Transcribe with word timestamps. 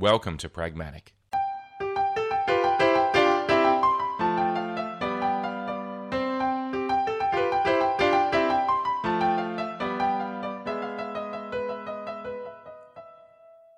Welcome 0.00 0.38
to 0.38 0.48
Pragmatic. 0.48 1.12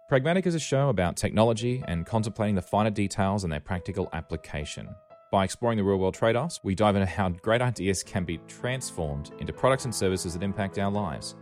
Pragmatic 0.09 0.47
is 0.47 0.55
a 0.55 0.61
show 0.61 0.91
about 0.91 1.17
technology 1.17 1.83
and 1.89 2.07
contemplating 2.07 2.55
the 2.55 2.63
finer 2.63 2.91
details 2.91 3.43
and 3.43 3.53
their 3.53 3.59
practical 3.59 4.09
application. 4.13 4.95
By 5.33 5.43
exploring 5.43 5.79
the 5.79 5.83
real 5.83 5.99
world 5.99 6.15
trade 6.15 6.37
offs, 6.37 6.61
we 6.63 6.77
dive 6.77 6.95
into 6.95 7.07
how 7.07 7.31
great 7.31 7.61
ideas 7.61 8.05
can 8.05 8.25
be 8.25 8.39
transformed 8.47 9.33
into 9.41 9.53
products 9.53 9.87
and 9.87 9.93
services 9.93 10.35
that 10.35 10.45
impact 10.45 10.79
our 10.79 10.93
lives. 10.93 11.35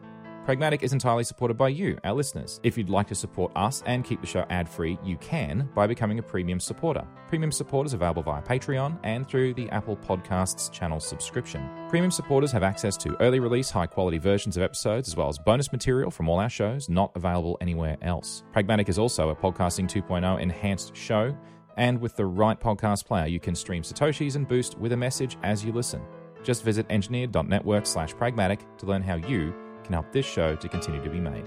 Pragmatic 0.51 0.83
is 0.83 0.93
entirely 0.93 1.23
supported 1.23 1.57
by 1.57 1.69
you, 1.69 1.97
our 2.03 2.13
listeners. 2.13 2.59
If 2.65 2.77
you'd 2.77 2.91
like 2.91 3.07
to 3.07 3.15
support 3.15 3.53
us 3.55 3.85
and 3.87 4.05
keep 4.05 4.21
the 4.21 4.27
show 4.27 4.45
ad 4.51 4.69
free, 4.69 4.99
you 5.05 5.17
can 5.19 5.71
by 5.77 5.87
becoming 5.87 6.19
a 6.19 6.25
premium 6.25 6.59
supporter. 6.59 7.07
Premium 7.29 7.53
support 7.53 7.87
is 7.87 7.93
available 7.93 8.25
via 8.25 8.43
Patreon 8.43 8.99
and 9.05 9.29
through 9.29 9.55
the 9.55 9.71
Apple 9.71 9.97
Podcasts 9.97 10.69
channel 10.73 10.99
subscription. 10.99 11.71
Premium 11.89 12.11
supporters 12.11 12.51
have 12.51 12.65
access 12.65 12.97
to 12.97 13.17
early 13.23 13.39
release, 13.39 13.71
high 13.71 13.87
quality 13.87 14.19
versions 14.19 14.57
of 14.57 14.65
episodes, 14.65 15.07
as 15.07 15.15
well 15.15 15.29
as 15.29 15.39
bonus 15.39 15.71
material 15.71 16.11
from 16.11 16.29
all 16.29 16.41
our 16.41 16.51
shows 16.51 16.89
not 16.89 17.13
available 17.15 17.57
anywhere 17.61 17.97
else. 18.03 18.43
Pragmatic 18.51 18.89
is 18.89 18.99
also 18.99 19.29
a 19.29 19.37
Podcasting 19.37 19.89
2.0 19.89 20.41
enhanced 20.41 20.97
show, 20.97 21.33
and 21.77 22.01
with 22.01 22.17
the 22.17 22.27
right 22.27 22.61
podcast 22.61 23.05
player, 23.05 23.29
you 23.29 23.39
can 23.39 23.55
stream 23.55 23.85
Satoshis 23.85 24.35
and 24.35 24.49
Boost 24.49 24.77
with 24.81 24.91
a 24.91 24.97
message 24.97 25.39
as 25.45 25.65
you 25.65 25.71
listen. 25.71 26.03
Just 26.43 26.65
visit 26.65 26.87
engineer.network 26.91 27.87
slash 27.87 28.17
pragmatic 28.17 28.67
to 28.79 28.87
learn 28.87 29.03
how 29.03 29.15
you 29.15 29.55
can 29.91 29.95
help 29.95 30.13
this 30.13 30.25
show 30.25 30.55
to 30.55 30.69
continue 30.69 31.03
to 31.03 31.11
be 31.11 31.19
made. 31.19 31.45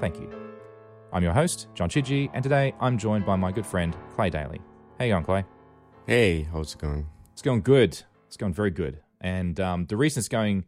Thank 0.00 0.18
you. 0.18 0.30
I'm 1.12 1.22
your 1.22 1.34
host, 1.34 1.68
John 1.74 1.90
Chidgey, 1.90 2.30
and 2.32 2.42
today 2.42 2.74
I'm 2.80 2.96
joined 2.96 3.26
by 3.26 3.36
my 3.36 3.52
good 3.52 3.66
friend, 3.66 3.94
Clay 4.14 4.30
Daly. 4.30 4.58
How 4.98 5.04
you 5.04 5.12
going, 5.12 5.24
Clay? 5.24 5.44
Hey, 6.06 6.48
how's 6.50 6.74
it 6.74 6.80
going? 6.80 7.06
It's 7.34 7.42
going 7.42 7.60
good. 7.60 8.02
It's 8.26 8.38
going 8.38 8.54
very 8.54 8.70
good. 8.70 9.00
And 9.20 9.60
um, 9.60 9.84
the 9.84 9.98
reason 9.98 10.20
it's 10.20 10.28
going 10.28 10.64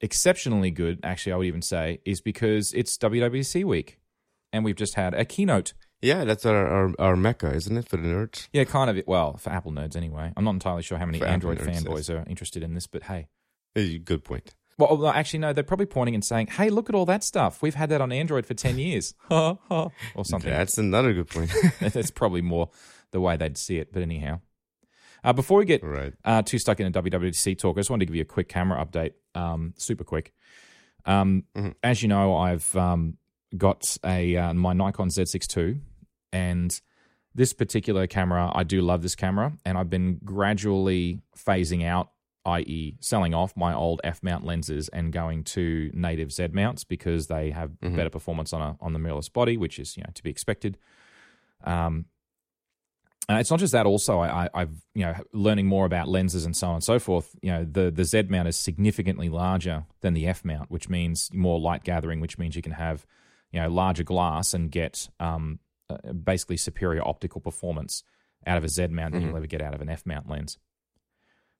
exceptionally 0.00 0.70
good, 0.70 1.00
actually, 1.02 1.32
I 1.32 1.36
would 1.36 1.46
even 1.46 1.60
say, 1.60 1.98
is 2.04 2.20
because 2.20 2.72
it's 2.72 2.96
WWDC 2.98 3.64
week. 3.64 3.98
And 4.52 4.64
we've 4.64 4.76
just 4.76 4.94
had 4.94 5.12
a 5.12 5.24
keynote. 5.24 5.74
Yeah, 6.00 6.24
that's 6.24 6.46
our, 6.46 6.68
our, 6.68 6.94
our 7.00 7.16
mecca, 7.16 7.52
isn't 7.52 7.76
it, 7.76 7.88
for 7.88 7.96
the 7.96 8.06
nerds? 8.06 8.46
Yeah, 8.52 8.62
kind 8.62 8.96
of. 8.96 9.02
Well, 9.08 9.36
for 9.38 9.50
Apple 9.50 9.72
nerds 9.72 9.96
anyway. 9.96 10.32
I'm 10.36 10.44
not 10.44 10.54
entirely 10.54 10.82
sure 10.82 10.98
how 10.98 11.06
many 11.06 11.18
For 11.18 11.26
Android 11.26 11.58
fanboys 11.58 12.14
are 12.14 12.24
interested 12.28 12.62
in 12.62 12.74
this, 12.74 12.86
but 12.86 13.04
hey. 13.04 13.26
Hey, 13.74 13.98
Good 13.98 14.22
point. 14.22 14.54
Well, 14.78 14.96
well, 14.96 15.12
actually, 15.12 15.38
no, 15.40 15.52
they're 15.52 15.62
probably 15.64 15.86
pointing 15.86 16.14
and 16.14 16.24
saying, 16.24 16.48
hey, 16.48 16.68
look 16.70 16.88
at 16.88 16.94
all 16.94 17.06
that 17.06 17.22
stuff. 17.22 17.62
We've 17.62 17.74
had 17.74 17.88
that 17.90 18.00
on 18.00 18.10
Android 18.12 18.44
for 18.46 18.54
10 18.54 18.78
years. 18.78 19.14
or 19.30 19.90
something. 20.24 20.50
That's 20.50 20.78
another 20.78 21.12
good 21.12 21.28
point. 21.28 21.52
That's 21.80 22.10
probably 22.10 22.42
more 22.42 22.70
the 23.12 23.20
way 23.20 23.36
they'd 23.36 23.56
see 23.56 23.78
it. 23.78 23.92
But 23.92 24.02
anyhow, 24.02 24.40
uh, 25.22 25.32
before 25.32 25.58
we 25.58 25.64
get 25.64 25.82
right. 25.84 26.12
uh, 26.24 26.42
too 26.42 26.58
stuck 26.58 26.80
in 26.80 26.86
a 26.86 26.90
WWDC 26.90 27.56
talk, 27.58 27.76
I 27.76 27.80
just 27.80 27.90
wanted 27.90 28.00
to 28.00 28.06
give 28.06 28.16
you 28.16 28.22
a 28.22 28.26
quick 28.26 28.48
camera 28.48 28.84
update, 28.84 29.12
um, 29.34 29.74
super 29.76 30.04
quick. 30.04 30.32
Um, 31.06 31.44
Mhm. 31.54 31.74
As 31.82 32.02
you 32.02 32.08
know, 32.08 32.34
I've 32.36 32.74
um, 32.76 33.18
got 33.56 33.96
a 34.04 34.36
uh, 34.36 34.54
my 34.54 34.72
Nikon 34.72 35.08
Z6 35.08 35.56
II, 35.56 35.80
and 36.32 36.80
this 37.34 37.52
particular 37.52 38.06
camera, 38.06 38.50
I 38.54 38.62
do 38.64 38.80
love 38.80 39.02
this 39.02 39.14
camera, 39.14 39.52
and 39.64 39.76
I've 39.76 39.90
been 39.90 40.18
gradually 40.24 41.20
phasing 41.36 41.84
out, 41.84 42.10
i.e., 42.46 42.96
selling 43.00 43.32
off 43.34 43.56
my 43.56 43.72
old 43.74 44.00
f 44.04 44.22
mount 44.22 44.44
lenses 44.44 44.88
and 44.88 45.12
going 45.12 45.44
to 45.44 45.90
native 45.94 46.30
Z 46.32 46.48
mounts 46.52 46.84
because 46.84 47.26
they 47.28 47.50
have 47.50 47.70
Mhm. 47.82 47.96
better 47.96 48.10
performance 48.10 48.52
on 48.52 48.60
a 48.62 48.76
on 48.80 48.92
the 48.92 48.98
mirrorless 48.98 49.32
body, 49.32 49.56
which 49.56 49.78
is 49.78 49.96
you 49.96 50.02
know 50.02 50.10
to 50.14 50.22
be 50.22 50.30
expected. 50.30 50.76
Um, 51.64 52.06
uh, 53.30 53.36
it's 53.36 53.50
not 53.50 53.58
just 53.58 53.72
that. 53.72 53.86
Also, 53.86 54.18
I, 54.18 54.44
I, 54.44 54.48
I've 54.52 54.84
you 54.94 55.02
know 55.06 55.14
learning 55.32 55.66
more 55.66 55.86
about 55.86 56.08
lenses 56.08 56.44
and 56.44 56.54
so 56.54 56.68
on 56.68 56.74
and 56.74 56.84
so 56.84 56.98
forth. 56.98 57.34
You 57.40 57.52
know, 57.52 57.64
the 57.64 57.90
the 57.90 58.04
Z 58.04 58.24
mount 58.28 58.48
is 58.48 58.56
significantly 58.56 59.30
larger 59.30 59.86
than 60.02 60.12
the 60.12 60.26
F 60.26 60.44
mount, 60.44 60.70
which 60.70 60.88
means 60.90 61.32
more 61.32 61.58
light 61.58 61.84
gathering, 61.84 62.20
which 62.20 62.36
means 62.38 62.54
you 62.56 62.60
can 62.62 62.72
have 62.72 63.06
you 63.50 63.60
know 63.60 63.68
larger 63.70 64.02
glass 64.04 64.52
and 64.52 64.70
get 64.70 65.08
um, 65.20 65.58
uh, 65.88 66.12
basically 66.12 66.58
superior 66.58 67.06
optical 67.06 67.40
performance 67.40 68.02
out 68.46 68.58
of 68.58 68.64
a 68.64 68.68
Z 68.68 68.88
mount 68.88 69.12
than 69.14 69.22
Mhm. 69.22 69.26
you'll 69.28 69.36
ever 69.38 69.46
get 69.46 69.62
out 69.62 69.72
of 69.74 69.80
an 69.80 69.88
F 69.88 70.04
mount 70.04 70.28
lens. 70.28 70.58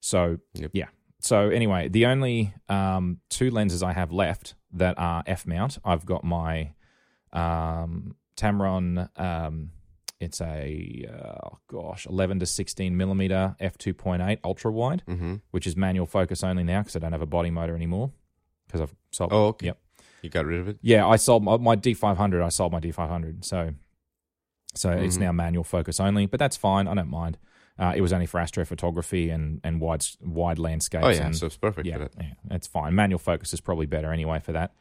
So 0.04 0.36
Yep. 0.54 0.70
yeah. 0.74 0.88
So 1.20 1.48
anyway, 1.48 1.88
the 1.88 2.04
only 2.04 2.52
um, 2.68 3.20
two 3.30 3.50
lenses 3.50 3.82
I 3.82 3.94
have 3.94 4.12
left 4.12 4.54
that 4.72 4.98
are 4.98 5.22
F 5.26 5.46
mount, 5.46 5.78
I've 5.82 6.04
got 6.04 6.22
my 6.24 6.74
um, 7.32 8.14
Tamron. 8.36 9.08
Um, 9.18 9.70
it's 10.20 10.40
a 10.42 11.06
uh, 11.10 11.38
oh 11.48 11.58
gosh, 11.68 12.06
eleven 12.06 12.38
to 12.40 12.46
sixteen 12.46 12.96
millimeter 12.96 13.56
f 13.60 13.78
two 13.78 13.94
point 13.94 14.20
eight 14.22 14.38
ultra 14.44 14.70
wide, 14.70 15.02
Mm-hmm. 15.08 15.36
which 15.50 15.66
is 15.66 15.76
manual 15.76 16.06
focus 16.06 16.44
only 16.44 16.64
now 16.64 16.80
because 16.82 16.96
I 16.96 16.98
don't 16.98 17.12
have 17.12 17.22
a 17.22 17.26
body 17.26 17.50
motor 17.50 17.74
anymore 17.74 18.12
because 18.66 18.80
I've 18.82 18.94
sold. 19.10 19.32
Oh, 19.32 19.46
okay. 19.48 19.66
Yep. 19.66 19.78
You 20.22 20.30
got 20.30 20.44
rid 20.46 20.60
of 20.60 20.68
it? 20.68 20.78
Yeah, 20.82 21.06
I 21.06 21.16
sold 21.16 21.42
my, 21.44 21.56
my 21.58 21.76
D500. 21.76 22.42
I 22.44 22.48
sold 22.50 22.72
my 22.72 22.80
D500, 22.80 23.44
so 23.44 23.70
so 24.74 24.90
it's 24.90 25.16
Mhm. 25.16 25.20
now 25.20 25.32
manual 25.32 25.64
focus 25.64 26.00
only. 26.00 26.26
But 26.26 26.38
that's 26.40 26.56
fine. 26.56 26.86
I 26.88 26.94
don't 26.94 27.10
mind. 27.10 27.38
Uh, 27.76 27.92
it 27.96 28.00
was 28.00 28.12
only 28.12 28.26
for 28.26 28.38
astrophotography 28.40 29.32
and 29.34 29.60
and 29.64 29.80
wide 29.80 30.04
wide 30.20 30.58
landscapes. 30.58 31.04
Oh, 31.04 31.10
yeah, 31.10 31.26
and, 31.26 31.36
so 31.36 31.46
it's 31.46 31.56
perfect 31.56 31.86
yeah, 31.86 31.94
for 31.94 31.98
that. 32.00 32.12
yeah, 32.18 32.34
that's 32.44 32.66
fine. 32.66 32.94
Manual 32.94 33.18
focus 33.18 33.52
is 33.52 33.60
probably 33.60 33.86
better 33.86 34.12
anyway 34.12 34.38
for 34.38 34.52
that. 34.52 34.72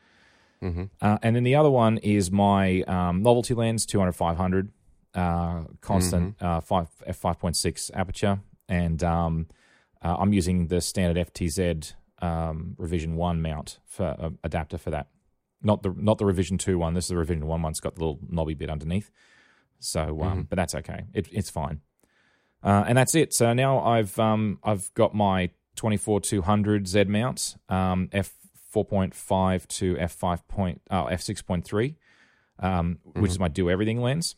Mm-hmm. 0.62 0.84
Uh, 1.02 1.18
and 1.22 1.36
then 1.36 1.44
the 1.44 1.56
other 1.56 1.72
one 1.72 1.98
is 1.98 2.32
my 2.32 2.82
um, 2.84 3.22
novelty 3.22 3.54
lens, 3.54 3.86
200 3.86 4.14
500, 4.14 4.72
uh, 5.16 5.64
constant 5.82 6.42
uh, 6.42 6.62
five 6.62 6.88
f 7.06 7.18
five 7.18 7.40
point 7.40 7.56
six 7.56 7.92
aperture, 7.94 8.40
and 8.70 9.04
um, 9.04 9.48
uh, 10.04 10.16
I'm 10.20 10.32
using 10.32 10.68
the 10.68 10.80
standard 10.80 11.34
FTZ 11.34 11.94
um, 12.22 12.76
revision 12.78 13.16
one 13.16 13.42
mount 13.42 13.80
for 13.86 14.16
uh, 14.20 14.30
adapter 14.44 14.78
for 14.78 14.92
that. 14.92 15.08
Not 15.62 15.82
the 15.82 15.94
not 15.98 16.18
the 16.18 16.26
revision 16.26 16.58
two 16.58 16.78
one. 16.78 16.94
This 16.94 17.06
is 17.06 17.10
the 17.10 17.18
revision 17.18 17.48
one 17.48 17.62
one. 17.62 17.72
It's 17.72 17.80
got 17.80 17.96
the 17.96 18.02
little 18.02 18.20
knobby 18.30 18.54
bit 18.54 18.70
underneath. 18.70 19.12
So, 19.80 20.22
um, 20.22 20.44
Mhm. 20.44 20.50
but 20.50 20.56
that's 20.56 20.76
okay. 20.76 21.06
It, 21.14 21.28
it's 21.32 21.50
fine. 21.50 21.82
Uh, 22.64 22.84
and 22.88 22.98
that's 22.98 23.14
it. 23.16 23.34
So 23.34 23.54
now 23.54 23.80
I've 23.84 24.18
um, 24.20 24.60
I've 24.64 24.94
got 24.94 25.14
my 25.14 25.50
24 25.76 26.22
200 26.22 26.88
Z 26.88 27.04
mount, 27.06 27.56
um, 27.70 28.10
f 28.14 28.32
4.5 28.74 29.68
to 29.68 29.98
f 30.00 30.12
5 30.14 30.48
point, 30.48 30.82
oh, 30.90 31.06
f 31.08 31.22
6.3, 31.22 31.96
um, 32.60 33.00
which 33.14 33.32
is 33.32 33.40
my 33.40 33.48
do 33.48 33.70
everything 33.70 34.02
lens, 34.02 34.36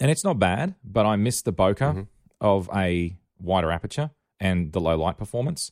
and 0.00 0.10
it's 0.10 0.24
not 0.24 0.38
bad. 0.38 0.74
But 0.84 1.06
I 1.06 1.16
miss 1.16 1.40
the 1.42 1.52
bokeh 1.52 1.76
Mhm. 1.94 2.06
of 2.40 2.68
a 2.74 3.16
wider 3.38 3.70
aperture 3.70 4.10
and 4.40 4.72
the 4.72 4.80
low 4.80 4.96
light 4.98 5.16
performance. 5.16 5.70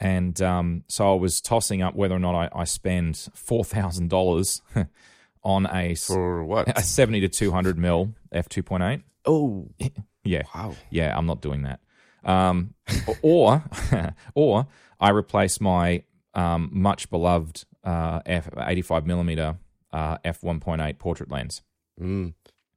And 0.00 0.40
um, 0.42 0.84
so 0.88 1.12
I 1.12 1.16
was 1.16 1.40
tossing 1.40 1.80
up 1.82 1.94
whether 1.94 2.14
or 2.14 2.18
not 2.18 2.34
I, 2.34 2.48
I 2.60 2.64
spend 2.64 3.28
four 3.34 3.64
thousand 3.64 4.08
dollars 4.10 4.60
on 5.42 5.66
a 5.72 5.94
For 5.94 6.44
what? 6.44 6.68
a 6.78 6.82
seventy 6.82 7.20
to 7.20 7.28
two 7.28 7.50
hundred 7.52 7.78
mil 7.78 8.14
f 8.32 8.48
two 8.48 8.62
point 8.62 8.82
eight. 8.82 9.02
oh, 9.26 9.70
Yeah, 10.24 10.42
wow. 10.54 10.74
yeah, 10.90 11.16
I'm 11.16 11.26
not 11.26 11.40
doing 11.40 11.62
that. 11.62 11.80
Um, 12.24 12.74
or 13.22 13.62
or 14.34 14.66
I 15.00 15.10
replace 15.10 15.60
my 15.60 16.02
um, 16.34 16.70
much 16.72 17.10
beloved 17.10 17.64
uh, 17.84 18.20
f 18.26 18.48
eighty 18.66 18.82
five 18.82 19.06
millimeter 19.06 19.56
uh, 19.92 20.18
f 20.24 20.42
one 20.42 20.60
point 20.60 20.80
eight 20.80 20.98
portrait 20.98 21.30
lens. 21.30 21.62
Mm. 22.00 22.34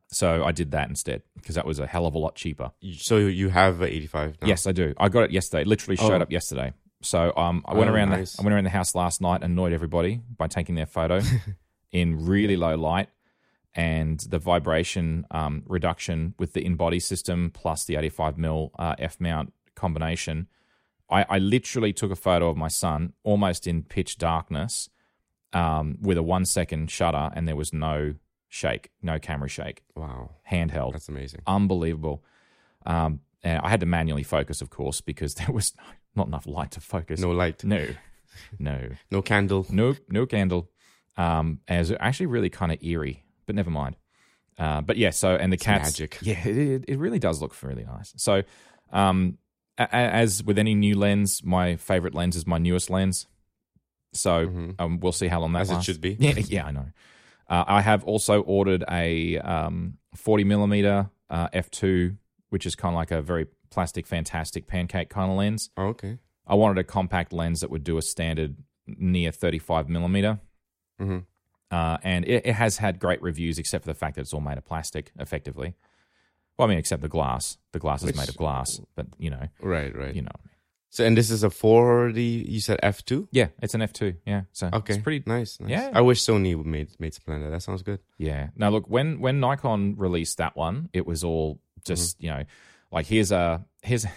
So 0.10 0.46
I 0.46 0.52
did 0.54 0.72
that 0.72 0.88
instead 0.90 1.24
because 1.36 1.56
that 1.56 1.66
was 1.66 1.80
a 1.80 1.88
hell 1.88 2.06
of 2.06 2.16
a 2.16 2.18
lot 2.18 2.36
cheaper. 2.36 2.72
So 3.00 3.18
you 3.18 3.50
have 3.50 3.82
an 3.82 3.90
85 3.90 4.38
now? 4.42 4.48
Yes, 4.48 4.66
I 4.66 4.72
do. 4.72 4.94
I 4.98 5.10
got 5.10 5.24
it 5.26 5.32
yesterday. 5.32 5.64
It 5.64 5.68
literally 5.68 5.98
showed 5.98 6.14
Oh. 6.14 6.22
up 6.22 6.32
yesterday. 6.32 6.72
So 7.02 7.34
um, 7.36 7.62
I 7.66 7.74
went 7.74 7.90
Oh, 7.90 7.94
around. 7.94 8.10
nice. 8.12 8.34
The, 8.38 8.42
I 8.42 8.46
went 8.46 8.54
around 8.54 8.64
the 8.64 8.70
house 8.70 8.96
last 8.96 9.20
night 9.20 9.42
and 9.44 9.52
annoyed 9.52 9.74
everybody 9.74 10.22
by 10.38 10.48
taking 10.48 10.76
their 10.76 10.86
photo 10.86 11.20
in 11.92 12.26
really 12.26 12.56
low 12.56 12.76
light 12.78 13.10
and 13.78 14.20
the 14.22 14.40
vibration 14.40 15.26
um, 15.32 15.64
reduction 15.68 16.34
with 16.40 16.52
the 16.54 16.66
in-body 16.66 17.00
system 17.00 17.52
plus 17.54 17.86
the 17.86 17.96
85 17.96 18.38
mil 18.38 18.72
uh, 18.78 18.96
F 19.00 19.22
mount 19.22 19.54
combination. 19.76 20.48
I, 21.10 21.26
I 21.30 21.38
literally 21.38 21.94
took 21.94 22.12
a 22.12 22.16
photo 22.16 22.50
of 22.50 22.58
my 22.58 22.68
son 22.68 23.14
almost 23.24 23.68
in 23.68 23.84
pitch 23.84 24.18
darkness 24.18 24.90
um, 25.54 25.98
with 26.02 26.18
a 26.18 26.24
one 26.24 26.44
second 26.44 26.92
shutter, 26.92 27.30
and 27.34 27.48
there 27.48 27.56
was 27.56 27.72
no 27.72 28.16
shake, 28.50 28.90
no 29.02 29.20
camera 29.20 29.48
shake, 29.48 29.84
Wow. 29.96 30.32
handheld 30.52 30.94
That's 30.94 31.08
amazing. 31.08 31.42
unbelievable. 31.48 32.24
Um, 32.86 33.22
and 33.44 33.60
I 33.62 33.70
had 33.70 33.80
to 33.82 33.86
manually 33.86 34.24
focus, 34.24 34.62
of 34.62 34.70
course, 34.70 35.00
because 35.02 35.36
there 35.40 35.52
was 35.52 35.74
not 36.16 36.28
enough 36.28 36.48
light 36.48 36.72
to 36.72 36.82
focus. 36.82 37.20
No 37.22 37.30
light. 37.32 37.64
no, 37.64 37.86
no, 38.60 38.90
No 39.12 39.22
candle. 39.22 39.66
no, 39.70 39.96
no 40.10 40.26
candle. 40.26 40.70
Um, 41.16 41.60
and 41.68 41.78
it 41.78 41.80
was 41.80 41.92
actually 42.00 42.26
really 42.28 42.50
kind 42.50 42.72
of 42.72 42.84
eerie, 42.84 43.24
but 43.48 43.56
never 43.56 43.72
mind. 43.72 43.96
Uh, 44.60 44.82
but 44.82 44.98
yeah, 44.98 45.10
so 45.10 45.36
and 45.36 45.52
the 45.52 45.58
cats, 45.58 46.00
magic. 46.00 46.20
yeah, 46.22 46.48
it, 46.48 46.86
it 46.88 47.00
really 47.00 47.20
does 47.20 47.42
look 47.42 47.56
really 47.64 47.84
nice. 47.86 48.14
So, 48.18 48.44
um, 48.92 49.38
a- 49.78 49.94
as 49.96 50.44
with 50.44 50.58
any 50.60 50.76
new 50.76 50.96
lens, 50.98 51.42
my 51.44 51.76
favorite 51.78 52.14
lens 52.14 52.36
is 52.36 52.46
my 52.46 52.58
newest 52.60 52.90
lens. 52.90 53.26
So 54.14 54.48
Mhm. 54.48 54.76
um, 54.80 55.00
we'll 55.00 55.12
see 55.12 55.28
how 55.28 55.40
long 55.42 55.54
that 55.54 55.62
As 55.62 55.72
it 55.72 55.84
should 55.84 56.02
be. 56.02 56.14
Yeah, 56.20 56.34
yeah, 56.48 56.66
I 56.66 56.72
know. 56.72 56.86
Uh, 57.50 57.64
I 57.68 57.82
have 57.82 58.04
also 58.04 58.42
ordered 58.42 58.84
a 58.90 59.38
um, 59.40 59.98
40 60.16 60.44
millimeter 60.44 61.10
uh, 61.30 61.48
f2, 61.54 62.18
which 62.50 62.66
is 62.66 62.76
kind 62.76 62.94
of 62.94 62.98
like 62.98 63.12
a 63.12 63.22
very 63.22 63.46
plastic, 63.70 64.08
fantastic 64.08 64.66
pancake 64.68 65.10
kind 65.10 65.30
of 65.32 65.38
lens. 65.38 65.70
Oh, 65.78 65.88
okay. 65.88 66.18
I 66.48 66.56
wanted 66.56 66.78
a 66.80 66.84
compact 66.84 67.32
lens 67.34 67.60
that 67.62 67.70
would 67.70 67.84
do 67.84 67.98
a 67.98 68.02
standard 68.02 68.56
near 68.88 69.32
35 69.32 69.88
millimeter. 69.90 70.40
hmm 71.00 71.20
Uh, 71.70 71.98
and 72.04 72.26
it, 72.26 72.46
it 72.46 72.54
has 72.54 72.78
had 72.78 73.00
great 73.00 73.22
reviews, 73.22 73.60
except 73.60 73.84
for 73.86 73.90
the 73.92 73.98
fact 73.98 74.16
that 74.16 74.22
it's 74.22 74.34
all 74.34 74.40
made 74.42 74.58
of 74.58 74.66
plastic, 74.66 75.12
effectively. 75.20 75.76
Well, 76.58 76.68
I 76.68 76.70
mean, 76.70 76.78
except 76.80 77.02
the 77.02 77.10
glass. 77.10 77.58
The 77.74 77.80
glass 77.80 78.04
is 78.04 78.16
made 78.16 78.30
of 78.30 78.38
glass, 78.38 78.80
but 78.96 79.08
you 79.20 79.30
know, 79.30 79.48
Right, 79.62 79.96
right. 79.96 80.16
you 80.16 80.22
know. 80.22 80.32
So, 80.90 81.04
and 81.04 81.16
this 81.18 81.30
is 81.30 81.44
a 81.44 81.50
40. 81.50 82.24
You 82.24 82.60
said 82.62 82.80
f 82.82 83.04
two. 83.06 83.28
Yeah, 83.32 83.48
it's 83.62 83.76
an 83.76 83.82
F2. 83.82 84.16
Yeah, 84.26 84.44
so 84.54 84.70
Okay, 84.74 84.94
it's 84.96 85.04
pretty. 85.04 85.22
nice, 85.28 85.60
nice. 85.60 85.70
Yeah. 85.70 85.92
I 85.94 86.02
wish 86.02 86.22
Sony 86.22 86.56
made 86.66 86.90
made 87.00 87.14
something 87.14 87.34
like 87.36 87.44
that. 87.44 87.50
That 87.52 87.62
sounds 87.62 87.84
good. 87.84 88.00
Yeah. 88.18 88.48
Now, 88.56 88.70
look, 88.70 88.86
when 88.90 89.20
when 89.20 89.40
Nikon 89.42 89.96
released 89.98 90.38
that 90.38 90.56
one, 90.56 90.90
it 90.94 91.06
was 91.06 91.24
all 91.26 91.60
just 91.86 92.20
you 92.24 92.30
know, 92.30 92.44
like 92.92 93.06
here's 93.06 93.32
a 93.32 93.66
here's. 93.84 94.06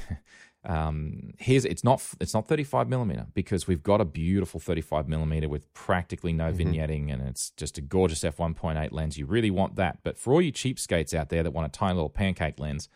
Um, 0.63 1.33
here's 1.39 1.65
it's 1.65 1.83
not 1.83 2.03
it's 2.21 2.35
not 2.35 2.47
35 2.47 2.87
millimeter 2.87 3.27
because 3.33 3.67
we've 3.67 3.83
got 3.83 4.03
a 4.03 4.05
beautiful 4.05 4.61
35 4.61 5.09
millimeter 5.09 5.49
with 5.49 5.73
practically 5.73 6.35
no 6.35 6.53
vignetting 6.53 7.11
and 7.11 7.23
it's 7.23 7.49
just 7.53 7.79
a 7.79 7.81
gorgeous 7.81 8.21
f1.8 8.21 8.93
lens. 8.93 9.17
You 9.17 9.25
really 9.25 9.51
want 9.51 9.77
that, 9.77 10.01
but 10.03 10.19
for 10.19 10.35
all 10.35 10.43
you 10.43 10.53
cheapskates 10.53 11.15
out 11.15 11.31
there 11.31 11.43
that 11.43 11.53
want 11.53 11.67
a 11.67 11.71
tiny 11.71 11.95
little 11.95 12.11
pancake 12.11 12.61
lens, 12.61 12.91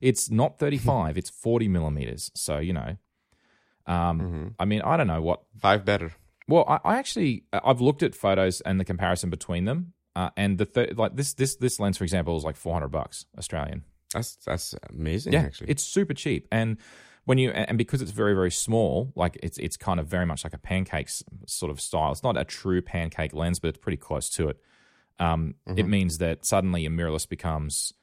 it's 0.00 0.30
not 0.30 0.58
35, 0.58 1.18
it's 1.18 1.28
40 1.28 1.68
millimeters. 1.68 2.30
So 2.34 2.58
you 2.58 2.72
know, 2.72 2.96
um, 3.86 4.54
I 4.58 4.64
mean, 4.64 4.80
I 4.80 4.96
don't 4.96 5.06
know 5.06 5.20
what 5.20 5.42
Five 5.58 5.84
better. 5.84 6.12
well, 6.48 6.64
I, 6.66 6.80
I 6.84 6.96
actually 6.98 7.44
I've 7.52 7.82
looked 7.82 8.02
at 8.02 8.14
photos 8.14 8.62
and 8.62 8.80
the 8.80 8.84
comparison 8.84 9.28
between 9.28 9.66
them, 9.66 9.92
uh, 10.16 10.30
and 10.38 10.56
the 10.56 10.64
th- 10.64 10.96
like 10.96 11.16
this 11.16 11.34
this 11.34 11.56
this 11.56 11.78
lens, 11.78 11.98
for 11.98 12.04
example, 12.04 12.34
is 12.36 12.44
like 12.44 12.56
four 12.56 12.72
hundred 12.72 12.88
bucks 12.88 13.26
Australian. 13.36 13.84
That's 14.14 14.36
that's 14.36 14.74
amazing. 14.88 15.34
Yeah, 15.34 15.40
actually. 15.40 15.70
it's 15.70 15.84
super 15.84 16.14
cheap, 16.14 16.48
and 16.50 16.78
when 17.30 17.38
you 17.38 17.50
and 17.52 17.78
because 17.78 18.02
it's 18.02 18.10
very 18.10 18.34
very 18.34 18.50
small, 18.50 19.12
like 19.14 19.38
it's 19.40 19.56
it's 19.58 19.76
kind 19.76 20.00
of 20.00 20.08
very 20.08 20.26
much 20.26 20.42
like 20.42 20.52
a 20.52 20.58
pancake 20.58 21.08
sort 21.46 21.70
of 21.70 21.80
style. 21.80 22.10
It's 22.10 22.24
not 22.24 22.36
a 22.36 22.42
true 22.42 22.82
pancake 22.82 23.32
lens, 23.32 23.60
but 23.60 23.68
it's 23.68 23.78
pretty 23.78 23.98
close 23.98 24.28
to 24.30 24.48
it. 24.48 24.56
Um, 25.20 25.54
It 25.76 25.86
means 25.86 26.18
that 26.18 26.44
suddenly 26.44 26.84
a 26.86 26.90
mirrorless 26.90 27.28
becomes, 27.28 27.94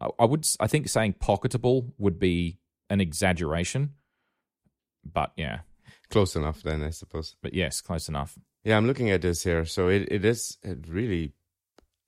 I, 0.00 0.06
I 0.20 0.24
would 0.24 0.46
i 0.60 0.68
think 0.68 0.88
saying 0.88 1.14
pocketable 1.14 1.90
would 1.98 2.20
be 2.20 2.60
an 2.88 3.00
exaggeration, 3.00 3.94
but 5.04 5.32
yeah, 5.36 5.60
Close 6.08 6.36
enough 6.36 6.62
then, 6.62 6.84
I 6.84 6.90
suppose. 6.90 7.34
but 7.42 7.54
yes, 7.54 7.80
close 7.80 8.08
enough. 8.08 8.38
Yeah, 8.62 8.76
I'm 8.76 8.86
looking 8.86 9.10
at 9.10 9.22
this 9.22 9.42
here. 9.42 9.64
So 9.64 9.88
it, 9.88 10.06
it 10.12 10.24
is 10.24 10.58
it 10.62 10.86
really 10.88 11.32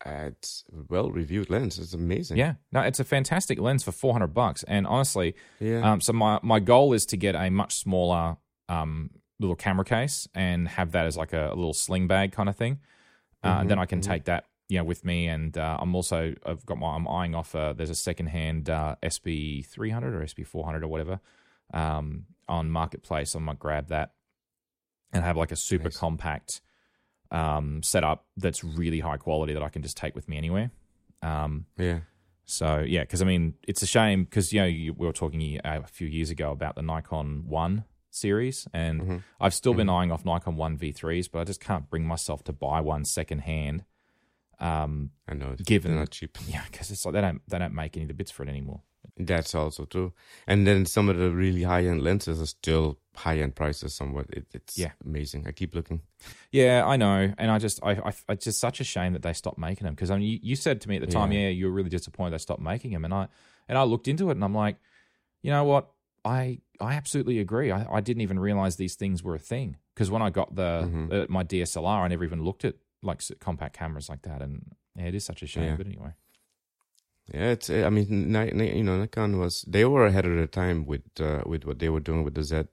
it's 0.06 0.64
well 0.88 1.10
reviewed 1.10 1.50
lens. 1.50 1.78
It's 1.78 1.94
amazing. 1.94 2.36
Yeah, 2.36 2.54
no, 2.72 2.80
it's 2.80 3.00
a 3.00 3.04
fantastic 3.04 3.58
lens 3.60 3.82
for 3.82 3.92
four 3.92 4.12
hundred 4.12 4.34
bucks. 4.34 4.62
And 4.64 4.86
honestly, 4.86 5.34
Yeah. 5.60 5.90
um, 5.92 6.00
so 6.00 6.12
my 6.12 6.38
my 6.42 6.60
goal 6.60 6.92
is 6.92 7.06
to 7.06 7.16
get 7.16 7.34
a 7.34 7.50
much 7.50 7.74
smaller 7.76 8.36
um 8.68 9.10
little 9.40 9.56
camera 9.56 9.84
case 9.84 10.26
and 10.34 10.66
have 10.68 10.92
that 10.92 11.06
as 11.06 11.16
like 11.16 11.32
a, 11.32 11.46
a 11.48 11.54
little 11.54 11.72
sling 11.72 12.06
bag 12.08 12.32
kind 12.32 12.48
of 12.48 12.56
thing. 12.56 12.80
Uh, 13.42 13.60
Mhm, 13.62 13.68
Then 13.68 13.78
I 13.78 13.86
can 13.86 14.00
take 14.00 14.24
that 14.24 14.44
you 14.68 14.78
know 14.78 14.84
with 14.84 15.04
me, 15.04 15.26
and 15.28 15.56
uh, 15.56 15.78
I'm 15.80 15.94
also 15.94 16.34
I've 16.44 16.64
got 16.66 16.78
my 16.78 16.88
I'm 16.94 17.06
eyeing 17.08 17.34
off. 17.34 17.54
Uh, 17.54 17.72
there's 17.72 17.90
a 17.90 17.94
secondhand 17.94 18.68
uh, 18.70 18.96
SB 19.02 19.64
three 19.66 19.90
hundred 19.90 20.14
or 20.14 20.20
SB 20.24 20.46
four 20.46 20.64
hundred 20.64 20.82
or 20.84 20.88
whatever 20.88 21.20
um, 21.74 22.26
on 22.48 22.70
marketplace. 22.70 23.34
I 23.34 23.38
might 23.40 23.58
grab 23.58 23.88
that 23.88 24.12
and 25.12 25.24
have 25.24 25.36
like 25.36 25.52
a 25.52 25.56
super 25.56 25.84
Nice. 25.84 25.96
compact 25.96 26.60
um, 27.30 27.82
setup 27.82 28.24
that's 28.36 28.62
really 28.64 29.00
high 29.00 29.16
quality 29.18 29.52
that 29.54 29.62
I 29.62 29.68
can 29.68 29.82
just 29.82 29.96
take 29.96 30.14
with 30.14 30.28
me 30.28 30.36
anywhere. 30.36 30.70
Um, 31.22 31.66
yeah. 31.76 32.00
so 32.44 32.78
yeah, 32.86 33.00
because 33.02 33.20
I 33.22 33.24
mean, 33.24 33.54
it's 33.66 33.82
a 33.82 33.86
shame 33.86 34.24
because 34.24 34.52
you 34.52 34.60
know 34.60 34.66
you, 34.66 34.92
we 34.94 35.06
were 35.06 35.12
talking 35.12 35.60
uh, 35.64 35.80
a 35.84 35.86
few 35.86 36.06
years 36.06 36.30
ago 36.30 36.50
about 36.52 36.74
the 36.76 36.82
Nikon 36.82 37.44
One 37.46 37.84
series, 38.10 38.66
and 38.72 39.00
Mhm. 39.02 39.22
I've 39.40 39.52
still 39.54 39.74
been 39.74 39.88
eyeing 39.90 40.10
off 40.10 40.24
Nikon 40.24 40.56
One 40.56 40.78
V3s, 40.78 41.30
but 41.30 41.40
I 41.40 41.44
just 41.44 41.60
can't 41.60 41.88
bring 41.90 42.06
myself 42.06 42.42
to 42.44 42.52
buy 42.52 42.80
one 42.80 43.04
second 43.04 43.40
hand. 43.40 43.84
Um, 44.60 45.10
I 45.28 45.34
know. 45.34 45.54
Given- 45.64 45.92
they're 45.92 46.00
not 46.00 46.10
cheap. 46.10 46.36
yeah, 46.48 46.62
because 46.70 46.90
it's 46.90 47.04
like 47.04 47.14
they 47.14 47.20
don't 47.20 47.42
they 47.48 47.58
don't 47.58 47.74
make 47.74 47.96
any 47.96 48.04
of 48.04 48.08
the 48.08 48.14
bits 48.14 48.30
for 48.30 48.42
it 48.44 48.48
anymore. 48.48 48.82
That's 49.18 49.54
also 49.54 49.84
true. 49.84 50.12
And 50.46 50.66
then 50.66 50.86
some 50.86 51.08
of 51.08 51.16
the 51.18 51.30
really 51.30 51.62
high 51.64 51.84
end 51.84 52.02
lenses 52.02 52.40
are 52.40 52.46
still 52.46 52.98
high 53.14 53.38
end 53.38 53.54
prices. 53.56 53.94
Somewhat. 53.94 54.26
It, 54.30 54.46
it's 54.54 54.78
Yeah. 54.78 54.92
amazing. 55.04 55.46
I 55.46 55.52
keep 55.52 55.74
looking. 55.74 56.02
Yeah, 56.52 56.84
I 56.86 56.96
know, 56.96 57.32
and 57.36 57.50
I 57.50 57.58
just 57.58 57.80
I, 57.82 57.92
I 57.92 58.12
it's 58.32 58.44
just 58.44 58.60
such 58.60 58.80
a 58.80 58.84
shame 58.84 59.12
that 59.12 59.22
they 59.22 59.32
stopped 59.32 59.58
making 59.58 59.84
them 59.84 59.94
because 59.94 60.10
I 60.10 60.16
mean 60.18 60.28
you, 60.28 60.38
you 60.42 60.56
said 60.56 60.80
to 60.82 60.88
me 60.88 60.96
at 60.96 61.00
the 61.00 61.12
time, 61.12 61.32
Yeah. 61.32 61.40
yeah, 61.40 61.48
you 61.48 61.66
were 61.66 61.72
really 61.72 61.90
disappointed 61.90 62.32
they 62.32 62.38
stopped 62.38 62.62
making 62.62 62.92
them, 62.92 63.04
and 63.04 63.12
I 63.14 63.28
and 63.68 63.76
I 63.76 63.82
looked 63.82 64.08
into 64.08 64.28
it 64.30 64.32
and 64.32 64.44
I'm 64.44 64.54
like, 64.54 64.76
you 65.42 65.50
know 65.50 65.64
what, 65.64 65.90
I 66.24 66.60
I 66.80 66.94
absolutely 66.94 67.38
agree. 67.40 67.70
I, 67.72 67.86
I 67.92 68.00
didn't 68.00 68.22
even 68.22 68.38
realize 68.38 68.76
these 68.76 68.94
things 68.94 69.22
were 69.22 69.34
a 69.34 69.38
thing 69.40 69.76
because 69.94 70.10
when 70.10 70.22
I 70.22 70.30
got 70.30 70.54
the, 70.54 70.88
Mhm. 70.90 71.08
the 71.10 71.26
my 71.28 71.42
DSLR, 71.44 72.04
I 72.04 72.08
never 72.08 72.24
even 72.24 72.44
looked 72.44 72.64
at 72.64 72.74
like 73.02 73.20
compact 73.40 73.76
cameras 73.76 74.08
like 74.08 74.22
that, 74.22 74.42
and 74.42 74.74
yeah, 74.96 75.06
it 75.06 75.14
is 75.14 75.24
such 75.24 75.42
a 75.42 75.46
shame. 75.46 75.64
Yeah. 75.64 75.76
But 75.76 75.86
anyway, 75.86 76.12
Yeah, 77.34 77.50
it's. 77.50 77.68
I 77.70 77.90
mean, 77.90 78.08
you 78.58 78.82
know, 78.84 78.98
Nikon 78.98 79.38
was 79.38 79.62
they 79.68 79.84
were 79.84 80.06
ahead 80.06 80.24
of 80.26 80.34
their 80.34 80.46
time 80.46 80.86
with 80.86 81.02
uh, 81.20 81.42
with 81.46 81.64
what 81.66 81.78
they 81.78 81.88
were 81.90 82.00
doing 82.00 82.24
with 82.24 82.34
the 82.34 82.42
Z, 82.42 82.64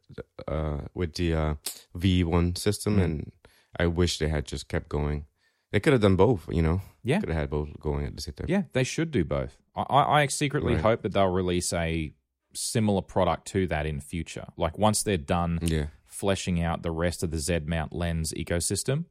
uh, 0.48 0.78
with 0.94 1.16
the 1.16 1.34
uh, 1.34 1.56
V1 1.98 2.58
system, 2.58 2.98
Mm. 2.98 3.04
and 3.04 3.32
I 3.80 3.88
wish 3.88 4.18
they 4.20 4.30
had 4.30 4.46
just 4.46 4.68
kept 4.70 4.88
going. 4.90 5.26
They 5.72 5.80
could 5.82 5.94
have 5.94 6.02
done 6.02 6.16
both. 6.16 6.48
You 6.50 6.62
know, 6.62 6.82
yeah, 7.04 7.20
could 7.20 7.30
have 7.30 7.38
had 7.38 7.50
both 7.50 7.70
going 7.80 8.06
at 8.06 8.16
the 8.16 8.22
same 8.22 8.34
time. 8.36 8.48
yeah, 8.50 8.64
they 8.74 8.84
should 8.86 9.12
do 9.12 9.26
both. 9.26 9.58
I 9.76 9.84
I, 10.24 10.28
secretly 10.28 10.74
Right. 10.76 10.82
hope 10.84 11.02
that 11.02 11.12
they'll 11.14 11.28
release 11.28 11.74
a 11.74 12.14
similar 12.54 13.02
product 13.02 13.48
to 13.48 13.68
that 13.68 13.86
in 13.86 13.98
the 13.98 14.02
future. 14.02 14.46
Like 14.56 14.78
once 14.78 15.04
they're 15.04 15.18
done 15.18 15.60
Yeah. 15.62 15.88
fleshing 16.06 16.62
out 16.62 16.82
the 16.84 16.92
rest 16.92 17.24
of 17.24 17.32
the 17.32 17.40
Z 17.40 17.60
mount 17.66 17.92
lens 17.92 18.32
ecosystem 18.38 19.06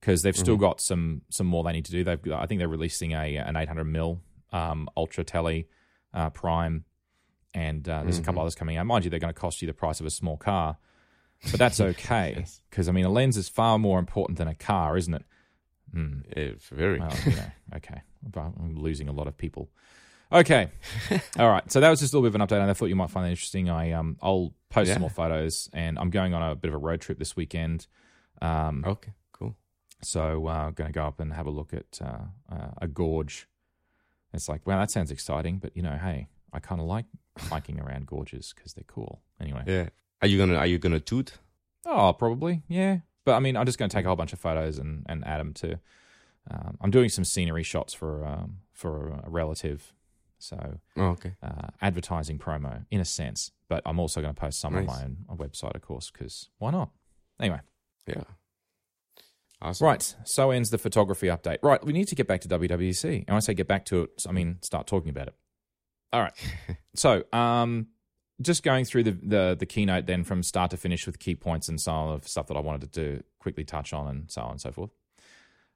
because 0.00 0.22
they've 0.22 0.36
still 0.36 0.56
got 0.56 0.80
some 0.80 1.22
some 1.28 1.46
more 1.46 1.62
they 1.64 1.72
need 1.72 1.84
to 1.84 1.92
do. 1.92 2.04
They've 2.04 2.22
got, 2.22 2.42
I 2.42 2.46
think 2.46 2.60
they're 2.60 2.68
releasing 2.68 3.12
a 3.12 3.36
an 3.36 3.56
800 3.56 3.84
mil 3.84 4.22
um, 4.52 4.88
ultra 4.96 5.24
tele 5.24 5.66
uh, 6.14 6.30
prime, 6.30 6.84
and 7.54 7.88
uh, 7.88 8.02
there's 8.02 8.18
a 8.18 8.22
couple 8.22 8.40
others 8.40 8.54
coming 8.54 8.76
out. 8.76 8.86
Mind 8.86 9.04
you, 9.04 9.10
they're 9.10 9.20
going 9.20 9.32
to 9.32 9.38
cost 9.40 9.60
you 9.62 9.66
the 9.66 9.74
price 9.74 10.00
of 10.00 10.06
a 10.06 10.10
small 10.10 10.36
car, 10.36 10.76
but 11.50 11.58
that's 11.58 11.80
okay 11.92 12.34
Yes. 12.38 12.60
because 12.70 12.88
I 12.88 12.92
mean 12.92 13.04
a 13.04 13.10
lens 13.10 13.36
is 13.36 13.48
far 13.48 13.78
more 13.78 13.98
important 13.98 14.38
than 14.38 14.48
a 14.48 14.54
car, 14.54 14.96
isn't 14.96 15.14
it? 15.14 15.24
Hmm. 15.92 16.20
It's 16.28 16.68
very. 16.68 17.00
Well, 17.00 17.12
you 17.24 17.32
know, 17.36 17.50
okay. 17.76 18.02
But 18.22 18.40
I'm 18.40 18.76
losing 18.76 19.08
a 19.08 19.12
lot 19.12 19.26
of 19.26 19.36
people. 19.38 19.70
Okay. 20.30 20.68
All 21.38 21.48
right. 21.48 21.70
So 21.72 21.80
that 21.80 21.88
was 21.88 22.00
just 22.00 22.12
a 22.12 22.16
little 22.18 22.28
bit 22.28 22.34
of 22.34 22.40
an 22.42 22.46
update, 22.46 22.60
and 22.60 22.70
I 22.70 22.74
thought 22.74 22.86
you 22.86 22.96
might 22.96 23.08
find 23.10 23.24
that 23.24 23.30
interesting. 23.30 23.70
I 23.70 23.92
um, 23.92 24.18
I'll 24.20 24.52
post 24.68 24.88
Yeah. 24.88 24.94
some 24.94 25.00
more 25.02 25.10
photos, 25.10 25.70
and 25.72 25.98
I'm 25.98 26.10
going 26.10 26.34
on 26.34 26.42
a 26.50 26.54
bit 26.54 26.68
of 26.68 26.74
a 26.74 26.78
road 26.78 27.00
trip 27.00 27.18
this 27.18 27.34
weekend. 27.36 27.86
Um, 28.42 28.84
okay. 28.86 29.12
Cool. 29.32 29.56
so 30.02 30.46
uh, 30.48 30.66
I'm 30.66 30.72
going 30.74 30.88
to 30.88 30.92
go 30.92 31.06
up 31.06 31.20
and 31.20 31.32
have 31.32 31.46
a 31.46 31.50
look 31.50 31.72
at 31.72 31.98
uh, 32.02 32.24
uh, 32.54 32.68
a 32.82 32.86
gorge. 32.88 33.48
It's 34.32 34.48
like, 34.48 34.66
wow, 34.66 34.78
that 34.78 34.90
sounds 34.90 35.10
exciting, 35.10 35.58
but 35.58 35.76
you 35.76 35.82
know, 35.82 35.96
hey, 36.00 36.28
I 36.52 36.60
kind 36.60 36.80
of 36.80 36.86
like 36.86 37.06
hiking 37.38 37.80
around 37.80 38.06
gorges 38.06 38.52
because 38.54 38.74
they're 38.74 38.84
cool. 38.86 39.22
Anyway, 39.40 39.62
Yeah. 39.66 39.88
Are 40.22 40.28
you 40.28 40.38
gonna 40.38 40.56
Are 40.56 40.66
you 40.66 40.78
gonna 40.78 41.00
toot? 41.00 41.34
Oh, 41.86 42.12
probably, 42.12 42.62
yeah. 42.68 42.98
But 43.24 43.34
I 43.36 43.40
mean, 43.40 43.56
I'm 43.56 43.66
just 43.66 43.78
going 43.78 43.88
to 43.90 43.94
take 43.94 44.04
a 44.04 44.08
whole 44.08 44.16
bunch 44.16 44.32
of 44.32 44.38
photos 44.40 44.78
and, 44.78 45.04
and 45.08 45.22
add 45.26 45.38
them 45.38 45.52
to. 45.54 45.78
Um, 46.50 46.78
I'm 46.80 46.90
doing 46.90 47.08
some 47.10 47.24
scenery 47.24 47.62
shots 47.62 47.92
for 47.92 48.24
um, 48.26 48.58
for 48.72 49.08
a 49.22 49.28
relative, 49.28 49.92
so 50.38 50.78
Oh, 50.96 51.08
okay. 51.10 51.34
uh, 51.42 51.68
advertising 51.82 52.38
promo 52.38 52.86
in 52.90 53.00
a 53.00 53.04
sense. 53.04 53.52
But 53.68 53.82
I'm 53.84 53.98
also 54.00 54.20
going 54.22 54.34
to 54.34 54.40
post 54.40 54.60
some 54.60 54.74
on 54.76 54.86
my 54.86 55.02
own 55.04 55.18
website, 55.36 55.74
of 55.74 55.82
course, 55.82 56.10
because 56.10 56.48
why 56.58 56.70
not? 56.70 56.90
Anyway, 57.38 57.60
Yeah. 58.06 58.22
Awesome. 59.60 59.86
right. 59.86 60.14
So 60.24 60.50
ends 60.50 60.70
the 60.70 60.78
photography 60.78 61.26
update. 61.26 61.58
Right, 61.62 61.84
we 61.84 61.92
need 61.92 62.06
to 62.08 62.14
get 62.14 62.28
back 62.28 62.40
to 62.42 62.48
WWC. 62.48 63.04
And 63.04 63.26
when 63.28 63.36
I 63.36 63.40
say 63.40 63.54
get 63.54 63.66
back 63.68 63.84
to 63.86 64.02
it, 64.02 64.24
I 64.28 64.32
mean 64.32 64.58
start 64.62 64.86
talking 64.86 65.10
about 65.10 65.28
it. 65.28 65.34
All 66.12 66.20
right. 66.22 66.32
so, 66.94 67.24
um, 67.32 67.88
just 68.40 68.62
going 68.62 68.84
through 68.84 69.02
the, 69.02 69.18
the 69.20 69.56
the 69.58 69.66
keynote 69.66 70.06
then 70.06 70.22
from 70.22 70.44
start 70.44 70.70
to 70.70 70.76
finish 70.76 71.06
with 71.06 71.18
key 71.18 71.34
points 71.34 71.68
and 71.68 71.80
some 71.80 72.08
of 72.08 72.28
stuff 72.28 72.46
that 72.46 72.56
I 72.56 72.60
wanted 72.60 72.92
to 72.92 73.00
do, 73.16 73.22
quickly 73.40 73.64
touch 73.64 73.92
on 73.92 74.06
and 74.06 74.30
so 74.30 74.42
on 74.42 74.52
and 74.52 74.60
so 74.60 74.70
forth. 74.70 74.90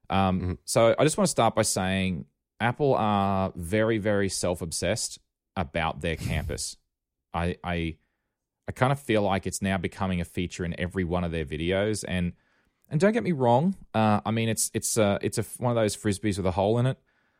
Um, 0.09 0.41
Mhm. 0.41 0.57
So 0.63 0.95
I 0.97 1.03
just 1.03 1.17
want 1.17 1.25
to 1.27 1.31
start 1.31 1.55
by 1.55 1.63
saying 1.63 2.25
Apple 2.61 2.95
are 2.95 3.51
very 3.55 3.97
very 3.97 4.29
self 4.29 4.61
obsessed 4.61 5.19
about 5.57 5.99
their 5.99 6.15
campus. 6.15 6.77
I 7.33 7.57
I 7.63 7.97
I 8.67 8.71
kind 8.71 8.93
of 8.93 8.99
feel 8.99 9.23
like 9.23 9.45
it's 9.45 9.61
now 9.61 9.77
becoming 9.77 10.21
a 10.21 10.25
feature 10.25 10.63
in 10.63 10.73
every 10.79 11.03
one 11.03 11.25
of 11.25 11.31
their 11.33 11.43
videos 11.45 12.05
and 12.07 12.31
and 12.93 12.99
don't 13.01 13.11
get 13.11 13.23
me 13.23 13.31
wrong. 13.31 13.75
Uh, 13.95 14.21
I 14.23 14.29
mean, 14.29 14.49
it's 14.49 14.69
it's 14.71 14.99
uh, 14.99 15.17
it's 15.23 15.39
a, 15.39 15.43
one 15.57 15.71
of 15.71 15.75
those 15.75 15.97
frisbees 15.97 16.37
with 16.37 16.45
a 16.45 16.51
hole 16.51 16.77
in 16.77 16.85
it. 16.85 16.99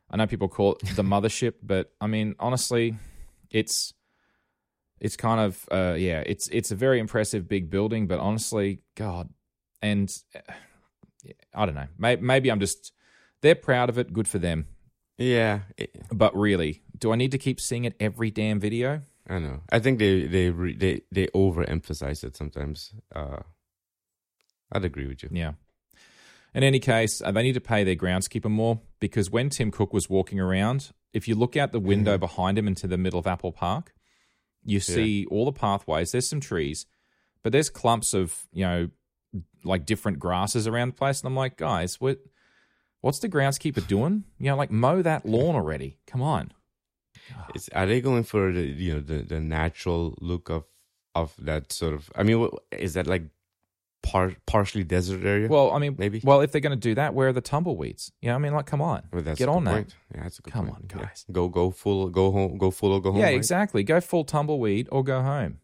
I 0.09 0.17
know 0.17 0.25
people 0.25 0.47
call 0.49 0.73
it 0.73 0.95
the 0.95 1.03
mothership, 1.13 1.53
but 1.61 1.93
I 2.01 2.07
mean, 2.07 2.33
honestly, 2.39 2.97
it's 3.51 3.93
it's 4.99 5.15
kind 5.15 5.39
of 5.39 5.69
uh, 5.71 5.93
yeah, 5.95 6.23
it's 6.25 6.47
it's 6.47 6.71
a 6.71 6.75
very 6.75 6.99
impressive 6.99 7.47
big 7.47 7.69
building, 7.69 8.07
but 8.07 8.19
honestly, 8.19 8.79
God, 8.95 9.29
and 9.79 10.11
uh, 10.35 10.53
I 11.53 11.67
don't 11.67 11.75
know. 11.75 11.87
Maybe, 11.99 12.21
maybe 12.23 12.51
I'm 12.51 12.59
just 12.59 12.91
they're 13.41 13.53
proud 13.53 13.89
of 13.89 13.99
it. 13.99 14.11
Good 14.11 14.27
for 14.27 14.39
them. 14.39 14.65
Yeah, 15.19 15.59
But 16.11 16.35
really, 16.35 16.81
do 16.97 17.11
I 17.11 17.15
need 17.15 17.29
to 17.31 17.37
keep 17.37 17.61
seeing 17.61 17.85
it 17.85 17.95
every 17.99 18.31
damn 18.31 18.59
video? 18.59 19.03
I 19.29 19.37
know. 19.37 19.61
I 19.69 19.77
think 19.77 19.99
they 19.99 20.25
they 20.25 20.49
they 20.49 21.01
they 21.11 21.27
overemphasize 21.27 22.23
it 22.23 22.35
sometimes. 22.35 22.91
Uh, 23.15 23.43
I'd 24.73 24.85
agree 24.85 25.07
with 25.07 25.23
you. 25.23 25.29
Yeah. 25.31 25.53
In 26.53 26.63
any 26.63 26.79
case, 26.79 27.21
uh, 27.21 27.31
they 27.31 27.43
need 27.43 27.53
to 27.53 27.61
pay 27.61 27.83
their 27.83 27.95
groundskeeper 27.95 28.49
more 28.49 28.81
because 28.99 29.31
when 29.31 29.49
Tim 29.49 29.71
Cook 29.71 29.91
was 29.91 30.09
walking 30.09 30.39
around, 30.39 30.91
if 31.11 31.27
you 31.27 31.35
look 31.35 31.57
out 31.57 31.71
the 31.71 31.79
window 31.79 32.17
behind 32.17 32.57
him 32.57 32.67
into 32.67 32.87
the 32.87 32.97
middle 32.97 33.19
of 33.19 33.25
Apple 33.25 33.51
Park, 33.51 33.93
you 34.63 34.79
see 34.79 35.25
all 35.27 35.45
the 35.45 35.51
pathways. 35.51 36.11
There's 36.11 36.29
some 36.29 36.39
trees, 36.39 36.85
but 37.41 37.51
there's 37.51 37.69
clumps 37.69 38.13
of 38.13 38.47
you 38.53 38.65
know 38.65 38.89
like 39.63 39.85
different 39.85 40.19
grasses 40.19 40.67
around 40.67 40.89
the 40.89 40.93
place, 40.95 41.21
and 41.21 41.27
I'm 41.27 41.35
like, 41.35 41.57
guys, 41.57 41.99
what 41.99 42.19
what's 43.01 43.19
the 43.19 43.29
groundskeeper 43.29 43.85
doing? 43.87 44.23
You 44.39 44.47
know, 44.47 44.55
like 44.55 44.71
mow 44.71 45.01
that 45.01 45.25
lawn 45.25 45.55
already. 45.55 45.97
Come 46.07 46.21
on. 46.21 46.51
Is, 47.55 47.69
are 47.69 47.85
they 47.85 48.01
going 48.01 48.23
for 48.23 48.51
the 48.51 48.61
you 48.61 48.95
know 48.95 49.01
the, 49.01 49.23
the 49.23 49.39
natural 49.39 50.15
look 50.19 50.49
of 50.49 50.65
of 51.15 51.33
that 51.39 51.71
sort 51.71 51.93
of? 51.93 52.11
I 52.15 52.23
mean, 52.23 52.49
is 52.71 52.93
that 52.93 53.07
like 53.07 53.23
par, 54.03 54.33
partially 54.45 54.83
desert 54.83 55.25
area? 55.25 55.47
Well, 55.47 55.71
I 55.71 55.79
mean, 55.79 55.95
Maybe. 55.97 56.21
Well, 56.23 56.41
if 56.41 56.51
they're 56.51 56.61
going 56.61 56.77
to 56.77 56.87
do 56.89 56.93
that, 56.95 57.13
where 57.15 57.29
are 57.29 57.33
the 57.33 57.41
tumbleweeds? 57.41 58.11
You 58.21 58.29
know, 58.29 58.35
I 58.35 58.37
mean, 58.37 58.53
like, 58.53 58.65
come 58.67 58.81
on, 58.81 59.03
Well, 59.11 59.23
that's 59.23 59.39
get 59.39 59.49
on 59.49 59.63
that. 59.63 59.71
point. 59.71 59.95
Yeah, 60.13 60.23
that's 60.23 60.39
a 60.39 60.41
good 60.43 60.53
point. 60.53 60.65
Come 60.67 60.75
point. 60.75 60.93
on, 60.93 60.99
Yeah. 60.99 61.05
guys. 61.07 61.25
Go 61.31 61.47
go 61.49 61.71
full 61.71 62.09
go 62.09 62.31
home 62.31 62.57
go 62.57 62.69
full 62.69 62.91
or 62.93 63.01
go 63.01 63.11
home. 63.11 63.19
yeah, 63.21 63.27
right? 63.27 63.35
exactly. 63.35 63.83
Go 63.83 63.99
full 64.01 64.23
tumbleweed 64.25 64.87
or 64.91 65.03
go 65.03 65.21
home. 65.21 65.57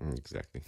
Mm, 0.00 0.16
Exactly. 0.16 0.62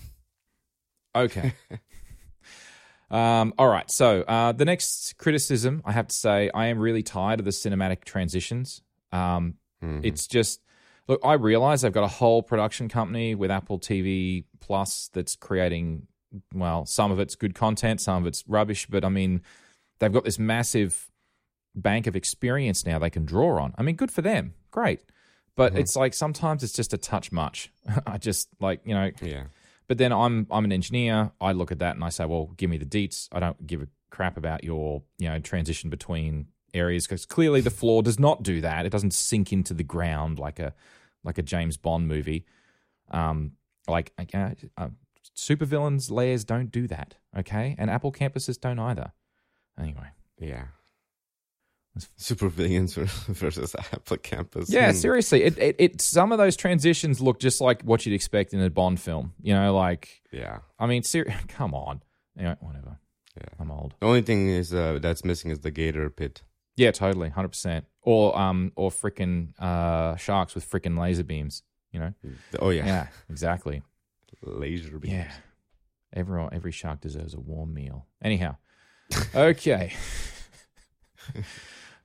Okay. 1.14 1.52
um, 3.10 3.52
all 3.58 3.68
right. 3.68 3.90
So 3.90 4.22
uh, 4.22 4.52
the 4.52 4.64
next 4.64 5.16
criticism, 5.18 5.82
I 5.84 5.92
have 5.92 6.06
to 6.08 6.14
say, 6.14 6.50
I 6.54 6.66
am 6.66 6.78
really 6.78 7.02
tired 7.02 7.40
of 7.40 7.44
the 7.44 7.50
cinematic 7.50 8.04
transitions. 8.04 8.82
Um, 9.12 9.54
Mhm. 9.82 10.00
It's 10.04 10.26
just 10.26 10.60
look. 11.08 11.20
I 11.24 11.32
realize 11.34 11.80
they've 11.82 11.92
got 11.92 12.04
a 12.04 12.08
whole 12.08 12.42
production 12.42 12.88
company 12.90 13.34
with 13.34 13.50
Apple 13.50 13.78
TV 13.78 14.44
Plus 14.60 15.08
that's 15.14 15.36
creating. 15.36 16.06
Well, 16.54 16.87
some 16.87 17.10
of 17.10 17.18
it's 17.18 17.34
good 17.34 17.54
content, 17.54 18.00
some 18.00 18.22
of 18.22 18.26
it's 18.26 18.44
rubbish. 18.46 18.87
But 18.87 19.04
I 19.04 19.08
mean, 19.08 19.42
they've 19.99 20.12
got 20.12 20.25
this 20.25 20.38
massive 20.38 21.10
bank 21.75 22.06
of 22.06 22.16
experience 22.16 22.84
now 22.84 22.99
they 22.99 23.10
can 23.10 23.25
draw 23.25 23.60
on. 23.60 23.75
I 23.78 23.82
mean, 23.82 23.96
good 23.96 24.10
for 24.10 24.22
them. 24.22 24.54
Great. 24.70 25.00
But 25.56 25.76
it's 25.76 25.94
like 25.94 26.14
sometimes 26.14 26.62
it's 26.62 26.72
just 26.72 26.94
a 26.94 26.99
touch 26.99 27.32
much. 27.32 27.70
I 28.06 28.18
just 28.18 28.49
like 28.60 28.80
you 28.84 28.94
know 28.94 29.10
yeah. 29.20 29.44
but 29.88 29.99
then 29.99 30.12
I'm 30.12 30.46
I'm 30.50 30.64
an 30.64 30.72
engineer. 30.72 31.32
I 31.40 31.52
look 31.52 31.70
at 31.70 31.80
that 31.80 31.96
and 31.96 32.04
I 32.04 32.08
say, 32.08 32.25
well, 32.25 32.46
give 32.56 32.70
me 32.70 32.78
the 32.78 32.87
deets. 32.87 33.28
I 33.32 33.40
don't 33.40 33.66
give 33.66 33.82
a 33.82 33.88
crap 34.10 34.37
about 34.37 34.64
your 34.64 35.02
you 35.18 35.28
know 35.28 35.38
transition 35.38 35.90
between 35.90 36.46
areas 36.72 37.06
because 37.06 37.26
clearly 37.26 37.60
the 37.60 37.70
floor 37.70 38.02
does 38.02 38.18
not 38.18 38.42
do 38.42 38.60
that. 38.60 38.87
It 38.87 38.90
doesn't 38.90 39.12
sink 39.12 39.52
into 39.52 39.75
the 39.75 39.82
ground 39.82 40.38
like 40.38 40.58
a 40.58 40.72
like 41.25 41.37
a 41.37 41.42
James 41.42 41.76
Bond 41.76 42.08
movie. 42.08 42.46
Um, 43.10 43.52
like 43.88 44.12
uh, 44.32 44.88
supervillains 45.37 46.10
layers 46.10 46.44
don't 46.44 46.70
do 46.70 46.87
that. 46.88 47.16
Okay, 47.38 47.75
and 47.78 47.90
Apple 47.90 48.12
campuses 48.12 48.60
don't 48.60 48.78
either. 48.78 49.12
Anyway, 49.78 50.08
Yeah. 50.38 50.64
Super 52.16 52.49
villains 52.49 52.94
versus 53.28 53.75
Apple 53.75 54.16
Campus. 54.18 54.70
yeah, 54.72 54.90
Hmm. 54.92 54.96
seriously, 54.96 55.42
it, 55.42 55.58
it 55.58 55.76
it 55.78 56.00
some 56.00 56.30
of 56.32 56.38
those 56.38 56.56
transitions 56.56 57.20
look 57.20 57.40
just 57.40 57.60
like 57.60 57.82
what 57.82 58.06
you'd 58.06 58.14
expect 58.14 58.54
in 58.54 58.60
a 58.60 58.70
Bond 58.70 59.00
film. 59.00 59.32
You 59.42 59.54
know, 59.54 59.75
like 59.75 60.22
Yeah. 60.30 60.58
I 60.78 60.87
mean, 60.87 61.02
ser- 61.02 61.25
come 61.49 61.75
on. 61.75 62.02
Anyway, 62.38 62.56
whatever. 62.60 62.99
Yeah. 63.37 63.49
I'm 63.58 63.70
old. 63.72 63.94
The 64.00 64.06
only 64.06 64.22
thing 64.22 64.49
is 64.49 64.72
uh, 64.72 64.99
that's 65.02 65.25
missing 65.25 65.50
is 65.50 65.60
the 65.60 65.70
gator 65.72 66.08
pit. 66.10 66.42
Yeah, 66.76 66.92
totally, 66.92 67.28
hundred 67.30 67.49
percent. 67.49 67.87
Or 68.02 68.38
um, 68.38 68.72
or 68.76 68.90
freaking 68.90 69.49
uh, 69.58 70.14
sharks 70.16 70.54
with 70.54 70.68
freaking 70.70 70.96
laser 70.99 71.25
beams. 71.25 71.62
You 71.92 72.00
know? 72.00 72.14
Oh 72.60 72.70
yeah. 72.70 72.87
Yeah, 72.87 73.06
exactly. 73.28 73.82
Laser 74.42 74.99
beam. 74.99 75.12
Yeah. 75.12 75.32
Everyone, 76.12 76.50
every 76.52 76.72
shark 76.72 77.00
deserves 77.00 77.34
a 77.34 77.40
warm 77.40 77.72
meal. 77.75 78.06
Anyhow, 78.22 78.56
okay. 79.34 79.92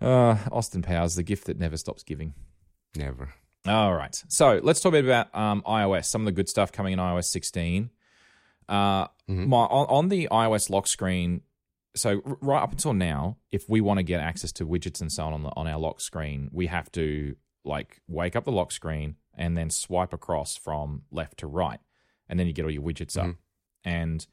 uh, 0.02 0.38
Austin 0.52 0.82
Powers, 0.82 1.16
the 1.16 1.24
gift 1.24 1.46
that 1.46 1.60
never 1.60 1.78
stops 1.78 2.04
giving. 2.04 2.34
Never. 2.96 3.34
All 3.68 3.94
right. 3.94 4.16
So 4.28 4.60
let's 4.62 4.80
talk 4.80 4.92
a 4.92 5.02
bit 5.02 5.06
about 5.06 5.34
um, 5.36 5.64
iOS. 5.66 6.06
Some 6.06 6.22
of 6.22 6.26
the 6.26 6.32
good 6.32 6.50
stuff 6.50 6.72
coming 6.72 6.94
in 6.94 7.00
iOS 7.00 7.26
16. 7.26 7.90
Uh, 8.68 9.08
Mhm. 9.30 9.48
my 9.48 9.58
on, 9.58 9.88
on 9.88 10.10
the 10.10 10.28
iOS 10.32 10.70
lock 10.70 10.88
screen. 10.88 11.42
So 11.96 12.22
r- 12.26 12.38
right 12.42 12.62
up 12.62 12.72
until 12.72 12.94
now, 12.94 13.38
if 13.52 13.68
we 13.68 13.82
want 13.82 13.98
to 13.98 14.04
get 14.04 14.20
access 14.20 14.52
to 14.54 14.68
widgets 14.68 15.02
and 15.02 15.12
so 15.12 15.26
on 15.26 15.34
on, 15.34 15.44
the, 15.44 15.50
on 15.56 15.68
our 15.68 15.80
lock 15.80 16.00
screen, 16.00 16.50
we 16.52 16.68
have 16.68 16.92
to 16.92 17.36
like 17.64 18.02
wake 18.08 18.36
up 18.36 18.44
the 18.44 18.52
lock 18.52 18.72
screen 18.72 19.16
and 19.36 19.58
then 19.58 19.72
swipe 19.72 20.14
across 20.14 20.56
from 20.56 21.04
left 21.12 21.38
to 21.40 21.48
right, 21.48 21.80
and 22.30 22.40
then 22.40 22.48
you 22.48 22.54
get 22.54 22.64
all 22.66 22.72
your 22.72 22.82
widgets 22.84 23.18
up. 23.18 23.28
Mhm. 23.28 23.38
And 23.84 24.28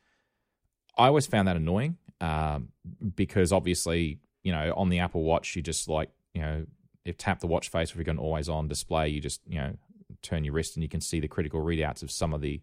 I 0.96 1.06
always 1.06 1.26
found 1.26 1.48
that 1.48 1.56
annoying 1.56 1.96
um, 2.20 2.72
because 3.14 3.52
obviously, 3.52 4.18
you 4.42 4.52
know, 4.52 4.72
on 4.76 4.88
the 4.88 4.98
Apple 5.00 5.22
Watch, 5.24 5.56
you 5.56 5.62
just 5.62 5.88
like, 5.88 6.10
you 6.34 6.40
know, 6.42 6.66
if 7.04 7.16
tap 7.18 7.40
the 7.40 7.46
watch 7.46 7.68
face, 7.68 7.90
if 7.90 7.96
you've 7.96 8.06
got 8.06 8.12
an 8.12 8.18
always 8.18 8.48
on 8.48 8.68
display, 8.68 9.08
you 9.08 9.20
just, 9.20 9.40
you 9.46 9.58
know, 9.58 9.76
turn 10.22 10.44
your 10.44 10.54
wrist 10.54 10.76
and 10.76 10.82
you 10.82 10.88
can 10.88 11.00
see 11.00 11.18
the 11.20 11.28
critical 11.28 11.60
readouts 11.62 12.02
of 12.02 12.10
some 12.10 12.32
of 12.32 12.40
the 12.40 12.60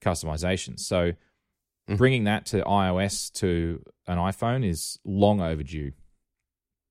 customizations. 0.00 0.80
So 0.80 1.12
Mhm. 1.88 1.96
bringing 1.96 2.24
that 2.24 2.44
to 2.46 2.62
iOS 2.62 3.30
to 3.34 3.82
an 4.06 4.18
iPhone 4.18 4.64
is 4.64 4.98
long 5.04 5.40
overdue. 5.40 5.92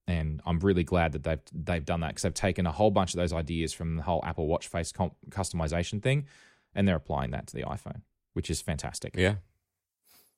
And 0.08 0.42
I'm 0.46 0.60
really 0.60 0.84
glad 0.84 1.12
that 1.14 1.24
they've 1.24 1.40
they've 1.54 1.86
done 1.86 2.00
that 2.02 2.10
because 2.10 2.24
they've 2.24 2.34
taken 2.34 2.66
a 2.66 2.72
whole 2.72 2.92
bunch 2.92 3.14
of 3.14 3.18
those 3.18 3.32
ideas 3.32 3.72
from 3.74 3.96
the 3.98 4.04
whole 4.04 4.24
Apple 4.26 4.48
Watch 4.48 4.68
face 4.68 4.92
com- 4.92 5.12
customization 5.30 6.02
thing, 6.02 6.26
and 6.74 6.88
they're 6.88 6.96
applying 6.96 7.32
that 7.32 7.48
to 7.48 7.56
the 7.56 7.64
iPhone, 7.64 8.02
which 8.34 8.50
is 8.50 8.62
fantastic. 8.62 9.16
Yeah. 9.16 9.36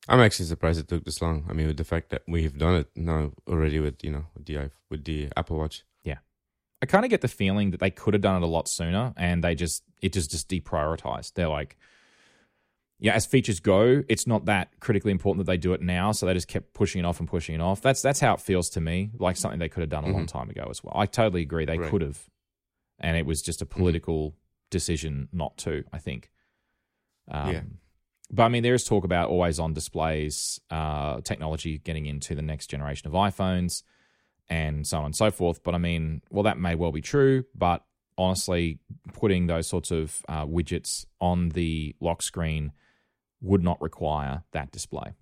I'm 0.07 0.19
actually 0.19 0.45
surprised 0.45 0.79
it 0.79 0.87
took 0.87 1.05
this 1.05 1.21
long. 1.21 1.45
I 1.49 1.53
mean, 1.53 1.67
with 1.67 1.77
the 1.77 1.83
fact 1.83 2.09
that 2.09 2.23
we've 2.27 2.57
done 2.57 2.75
it 2.75 2.89
now 2.95 3.31
already 3.47 3.79
with 3.79 4.03
you 4.03 4.11
know 4.11 4.25
with 4.33 4.45
the 4.45 4.69
with 4.89 5.05
the 5.05 5.29
Apple 5.37 5.57
Watch. 5.57 5.83
Yeah, 6.03 6.17
I 6.81 6.85
kind 6.85 7.05
of 7.05 7.09
get 7.09 7.21
the 7.21 7.29
feeling 7.29 7.71
that 7.71 7.79
they 7.79 7.89
could 7.89 8.13
have 8.13 8.21
done 8.21 8.41
it 8.41 8.45
a 8.45 8.49
lot 8.49 8.67
sooner, 8.67 9.13
and 9.15 9.43
they 9.43 9.55
just 9.55 9.83
it 10.01 10.11
just 10.11 10.31
just 10.31 10.49
deprioritized. 10.49 11.35
They're 11.35 11.47
like, 11.47 11.77
yeah, 12.99 13.13
as 13.13 13.25
features 13.25 13.61
go, 13.61 14.03
it's 14.09 14.27
not 14.27 14.45
that 14.45 14.77
critically 14.81 15.13
important 15.13 15.45
that 15.45 15.51
they 15.51 15.57
do 15.57 15.71
it 15.71 15.81
now, 15.81 16.11
so 16.11 16.25
they 16.25 16.33
just 16.33 16.49
kept 16.49 16.73
pushing 16.73 16.99
it 16.99 17.05
off 17.05 17.19
and 17.19 17.29
pushing 17.29 17.55
it 17.55 17.61
off. 17.61 17.81
That's 17.81 18.01
that's 18.01 18.19
how 18.19 18.33
it 18.33 18.41
feels 18.41 18.69
to 18.71 18.81
me, 18.81 19.11
like 19.19 19.37
something 19.37 19.59
they 19.59 19.69
could 19.69 19.81
have 19.81 19.89
done 19.89 20.03
a 20.03 20.07
long 20.07 20.25
mm-hmm. 20.25 20.37
time 20.37 20.49
ago 20.49 20.67
as 20.69 20.83
well. 20.83 20.93
I 20.97 21.05
totally 21.05 21.43
agree, 21.43 21.63
they 21.63 21.77
Right. 21.77 21.89
could 21.89 22.01
have, 22.01 22.29
and 22.99 23.15
it 23.15 23.25
was 23.25 23.41
just 23.41 23.61
a 23.61 23.65
mm-hmm. 23.65 23.79
political 23.79 24.35
decision 24.73 25.29
not 25.31 25.57
to. 25.59 25.83
I 25.93 25.99
think. 25.99 26.29
Um, 27.29 27.51
Yeah. 27.51 27.61
But 28.31 28.43
I 28.43 28.49
mean, 28.49 28.63
there 28.63 28.73
is 28.73 28.83
talk 28.83 29.03
about 29.05 29.29
always 29.29 29.59
on 29.59 29.73
displays, 29.73 30.59
uh, 30.71 31.21
technology 31.21 31.77
getting 31.77 32.07
into 32.07 32.33
the 32.33 32.41
next 32.41 32.67
generation 32.67 33.07
of 33.07 33.13
iPhones 33.13 33.83
and 34.49 34.87
so 34.87 34.97
on 34.97 35.05
and 35.05 35.15
so 35.15 35.29
forth. 35.29 35.63
But 35.63 35.75
I 35.75 35.77
mean, 35.77 36.21
well, 36.31 36.43
that 36.43 36.57
may 36.57 36.73
well 36.73 36.91
be 36.91 37.01
true, 37.01 37.45
but 37.53 37.85
honestly, 38.17 38.79
putting 39.13 39.45
those 39.47 39.67
sorts 39.67 39.91
of 39.91 40.23
uh, 40.27 40.45
widgets 40.45 41.05
on 41.21 41.49
the 41.49 41.95
lock 41.99 42.23
screen 42.23 42.71
would 43.41 43.63
not 43.63 43.79
require 43.81 44.43
that 44.51 44.71
display. 44.71 45.13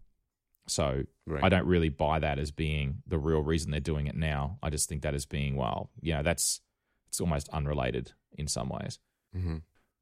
So 0.67 1.03
Right. 1.27 1.43
I 1.43 1.49
don't 1.49 1.67
really 1.67 1.89
buy 1.89 2.19
that 2.19 2.39
as 2.39 2.51
being 2.51 3.03
the 3.07 3.19
real 3.19 3.41
reason 3.41 3.71
they're 3.71 3.79
doing 3.79 4.07
it 4.07 4.15
now. 4.15 4.57
I 4.63 4.69
just 4.69 4.89
think 4.89 5.01
that 5.03 5.13
as 5.13 5.25
being, 5.25 5.55
well, 5.55 5.89
you 6.01 6.13
know, 6.13 6.23
that's 6.23 6.61
it's 7.07 7.21
almost 7.21 7.49
unrelated 7.49 8.13
in 8.37 8.47
some 8.47 8.69
ways. 8.69 8.99
Hmm 9.33 9.57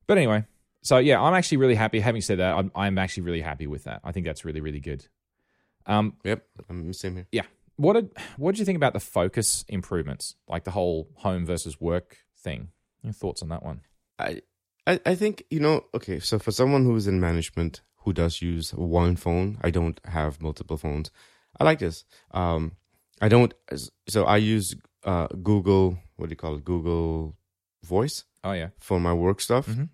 But 0.07 0.17
anyway, 0.17 0.45
so 0.81 0.97
yeah, 0.97 1.21
I'm 1.21 1.33
actually 1.33 1.57
really 1.57 1.75
happy. 1.75 1.99
Having 1.99 2.21
said 2.21 2.39
that, 2.39 2.55
I'm, 2.55 2.71
I'm 2.75 2.97
actually 2.97 3.23
really 3.23 3.41
happy 3.41 3.67
with 3.67 3.83
that. 3.85 4.01
I 4.03 4.11
think 4.11 4.25
that's 4.25 4.45
really, 4.45 4.61
really 4.61 4.79
good. 4.79 5.07
Um, 5.85 6.17
Yep. 6.23 6.45
I'm 6.69 6.93
same 6.93 7.15
here. 7.15 7.27
yeah. 7.31 7.43
What 7.77 7.93
did 7.93 8.09
what 8.37 8.51
did 8.51 8.59
you 8.59 8.65
think 8.65 8.75
about 8.75 8.91
the 8.93 8.99
focus 8.99 9.63
improvements, 9.69 10.35
like 10.47 10.65
the 10.65 10.71
whole 10.71 11.07
home 11.15 11.45
versus 11.45 11.79
work 11.79 12.17
thing? 12.37 12.69
Your 13.03 13.13
thoughts 13.13 13.41
on 13.41 13.47
that 13.49 13.63
one? 13.63 13.81
I, 14.19 14.41
I 14.85 14.99
I 15.05 15.15
think 15.15 15.43
you 15.49 15.61
know. 15.61 15.85
Okay, 15.93 16.19
so 16.19 16.39
for 16.39 16.51
someone 16.51 16.83
who 16.83 16.93
is 16.97 17.07
in 17.07 17.21
management 17.21 17.81
who 18.03 18.11
does 18.11 18.41
use 18.41 18.71
one 18.73 19.15
phone, 19.15 19.57
I 19.61 19.71
don't 19.71 19.99
have 20.05 20.41
multiple 20.41 20.75
phones. 20.77 21.09
I 21.57 21.63
like 21.63 21.79
this. 21.79 22.03
Um, 22.31 22.73
I 23.21 23.29
don't. 23.29 23.53
So 24.09 24.25
I 24.25 24.35
use 24.37 24.75
uh 25.05 25.27
Google. 25.41 25.97
What 26.17 26.27
do 26.27 26.33
you 26.33 26.35
call 26.37 26.55
it? 26.55 26.65
Google 26.65 27.37
Voice 27.83 28.25
Oh 28.43 28.53
yeah, 28.53 28.69
for 28.79 28.99
my 28.99 29.13
work 29.13 29.41
stuff, 29.41 29.67
Mhm. 29.67 29.89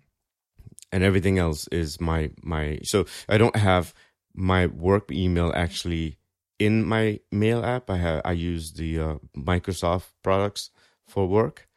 and 0.92 1.02
everything 1.04 1.38
else 1.38 1.66
is 1.72 2.00
my 2.00 2.30
my. 2.42 2.78
So 2.82 3.06
I 3.28 3.38
don't 3.38 3.56
have 3.56 3.92
my 4.34 4.66
work 4.66 5.10
email 5.10 5.52
actually 5.54 6.18
in 6.58 6.84
my 6.84 7.20
mail 7.32 7.64
app. 7.64 7.90
I 7.90 7.96
have 7.98 8.22
I 8.24 8.32
use 8.32 8.72
the 8.72 8.98
uh, 9.00 9.14
Microsoft 9.36 10.12
products 10.22 10.70
for 11.06 11.26
work, 11.28 11.68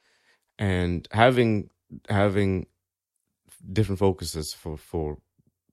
and 0.57 1.07
having 1.11 1.69
having 2.09 2.67
different 3.71 3.99
focuses 3.99 4.53
for 4.53 4.77
for 4.77 5.17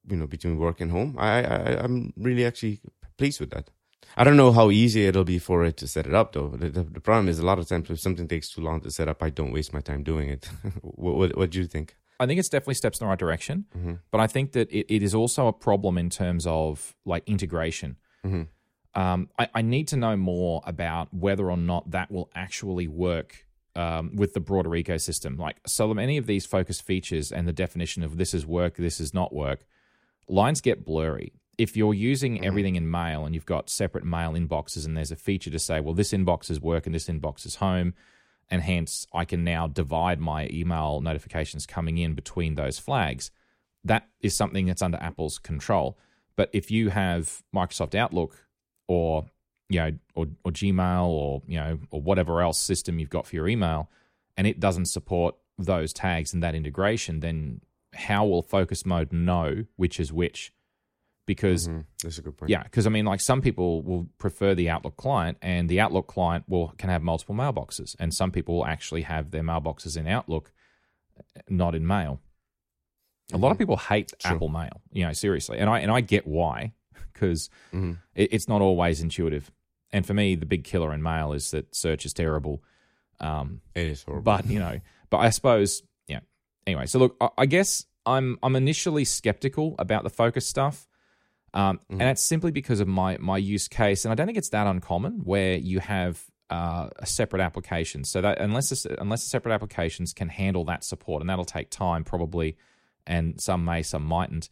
you 0.09 0.15
know 0.17 0.27
between 0.27 0.57
work 0.57 0.81
and 0.81 0.91
home. 0.91 1.15
I, 1.17 1.43
I 1.43 1.83
I'm 1.83 2.13
really 2.17 2.45
actually 2.45 2.79
pleased 3.17 3.39
with 3.39 3.51
that. 3.51 3.69
I 4.15 4.23
don't 4.23 4.37
know 4.37 4.51
how 4.51 4.71
easy 4.71 5.05
it'll 5.05 5.23
be 5.23 5.39
for 5.39 5.65
it 5.65 5.77
to 5.77 5.87
set 5.87 6.07
it 6.07 6.13
up, 6.13 6.33
though. 6.33 6.49
The, 6.49 6.69
the, 6.69 6.83
the 6.83 7.01
problem 7.01 7.27
is 7.27 7.39
a 7.39 7.45
lot 7.45 7.59
of 7.59 7.67
times 7.67 7.89
if 7.89 7.99
something 7.99 8.27
takes 8.27 8.49
too 8.49 8.61
long 8.61 8.81
to 8.81 8.91
set 8.91 9.07
up, 9.07 9.21
I 9.21 9.29
don't 9.29 9.51
waste 9.51 9.73
my 9.73 9.81
time 9.81 10.03
doing 10.03 10.29
it. 10.29 10.45
what, 10.81 11.15
what, 11.15 11.37
what 11.37 11.49
do 11.49 11.59
you 11.59 11.67
think? 11.67 11.95
I 12.19 12.25
think 12.25 12.39
it's 12.39 12.49
definitely 12.49 12.75
steps 12.75 12.99
in 12.99 13.05
the 13.05 13.09
right 13.09 13.19
direction, 13.19 13.65
mm-hmm. 13.77 13.93
but 14.11 14.19
I 14.19 14.27
think 14.27 14.53
that 14.53 14.71
it, 14.71 14.93
it 14.93 15.03
is 15.03 15.13
also 15.13 15.47
a 15.47 15.53
problem 15.53 15.97
in 15.97 16.09
terms 16.09 16.47
of 16.47 16.95
like 17.05 17.23
integration. 17.27 17.97
Mm-hmm. 18.25 18.99
Um, 18.99 19.29
I, 19.37 19.47
I, 19.53 19.61
need 19.61 19.87
to 19.89 19.97
know 19.97 20.17
more 20.17 20.63
about 20.65 21.13
whether 21.13 21.51
or 21.51 21.57
not 21.57 21.91
that 21.91 22.09
will 22.09 22.31
actually 22.33 22.87
work 22.87 23.45
um, 23.75 24.15
with 24.15 24.33
the 24.33 24.39
broader 24.39 24.71
ecosystem. 24.71 25.37
Like, 25.37 25.57
so 25.67 25.93
many 25.93 26.17
of 26.17 26.25
these 26.25 26.47
focus 26.47 26.81
features 26.81 27.31
and 27.31 27.47
the 27.47 27.53
definition 27.53 28.01
of 28.01 28.17
this 28.17 28.33
is 28.33 28.43
work, 28.43 28.75
this 28.77 28.99
is 28.99 29.13
not 29.13 29.31
work, 29.31 29.67
lines 30.27 30.61
get 30.61 30.83
blurry 30.83 31.33
if 31.57 31.75
you're 31.75 31.93
using 31.93 32.35
mm-hmm. 32.35 32.45
everything 32.45 32.75
in 32.75 32.89
mail 32.89 33.25
and 33.25 33.33
you've 33.33 33.45
got 33.45 33.69
separate 33.69 34.05
mail 34.05 34.33
inboxes 34.33 34.85
and 34.85 34.95
there's 34.95 35.11
a 35.11 35.15
feature 35.15 35.49
to 35.49 35.59
say, 35.59 35.79
well, 35.79 35.93
this 35.93 36.11
inbox 36.13 36.49
is 36.51 36.61
work 36.61 36.85
and 36.85 36.93
this 36.93 37.07
inbox 37.07 37.45
is 37.45 37.55
home, 37.55 37.93
and 38.49 38.61
hence 38.61 39.07
I 39.13 39.25
can 39.25 39.43
now 39.43 39.67
divide 39.67 40.19
my 40.19 40.47
email 40.51 41.01
notifications 41.01 41.65
coming 41.65 41.97
in 41.97 42.13
between 42.13 42.55
those 42.55 42.79
flags, 42.79 43.31
that 43.83 44.07
is 44.21 44.35
something 44.35 44.65
that's 44.65 44.81
under 44.81 44.97
Apple's 45.01 45.39
control. 45.39 45.97
But 46.35 46.49
if 46.53 46.69
you 46.71 46.89
have 46.89 47.43
Microsoft 47.53 47.95
Outlook 47.95 48.47
or 48.87 49.25
you 49.69 49.79
know 49.79 49.91
or, 50.15 50.27
or 50.45 50.51
Gmail 50.51 51.07
or 51.07 51.41
you 51.47 51.57
know 51.57 51.79
or 51.91 52.01
whatever 52.01 52.41
else 52.41 52.57
system 52.57 52.99
you've 52.99 53.09
got 53.09 53.25
for 53.25 53.35
your 53.35 53.47
email, 53.47 53.89
and 54.37 54.45
it 54.47 54.59
doesn't 54.59 54.85
support 54.85 55.35
those 55.57 55.91
tags 55.91 56.33
and 56.33 56.43
that 56.43 56.55
integration, 56.55 57.19
then 57.19 57.61
how 57.93 58.25
will 58.25 58.43
focus 58.43 58.85
mode 58.85 59.11
know 59.11 59.65
which 59.75 59.99
is 59.99 60.13
which? 60.13 60.53
Because 61.27 61.67
mm-hmm. 61.67 61.81
that's 62.01 62.17
a 62.17 62.21
good 62.23 62.35
point. 62.35 62.49
Yeah, 62.49 62.63
because 62.63 62.87
I 62.87 62.89
mean, 62.89 63.05
like 63.05 63.21
some 63.21 63.41
people 63.41 63.83
will 63.83 64.07
prefer 64.17 64.55
the 64.55 64.69
Outlook 64.69 64.97
client, 64.97 65.37
and 65.43 65.69
the 65.69 65.79
Outlook 65.79 66.07
client 66.07 66.45
will 66.47 66.69
can 66.79 66.89
have 66.89 67.03
multiple 67.03 67.35
mailboxes, 67.35 67.95
and 67.99 68.11
some 68.11 68.31
people 68.31 68.55
will 68.55 68.65
actually 68.65 69.03
have 69.03 69.29
their 69.29 69.43
mailboxes 69.43 69.95
in 69.95 70.07
Outlook, 70.07 70.51
not 71.47 71.75
in 71.75 71.85
Mail. 71.85 72.21
Mm-hmm. 73.29 73.35
A 73.35 73.37
lot 73.37 73.49
of 73.49 73.55
mm-hmm. 73.55 73.61
people 73.61 73.77
hate 73.77 74.13
True. 74.17 74.35
Apple 74.35 74.49
Mail, 74.49 74.81
you 74.91 75.05
know, 75.05 75.13
seriously, 75.13 75.59
and 75.59 75.69
I 75.69 75.79
and 75.79 75.91
I 75.91 76.01
get 76.01 76.25
why, 76.25 76.73
because 77.13 77.49
mm-hmm. 77.71 77.93
it, 78.15 78.33
it's 78.33 78.47
not 78.47 78.61
always 78.61 79.01
intuitive. 79.01 79.51
And 79.91 80.05
for 80.05 80.13
me, 80.13 80.35
the 80.35 80.45
big 80.45 80.63
killer 80.63 80.93
in 80.93 81.03
Mail 81.03 81.33
is 81.33 81.51
that 81.51 81.75
search 81.75 82.05
is 82.05 82.13
terrible. 82.13 82.63
Um, 83.19 83.61
it 83.75 83.87
is 83.87 84.03
horrible, 84.03 84.23
but 84.23 84.47
you 84.47 84.59
know, 84.59 84.79
but 85.09 85.17
I 85.17 85.29
suppose, 85.29 85.83
yeah. 86.07 86.21
Anyway, 86.65 86.85
so 86.85 86.99
look, 86.99 87.17
I, 87.19 87.29
I 87.39 87.45
guess 87.47 87.85
I'm 88.05 88.39
I'm 88.41 88.55
initially 88.55 89.03
skeptical 89.03 89.75
about 89.77 90.03
the 90.03 90.09
focus 90.09 90.47
stuff 90.47 90.86
um, 91.57 91.77
mm-hmm. 91.77 91.93
And 91.93 92.01
that's 92.01 92.21
simply 92.21 92.51
because 92.51 92.79
of 92.81 92.87
my 92.87 93.17
my 93.17 93.39
use 93.39 93.67
case, 93.67 94.05
and 94.05 94.11
I 94.11 94.15
don't 94.15 94.27
think 94.27 94.37
it's 94.37 94.49
that 94.49 94.67
uncommon 94.67 95.21
where 95.23 95.55
you 95.55 95.79
have 95.79 96.23
uh, 96.51 96.89
a 96.97 97.05
separate 97.07 97.41
application. 97.41 98.03
So 98.03 98.21
that 98.21 98.39
unless 98.39 98.85
unless 98.85 99.23
the 99.23 99.29
separate 99.29 99.53
applications 99.53 100.13
can 100.13 100.29
handle 100.29 100.65
that 100.65 100.83
support, 100.83 101.21
and 101.21 101.29
that'll 101.29 101.45
take 101.45 101.71
time 101.71 102.03
probably, 102.03 102.57
and 103.07 103.41
some 103.41 103.65
may, 103.65 103.81
some 103.81 104.05
mightn't. 104.05 104.49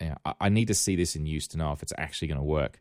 Yeah, 0.00 0.14
I, 0.24 0.32
I 0.40 0.48
need 0.48 0.68
to 0.68 0.74
see 0.74 0.96
this 0.96 1.14
in 1.14 1.26
use 1.26 1.46
to 1.48 1.58
know 1.58 1.72
if 1.72 1.82
it's 1.82 1.92
actually 1.98 2.28
going 2.28 2.38
to 2.40 2.44
work. 2.44 2.80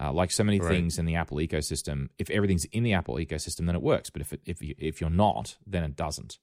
Uh, 0.00 0.12
like 0.12 0.32
so 0.32 0.42
many 0.42 0.58
right. 0.58 0.68
things 0.68 0.98
in 0.98 1.04
the 1.04 1.14
Apple 1.14 1.36
ecosystem, 1.36 2.08
if 2.18 2.30
everything's 2.30 2.64
in 2.64 2.82
the 2.82 2.94
Apple 2.94 3.14
ecosystem, 3.14 3.66
then 3.66 3.76
it 3.76 3.82
works. 3.82 4.10
But 4.10 4.22
if 4.22 4.32
it, 4.32 4.40
if 4.44 4.60
you, 4.60 4.74
if 4.76 5.00
you're 5.00 5.08
not, 5.08 5.56
then 5.64 5.84
it 5.84 5.94
doesn't, 5.94 6.40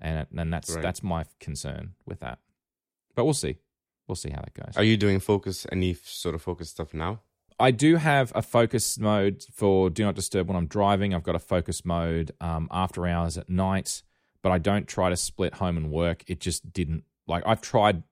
and 0.00 0.26
and 0.36 0.52
that's 0.52 0.72
right. 0.72 0.82
that's 0.82 1.04
my 1.04 1.26
concern 1.38 1.94
with 2.04 2.18
that. 2.20 2.40
But 3.14 3.24
we'll 3.24 3.34
see 3.34 3.58
we'll 4.08 4.16
see 4.16 4.30
how 4.30 4.40
that 4.40 4.54
goes. 4.54 4.76
Are 4.76 4.84
you 4.84 4.96
doing 4.96 5.20
focus 5.20 5.66
any 5.70 5.94
sort 5.94 6.34
of 6.34 6.42
focus 6.42 6.70
stuff 6.70 6.94
now? 6.94 7.20
I 7.58 7.70
do 7.70 7.96
have 7.96 8.32
a 8.34 8.42
focus 8.42 8.98
mode 8.98 9.44
for 9.52 9.88
do 9.88 10.04
not 10.04 10.14
disturb 10.14 10.48
when 10.48 10.56
I'm 10.56 10.66
driving. 10.66 11.14
I've 11.14 11.22
got 11.22 11.34
a 11.34 11.40
focus 11.40 11.84
mode 11.84 12.32
um, 12.40 12.68
after 12.70 13.06
hours 13.06 13.38
at 13.38 13.48
night, 13.48 14.02
but 14.42 14.52
I 14.52 14.58
don't 14.58 14.86
try 14.86 15.08
to 15.08 15.16
split 15.16 15.54
home 15.54 15.76
and 15.76 15.90
work. 15.90 16.24
It 16.26 16.40
just 16.40 16.72
didn't 16.72 17.04
like 17.26 17.42
I've 17.46 17.62
tried, 17.62 18.02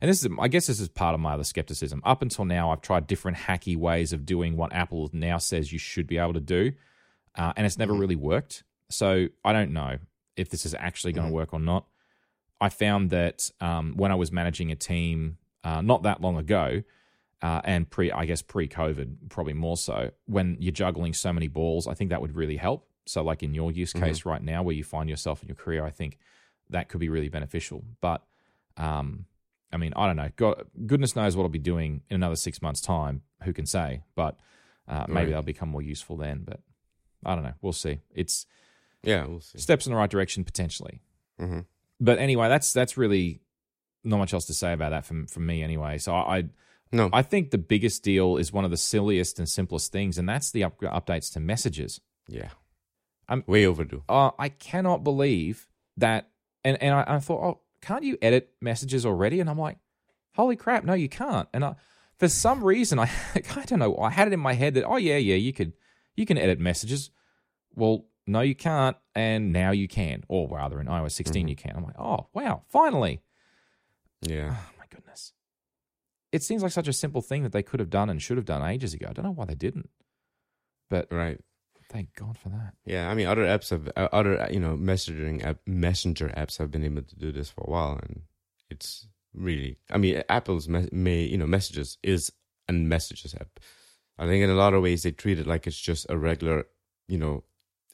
and 0.00 0.08
this 0.08 0.24
is 0.24 0.30
I 0.38 0.46
guess 0.48 0.68
this 0.68 0.78
is 0.78 0.88
part 0.88 1.14
of 1.14 1.20
my 1.20 1.34
other 1.34 1.44
skepticism. 1.44 2.02
Up 2.04 2.22
until 2.22 2.44
now, 2.44 2.70
I've 2.70 2.82
tried 2.82 3.08
different 3.08 3.38
hacky 3.38 3.76
ways 3.76 4.12
of 4.12 4.24
doing 4.24 4.56
what 4.56 4.72
Apple 4.72 5.10
now 5.12 5.38
says 5.38 5.72
you 5.72 5.78
should 5.78 6.06
be 6.06 6.18
able 6.18 6.34
to 6.34 6.40
do, 6.40 6.72
uh, 7.34 7.52
and 7.56 7.66
it's 7.66 7.78
never 7.78 7.94
mm. 7.94 8.00
really 8.00 8.16
worked. 8.16 8.62
So 8.90 9.26
I 9.44 9.52
don't 9.52 9.72
know 9.72 9.98
if 10.36 10.50
this 10.50 10.64
is 10.64 10.74
actually 10.78 11.14
going 11.14 11.26
to 11.26 11.32
mm. 11.32 11.36
work 11.36 11.52
or 11.52 11.58
not. 11.58 11.86
I 12.64 12.70
found 12.70 13.10
that 13.10 13.50
um, 13.60 13.92
when 13.94 14.10
I 14.10 14.14
was 14.14 14.32
managing 14.32 14.72
a 14.72 14.74
team 14.74 15.36
uh, 15.64 15.82
not 15.82 16.04
that 16.04 16.22
long 16.22 16.38
ago, 16.38 16.82
uh, 17.42 17.60
and 17.62 17.90
pre, 17.90 18.10
I 18.10 18.24
guess 18.24 18.40
pre-COVID, 18.40 19.28
probably 19.28 19.52
more 19.52 19.76
so, 19.76 20.12
when 20.24 20.56
you're 20.58 20.72
juggling 20.72 21.12
so 21.12 21.30
many 21.30 21.46
balls, 21.46 21.86
I 21.86 21.92
think 21.92 22.08
that 22.08 22.22
would 22.22 22.34
really 22.34 22.56
help. 22.56 22.88
So, 23.04 23.22
like 23.22 23.42
in 23.42 23.52
your 23.52 23.70
use 23.70 23.92
case 23.92 24.20
mm-hmm. 24.20 24.28
right 24.30 24.42
now, 24.42 24.62
where 24.62 24.74
you 24.74 24.82
find 24.82 25.10
yourself 25.10 25.42
in 25.42 25.48
your 25.48 25.56
career, 25.56 25.84
I 25.84 25.90
think 25.90 26.16
that 26.70 26.88
could 26.88 27.00
be 27.00 27.10
really 27.10 27.28
beneficial. 27.28 27.84
But, 28.00 28.22
um, 28.78 29.26
I 29.70 29.76
mean, 29.76 29.92
I 29.94 30.06
don't 30.06 30.16
know. 30.16 30.30
God, 30.36 30.64
goodness 30.86 31.14
knows 31.14 31.36
what 31.36 31.42
I'll 31.42 31.50
be 31.50 31.58
doing 31.58 32.00
in 32.08 32.14
another 32.14 32.36
six 32.36 32.62
months' 32.62 32.80
time. 32.80 33.20
Who 33.42 33.52
can 33.52 33.66
say? 33.66 34.04
But 34.14 34.38
uh, 34.88 35.04
maybe 35.06 35.26
right. 35.26 35.30
they'll 35.32 35.42
become 35.42 35.68
more 35.68 35.82
useful 35.82 36.16
then. 36.16 36.44
But 36.46 36.60
I 37.26 37.34
don't 37.34 37.44
know. 37.44 37.56
We'll 37.60 37.74
see. 37.74 38.00
It's 38.14 38.46
yeah, 39.02 39.26
we'll 39.26 39.42
see. 39.42 39.58
Steps 39.58 39.84
in 39.84 39.92
the 39.92 39.98
right 39.98 40.08
direction 40.08 40.44
potentially. 40.44 41.02
Mm-hmm 41.38 41.60
but 42.00 42.18
anyway, 42.18 42.48
that's 42.48 42.72
that's 42.72 42.96
really 42.96 43.40
not 44.02 44.18
much 44.18 44.34
else 44.34 44.46
to 44.46 44.54
say 44.54 44.72
about 44.72 44.90
that 44.90 45.06
from 45.06 45.26
from 45.26 45.46
me 45.46 45.62
anyway. 45.62 45.98
So 45.98 46.14
I, 46.14 46.36
I 46.38 46.44
no, 46.92 47.10
I 47.12 47.22
think 47.22 47.50
the 47.50 47.58
biggest 47.58 48.02
deal 48.02 48.36
is 48.36 48.52
one 48.52 48.64
of 48.64 48.70
the 48.70 48.76
silliest 48.76 49.38
and 49.38 49.48
simplest 49.48 49.90
things, 49.90 50.18
and 50.18 50.28
that's 50.28 50.50
the 50.50 50.64
up, 50.64 50.80
updates 50.80 51.32
to 51.32 51.40
messages. 51.40 52.00
Yeah, 52.28 52.50
I'm 53.28 53.42
way 53.46 53.66
overdue. 53.66 54.04
Uh, 54.08 54.30
I 54.38 54.48
cannot 54.48 55.02
believe 55.02 55.66
that, 55.96 56.30
and 56.62 56.80
and 56.82 56.94
I, 56.94 57.04
I 57.06 57.18
thought, 57.18 57.42
oh, 57.42 57.60
can't 57.80 58.04
you 58.04 58.18
edit 58.22 58.50
messages 58.60 59.04
already? 59.04 59.40
And 59.40 59.50
I'm 59.50 59.58
like, 59.58 59.78
holy 60.34 60.56
crap, 60.56 60.84
no, 60.84 60.94
you 60.94 61.08
can't. 61.08 61.48
And 61.52 61.64
I, 61.64 61.74
for 62.18 62.28
some 62.28 62.62
reason, 62.62 62.98
I 63.00 63.10
I 63.34 63.64
don't 63.64 63.80
know, 63.80 63.96
I 63.98 64.10
had 64.10 64.28
it 64.28 64.34
in 64.34 64.40
my 64.40 64.54
head 64.54 64.74
that 64.74 64.84
oh 64.84 64.96
yeah, 64.96 65.16
yeah, 65.16 65.36
you 65.36 65.52
could 65.52 65.72
you 66.14 66.26
can 66.26 66.38
edit 66.38 66.60
messages. 66.60 67.10
Well, 67.74 68.06
no, 68.26 68.40
you 68.40 68.54
can't, 68.54 68.96
and 69.14 69.52
now 69.52 69.70
you 69.70 69.88
can, 69.88 70.24
or 70.28 70.48
rather, 70.48 70.80
in 70.80 70.86
iOS 70.86 71.12
16 71.12 71.40
mm-hmm. 71.40 71.48
you 71.48 71.56
can. 71.56 71.72
I'm 71.76 71.84
like, 71.84 71.98
oh 71.98 72.28
wow, 72.32 72.62
finally. 72.68 73.20
Yeah. 74.22 74.56
Oh, 74.56 74.70
my 74.78 74.86
goodness. 74.88 75.32
It 76.32 76.42
seems 76.42 76.62
like 76.62 76.72
such 76.72 76.88
a 76.88 76.92
simple 76.92 77.20
thing 77.20 77.42
that 77.42 77.52
they 77.52 77.62
could 77.62 77.80
have 77.80 77.90
done 77.90 78.08
and 78.08 78.20
should 78.20 78.38
have 78.38 78.46
done 78.46 78.62
ages 78.62 78.94
ago. 78.94 79.08
I 79.10 79.12
don't 79.12 79.24
know 79.24 79.32
why 79.32 79.44
they 79.44 79.54
didn't. 79.54 79.90
But 80.88 81.08
right. 81.10 81.40
Thank 81.90 82.14
God 82.14 82.38
for 82.38 82.48
that. 82.48 82.74
Yeah, 82.86 83.10
I 83.10 83.14
mean, 83.14 83.26
other 83.26 83.44
apps 83.44 83.70
have 83.70 83.88
uh, 83.94 84.08
other 84.12 84.48
you 84.50 84.58
know 84.58 84.76
messaging 84.76 85.44
app, 85.44 85.58
messenger 85.66 86.32
apps 86.36 86.58
have 86.58 86.70
been 86.70 86.84
able 86.84 87.02
to 87.02 87.16
do 87.16 87.30
this 87.30 87.50
for 87.50 87.64
a 87.66 87.70
while, 87.70 88.00
and 88.02 88.22
it's 88.70 89.06
really. 89.34 89.78
I 89.90 89.98
mean, 89.98 90.22
Apple's 90.28 90.68
me- 90.68 90.88
may 90.90 91.22
you 91.22 91.36
know 91.36 91.46
messages 91.46 91.98
is 92.02 92.32
a 92.68 92.72
messages 92.72 93.34
app. 93.34 93.60
I 94.18 94.26
think 94.26 94.42
in 94.42 94.50
a 94.50 94.54
lot 94.54 94.74
of 94.74 94.82
ways 94.82 95.02
they 95.02 95.10
treat 95.10 95.38
it 95.38 95.46
like 95.46 95.66
it's 95.66 95.78
just 95.78 96.06
a 96.08 96.16
regular 96.16 96.66
you 97.06 97.18
know 97.18 97.44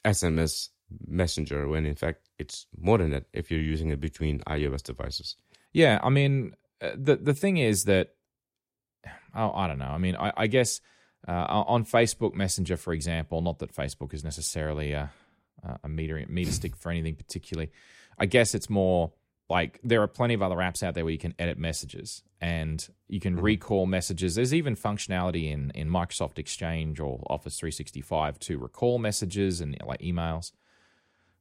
SMS 0.05 0.69
messenger 1.07 1.69
when 1.69 1.87
in 1.87 1.95
fact 1.95 2.29
it's 2.39 2.67
more 2.77 2.99
than 2.99 3.11
that 3.11 3.25
if 3.33 3.51
you're 3.51 3.61
using 3.61 3.91
it 3.91 4.01
between 4.01 4.41
iOS 4.41 4.83
devices. 4.83 5.37
Yeah, 5.73 6.01
I 6.03 6.11
mean 6.11 6.55
uh, 6.81 6.91
the 6.97 7.17
the 7.17 7.35
thing 7.35 7.59
is 7.59 7.85
that 7.85 8.15
oh, 9.35 9.53
I 9.55 9.67
don't 9.67 9.79
know. 9.79 9.87
I 9.87 9.99
mean, 9.99 10.17
I, 10.17 10.33
I 10.37 10.47
guess 10.47 10.81
uh, 11.29 11.33
on 11.67 11.85
Facebook 11.85 12.35
Messenger, 12.35 12.77
for 12.77 12.93
example, 12.93 13.43
not 13.43 13.59
that 13.61 13.75
Facebook 13.75 14.15
is 14.15 14.25
necessarily 14.25 14.93
a 14.93 15.11
a 15.85 15.89
meter 15.89 16.25
meter 16.29 16.53
stick 16.53 16.77
for 16.77 16.91
anything 16.91 17.15
particularly. 17.15 17.71
I 18.19 18.27
guess 18.27 18.55
it's 18.55 18.71
more 18.71 19.13
like 19.51 19.81
there 19.83 20.01
are 20.01 20.07
plenty 20.07 20.33
of 20.33 20.43
other 20.43 20.57
apps 20.57 20.83
out 20.83 20.95
there 20.95 21.05
where 21.05 21.13
you 21.13 21.19
can 21.19 21.35
edit 21.39 21.59
messages 21.59 22.23
and 22.41 22.89
you 23.09 23.19
can 23.19 23.35
mm-hmm. 23.35 23.45
recall 23.45 23.85
messages. 23.85 24.37
There's 24.37 24.55
even 24.55 24.77
functionality 24.77 25.51
in 25.51 25.73
in 25.75 25.91
Microsoft 25.91 26.39
Exchange 26.39 27.01
or 27.01 27.23
Office 27.29 27.59
365 27.59 28.39
to 28.39 28.59
recall 28.59 28.99
messages 28.99 29.61
and 29.61 29.77
like 29.85 30.01
emails. 30.01 30.53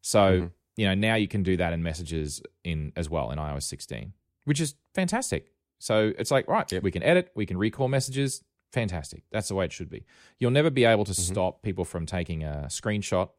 So 0.02 0.19
mm-hmm. 0.19 0.48
you 0.76 0.88
know 0.88 0.95
now 0.95 1.15
you 1.15 1.28
can 1.28 1.43
do 1.43 1.56
that 1.58 1.72
in 1.72 1.84
messages 1.84 2.41
in 2.63 2.91
as 2.95 3.10
well 3.10 3.30
in 3.30 3.38
iOS 3.38 3.63
16, 3.63 4.13
which 4.45 4.60
is 4.60 4.74
fantastic. 4.95 5.54
So 5.78 6.12
it's 6.17 6.32
like 6.32 6.48
right, 6.48 6.69
yep. 6.72 6.82
we 6.84 6.91
can 6.91 7.04
edit, 7.04 7.32
we 7.36 7.45
can 7.45 7.58
recall 7.58 7.88
messages. 7.88 8.43
Fantastic. 8.72 9.24
That's 9.32 9.48
the 9.48 9.56
way 9.56 9.65
it 9.65 9.72
should 9.72 9.89
be. 9.89 10.06
You'll 10.38 10.52
never 10.52 10.69
be 10.69 10.86
able 10.86 11.06
to 11.06 11.12
mm-hmm. 11.12 11.34
stop 11.34 11.63
people 11.63 11.86
from 11.86 12.06
taking 12.06 12.43
a 12.43 12.65
screenshot. 12.69 13.30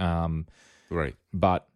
Um, 0.00 0.46
right. 0.90 1.14
But 1.32 1.68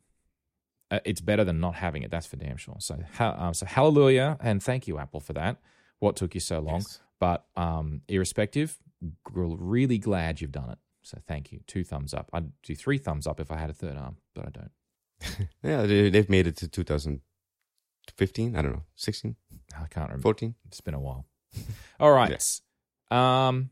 uh, 0.93 1.01
it's 1.07 1.23
better 1.23 1.43
than 1.43 1.59
not 1.59 1.75
having 1.77 2.03
it. 2.03 2.11
That's 2.11 2.27
for 2.27 2.37
damn 2.37 2.59
sure. 2.59 2.77
So, 2.79 2.99
uh, 3.19 3.53
so 3.55 3.65
hallelujah 3.65 4.37
and 4.41 4.63
thank 4.63 4.87
you, 4.87 4.99
Apple, 4.99 5.21
for 5.21 5.33
that. 5.33 5.57
What 6.01 6.17
took 6.17 6.35
you 6.35 6.41
so 6.41 6.61
long? 6.61 6.81
Yes. 6.81 7.01
But 7.19 7.47
um, 7.57 8.03
irrespective, 8.09 8.79
really 9.33 9.97
glad 9.97 10.41
you've 10.41 10.53
done 10.53 10.71
it. 10.71 10.79
So 11.03 11.19
thank 11.27 11.51
you. 11.51 11.61
Two 11.67 11.83
thumbs 11.83 12.13
up. 12.13 12.29
I'd 12.33 12.53
do 12.63 12.75
three 12.77 12.99
thumbs 12.99 13.27
up 13.27 13.41
if 13.41 13.51
I 13.51 13.57
had 13.57 13.71
a 13.71 13.73
third 13.73 13.97
arm, 13.97 14.19
but 14.35 14.47
I 14.47 14.51
don't. 14.51 15.49
yeah, 15.63 15.87
they've 16.11 16.29
made 16.29 16.47
it 16.47 16.57
to 16.59 16.69
2015. 16.69 18.57
I 18.57 18.63
don't 18.63 18.73
know, 18.73 18.83
16. 18.97 19.37
I 19.75 19.87
can't 19.87 20.09
remember. 20.09 20.23
14. 20.23 20.55
It's 20.67 20.81
been 20.81 20.95
a 20.95 21.01
while. 21.01 21.27
All 22.01 22.13
right. 22.13 22.31
Yes. 22.31 22.61
Um, 23.11 23.71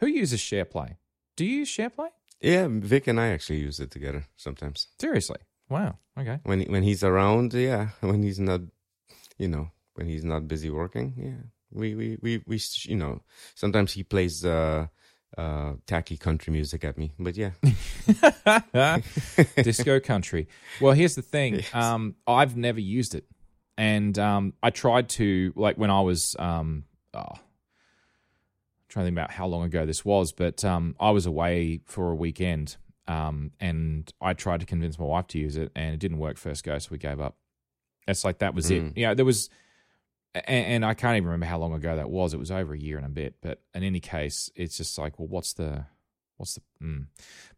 Who 0.00 0.06
uses 0.06 0.40
SharePlay? 0.40 0.96
Do 1.36 1.44
you 1.44 1.58
use 1.58 1.70
SharePlay? 1.70 2.08
Yeah, 2.40 2.66
Vic 2.68 3.06
and 3.06 3.20
I 3.20 3.28
actually 3.28 3.60
use 3.60 3.78
it 3.80 3.90
together 3.90 4.24
sometimes. 4.36 4.88
Seriously? 5.00 5.38
Wow. 5.68 5.98
Okay. 6.18 6.40
When 6.44 6.62
when 6.62 6.82
he's 6.82 7.02
around, 7.02 7.54
yeah. 7.54 7.88
When 8.00 8.22
he's 8.22 8.38
not, 8.40 8.60
you 9.38 9.48
know, 9.48 9.70
when 9.94 10.06
he's 10.06 10.24
not 10.24 10.48
busy 10.48 10.70
working, 10.70 11.14
yeah. 11.16 11.42
We 11.70 11.94
we 11.94 12.18
we 12.22 12.42
we 12.46 12.60
you 12.82 12.96
know, 12.96 13.22
sometimes 13.54 13.92
he 13.92 14.02
plays 14.04 14.44
uh 14.44 14.86
uh 15.36 15.74
tacky 15.86 16.16
country 16.16 16.52
music 16.52 16.84
at 16.84 16.96
me, 16.96 17.12
but 17.18 17.36
yeah. 17.36 17.50
Disco 19.62 20.00
country. 20.00 20.48
Well, 20.80 20.92
here's 20.92 21.14
the 21.14 21.22
thing. 21.22 21.56
Yes. 21.56 21.74
Um, 21.74 22.14
I've 22.26 22.56
never 22.56 22.80
used 22.80 23.14
it, 23.14 23.24
and 23.76 24.18
um, 24.18 24.54
I 24.62 24.70
tried 24.70 25.08
to 25.10 25.52
like 25.56 25.76
when 25.76 25.90
I 25.90 26.00
was 26.00 26.36
um, 26.38 26.84
oh, 27.12 27.34
trying 28.88 29.04
to 29.04 29.08
think 29.08 29.14
about 29.18 29.30
how 29.32 29.46
long 29.46 29.64
ago 29.64 29.84
this 29.84 30.04
was, 30.04 30.32
but 30.32 30.64
um, 30.64 30.96
I 30.98 31.10
was 31.10 31.26
away 31.26 31.80
for 31.84 32.12
a 32.12 32.14
weekend, 32.14 32.76
um, 33.08 33.52
and 33.60 34.12
I 34.20 34.32
tried 34.34 34.60
to 34.60 34.66
convince 34.66 34.98
my 34.98 35.04
wife 35.04 35.26
to 35.28 35.38
use 35.38 35.56
it, 35.56 35.70
and 35.74 35.94
it 35.94 36.00
didn't 36.00 36.18
work 36.18 36.36
first 36.38 36.64
go, 36.64 36.78
so 36.78 36.88
we 36.90 36.98
gave 36.98 37.20
up. 37.20 37.36
It's 38.08 38.24
like 38.24 38.38
that 38.38 38.54
was 38.54 38.70
it. 38.70 38.82
Mm. 38.84 38.96
You 38.96 39.06
know, 39.06 39.14
there 39.14 39.24
was, 39.24 39.50
and, 40.34 40.44
and 40.66 40.84
I 40.84 40.94
can't 40.94 41.16
even 41.16 41.26
remember 41.26 41.46
how 41.46 41.58
long 41.58 41.72
ago 41.72 41.96
that 41.96 42.10
was. 42.10 42.34
It 42.34 42.38
was 42.38 42.50
over 42.50 42.74
a 42.74 42.78
year 42.78 42.96
and 42.96 43.06
a 43.06 43.10
bit, 43.10 43.36
but 43.40 43.62
in 43.74 43.82
any 43.82 44.00
case, 44.00 44.50
it's 44.54 44.76
just 44.76 44.96
like, 44.98 45.18
well, 45.18 45.28
what's 45.28 45.52
the 45.54 45.86
what's 46.36 46.54
the 46.54 46.60
mm. 46.82 47.06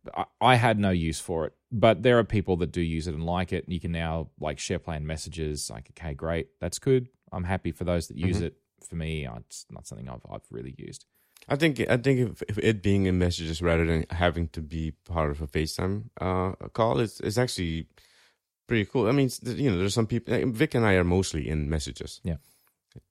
But 0.04 0.28
I, 0.40 0.52
I 0.52 0.54
had 0.54 0.78
no 0.78 0.90
use 0.90 1.18
for 1.18 1.46
it 1.46 1.54
but 1.72 2.02
there 2.04 2.16
are 2.18 2.24
people 2.24 2.56
that 2.58 2.70
do 2.70 2.80
use 2.80 3.08
it 3.08 3.14
and 3.14 3.24
like 3.26 3.52
it 3.52 3.64
and 3.64 3.72
you 3.72 3.80
can 3.80 3.90
now 3.90 4.28
like 4.38 4.58
share 4.60 4.78
plan 4.78 5.04
messages 5.04 5.68
like 5.68 5.90
okay 5.90 6.14
great 6.14 6.48
that's 6.60 6.78
good 6.78 7.08
i'm 7.32 7.42
happy 7.42 7.72
for 7.72 7.82
those 7.82 8.06
that 8.06 8.16
use 8.16 8.38
Mhm. 8.38 8.42
it 8.44 8.56
for 8.88 8.94
me 8.94 9.26
uh, 9.26 9.34
it's 9.38 9.66
not 9.68 9.86
something 9.88 10.08
i've, 10.08 10.24
I've 10.30 10.46
really 10.50 10.74
used 10.78 11.06
I 11.48 11.56
think 11.56 11.80
I 11.80 11.96
think 11.96 12.30
if, 12.30 12.42
if 12.48 12.58
it 12.58 12.82
being 12.82 13.06
in 13.06 13.18
messages 13.18 13.62
rather 13.62 13.86
than 13.86 14.04
having 14.10 14.48
to 14.48 14.60
be 14.60 14.92
part 15.06 15.30
of 15.30 15.40
a 15.40 15.46
FaceTime 15.46 16.04
uh, 16.20 16.52
call 16.72 17.00
is 17.00 17.20
is 17.20 17.38
actually 17.38 17.86
pretty 18.66 18.84
cool. 18.84 19.08
I 19.08 19.12
mean, 19.12 19.30
you 19.42 19.70
know, 19.70 19.78
there's 19.78 19.94
some 19.94 20.06
people. 20.06 20.34
Vic 20.52 20.74
and 20.74 20.86
I 20.86 20.94
are 20.94 21.04
mostly 21.04 21.48
in 21.48 21.70
messages. 21.70 22.20
Yeah. 22.22 22.36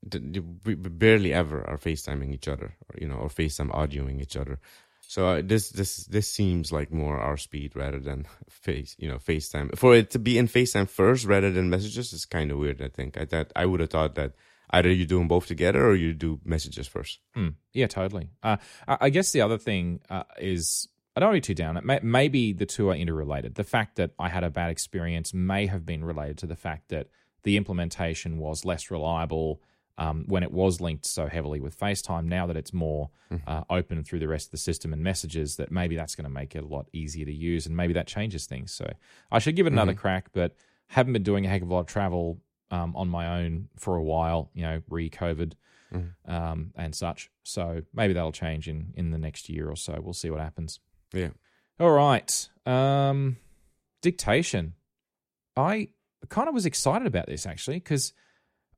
The- 0.04 0.20
the- 0.20 0.44
we 0.66 0.76
we 0.76 0.90
barely 0.90 1.34
ever 1.34 1.68
are 1.68 1.78
FaceTiming 1.78 2.34
each 2.34 2.48
other, 2.48 2.76
or 2.90 3.00
you 3.02 3.08
know, 3.08 3.16
or 3.16 3.30
FaceTime 3.30 3.72
audioing 3.72 4.22
each 4.22 4.38
other. 4.38 4.60
So 5.02 5.26
uh, 5.28 5.42
this 5.44 5.70
this 5.70 6.06
this 6.06 6.28
seems 6.32 6.72
like 6.72 6.92
more 6.92 7.18
our 7.20 7.38
speed 7.38 7.76
rather 7.76 8.00
than 8.00 8.28
face 8.50 8.96
you 9.00 9.10
know 9.10 9.18
FaceTime. 9.18 9.78
For 9.78 9.96
it 9.96 10.12
to 10.12 10.20
be 10.20 10.38
in 10.38 10.48
FaceTime 10.48 10.90
first 10.90 11.26
rather 11.26 11.52
than 11.52 11.70
messages 11.70 12.14
is 12.14 12.26
kind 12.26 12.52
of 12.52 12.58
weird. 12.60 12.82
I 12.82 12.90
think 12.90 13.18
I 13.18 13.26
that 13.26 13.52
I 13.56 13.66
would 13.66 13.80
have 13.80 13.90
thought 13.90 14.16
that 14.16 14.34
either 14.72 14.92
you 14.92 15.06
do 15.06 15.18
them 15.18 15.28
both 15.28 15.48
together 15.48 15.86
or 15.86 15.96
you 15.96 16.14
do 16.14 16.40
messages 16.44 16.88
first. 16.88 17.20
Hmm. 17.34 17.50
yeah 17.74 17.88
totally 17.88 18.30
uh, 18.44 18.58
I, 18.88 19.10
guess 19.10 19.32
the 19.32 19.42
other 19.42 19.58
thing 19.58 20.02
uh, 20.10 20.24
is 20.40 20.88
i 21.16 21.20
don't 21.20 21.30
want 21.30 21.44
to 21.44 21.48
be 21.50 21.54
too 21.54 21.62
down 21.62 21.78
it 21.78 21.86
may, 21.86 22.00
maybe 22.02 22.54
the 22.54 22.66
two 22.66 22.90
are 22.90 22.96
interrelated 22.96 23.56
the 23.56 23.64
fact 23.64 23.96
that 23.98 24.12
i 24.20 24.30
had 24.30 24.44
a 24.44 24.50
bad 24.50 24.70
experience 24.70 25.34
may 25.34 25.68
have 25.68 25.86
been 25.86 26.04
related 26.04 26.38
to 26.40 26.48
the 26.48 26.56
fact 26.56 26.90
that 26.90 27.08
the 27.44 27.58
implementation 27.58 28.38
was 28.38 28.66
less 28.66 28.92
reliable 28.92 29.62
um, 29.98 30.26
when 30.28 30.44
it 30.44 30.52
was 30.52 30.80
linked 30.80 31.06
so 31.06 31.28
heavily 31.28 31.60
with 31.60 31.78
FaceTime, 31.78 32.26
now 32.26 32.46
that 32.46 32.56
it's 32.56 32.74
more 32.74 33.10
uh, 33.48 33.64
open 33.70 34.04
through 34.04 34.20
the 34.20 34.28
rest 34.28 34.48
of 34.48 34.52
the 34.52 34.58
system 34.58 34.94
and 34.94 35.04
messages, 35.04 35.56
that 35.56 35.72
maybe 35.72 35.96
that's 35.96 36.16
going 36.16 36.26
to 36.26 36.30
make 36.30 36.56
it 36.56 36.64
a 36.64 36.68
lot 36.68 36.88
easier 36.94 37.26
to 37.26 37.34
use, 37.34 37.66
and 37.66 37.76
maybe 37.76 37.94
that 37.94 38.06
changes 38.06 38.46
things. 38.46 38.72
So 38.72 38.92
I 39.32 39.40
should 39.40 39.56
give 39.56 39.66
it 39.66 39.74
another 39.74 39.94
crack, 39.96 40.30
but 40.34 40.56
haven't 40.88 41.14
been 41.14 41.24
doing 41.24 41.46
a 41.46 41.50
heck 41.50 41.64
of 41.64 41.70
a 41.70 41.74
lot 41.74 41.82
of 41.82 41.88
travel 41.88 42.40
um, 42.72 42.96
on 42.96 43.08
my 43.10 43.40
own 43.42 43.70
for 43.78 43.96
a 43.96 44.04
while, 44.04 44.50
you 44.54 44.64
know, 44.64 44.82
re-COVID 44.90 45.54
um, 46.26 46.72
and 46.76 46.94
such. 46.94 47.30
So 47.44 47.82
maybe 47.94 48.14
that'll 48.14 48.32
change 48.34 48.68
in 48.68 48.94
in 48.96 49.12
the 49.12 49.18
next 49.18 49.48
year 49.50 49.70
or 49.70 49.76
so. 49.78 50.00
We'll 50.02 50.14
see 50.14 50.30
what 50.30 50.42
happens. 50.42 50.80
Yeah. 51.14 51.30
All 51.80 51.92
right. 51.92 52.50
Um, 52.66 53.38
dictation. 54.02 54.74
I 55.56 55.90
kind 56.30 56.48
of 56.48 56.54
was 56.54 56.66
excited 56.66 57.08
about 57.08 57.28
this 57.28 57.46
actually 57.46 57.78
because 57.78 58.14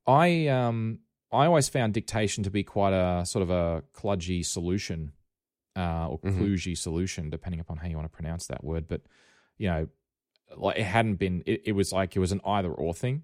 I 0.06 0.48
um 0.48 1.00
I 1.32 1.46
always 1.46 1.70
found 1.70 1.94
dictation 1.94 2.44
to 2.44 2.50
be 2.52 2.64
quite 2.64 2.94
a 2.94 3.26
sort 3.26 3.44
of 3.44 3.50
a 3.50 3.84
kludgy 3.94 4.46
solution 4.46 5.12
uh, 5.76 6.08
or 6.10 6.20
Mhm. 6.20 6.78
solution, 6.78 7.30
depending 7.30 7.60
upon 7.60 7.78
how 7.78 7.88
you 7.88 7.96
want 7.96 8.12
to 8.12 8.16
pronounce 8.16 8.48
that 8.48 8.64
word. 8.64 8.88
But 8.88 9.02
you 9.58 9.68
know, 9.70 9.88
like 10.58 10.78
it 10.78 10.84
hadn't 10.84 11.16
been. 11.16 11.44
It, 11.46 11.62
it 11.66 11.72
was 11.74 11.92
like 11.94 12.16
it 12.16 12.20
was 12.20 12.32
an 12.32 12.42
either 12.46 12.72
or 12.72 12.94
thing. 12.94 13.24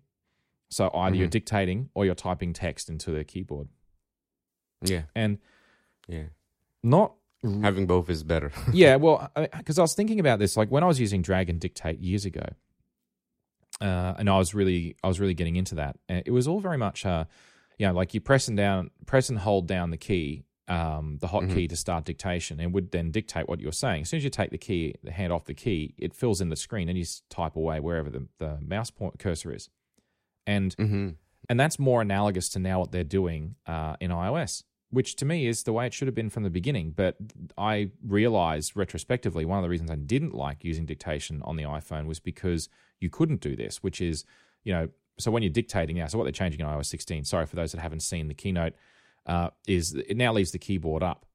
So 0.75 0.91
either 0.93 1.15
you're 1.15 1.27
Mhm. 1.29 1.31
dictating 1.39 1.89
or 1.93 2.03
you're 2.05 2.15
typing 2.15 2.51
text 2.51 2.89
into 2.89 3.09
the 3.11 3.23
keyboard, 3.23 3.69
Yeah, 4.83 5.03
and 5.15 5.37
yeah. 6.05 6.25
not 6.83 7.13
Having 7.61 7.87
both 7.87 8.09
is 8.09 8.23
better. 8.23 8.51
yeah, 8.73 8.97
well, 8.97 9.31
because 9.55 9.79
I 9.79 9.83
was 9.83 9.93
thinking 9.93 10.19
about 10.19 10.37
this, 10.39 10.57
like 10.57 10.69
when 10.69 10.83
I 10.83 10.87
was 10.87 10.99
using 10.99 11.21
Dragon 11.21 11.59
Dictate 11.59 11.99
years 12.01 12.25
ago, 12.25 12.43
uh, 13.79 14.15
and 14.17 14.29
I 14.29 14.37
was 14.37 14.53
really, 14.53 14.97
I 15.01 15.07
was 15.07 15.19
really 15.21 15.33
getting 15.33 15.55
into 15.55 15.75
that. 15.75 15.97
And 16.09 16.23
it 16.25 16.31
was 16.31 16.45
all 16.45 16.59
very 16.59 16.77
much, 16.77 17.05
uh, 17.05 17.23
you 17.77 17.87
know, 17.87 17.93
like 17.93 18.13
you 18.13 18.19
press 18.19 18.49
and 18.49 18.57
down, 18.57 18.89
press 19.05 19.29
and 19.29 19.39
hold 19.39 19.67
down 19.67 19.91
the 19.91 19.97
key, 19.97 20.43
um, 20.67 21.19
the 21.21 21.27
hot 21.27 21.47
key 21.47 21.67
to 21.69 21.75
start 21.77 22.03
dictation, 22.03 22.59
and 22.59 22.73
would 22.73 22.91
then 22.91 23.11
dictate 23.11 23.47
what 23.47 23.61
you're 23.61 23.71
saying. 23.71 24.01
As 24.01 24.09
soon 24.09 24.17
as 24.17 24.23
you 24.25 24.29
take 24.29 24.49
the 24.49 24.57
key, 24.57 24.95
the 25.03 25.11
hand 25.11 25.31
off 25.31 25.45
the 25.45 25.53
key, 25.53 25.93
it 25.97 26.13
fills 26.13 26.41
in 26.41 26.49
the 26.49 26.55
screen, 26.57 26.89
and 26.89 26.97
you 26.97 27.03
just 27.05 27.29
type 27.29 27.55
away 27.55 27.79
wherever 27.79 28.09
the 28.09 28.27
the 28.39 28.57
mouse 28.59 28.89
point 28.91 29.19
cursor 29.19 29.53
is, 29.53 29.69
and 30.47 30.73
hmm 30.75 31.09
and 31.47 31.59
that's 31.59 31.77
more 31.77 32.01
analogous 32.01 32.49
to 32.49 32.57
now 32.59 32.79
what 32.79 32.91
they're 32.91 33.03
doing 33.03 33.55
uh, 33.67 33.95
in 33.99 34.09
iOS, 34.09 34.63
which 34.89 35.15
to 35.17 35.25
me 35.25 35.45
is 35.45 35.61
the 35.61 35.73
way 35.73 35.85
it 35.85 35.93
should 35.93 36.07
have 36.07 36.15
been 36.15 36.31
from 36.31 36.41
the 36.41 36.49
beginning. 36.49 36.89
But 36.89 37.17
I 37.55 37.91
realized 38.03 38.75
retrospectively 38.75 39.45
one 39.45 39.59
of 39.59 39.63
the 39.63 39.69
reasons 39.69 39.91
I 39.91 39.95
didn't 39.95 40.33
like 40.33 40.63
using 40.63 40.87
dictation 40.87 41.43
on 41.43 41.55
the 41.55 41.61
iPhone 41.63 42.07
was 42.07 42.19
because 42.19 42.67
you 42.99 43.11
couldn't 43.11 43.41
do 43.41 43.55
this, 43.55 43.83
which 43.83 44.01
is, 44.01 44.25
you 44.63 44.73
know, 44.73 44.89
so 45.19 45.29
when 45.29 45.43
you're 45.43 45.51
dictating 45.51 45.97
now, 45.97 46.07
so 46.07 46.17
what 46.17 46.23
they're 46.23 46.31
changing 46.31 46.61
in 46.61 46.65
iOS 46.65 46.87
16, 46.87 47.25
sorry 47.25 47.45
for 47.45 47.55
those 47.55 47.71
that 47.73 47.79
haven't 47.81 47.99
seen 48.01 48.27
the 48.27 48.33
keynote, 48.33 48.73
uh, 49.27 49.51
is 49.67 49.93
it 49.93 50.17
now 50.17 50.33
leaves 50.33 50.49
the 50.51 50.57
keyboard 50.57 51.03
up 51.03 51.27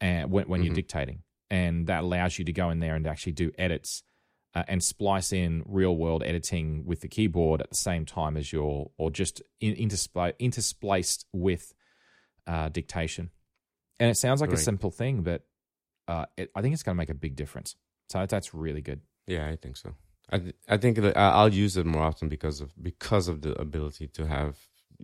and 0.00 0.30
when, 0.30 0.46
when 0.46 0.62
you're 0.62 0.70
Mhm. 0.72 0.76
dictating. 0.76 1.22
And 1.50 1.88
that 1.88 2.04
allows 2.04 2.38
you 2.38 2.44
to 2.44 2.52
go 2.52 2.70
in 2.70 2.78
there 2.78 2.94
and 2.94 3.04
actually 3.04 3.32
do 3.32 3.50
edits 3.58 4.04
uh, 4.56 4.64
and 4.68 4.82
splice 4.82 5.34
in 5.34 5.62
real 5.66 5.94
world 5.94 6.22
editing 6.24 6.86
with 6.86 7.02
the 7.02 7.08
keyboard 7.08 7.60
at 7.60 7.68
the 7.68 7.76
same 7.76 8.06
time 8.06 8.38
as 8.38 8.54
your, 8.54 8.90
or 8.96 9.10
just 9.10 9.42
in, 9.60 9.74
interspla- 9.74 10.32
interspliced 10.40 11.26
with 11.34 11.74
uh, 12.46 12.70
dictation. 12.70 13.28
And 14.00 14.10
it 14.10 14.16
sounds 14.16 14.40
like 14.40 14.52
a 14.52 14.56
simple 14.56 14.90
thing, 14.90 15.22
but 15.22 15.42
uh, 16.08 16.24
it, 16.38 16.50
I 16.56 16.62
think 16.62 16.72
it's 16.72 16.82
going 16.82 16.94
to 16.94 16.98
make 16.98 17.10
a 17.10 17.14
big 17.14 17.36
difference. 17.36 17.76
So 18.08 18.24
that's 18.24 18.54
really 18.54 18.80
good. 18.80 19.02
Yeah, 19.26 19.46
I 19.46 19.56
think 19.56 19.76
so. 19.76 19.94
I 20.30 20.38
th- 20.38 20.54
I 20.68 20.76
think 20.78 20.96
that 20.98 21.16
I'll 21.16 21.52
use 21.52 21.76
it 21.76 21.86
more 21.86 22.02
often 22.02 22.28
because 22.28 22.60
of 22.60 22.72
because 22.82 23.28
of 23.28 23.42
the 23.42 23.52
ability 23.60 24.08
to 24.08 24.26
have 24.26 24.56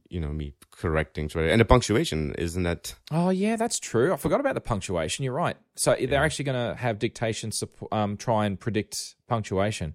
you 0.08 0.20
know 0.20 0.28
me 0.32 0.54
correcting 0.70 1.30
and 1.34 1.60
the 1.60 1.64
punctuation 1.64 2.34
isn't 2.36 2.62
that 2.62 2.94
Oh 3.10 3.30
yeah, 3.30 3.56
that's 3.56 3.78
true. 3.78 4.12
I 4.12 4.16
forgot 4.16 4.40
about 4.40 4.54
the 4.54 4.60
punctuation. 4.60 5.24
You're 5.24 5.34
right. 5.34 5.56
So 5.76 5.94
they're 5.98 6.24
actually 6.24 6.44
going 6.46 6.70
to 6.70 6.80
have 6.80 6.98
dictation 6.98 7.50
supp- 7.50 7.92
um, 7.92 8.16
try 8.16 8.46
and 8.46 8.58
predict 8.58 9.16
punctuation. 9.28 9.94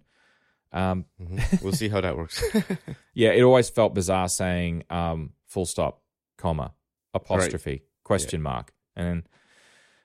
Um, 0.72 1.06
Mhm. 1.22 1.64
we'll 1.64 1.74
see 1.74 1.88
how 1.90 2.02
that 2.02 2.18
works. 2.18 2.44
yeah, 3.14 3.30
it 3.30 3.42
always 3.42 3.70
felt 3.70 3.94
bizarre 3.96 4.28
saying 4.30 4.84
um, 4.90 5.34
full 5.48 5.66
stop, 5.66 6.02
comma, 6.38 6.74
apostrophe, 7.14 7.84
question 8.04 8.42
mark, 8.42 8.72
and 8.96 9.24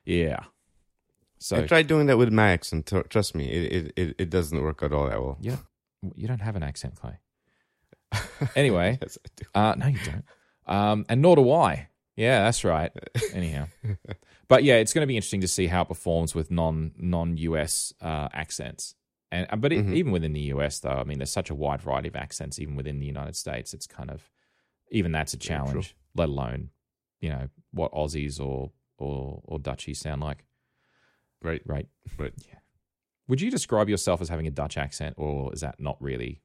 yeah. 0.05 0.39
So 1.37 1.57
I 1.57 1.67
tried 1.67 1.87
doing 1.87 2.07
that 2.07 2.17
with 2.17 2.31
my 2.31 2.51
accent. 2.51 2.85
tr- 2.87 3.01
Trust 3.01 3.35
me, 3.35 3.49
it, 3.51 3.73
it 3.73 3.93
it 3.95 4.15
it 4.19 4.29
doesn't 4.29 4.61
work 4.61 4.81
at 4.81 4.93
all 4.93 5.09
that 5.09 5.21
well. 5.21 5.37
yeah, 5.41 5.57
you 6.15 6.27
don't 6.27 6.41
have 6.41 6.55
an 6.55 6.63
accent, 6.63 6.95
Clay. 6.95 7.19
Anyway, 8.55 8.97
Yes, 9.01 9.17
I 9.25 9.29
do. 9.35 9.45
Uh, 9.55 9.75
no, 9.77 9.87
you 9.87 9.99
don't. 10.03 10.25
Um, 10.65 11.05
and 11.09 11.21
nor 11.21 11.35
do 11.35 11.51
I. 11.51 11.89
Yeah, 12.15 12.43
that's 12.43 12.63
right. 12.63 12.91
Anyhow, 13.33 13.67
but 14.47 14.63
yeah, 14.63 14.75
it's 14.75 14.93
going 14.93 15.01
to 15.01 15.07
be 15.07 15.15
interesting 15.15 15.41
to 15.41 15.47
see 15.47 15.67
how 15.67 15.81
it 15.81 15.87
performs 15.87 16.35
with 16.35 16.51
non 16.51 16.91
non 16.97 17.37
US 17.37 17.91
uh, 18.01 18.29
accents. 18.33 18.93
And 19.31 19.47
uh, 19.49 19.55
but 19.55 19.73
it, 19.73 19.85
Mhm. 19.85 19.95
even 19.95 20.11
within 20.11 20.33
the 20.33 20.41
US, 20.53 20.79
though, 20.79 20.89
I 20.91 21.03
mean, 21.05 21.17
there's 21.17 21.31
such 21.31 21.49
a 21.49 21.55
wide 21.55 21.81
variety 21.81 22.09
of 22.09 22.15
accents. 22.15 22.59
Even 22.59 22.75
within 22.75 22.99
the 22.99 23.07
United 23.07 23.35
States, 23.35 23.73
it's 23.73 23.87
kind 23.87 24.11
of 24.11 24.29
even 24.91 25.11
that's 25.11 25.33
a 25.33 25.37
Yeah, 25.37 25.41
challenge. 25.65 25.95
let 26.13 26.29
alone 26.29 26.69
you 27.19 27.29
know 27.29 27.49
what 27.71 27.91
Aussies 27.93 28.39
or 28.39 28.71
or 28.99 29.41
or 29.45 29.57
Dutchies 29.57 29.99
sound 29.99 30.21
like. 30.21 30.45
Right. 31.41 31.61
Right. 31.65 31.87
Right. 32.17 32.33
Yeah. 32.47 32.59
Would 33.27 33.41
you 33.41 33.49
describe 33.49 33.89
yourself 33.89 34.21
as 34.21 34.29
having 34.29 34.45
a 34.47 34.51
Dutch 34.51 34.77
accent, 34.77 35.15
or 35.17 35.51
is 35.53 35.61
that 35.61 35.79
not 35.79 35.97
really 35.99 36.41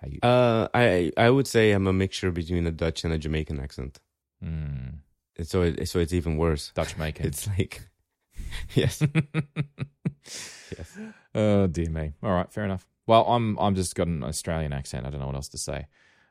how 0.00 0.08
you? 0.08 0.18
Uh, 0.22 0.68
I 0.74 1.12
I 1.16 1.30
would 1.30 1.46
say 1.46 1.72
I'm 1.72 1.86
a 1.86 1.92
mixture 1.92 2.30
between 2.30 2.66
a 2.66 2.70
Dutch 2.70 3.04
and 3.04 3.12
a 3.12 3.18
Jamaican 3.18 3.60
accent. 3.60 3.98
And 4.40 5.00
so 5.42 5.62
it, 5.62 5.88
so 5.88 5.98
it's 5.98 6.12
even 6.12 6.36
worse. 6.36 6.72
Dutch 6.74 6.96
making. 7.04 7.26
It's 7.26 7.46
like 7.46 7.82
yes. 8.74 9.02
yes. 10.24 10.98
Oh 11.34 11.66
dear 11.66 11.90
me. 11.90 12.12
All 12.22 12.32
right, 12.32 12.50
fair 12.50 12.64
enough. 12.64 12.86
Well, 13.06 13.24
I'm 13.26 13.58
I'm 13.58 13.74
just 13.74 13.94
got 13.94 14.06
an 14.06 14.22
Australian 14.24 14.72
accent. 14.72 15.06
I 15.06 15.10
don't 15.10 15.20
know 15.20 15.26
what 15.26 15.34
else 15.34 15.48
to 15.48 15.58
say. 15.58 15.86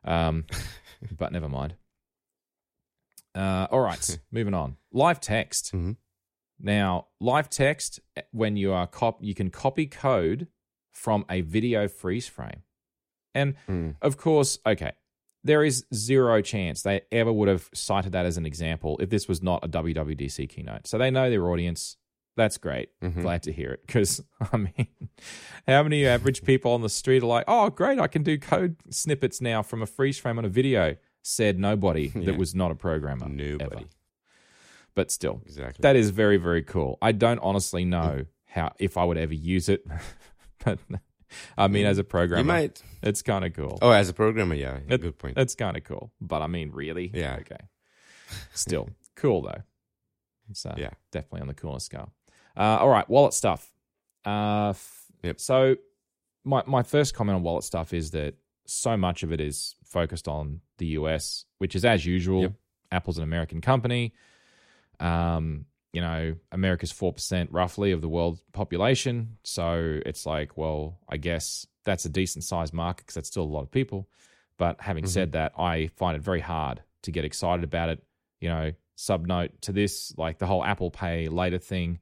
Um, 0.05 0.45
but 1.17 1.32
never 1.32 1.49
mind. 1.49 1.75
Uh, 3.36 3.67
all 3.69 3.82
right, 3.82 4.19
moving 4.32 4.53
on. 4.53 4.77
Live 4.91 5.19
text. 5.19 5.71
Mhm. 5.73 5.97
Now, 6.60 7.08
live 7.19 7.49
text 7.49 7.99
when 8.32 8.58
you 8.58 8.73
are 8.73 8.88
cop 8.88 9.23
you 9.23 9.34
can 9.36 9.49
copy 9.49 9.86
code 9.86 10.47
from 10.91 11.25
a 11.29 11.41
video 11.41 11.88
freeze 11.88 12.27
frame. 12.27 12.63
And 13.35 13.55
Mm. 13.67 13.95
of 14.01 14.17
course, 14.17 14.59
okay, 14.65 14.91
there 15.43 15.63
is 15.63 15.85
zero 15.93 16.41
chance 16.41 16.81
they 16.81 17.01
ever 17.11 17.31
would 17.31 17.47
have 17.47 17.69
cited 17.73 18.11
that 18.11 18.25
as 18.25 18.37
an 18.37 18.45
example 18.45 18.97
if 19.01 19.09
this 19.09 19.27
was 19.27 19.41
not 19.41 19.63
a 19.63 19.67
WWDC 19.67 20.47
keynote. 20.49 20.87
So 20.87 20.97
they 20.97 21.09
know 21.11 21.29
their 21.29 21.47
audience. 21.49 21.95
That's 22.35 22.57
great. 22.57 22.89
Mhm. 23.01 23.21
Glad 23.21 23.43
to 23.43 23.51
hear 23.51 23.71
it. 23.71 23.81
Because, 23.85 24.21
I 24.53 24.57
mean, 24.57 24.87
how 25.67 25.83
many 25.83 26.05
average 26.05 26.43
people 26.43 26.71
on 26.71 26.81
the 26.81 26.89
street 26.89 27.23
are 27.23 27.27
like, 27.27 27.45
oh, 27.47 27.69
great, 27.69 27.99
I 27.99 28.07
can 28.07 28.23
do 28.23 28.37
code 28.37 28.77
snippets 28.89 29.41
now 29.41 29.61
from 29.61 29.81
a 29.81 29.85
freeze 29.85 30.17
frame 30.19 30.37
on 30.37 30.45
a 30.45 30.49
video? 30.49 30.95
Said 31.21 31.59
nobody 31.59 32.11
Yeah. 32.15 32.25
that 32.31 32.37
was 32.37 32.55
not 32.55 32.71
a 32.71 32.75
programmer. 32.75 33.27
Nobody. 33.27 33.63
Ever. 33.81 33.83
But 34.95 35.11
still, 35.11 35.41
Exactly. 35.45 35.81
that 35.83 35.95
is 35.95 36.09
very, 36.09 36.37
very 36.37 36.63
cool. 36.63 36.97
I 37.01 37.11
don't 37.11 37.39
honestly 37.39 37.85
know 37.85 38.25
how, 38.45 38.73
if 38.79 38.97
I 38.97 39.03
would 39.05 39.17
ever 39.17 39.33
use 39.33 39.69
it. 39.69 39.85
but, 40.65 40.79
I 41.57 41.67
mean, 41.67 41.85
as 41.85 41.97
a 41.97 42.03
programmer, 42.03 42.41
you 42.41 42.45
might. 42.47 42.81
it's 43.03 43.21
kind 43.21 43.45
of 43.45 43.53
cool. 43.53 43.77
Oh, 43.81 43.91
as 43.91 44.09
a 44.09 44.13
programmer, 44.13 44.55
yeah. 44.55 44.79
It- 44.87 45.01
good 45.01 45.17
point. 45.17 45.37
It's 45.37 45.55
kind 45.55 45.77
of 45.77 45.83
cool. 45.83 46.11
But 46.21 46.41
I 46.41 46.47
mean, 46.47 46.71
really? 46.71 47.11
Yeah. 47.13 47.37
Okay. 47.41 47.57
Still 48.53 48.89
cool, 49.15 49.41
though. 49.43 49.61
Uh, 50.69 50.75
Yeah. 50.77 50.89
definitely 51.11 51.41
on 51.41 51.47
the 51.47 51.53
coolest 51.53 51.85
scale. 51.87 52.11
Uh, 52.57 52.77
all 52.79 52.89
right, 52.89 53.07
wallet 53.09 53.33
stuff. 53.33 53.71
Uh, 54.25 54.69
f- 54.69 55.05
Yep. 55.23 55.39
So, 55.39 55.75
my, 56.45 56.63
my 56.65 56.81
first 56.83 57.13
comment 57.13 57.35
on 57.35 57.43
wallet 57.43 57.63
stuff 57.63 57.93
is 57.93 58.11
that 58.11 58.35
so 58.65 58.95
much 58.97 59.23
of 59.23 59.31
it 59.33 59.41
is 59.41 59.75
focused 59.83 60.27
on 60.27 60.61
the 60.77 60.87
US, 60.87 61.45
which 61.57 61.75
is 61.75 61.83
as 61.85 62.05
usual. 62.05 62.41
Yep. 62.43 62.53
Apple's 62.91 63.17
an 63.17 63.23
American 63.23 63.61
company. 63.61 64.13
Um, 64.99 65.65
you 65.93 66.02
know, 66.02 66.36
America's 66.52 66.93
4% 66.93 67.47
roughly 67.52 67.91
of 67.91 68.02
the 68.02 68.10
world 68.10 68.39
population. 68.54 69.38
So 69.43 69.99
it's 70.06 70.25
like, 70.25 70.56
well, 70.58 70.99
I 71.10 71.17
guess 71.17 71.65
that's 71.84 72.06
a 72.06 72.10
decent 72.10 72.43
sized 72.43 72.73
market 72.73 73.06
because 73.06 73.15
that's 73.15 73.28
still 73.30 73.43
a 73.43 73.45
lot 73.45 73.62
of 73.63 73.71
people. 73.71 74.08
But 74.58 74.82
having 74.82 75.06
Mhm. 75.06 75.10
said 75.10 75.32
that, 75.32 75.54
I 75.58 75.88
find 75.88 76.15
it 76.15 76.21
very 76.21 76.41
hard 76.41 76.84
to 77.04 77.12
get 77.12 77.25
excited 77.25 77.63
about 77.63 77.89
it. 77.89 78.04
You 78.39 78.49
know, 78.49 78.71
sub 78.95 79.25
note 79.25 79.62
to 79.62 79.71
this, 79.71 80.13
like 80.17 80.38
the 80.38 80.45
whole 80.45 80.63
Apple 80.63 80.91
Pay 80.91 81.28
later 81.30 81.58
thing 81.58 81.99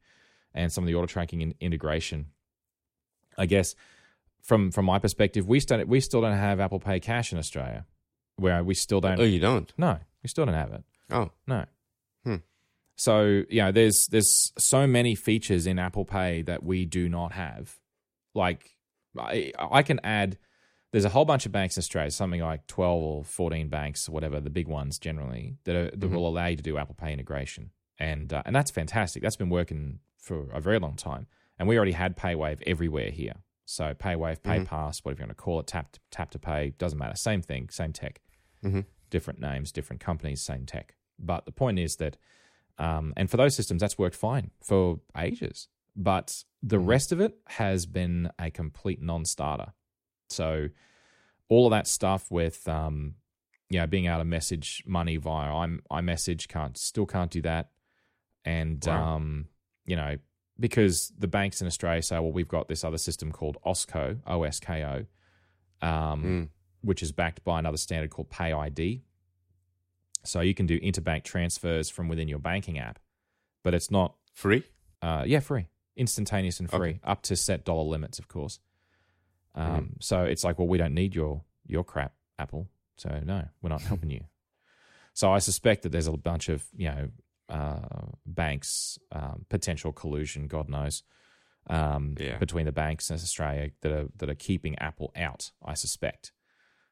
and 0.54 0.71
some 0.71 0.84
of 0.84 0.88
the 0.88 0.95
auto 0.95 1.06
tracking 1.08 1.41
in- 1.41 1.54
integration. 1.60 2.32
I 3.38 3.45
guess 3.45 3.76
from 4.41 4.71
from 4.71 4.86
my 4.86 4.97
perspective, 5.00 5.47
we 5.47 5.60
still 5.60 5.84
we 5.86 6.00
still 6.00 6.21
don't 6.21 6.36
have 6.38 6.60
Apple 6.60 6.80
Pay 6.80 7.00
Cash 7.00 7.32
in 7.32 7.38
Australia, 7.39 7.86
where 8.38 8.63
we 8.63 8.73
still 8.73 9.00
don't. 9.00 9.19
oh, 9.19 9.23
you 9.23 9.39
don't? 9.39 9.71
no, 9.78 10.00
we 10.23 10.28
still 10.28 10.45
don't 10.45 10.56
have 10.56 10.73
it. 10.73 10.84
Oh, 11.12 11.32
No. 11.45 11.65
Hmm. 12.23 12.38
So 12.97 13.43
you 13.49 13.62
know, 13.62 13.71
there's 13.71 14.07
there's 14.07 14.51
so 14.57 14.86
many 14.88 15.15
features 15.15 15.65
in 15.67 15.79
Apple 15.79 16.03
Pay 16.05 16.41
that 16.43 16.63
we 16.63 16.86
do 16.86 17.07
not 17.07 17.31
have. 17.33 17.77
Like 18.33 18.75
I, 19.17 19.53
I 19.57 19.83
can 19.83 19.99
add. 20.03 20.38
There's 20.91 21.05
a 21.05 21.10
whole 21.10 21.25
bunch 21.25 21.45
of 21.45 21.51
banks 21.51 21.75
in 21.77 21.81
Australia, 21.81 22.10
something 22.12 22.41
like 22.41 22.65
twelve 22.67 23.01
or 23.03 23.23
fourteen 23.23 23.69
banks, 23.69 24.10
or 24.10 24.13
whatever 24.13 24.39
the 24.39 24.49
big 24.49 24.67
ones 24.67 24.97
generally 24.97 25.57
that 25.65 25.75
are, 25.75 25.91
that 25.91 25.99
Mhm. 26.10 26.12
will 26.12 26.27
allow 26.27 26.47
you 26.47 26.55
to 26.55 26.63
do 26.63 26.77
Apple 26.77 26.95
Pay 26.95 27.13
integration, 27.13 27.71
and 27.99 28.33
uh, 28.33 28.41
and 28.45 28.55
that's 28.55 28.71
fantastic. 28.71 29.21
That's 29.21 29.36
been 29.36 29.49
working 29.49 29.99
for 30.17 30.49
a 30.51 30.60
very 30.62 30.79
long 30.79 30.95
time, 30.95 31.27
and 31.60 31.67
we 31.67 31.75
already 31.77 31.91
had 31.91 32.17
PayWave 32.17 32.62
everywhere 32.65 33.12
here. 33.12 33.36
So 33.65 33.93
PayWave, 33.93 34.39
Mhm. 34.41 34.65
PayPass, 34.65 34.99
whatever 35.03 35.21
you 35.21 35.27
want 35.27 35.38
to 35.38 35.43
call 35.43 35.60
it, 35.60 35.67
tap 35.67 35.97
tap 36.10 36.31
to 36.31 36.39
pay 36.39 36.71
doesn't 36.77 36.97
matter. 36.97 37.15
Same 37.15 37.41
thing, 37.41 37.69
same 37.69 37.93
tech 37.93 38.21
Mhm. 38.63 38.86
different 39.12 39.39
names, 39.39 39.71
different 39.71 39.99
companies, 40.01 40.41
same 40.41 40.65
tech. 40.65 40.95
But 41.19 41.45
the 41.45 41.51
point 41.51 41.79
is 41.79 41.97
that, 41.97 42.17
um, 42.77 43.13
and 43.17 43.29
for 43.29 43.37
those 43.37 43.55
systems, 43.55 43.81
that's 43.81 43.97
worked 43.97 44.15
fine 44.15 44.51
for 44.61 44.99
ages. 45.17 45.67
But 45.95 46.43
the 46.61 46.77
Mhm. 46.77 46.87
rest 46.87 47.11
of 47.11 47.19
it 47.19 47.37
has 47.47 47.85
been 47.85 48.29
a 48.39 48.51
complete 48.51 49.01
non-starter. 49.01 49.73
So 50.29 50.69
all 51.49 51.65
of 51.65 51.71
that 51.71 51.87
stuff 51.87 52.29
with, 52.29 52.67
um, 52.67 53.15
you 53.69 53.79
know, 53.79 53.87
being 53.87 54.05
able 54.05 54.19
to 54.19 54.25
message 54.25 54.83
money 54.85 55.17
via 55.17 55.53
i 55.53 55.67
iMessage 56.01 56.47
can't 56.47 56.77
still 56.77 57.05
can't 57.05 57.31
do 57.31 57.41
that, 57.41 57.71
and 58.45 58.85
Wow. 58.85 59.15
um, 59.15 59.47
you 59.85 59.95
know, 59.95 60.17
because 60.59 61.11
the 61.17 61.27
banks 61.27 61.61
in 61.61 61.67
Australia 61.67 62.01
say, 62.01 62.19
well, 62.19 62.31
we've 62.31 62.47
got 62.47 62.67
this 62.67 62.83
other 62.83 62.97
system 62.97 63.31
called 63.31 63.57
Osko, 63.65 64.19
O 64.27 64.43
S 64.43 64.59
K 64.59 64.83
O, 64.83 65.87
um, 65.87 66.23
Mm. 66.23 66.49
which 66.81 67.01
is 67.03 67.11
backed 67.11 67.43
by 67.43 67.59
another 67.59 67.77
standard 67.77 68.09
called 68.11 68.29
PayID. 68.29 69.01
So 70.23 70.41
you 70.41 70.53
can 70.53 70.65
do 70.65 70.80
interbank 70.80 71.23
transfers 71.23 71.89
from 71.89 72.08
within 72.10 72.27
your 72.27 72.39
banking 72.39 72.77
app, 72.80 72.99
but 73.63 73.73
it's 73.73 73.89
not, 73.91 74.15
free? 74.34 74.63
uh, 75.01 75.23
yeah, 75.25 75.39
free, 75.39 75.67
instantaneous 75.95 76.60
and 76.60 76.69
free, 76.69 76.89
Okay. 76.89 76.99
up 77.03 77.21
to 77.23 77.36
set 77.36 77.63
dollar 77.65 77.84
limits, 77.84 78.19
of 78.19 78.27
course. 78.27 78.60
Um, 79.56 79.65
Mm-hmm. 79.71 79.86
So 79.99 80.23
it's 80.23 80.43
like, 80.43 80.60
well, 80.60 80.67
we 80.67 80.77
don't 80.77 80.93
need 80.93 81.15
your 81.15 81.43
your 81.65 81.84
crap, 81.84 82.13
Apple. 82.39 82.67
So 82.97 83.10
no, 83.25 83.47
we're 83.62 83.69
not 83.69 83.82
helping 83.82 84.10
you. 84.10 84.21
So 85.13 85.32
I 85.32 85.39
suspect 85.39 85.84
that 85.84 85.91
there's 85.91 86.08
a 86.08 86.12
bunch 86.12 86.47
of 86.49 86.65
you 86.75 86.89
know 86.89 87.10
uh, 87.49 88.12
banks, 88.25 88.99
um, 89.12 89.45
potential 89.49 89.91
collusion, 89.93 90.47
God 90.47 90.67
knows, 90.69 91.03
um, 91.69 92.15
Yeah. 92.19 92.38
between 92.38 92.65
the 92.65 92.71
banks 92.71 93.10
in 93.10 93.15
Australia 93.15 93.71
that 93.82 93.91
are 93.91 94.08
that 94.17 94.30
are 94.30 94.36
keeping 94.36 94.77
Apple 94.80 95.12
out. 95.15 95.51
I 95.65 95.73
suspect, 95.73 96.32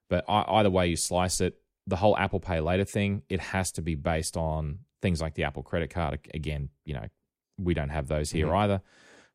but 0.10 0.24
I, 0.28 0.44
either 0.60 0.70
way 0.72 0.88
you 0.88 0.96
slice 0.96 1.40
it, 1.42 1.62
the 1.88 1.96
whole 1.98 2.18
Apple 2.18 2.40
Pay 2.40 2.60
later 2.60 2.86
thing, 2.86 3.22
it 3.30 3.40
has 3.40 3.72
to 3.74 3.82
be 3.82 3.96
based 3.96 4.36
on 4.38 4.80
things 5.02 5.22
like 5.22 5.36
the 5.36 5.44
Apple 5.44 5.64
credit 5.64 5.90
card. 5.92 6.20
Again, 6.34 6.70
you 6.84 6.94
know, 6.96 7.08
we 7.58 7.74
don't 7.74 7.90
have 7.90 8.08
those 8.08 8.32
here 8.32 8.48
Mhm. 8.48 8.58
either, 8.58 8.82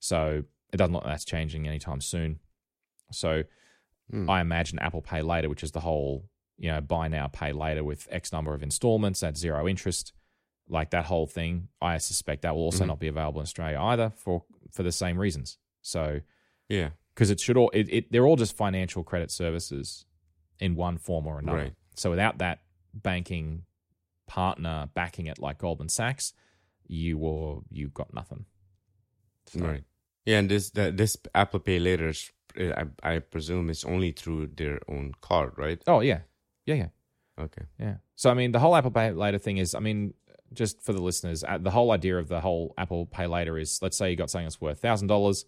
so 0.00 0.42
it 0.72 0.76
doesn't 0.76 0.92
look 0.92 1.04
like 1.04 1.12
that's 1.12 1.24
changing 1.24 1.66
anytime 1.66 2.00
soon. 2.00 2.40
So 3.12 3.44
Mm. 4.12 4.28
I 4.28 4.40
imagine 4.40 4.78
Apple 4.80 5.02
Pay 5.02 5.22
later, 5.22 5.48
which 5.48 5.62
is 5.62 5.70
the 5.72 5.80
whole 5.80 6.28
you 6.58 6.68
know 6.70 6.80
buy 6.80 7.08
now 7.08 7.26
pay 7.28 7.52
later 7.52 7.82
with 7.82 8.06
X 8.10 8.32
number 8.32 8.52
of 8.52 8.62
installments 8.62 9.22
at 9.22 9.36
zero 9.36 9.66
interest, 9.68 10.12
like 10.68 10.90
that 10.90 11.06
whole 11.06 11.26
thing. 11.26 11.68
I 11.80 11.96
suspect 11.98 12.42
that 12.42 12.54
will 12.54 12.64
also 12.64 12.84
Mhm. 12.84 12.88
not 12.88 12.98
be 13.00 13.06
available 13.08 13.40
in 13.40 13.44
Australia 13.44 13.80
either 13.80 14.10
for 14.10 14.44
for 14.70 14.82
the 14.82 14.92
same 14.92 15.16
reasons. 15.18 15.58
So 15.80 16.20
Yeah. 16.68 16.90
because 17.14 17.30
it 17.30 17.40
should 17.40 17.56
all 17.56 17.70
it, 17.70 17.88
it 17.88 18.12
they're 18.12 18.26
all 18.26 18.36
just 18.36 18.56
financial 18.56 19.02
credit 19.04 19.30
services 19.30 20.04
in 20.58 20.74
one 20.74 20.98
form 20.98 21.26
or 21.26 21.38
another. 21.38 21.58
Right. 21.58 21.74
So 22.00 22.08
without 22.08 22.38
that 22.38 22.60
banking 22.94 23.64
partner 24.26 24.88
backing 24.94 25.26
it 25.26 25.38
like 25.38 25.58
Goldman 25.58 25.90
Sachs, 25.90 26.32
you 26.86 27.18
will 27.18 27.64
you've 27.70 27.92
got 27.94 28.14
nothing. 28.14 28.46
So- 29.46 29.60
Right. 29.60 29.84
Yeah, 30.24 30.38
and 30.38 30.50
this 30.50 30.70
that 30.70 30.96
this 30.96 31.16
Apple 31.34 31.60
Pay 31.60 31.78
later, 31.78 32.08
is, 32.08 32.30
I, 32.56 32.84
I 33.02 33.18
presume, 33.18 33.68
is 33.70 33.84
only 33.84 34.12
through 34.12 34.48
their 34.56 34.78
own 34.88 35.12
card, 35.20 35.52
right? 35.56 35.82
Oh 35.86 36.00
yeah, 36.00 36.20
yeah, 36.66 36.74
yeah. 36.74 36.88
Okay. 37.38 37.64
Yeah. 37.78 37.96
So 38.16 38.30
I 38.30 38.34
mean, 38.34 38.52
the 38.52 38.58
whole 38.60 38.76
Apple 38.76 38.90
Pay 38.90 39.12
Later 39.12 39.38
thing 39.38 39.58
is, 39.58 39.74
I 39.74 39.80
mean, 39.80 40.14
just 40.52 40.82
for 40.82 40.92
the 40.92 41.02
listeners, 41.02 41.42
uh, 41.42 41.58
the 41.58 41.70
whole 41.70 41.90
idea 41.90 42.18
of 42.18 42.28
the 42.28 42.40
whole 42.40 42.74
Apple 42.76 43.06
Pay 43.06 43.26
Later 43.26 43.58
is, 43.58 43.80
let's 43.82 43.96
say 43.96 44.10
you 44.10 44.16
got 44.16 44.30
something 44.30 44.46
that's 44.46 44.60
worth 44.60 44.80
thousand 44.80 45.08
dollars, 45.08 45.46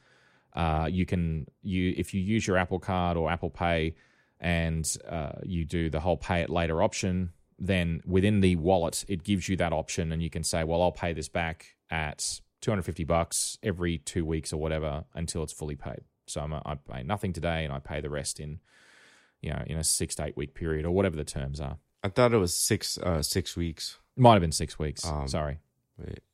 uh, 0.54 0.88
you 0.90 1.04
can 1.06 1.46
you 1.62 1.94
if 1.96 2.12
you 2.14 2.20
use 2.20 2.46
your 2.46 2.56
Apple 2.56 2.78
Card 2.78 3.16
or 3.16 3.30
Apple 3.30 3.50
Pay, 3.50 3.94
and 4.42 4.84
uh, 5.08 5.38
you 5.44 5.64
do 5.64 5.88
the 5.88 6.00
whole 6.00 6.18
Pay 6.18 6.42
It 6.42 6.50
Later 6.50 6.82
option, 6.82 7.32
then 7.58 8.02
within 8.04 8.40
the 8.40 8.56
wallet 8.56 9.04
it 9.08 9.22
gives 9.22 9.48
you 9.48 9.56
that 9.56 9.72
option, 9.72 10.12
and 10.12 10.22
you 10.22 10.28
can 10.28 10.42
say, 10.42 10.64
well, 10.64 10.82
I'll 10.82 10.92
pay 10.92 11.14
this 11.14 11.28
back 11.30 11.76
at 11.88 12.40
two 12.60 12.70
hundred 12.70 12.82
fifty 12.82 13.04
bucks 13.04 13.56
every 13.62 13.98
two 13.98 14.26
weeks 14.26 14.52
or 14.52 14.58
whatever 14.58 15.04
until 15.14 15.42
it's 15.42 15.52
fully 15.52 15.76
paid. 15.76 16.00
So 16.26 16.40
I'm 16.40 16.52
I 16.52 16.74
pay 16.74 17.02
nothing 17.04 17.32
today, 17.32 17.64
and 17.64 17.72
I 17.72 17.78
pay 17.78 18.00
the 18.00 18.10
rest 18.10 18.40
in, 18.40 18.60
you 19.40 19.50
know, 19.50 19.62
in 19.66 19.78
a 19.78 19.84
six 19.84 20.14
to 20.16 20.24
eight 20.24 20.36
week 20.36 20.54
period 20.54 20.84
or 20.84 20.90
whatever 20.90 21.16
the 21.16 21.24
terms 21.24 21.60
are. 21.60 21.78
I 22.02 22.08
thought 22.08 22.32
it 22.32 22.38
was 22.38 22.52
six 22.52 22.98
uh 22.98 23.22
six 23.22 23.56
weeks. 23.56 23.98
Might 24.16 24.32
have 24.34 24.40
been 24.42 24.52
six 24.52 24.78
weeks. 24.78 25.06
Um, 25.06 25.28
Sorry. 25.28 25.58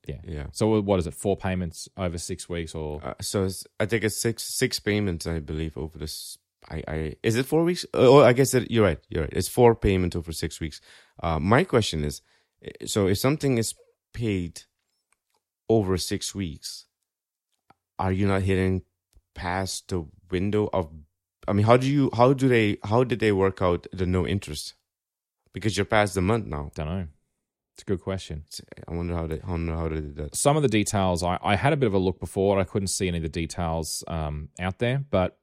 Yeah. 0.06 0.20
Yeah. 0.24 0.46
So 0.52 0.80
what 0.80 0.98
is 0.98 1.06
it? 1.06 1.14
Four 1.14 1.36
payments 1.36 1.88
over 1.96 2.16
six 2.16 2.48
weeks, 2.48 2.74
or 2.74 3.04
Uh, 3.04 3.14
so 3.20 3.44
it's, 3.44 3.66
I 3.78 3.84
think 3.84 4.02
it's 4.04 4.16
six 4.16 4.42
six 4.42 4.80
payments, 4.80 5.26
I 5.26 5.40
believe, 5.40 5.76
over 5.76 5.98
this. 5.98 6.38
I, 6.70 6.82
I 6.86 7.14
is 7.22 7.36
it 7.36 7.46
four 7.46 7.64
weeks? 7.64 7.86
Oh, 7.94 8.22
I 8.22 8.32
guess 8.32 8.52
that 8.52 8.70
you're 8.70 8.84
right. 8.84 8.98
You're 9.08 9.22
right. 9.22 9.32
It's 9.32 9.48
four 9.48 9.74
payments 9.74 10.16
over 10.16 10.32
six 10.32 10.60
weeks. 10.60 10.80
Uh, 11.22 11.38
my 11.38 11.64
question 11.64 12.04
is, 12.04 12.22
eh, 12.62 12.86
so 12.86 13.06
if 13.06 13.18
something 13.18 13.58
is 13.58 13.74
paid 14.12 14.62
over 15.68 15.96
six 15.96 16.34
weeks, 16.34 16.86
are 17.98 18.12
you 18.12 18.26
not 18.26 18.42
hitting 18.42 18.82
past 19.34 19.88
the 19.88 20.06
window 20.30 20.68
of? 20.72 20.90
I 21.46 21.52
mean, 21.52 21.64
how 21.64 21.76
do 21.76 21.86
you? 21.90 22.10
How 22.14 22.32
do 22.32 22.48
they? 22.48 22.78
How 22.84 23.04
did 23.04 23.20
they 23.20 23.32
work 23.32 23.62
out 23.62 23.86
the 23.92 24.06
no 24.06 24.26
interest? 24.26 24.74
Because 25.52 25.76
you're 25.76 25.86
past 25.86 26.14
the 26.14 26.20
month 26.20 26.46
now. 26.46 26.70
don't 26.74 26.86
know. 26.86 27.06
It's 27.74 27.82
a 27.82 27.86
good 27.86 28.02
question. 28.02 28.44
I 28.88 28.92
wonder 28.92 29.14
how 29.14 29.26
they. 29.26 29.40
I 29.40 29.50
wonder 29.50 29.74
how 29.74 29.88
they 29.88 29.96
did 29.96 30.16
that. 30.16 30.34
Some 30.34 30.56
of 30.56 30.62
the 30.62 30.68
details, 30.68 31.22
I, 31.22 31.38
I 31.42 31.56
had 31.56 31.72
a 31.72 31.76
bit 31.76 31.86
of 31.86 31.94
a 31.94 31.98
look 31.98 32.20
before. 32.20 32.58
I 32.58 32.64
couldn't 32.64 32.88
see 32.88 33.08
any 33.08 33.18
of 33.18 33.22
the 33.22 33.28
details 33.28 34.04
um, 34.08 34.48
out 34.60 34.78
there, 34.78 35.04
but 35.10 35.38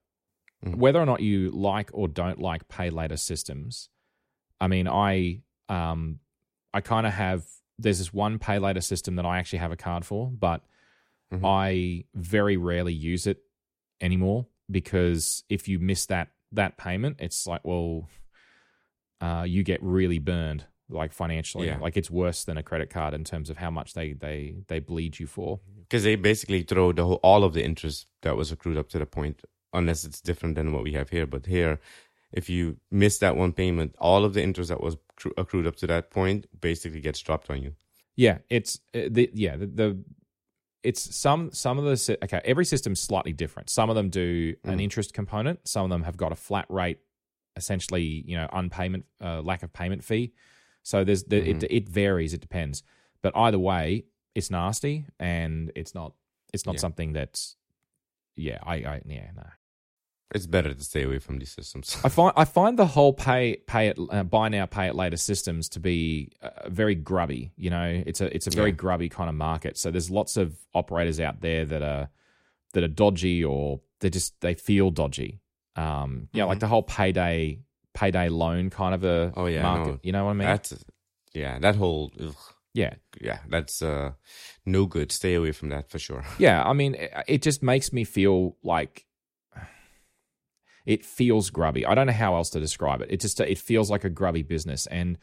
Mhm. 0.65 0.75
whether 0.77 0.99
or 0.99 1.05
not 1.05 1.19
you 1.21 1.51
like 1.51 1.89
or 1.93 2.07
don't 2.07 2.39
like 2.39 2.67
pay 2.67 2.89
later 2.89 3.17
systems, 3.17 3.89
I 4.59 4.67
mean, 4.67 4.87
I 4.87 5.41
um, 5.69 6.19
I 6.73 6.81
kind 6.81 7.05
of 7.07 7.13
have. 7.13 7.45
There's 7.77 7.97
this 7.99 8.13
one 8.13 8.39
pay 8.39 8.57
later 8.59 8.81
system 8.81 9.15
that 9.17 9.25
I 9.25 9.37
actually 9.37 9.59
have 9.59 9.71
a 9.71 9.75
card 9.77 10.05
for, 10.05 10.29
but 10.31 10.63
Mhm. 11.33 11.41
I 11.43 12.05
very 12.13 12.55
rarely 12.57 12.93
use 12.93 13.27
it 13.27 13.39
anymore 13.99 14.45
because 14.71 15.43
if 15.49 15.67
you 15.67 15.77
miss 15.79 16.05
that 16.05 16.29
that 16.51 16.77
payment, 16.77 17.17
it's 17.19 17.45
like, 17.47 17.65
well, 17.65 18.07
uh, 19.21 19.45
you 19.47 19.63
get 19.63 19.81
really 19.83 20.19
burned 20.19 20.65
like 20.89 21.11
financially. 21.11 21.67
Yeah. 21.67 21.79
Like 21.79 21.97
it's 21.97 22.11
worse 22.11 22.43
than 22.43 22.57
a 22.57 22.63
credit 22.63 22.89
card 22.89 23.13
in 23.13 23.23
terms 23.23 23.49
of 23.49 23.57
how 23.57 23.71
much 23.71 23.93
they 23.93 24.13
they 24.13 24.55
they 24.67 24.79
bleed 24.79 25.19
you 25.19 25.27
for. 25.27 25.59
because 25.81 26.03
they 26.03 26.15
basically 26.15 26.63
throw 26.63 26.91
the 26.91 27.03
whole, 27.05 27.19
all 27.23 27.43
of 27.43 27.53
the 27.53 27.63
interest 27.63 28.07
that 28.21 28.35
was 28.35 28.51
accrued 28.51 28.77
up 28.77 28.89
to 28.89 28.97
the 28.99 29.05
point, 29.05 29.41
unless 29.77 30.03
it's 30.05 30.21
different 30.21 30.55
than 30.55 30.71
what 30.73 30.83
we 30.83 30.93
have 30.93 31.09
here. 31.09 31.25
But 31.27 31.45
here, 31.45 31.79
if 32.31 32.49
you 32.49 32.77
miss 32.91 33.17
that 33.19 33.35
one 33.35 33.53
payment, 33.53 33.95
all 33.99 34.25
of 34.25 34.33
the 34.33 34.41
interest 34.43 34.69
that 34.69 34.81
was 34.81 34.97
accrued 35.37 35.67
up 35.67 35.75
to 35.77 35.87
that 35.87 36.11
point 36.11 36.45
basically 36.59 37.01
gets 37.01 37.19
dropped 37.21 37.49
on 37.49 37.61
you. 37.61 37.73
Yeah, 38.15 38.39
it's 38.49 38.79
uh, 38.93 39.09
the 39.09 39.29
yeah 39.33 39.55
the, 39.57 39.67
the 39.67 40.03
it's 40.83 41.15
some 41.15 41.51
some 41.51 41.77
of 41.79 41.85
the 41.85 42.17
okay 42.23 42.41
every 42.45 42.65
system's 42.65 42.99
slightly 43.01 43.33
different. 43.33 43.69
Some 43.69 43.89
of 43.89 43.95
them 43.95 44.09
do 44.09 44.55
an 44.63 44.77
Mm. 44.79 44.83
interest 44.83 45.13
component. 45.13 45.67
Some 45.67 45.83
of 45.85 45.89
them 45.89 46.03
have 46.03 46.15
got 46.17 46.31
a 46.31 46.35
flat 46.35 46.65
rate, 46.69 46.99
essentially 47.55 48.23
you 48.25 48.37
know 48.37 48.47
unpayment 48.53 49.03
uh, 49.21 49.41
lack 49.41 49.63
of 49.63 49.73
payment 49.73 50.03
fee. 50.03 50.33
So 50.83 51.03
there's 51.03 51.23
the, 51.23 51.49
it 51.49 51.63
it 51.69 51.89
varies. 51.89 52.33
It 52.33 52.41
depends. 52.41 52.83
But 53.21 53.35
either 53.35 53.57
way, 53.59 54.05
it's 54.35 54.51
nasty 54.51 55.05
and 55.19 55.71
it's 55.75 55.95
not 55.95 56.13
it's 56.53 56.65
not 56.65 56.75
Yeah. 56.75 56.81
something 56.81 57.13
that's 57.13 57.55
yeah 58.35 58.59
I, 58.63 58.75
I 58.75 59.01
yeah 59.05 59.31
no. 59.35 59.47
It's 60.33 60.47
better 60.47 60.73
to 60.73 60.83
stay 60.83 61.03
away 61.03 61.19
from 61.19 61.37
these 61.37 61.51
systems. 61.51 61.97
I 62.03 62.09
find 62.09 62.33
I 62.35 62.45
find 62.45 62.79
the 62.79 62.87
whole 62.87 63.13
pay 63.13 63.57
pay 63.67 63.89
it 63.89 63.99
uh, 64.09 64.23
buy 64.23 64.49
now 64.49 64.65
pay 64.65 64.87
it 64.87 64.95
later 64.95 65.17
systems 65.17 65.69
to 65.69 65.79
be 65.79 66.31
uh, 66.41 66.67
very 66.67 66.95
grubby. 66.95 67.51
You 67.55 67.69
know, 67.69 68.03
it's 68.05 68.21
a 68.21 68.35
it's 68.35 68.47
a 68.47 68.49
very 68.49 68.71
Yeah. 68.71 68.75
grubby 68.75 69.07
kind 69.07 69.29
of 69.29 69.35
market. 69.35 69.77
So 69.77 69.91
there's 69.91 70.09
lots 70.09 70.35
of 70.35 70.57
operators 70.73 71.19
out 71.19 71.41
there 71.41 71.63
that 71.65 71.81
are 71.83 72.09
that 72.73 72.83
are 72.83 72.87
dodgy 72.89 73.43
or 73.45 73.81
they 73.99 74.09
just 74.09 74.39
they 74.41 74.55
feel 74.55 74.89
dodgy. 74.89 75.41
Um, 75.75 76.27
you 76.33 76.41
know, 76.41 76.47
like 76.47 76.59
the 76.59 76.67
whole 76.67 76.83
payday 76.83 77.59
payday 77.93 78.27
loan 78.29 78.69
kind 78.71 78.95
of 78.95 79.03
a 79.03 79.31
Oh, 79.37 79.45
yeah, 79.45 79.61
market. 79.61 79.91
no. 79.91 79.99
You 80.03 80.11
know 80.11 80.25
what 80.25 80.31
I 80.31 80.33
mean? 80.33 80.47
That's 80.47 80.73
yeah, 81.33 81.59
that 81.59 81.75
whole 81.75 82.11
ugh, 82.19 82.35
yeah, 82.73 82.95
yeah, 83.21 83.39
that's 83.47 83.81
uh 83.83 84.13
no 84.65 84.85
good. 84.87 85.11
Stay 85.11 85.35
away 85.35 85.51
from 85.51 85.69
that 85.69 85.89
for 85.89 85.99
sure. 85.99 86.25
yeah. 86.39 86.63
I 86.67 86.73
mean, 86.73 86.95
it, 86.95 87.11
it 87.27 87.41
just 87.43 87.61
makes 87.61 87.93
me 87.93 88.03
feel 88.05 88.57
like 88.63 89.05
it 90.85 91.03
feels 91.03 91.49
grubby. 91.49 91.85
I 91.85 91.95
don't 91.95 92.07
know 92.07 92.13
how 92.13 92.35
else 92.35 92.49
to 92.51 92.59
describe 92.59 93.01
it. 93.01 93.09
It 93.11 93.19
just 93.19 93.39
it 93.39 93.57
feels 93.57 93.89
like 93.89 94.03
a 94.03 94.09
grubby 94.09 94.43
business, 94.43 94.87
and 94.87 95.17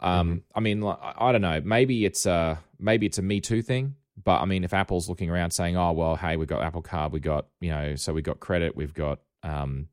um, 0.00 0.42
I 0.54 0.60
mean, 0.60 0.84
I 0.84 1.14
I 1.16 1.32
don't 1.32 1.42
know. 1.42 1.60
Maybe 1.64 2.04
it's 2.04 2.26
a 2.26 2.60
maybe 2.78 3.06
it's 3.06 3.18
a 3.18 3.22
Me 3.22 3.40
Too 3.40 3.62
thing, 3.62 3.96
but 4.22 4.40
I 4.40 4.44
mean, 4.44 4.64
if 4.64 4.72
Apple's 4.72 5.08
looking 5.08 5.30
around 5.30 5.50
saying, 5.50 5.76
"Oh 5.76 5.92
well, 5.92 6.16
hey, 6.16 6.36
we've 6.36 6.48
got 6.48 6.62
Apple 6.62 6.82
Card, 6.82 7.12
we 7.12 7.20
got 7.20 7.46
you 7.60 7.70
know, 7.70 7.96
so 7.96 8.12
we 8.12 8.22
got 8.22 8.40
credit, 8.40 8.76
we've 8.76 8.94
got 8.94 9.20
um, 9.42 9.88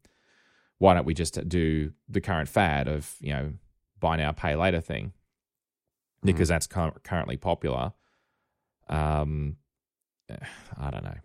why 0.78 0.94
don't 0.94 1.06
we 1.06 1.14
just 1.14 1.48
do 1.50 1.92
the 2.08 2.22
current 2.22 2.50
fad 2.50 2.88
of 2.88 3.16
you 3.20 3.34
know, 3.34 3.54
buy 4.00 4.18
now, 4.18 4.32
pay 4.32 4.56
later 4.56 4.82
thing?" 4.82 5.14
Because 6.24 6.50
that's 6.50 6.68
currently 6.68 7.38
popular. 7.38 7.94
Um, 8.88 9.56
I 10.78 10.92
don't 10.92 11.04
know. 11.04 11.18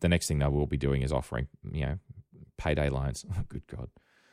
The 0.00 0.08
next 0.08 0.28
thing 0.28 0.38
they 0.38 0.46
will 0.46 0.66
be 0.66 0.76
doing 0.76 1.02
is 1.02 1.12
offering, 1.12 1.48
you 1.70 1.84
know, 1.84 1.98
payday 2.58 2.90
loans. 2.90 3.24
Oh, 3.30 3.42
good 3.48 3.66
God. 3.66 3.88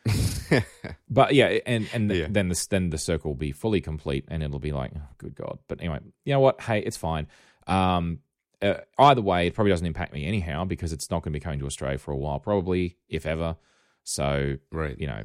But 1.09 1.33
yeah, 1.33 1.47
and 1.65 1.87
and 1.93 2.11
Yeah. 2.11 2.27
then 2.29 2.49
the 2.49 2.67
then 2.69 2.89
the 2.89 2.97
circle 2.97 3.31
will 3.31 3.35
be 3.37 3.51
fully 3.51 3.81
complete, 3.81 4.25
and 4.27 4.43
it'll 4.43 4.59
be 4.59 4.71
like, 4.73 4.91
oh, 4.95 5.01
good 5.17 5.33
God. 5.35 5.59
But 5.67 5.79
anyway, 5.79 5.99
you 6.25 6.33
know 6.33 6.39
what? 6.39 6.61
Hey, 6.61 6.79
it's 6.79 6.97
fine. 6.97 7.27
Um, 7.67 8.19
uh, 8.61 8.75
either 8.99 9.21
way, 9.21 9.47
it 9.47 9.53
probably 9.53 9.71
doesn't 9.71 9.85
impact 9.87 10.13
me 10.13 10.25
anyhow 10.25 10.65
because 10.65 10.93
it's 10.93 11.09
not 11.09 11.23
going 11.23 11.31
to 11.33 11.39
be 11.39 11.43
coming 11.43 11.59
to 11.59 11.65
Australia 11.65 11.97
for 11.97 12.11
a 12.11 12.17
while, 12.17 12.39
probably 12.39 12.97
if 13.09 13.25
ever. 13.25 13.55
So 14.03 14.57
right. 14.71 14.99
you 14.99 15.07
know, 15.07 15.23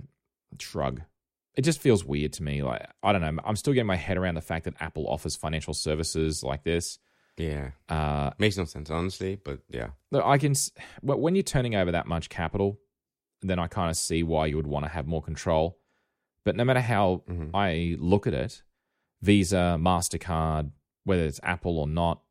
shrug. 0.58 1.02
It 1.54 1.62
just 1.62 1.80
feels 1.80 2.04
weird 2.04 2.32
to 2.34 2.42
me. 2.42 2.62
Like 2.62 2.86
I 3.02 3.12
don't 3.12 3.20
know. 3.20 3.42
I'm 3.44 3.56
still 3.56 3.72
getting 3.74 3.86
my 3.86 3.96
head 3.96 4.16
around 4.16 4.36
the 4.36 4.40
fact 4.40 4.64
that 4.64 4.74
Apple 4.80 5.06
offers 5.08 5.36
financial 5.36 5.74
services 5.74 6.42
like 6.42 6.62
this. 6.64 6.98
Yeah. 7.36 7.70
Uh, 7.88 8.30
Makes 8.38 8.56
no 8.56 8.64
sense, 8.64 8.90
honestly, 8.90 9.36
but 9.36 9.60
yeah. 9.68 9.88
Look, 10.10 10.24
I 10.24 10.38
can. 10.38 10.54
When 11.02 11.34
you're 11.34 11.42
turning 11.42 11.74
over 11.74 11.92
that 11.92 12.06
much 12.06 12.28
capital, 12.28 12.78
then 13.42 13.58
I 13.58 13.66
kind 13.66 13.90
of 13.90 13.96
see 13.96 14.22
why 14.22 14.46
you 14.46 14.56
would 14.56 14.66
want 14.66 14.84
to 14.84 14.90
have 14.90 15.06
more 15.06 15.22
control. 15.22 15.78
But 16.44 16.56
no 16.56 16.64
matter 16.64 16.80
how 16.80 17.22
Mhm. 17.28 17.50
I 17.54 17.96
look 17.98 18.26
at 18.26 18.34
it, 18.34 18.62
Visa, 19.22 19.76
Mastercard, 19.78 20.70
whether 21.04 21.24
it's 21.24 21.40
Apple 21.42 21.78
or 21.78 21.86
not, 21.86 22.22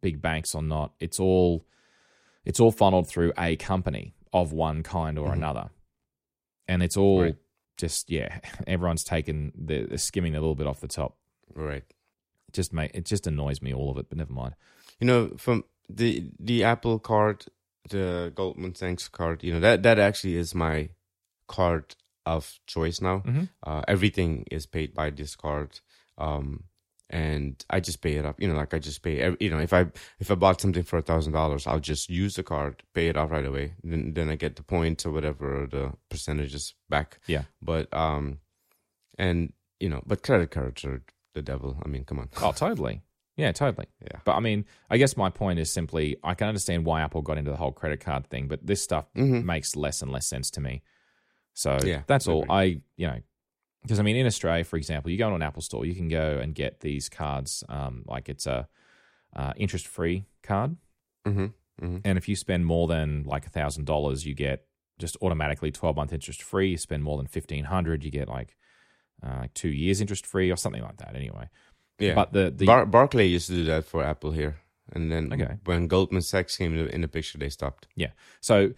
big 0.00 0.20
banks 0.22 0.54
or 0.54 0.62
not, 0.62 0.94
it's 1.00 1.18
all 1.20 1.66
it's 2.44 2.60
all 2.60 2.70
funneled 2.70 3.08
through 3.08 3.32
a 3.38 3.56
company 3.56 4.14
of 4.32 4.52
one 4.52 4.82
kind 4.82 5.18
or 5.18 5.30
Mhm. 5.30 5.34
another, 5.34 5.70
and 6.68 6.82
it's 6.82 6.96
all 6.96 7.22
Right. 7.22 7.36
just 7.78 8.10
yeah. 8.10 8.40
Everyone's 8.66 9.02
taken 9.04 9.52
they're, 9.56 9.86
they're 9.86 9.96
skimming 9.98 10.34
a 10.34 10.40
little 10.40 10.54
bit 10.54 10.66
off 10.66 10.80
the 10.80 10.88
top. 10.88 11.16
Right. 11.54 11.84
It 12.48 12.52
just 12.52 12.72
make 12.72 12.90
it 12.94 13.06
just 13.06 13.26
annoys 13.26 13.62
me 13.62 13.72
all 13.72 13.90
of 13.90 13.96
it. 13.98 14.08
But 14.08 14.18
never 14.18 14.32
mind. 14.32 14.54
You 15.00 15.06
know, 15.06 15.28
from 15.36 15.64
the 15.88 16.30
the 16.38 16.64
Apple 16.64 16.98
card, 16.98 17.46
the 17.90 18.32
Goldman 18.34 18.74
Sachs 18.74 19.08
card, 19.08 19.42
you 19.44 19.52
know, 19.52 19.60
that 19.60 19.82
that 19.82 19.98
actually 19.98 20.36
is 20.36 20.54
my 20.54 20.90
card 21.48 21.94
of 22.26 22.58
choice 22.66 23.00
now. 23.00 23.20
Mhm. 23.20 23.48
Uh, 23.62 23.82
everything 23.86 24.44
is 24.50 24.66
paid 24.66 24.94
by 24.94 25.10
this 25.10 25.36
card. 25.36 25.80
Um 26.18 26.64
and 27.10 27.62
I 27.68 27.80
just 27.80 28.00
pay 28.00 28.14
it 28.14 28.24
up. 28.24 28.40
You 28.40 28.48
know, 28.48 28.54
like 28.56 28.72
I 28.72 28.78
just 28.78 29.02
pay. 29.02 29.20
Every, 29.20 29.36
you 29.38 29.50
know, 29.50 29.58
if 29.58 29.72
I 29.74 29.86
if 30.18 30.30
I 30.30 30.34
bought 30.34 30.60
something 30.60 30.82
for 30.82 30.98
a 30.98 31.02
thousand 31.02 31.34
dollars, 31.34 31.66
I'll 31.66 31.78
just 31.78 32.08
use 32.08 32.34
the 32.34 32.42
card, 32.42 32.82
pay 32.94 33.08
it 33.08 33.16
off 33.16 33.30
right 33.30 33.44
away. 33.44 33.74
Then 33.84 34.14
then 34.14 34.30
I 34.30 34.36
get 34.36 34.56
the 34.56 34.62
points 34.62 35.04
or 35.04 35.12
whatever 35.12 35.62
or 35.62 35.66
the 35.66 35.92
percentages 36.08 36.74
back. 36.88 37.20
Yeah. 37.26 37.44
But 37.60 37.92
um, 37.94 38.38
and 39.18 39.52
you 39.80 39.90
know, 39.90 40.02
but 40.06 40.22
credit 40.22 40.50
cards 40.50 40.82
are 40.84 41.02
the 41.34 41.42
devil. 41.42 41.76
I 41.84 41.88
mean, 41.88 42.04
come 42.04 42.18
on. 42.18 42.30
Oh, 42.40 42.52
totally. 42.52 43.02
Yeah, 43.36 43.50
totally. 43.52 43.86
Yeah. 44.00 44.20
But 44.24 44.32
I 44.36 44.40
mean, 44.40 44.64
I 44.90 44.96
guess 44.96 45.16
my 45.16 45.28
point 45.30 45.58
is 45.58 45.70
simply 45.70 46.16
I 46.22 46.34
can 46.34 46.46
understand 46.48 46.84
why 46.84 47.00
Apple 47.02 47.22
got 47.22 47.36
into 47.38 47.50
the 47.50 47.56
whole 47.56 47.72
credit 47.72 48.00
card 48.00 48.26
thing, 48.28 48.46
but 48.48 48.64
this 48.66 48.80
stuff 48.82 49.06
Mhm. 49.14 49.44
makes 49.44 49.74
less 49.74 50.02
and 50.02 50.12
less 50.12 50.26
sense 50.26 50.50
to 50.52 50.60
me. 50.60 50.82
So 51.52 51.78
Yeah, 51.84 52.02
that's 52.06 52.28
all. 52.28 52.44
I, 52.50 52.80
you 52.96 53.06
know, 53.08 53.20
because 53.82 53.98
I 53.98 54.02
mean, 54.02 54.16
in 54.16 54.26
Australia, 54.26 54.64
for 54.64 54.76
example, 54.76 55.10
you 55.10 55.18
go 55.18 55.28
to 55.28 55.34
an 55.34 55.42
Apple 55.42 55.62
store, 55.62 55.84
you 55.84 55.94
can 55.94 56.08
go 56.08 56.38
and 56.38 56.54
get 56.54 56.80
these 56.80 57.08
cards, 57.08 57.64
um, 57.68 58.04
like 58.06 58.28
it's 58.28 58.46
a 58.46 58.68
uh, 59.34 59.52
interest 59.56 59.86
free 59.88 60.26
card. 60.42 60.76
Mm-hmm. 61.26 61.46
Mm-hmm. 61.84 61.98
And 62.04 62.16
if 62.18 62.28
you 62.28 62.36
spend 62.36 62.66
more 62.66 62.86
than 62.86 63.24
like 63.24 63.46
a 63.46 63.50
thousand 63.50 63.84
dollars, 63.86 64.24
you 64.24 64.34
get 64.34 64.64
just 64.98 65.16
automatically 65.20 65.72
twelve 65.72 65.96
month 65.96 66.12
interest 66.12 66.40
free. 66.40 66.70
You 66.70 66.76
spend 66.78 67.02
more 67.02 67.16
than 67.16 67.26
fifteen 67.26 67.64
hundred, 67.64 68.04
you 68.04 68.12
get 68.12 68.28
like 68.28 68.56
uh, 69.26 69.38
like 69.40 69.54
two 69.54 69.70
years 69.70 70.00
interest 70.00 70.24
free 70.24 70.52
or 70.52 70.56
something 70.56 70.82
like 70.82 70.98
that. 70.98 71.16
Anyway, 71.16 71.48
Yeah. 71.98 72.14
but 72.14 72.32
the 72.32 72.50
the 72.50 72.66
Bar- 72.66 72.86
Barclay 72.86 73.26
used 73.26 73.46
to 73.48 73.54
do 73.54 73.64
that 73.64 73.84
for 73.84 74.02
Apple 74.02 74.32
here, 74.32 74.56
and 74.92 75.10
then 75.12 75.32
Okay. 75.32 75.56
when 75.64 75.86
Goldman 75.86 76.22
Sachs 76.22 76.56
came 76.56 76.76
in 76.76 77.00
the 77.00 77.08
picture, 77.08 77.38
they 77.38 77.48
stopped. 77.48 77.86
Yeah. 77.94 78.10
So 78.40 78.72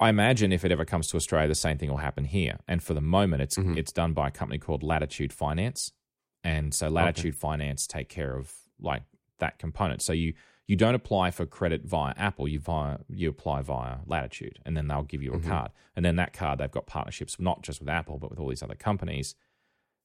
I 0.00 0.08
imagine 0.10 0.52
if 0.52 0.64
it 0.64 0.70
ever 0.72 0.84
comes 0.84 1.08
to 1.08 1.16
Australia, 1.16 1.48
the 1.48 1.54
same 1.54 1.76
thing 1.78 1.90
will 1.90 1.96
happen 1.98 2.24
here. 2.24 2.58
And 2.68 2.82
for 2.82 2.94
the 2.94 3.00
moment, 3.00 3.42
it's 3.42 3.56
Mhm. 3.56 3.76
it's 3.76 3.92
done 3.92 4.12
by 4.12 4.28
a 4.28 4.30
company 4.30 4.58
called 4.58 4.82
Latitude 4.82 5.32
Finance, 5.32 5.92
and 6.44 6.72
so 6.74 6.88
Latitude 6.88 7.34
Finance 7.36 7.86
take 7.86 8.08
care 8.08 8.36
of 8.36 8.54
like 8.80 9.02
that 9.38 9.58
component. 9.58 10.02
So 10.02 10.12
you 10.12 10.34
you 10.66 10.76
don't 10.76 10.94
apply 10.94 11.30
for 11.30 11.46
credit 11.46 11.82
via 11.86 12.12
Apple, 12.18 12.46
you 12.46 12.58
via 12.60 12.98
you 13.08 13.30
apply 13.30 13.62
via 13.62 13.98
Latitude, 14.06 14.58
and 14.66 14.76
then 14.76 14.86
they'll 14.86 15.02
give 15.02 15.22
you 15.22 15.32
a 15.32 15.38
Mhm. 15.38 15.44
card. 15.48 15.70
And 15.96 16.04
then 16.04 16.16
that 16.16 16.34
card, 16.34 16.58
they've 16.58 16.70
got 16.70 16.86
partnerships 16.86 17.40
not 17.40 17.62
just 17.62 17.80
with 17.80 17.88
Apple, 17.88 18.18
but 18.18 18.28
with 18.30 18.38
all 18.38 18.48
these 18.48 18.62
other 18.62 18.74
companies. 18.74 19.34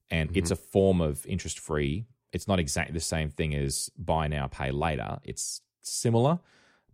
And 0.10 0.36
it's 0.38 0.52
a 0.52 0.56
form 0.56 1.02
of 1.02 1.26
interest 1.26 1.60
free. 1.60 2.06
It's 2.34 2.48
not 2.48 2.60
exactly 2.60 2.93
the 2.93 3.00
same 3.00 3.30
thing 3.30 3.54
as 3.56 3.89
buy 3.98 4.28
now, 4.28 4.48
pay 4.48 4.72
later. 4.72 5.19
It's 5.24 5.62
similar. 5.82 6.39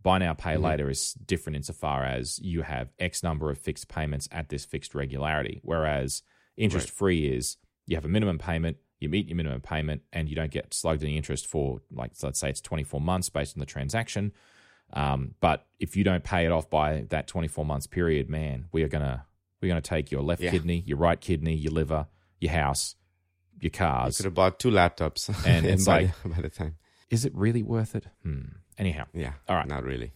Buy 0.02 0.18
now, 0.18 0.34
pay 0.34 0.54
Mhm. 0.54 0.62
later 0.62 0.88
is 0.90 1.14
different 1.14 1.56
insofar 1.56 2.04
as 2.04 2.38
you 2.38 2.62
have 2.62 2.92
X 2.98 3.22
number 3.22 3.50
of 3.50 3.58
fixed 3.58 3.88
payments 3.88 4.28
at 4.30 4.48
this 4.50 4.64
fixed 4.64 4.94
regularity. 4.94 5.60
Whereas 5.62 6.22
interest 6.56 6.90
free 6.90 7.26
is 7.26 7.56
you 7.86 7.96
have 7.96 8.04
a 8.04 8.08
minimum 8.08 8.38
payment, 8.38 8.76
you 8.98 9.08
meet 9.08 9.26
your 9.28 9.36
minimum 9.36 9.60
payment, 9.62 10.02
and 10.12 10.28
you 10.28 10.36
don't 10.36 10.50
get 10.50 10.72
slugged 10.74 11.02
any 11.02 11.16
interest 11.16 11.46
for, 11.46 11.80
like, 11.90 12.14
so 12.14 12.26
let's 12.28 12.38
say 12.38 12.50
it's 12.50 12.60
24 12.60 13.00
months 13.00 13.28
based 13.30 13.56
on 13.56 13.60
the 13.60 13.66
transaction. 13.66 14.32
Um, 14.92 15.34
but 15.40 15.66
if 15.78 15.96
you 15.96 16.04
don't 16.04 16.24
pay 16.24 16.44
it 16.44 16.52
off 16.52 16.68
by 16.68 17.02
that 17.10 17.26
24 17.26 17.64
months 17.64 17.86
period, 17.86 18.28
man, 18.28 18.66
we 18.72 18.82
are 18.82 18.88
gonna 18.88 19.26
we're 19.62 19.68
gonna 19.68 19.80
take 19.82 20.10
your 20.10 20.22
left 20.22 20.40
Yeah. 20.40 20.50
kidney, 20.52 20.82
your 20.86 20.96
right 20.96 21.20
kidney, 21.20 21.54
your 21.54 21.72
liver, 21.72 22.06
your 22.40 22.52
house, 22.52 22.96
your 23.60 23.70
cars. 23.70 24.18
You 24.18 24.22
could 24.22 24.28
have 24.30 24.34
bought 24.34 24.58
two 24.58 24.70
laptops, 24.70 25.28
And 25.46 25.66
it's 25.66 25.84
by, 25.86 26.02
like- 26.24 26.36
by 26.36 26.42
the 26.42 26.48
time, 26.50 26.76
Is 27.10 27.24
it 27.24 27.34
really 27.34 27.62
worth 27.62 27.94
it? 27.94 28.06
Hmm. 28.22 28.40
Anyhow, 28.78 29.04
yeah, 29.12 29.32
All 29.48 29.56
right. 29.56 29.68
not 29.68 29.84
really. 29.84 30.12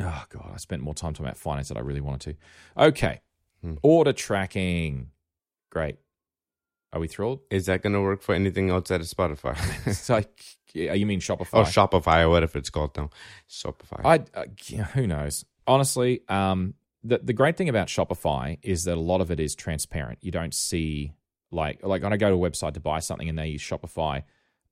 Oh 0.00 0.24
god, 0.30 0.50
I 0.54 0.56
spent 0.56 0.80
more 0.82 0.94
time 0.94 1.12
talking 1.12 1.26
about 1.26 1.36
finance 1.36 1.68
than 1.68 1.76
I 1.76 1.80
really 1.80 2.00
wanted 2.00 2.36
to. 2.76 2.82
Okay, 2.88 3.20
Hmm. 3.60 3.74
order 3.82 4.12
tracking, 4.12 5.10
great. 5.70 5.96
Are 6.94 7.00
we 7.00 7.08
thrilled? 7.08 7.40
Is 7.50 7.66
that 7.66 7.82
going 7.82 7.92
to 7.94 8.00
work 8.00 8.22
for 8.22 8.34
anything 8.34 8.70
outside 8.70 9.00
of 9.00 9.06
Spotify? 9.06 9.56
it's 9.86 10.08
like, 10.10 10.42
yeah, 10.74 10.92
you 10.92 11.06
mean 11.06 11.20
Shopify? 11.20 11.48
oh, 11.54 11.62
Shopify 11.62 12.22
or 12.22 12.28
whatever 12.30 12.58
it's 12.58 12.68
called 12.70 12.96
now. 12.96 13.08
Shopify. 13.48 14.00
I 14.04 14.38
uh, 14.38 14.44
yeah, 14.66 14.84
who 14.84 15.06
knows? 15.06 15.44
Honestly, 15.66 16.20
um, 16.28 16.74
the 17.04 17.18
the 17.22 17.32
great 17.32 17.56
thing 17.56 17.68
about 17.68 17.88
Shopify 17.88 18.58
is 18.62 18.84
that 18.84 18.96
a 18.96 19.00
lot 19.00 19.20
of 19.20 19.30
it 19.30 19.40
is 19.40 19.54
transparent. 19.54 20.18
You 20.22 20.32
don't 20.32 20.54
see 20.54 21.12
like 21.52 21.84
like 21.84 22.02
when 22.02 22.12
I 22.12 22.16
go 22.16 22.28
to 22.30 22.34
a 22.44 22.50
website 22.50 22.74
to 22.74 22.80
buy 22.80 22.98
something 22.98 23.28
and 23.28 23.38
they 23.38 23.48
use 23.48 23.62
Shopify. 23.62 24.24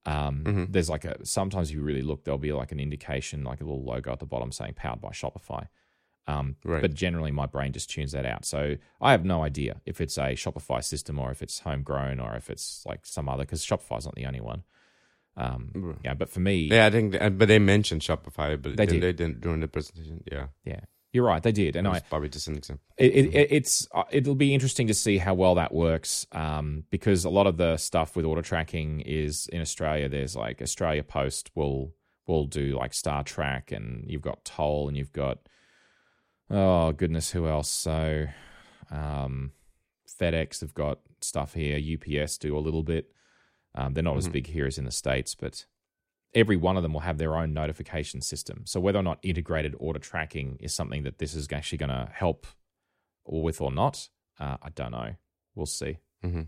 Um, 0.06 0.44
Mm-hmm. 0.44 0.64
There's 0.72 0.88
like 0.88 1.04
a 1.04 1.24
sometimes 1.26 1.68
if 1.70 1.76
you 1.76 1.82
really 1.82 2.02
look, 2.02 2.24
there'll 2.24 2.38
be 2.38 2.52
like 2.52 2.72
an 2.72 2.80
indication, 2.80 3.44
like 3.44 3.60
a 3.60 3.64
little 3.64 3.84
logo 3.84 4.10
at 4.12 4.18
the 4.18 4.26
bottom 4.26 4.50
saying 4.50 4.74
"powered 4.74 5.00
by 5.00 5.10
Shopify." 5.10 5.68
Um, 6.26 6.56
Right. 6.64 6.80
But 6.80 6.94
generally, 6.94 7.30
my 7.32 7.46
brain 7.46 7.72
just 7.72 7.90
tunes 7.90 8.12
that 8.12 8.24
out. 8.24 8.44
So 8.44 8.76
I 9.00 9.10
have 9.12 9.24
no 9.24 9.42
idea 9.44 9.80
if 9.84 10.00
it's 10.00 10.16
a 10.16 10.32
Shopify 10.34 10.82
system 10.82 11.18
or 11.18 11.30
if 11.30 11.42
it's 11.42 11.60
homegrown 11.60 12.18
or 12.20 12.34
if 12.34 12.48
it's 12.50 12.84
like 12.86 13.04
some 13.04 13.28
other 13.28 13.44
because 13.44 13.64
Shopify's 13.64 14.04
not 14.06 14.14
the 14.14 14.26
only 14.26 14.40
one. 14.40 14.62
Um, 15.36 15.98
yeah, 16.04 16.14
but 16.14 16.28
for 16.28 16.40
me, 16.40 16.54
yeah, 16.70 16.86
I 16.86 16.90
think, 16.90 17.20
uh, 17.20 17.30
but 17.30 17.48
they 17.48 17.58
mentioned 17.58 18.02
Shopify, 18.02 18.60
but 18.60 18.76
They 18.76 18.86
they, 18.86 18.86
did. 18.86 19.02
they 19.02 19.12
didn't 19.12 19.40
during 19.40 19.60
the 19.60 19.68
presentation. 19.68 20.22
Yeah, 20.30 20.48
yeah, 20.64 20.80
you're 21.12 21.24
right, 21.24 21.42
they 21.42 21.52
did, 21.52 21.74
and 21.76 21.88
I 21.88 21.98
probably 22.00 22.28
just 22.28 22.46
an 22.48 22.56
example. 22.56 22.84
it, 22.96 23.12
it, 23.12 23.34
it- 23.34 23.48
it's 23.52 23.88
uh, 23.92 24.04
it'll 24.12 24.34
be 24.36 24.54
interesting 24.54 24.86
to 24.86 24.94
see 24.94 25.18
how 25.18 25.34
well 25.34 25.56
that 25.56 25.72
works 25.74 26.26
um, 26.32 26.84
because 26.90 27.24
a 27.24 27.30
lot 27.30 27.46
of 27.46 27.56
the 27.56 27.76
stuff 27.76 28.14
with 28.16 28.24
auto 28.24 28.42
tracking 28.42 29.00
is 29.00 29.46
in 29.48 29.60
Australia. 29.60 30.08
There's 30.08 30.36
like 30.36 30.62
Australia 30.62 31.02
Post 31.02 31.50
will 31.54 31.92
will 32.26 32.46
do 32.46 32.76
like 32.78 32.92
StarTrack, 32.92 33.72
and 33.72 34.04
you've 34.08 34.22
got 34.22 34.44
Toll, 34.44 34.86
and 34.88 34.96
you've 34.96 35.12
got 35.12 35.38
oh 36.50 36.92
goodness, 36.92 37.30
who 37.32 37.46
else? 37.48 37.68
So 37.68 38.26
um, 38.90 39.52
FedEx 40.20 40.60
have 40.60 40.74
got 40.74 41.00
stuff 41.20 41.54
here. 41.54 41.78
UPS 41.78 42.38
do 42.38 42.56
a 42.56 42.60
little 42.60 42.82
bit. 42.82 43.10
Um, 43.74 43.94
they're 43.94 44.02
not 44.02 44.16
as 44.16 44.28
big 44.28 44.46
here 44.48 44.66
as 44.66 44.78
in 44.78 44.84
the 44.84 44.90
states, 44.90 45.34
but 45.34 45.64
every 46.34 46.56
one 46.56 46.76
of 46.76 46.82
them 46.82 46.92
will 46.92 47.00
have 47.00 47.18
their 47.18 47.36
own 47.36 47.52
notification 47.52 48.20
system. 48.20 48.62
So 48.66 48.78
whether 48.80 48.98
or 48.98 49.02
not 49.02 49.18
integrated 49.22 49.74
order 49.78 49.98
tracking 49.98 50.56
is 50.60 50.74
something 50.74 51.02
that 51.02 51.18
this 51.18 51.34
is 51.34 51.48
actually 51.52 51.78
going 51.78 51.90
to 51.90 52.08
help 52.12 52.46
or 53.24 53.42
with 53.42 53.60
or 53.60 53.72
not, 53.72 54.08
uh, 54.38 54.56
I 54.62 54.70
don't 54.70 54.92
know. 54.92 55.14
We'll 55.54 55.66
see. 55.66 55.98
hmm 56.22 56.42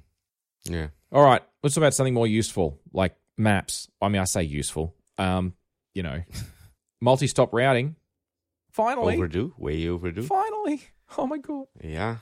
Yeah, 0.64 0.88
All 1.10 1.24
right, 1.24 1.42
let's 1.62 1.74
talk 1.74 1.82
about 1.82 1.94
something 1.94 2.14
more 2.14 2.26
useful, 2.26 2.78
like 2.92 3.16
maps. 3.36 3.88
I 4.00 4.08
mean, 4.08 4.22
I 4.22 4.24
say 4.24 4.42
useful. 4.44 4.94
Um, 5.18 5.54
you 5.94 6.02
know, 6.02 6.22
multi-stop 7.00 7.52
routing. 7.52 7.96
Finally, 8.70 9.16
overdue, 9.16 9.52
way 9.58 9.86
overdue. 9.88 10.22
finally. 10.22 10.82
Oh 11.18 11.26
my 11.26 11.36
god. 11.36 11.66
Yeah, 11.82 12.18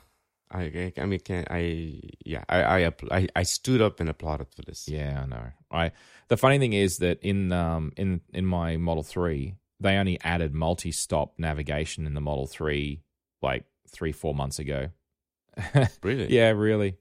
I, 0.51 0.63
I, 0.63 0.93
I 0.99 1.07
mean, 1.07 1.21
can 1.21 1.45
I? 1.51 2.01
Yeah, 2.25 2.43
I, 2.49 2.87
I, 2.87 2.93
I, 3.11 3.29
I 3.37 3.43
stood 3.45 3.81
up 3.81 4.01
and 4.01 4.09
applauded 4.09 4.49
for 4.55 4.63
this. 4.63 4.89
Yeah, 4.89 5.21
I 5.23 5.27
know. 5.27 5.47
I 5.71 5.93
the 6.29 6.37
funny 6.37 6.59
thing 6.59 6.73
is 6.73 6.99
that 6.99 7.21
in 7.23 7.53
um 7.53 7.93
in 7.97 8.21
in 8.33 8.47
my 8.47 8.77
Model 8.77 9.03
Three, 9.05 9.55
they 9.79 9.97
only 9.97 10.19
added 10.23 10.53
multi-stop 10.55 11.35
navigation 11.39 12.07
in 12.07 12.15
the 12.15 12.21
Model 12.21 12.47
Three 12.47 13.03
like 13.43 13.65
three 13.89 14.13
four 14.13 14.35
months 14.35 14.59
ago. 14.59 14.89
Really? 16.03 16.33
yeah, 16.35 16.51
really. 16.51 16.97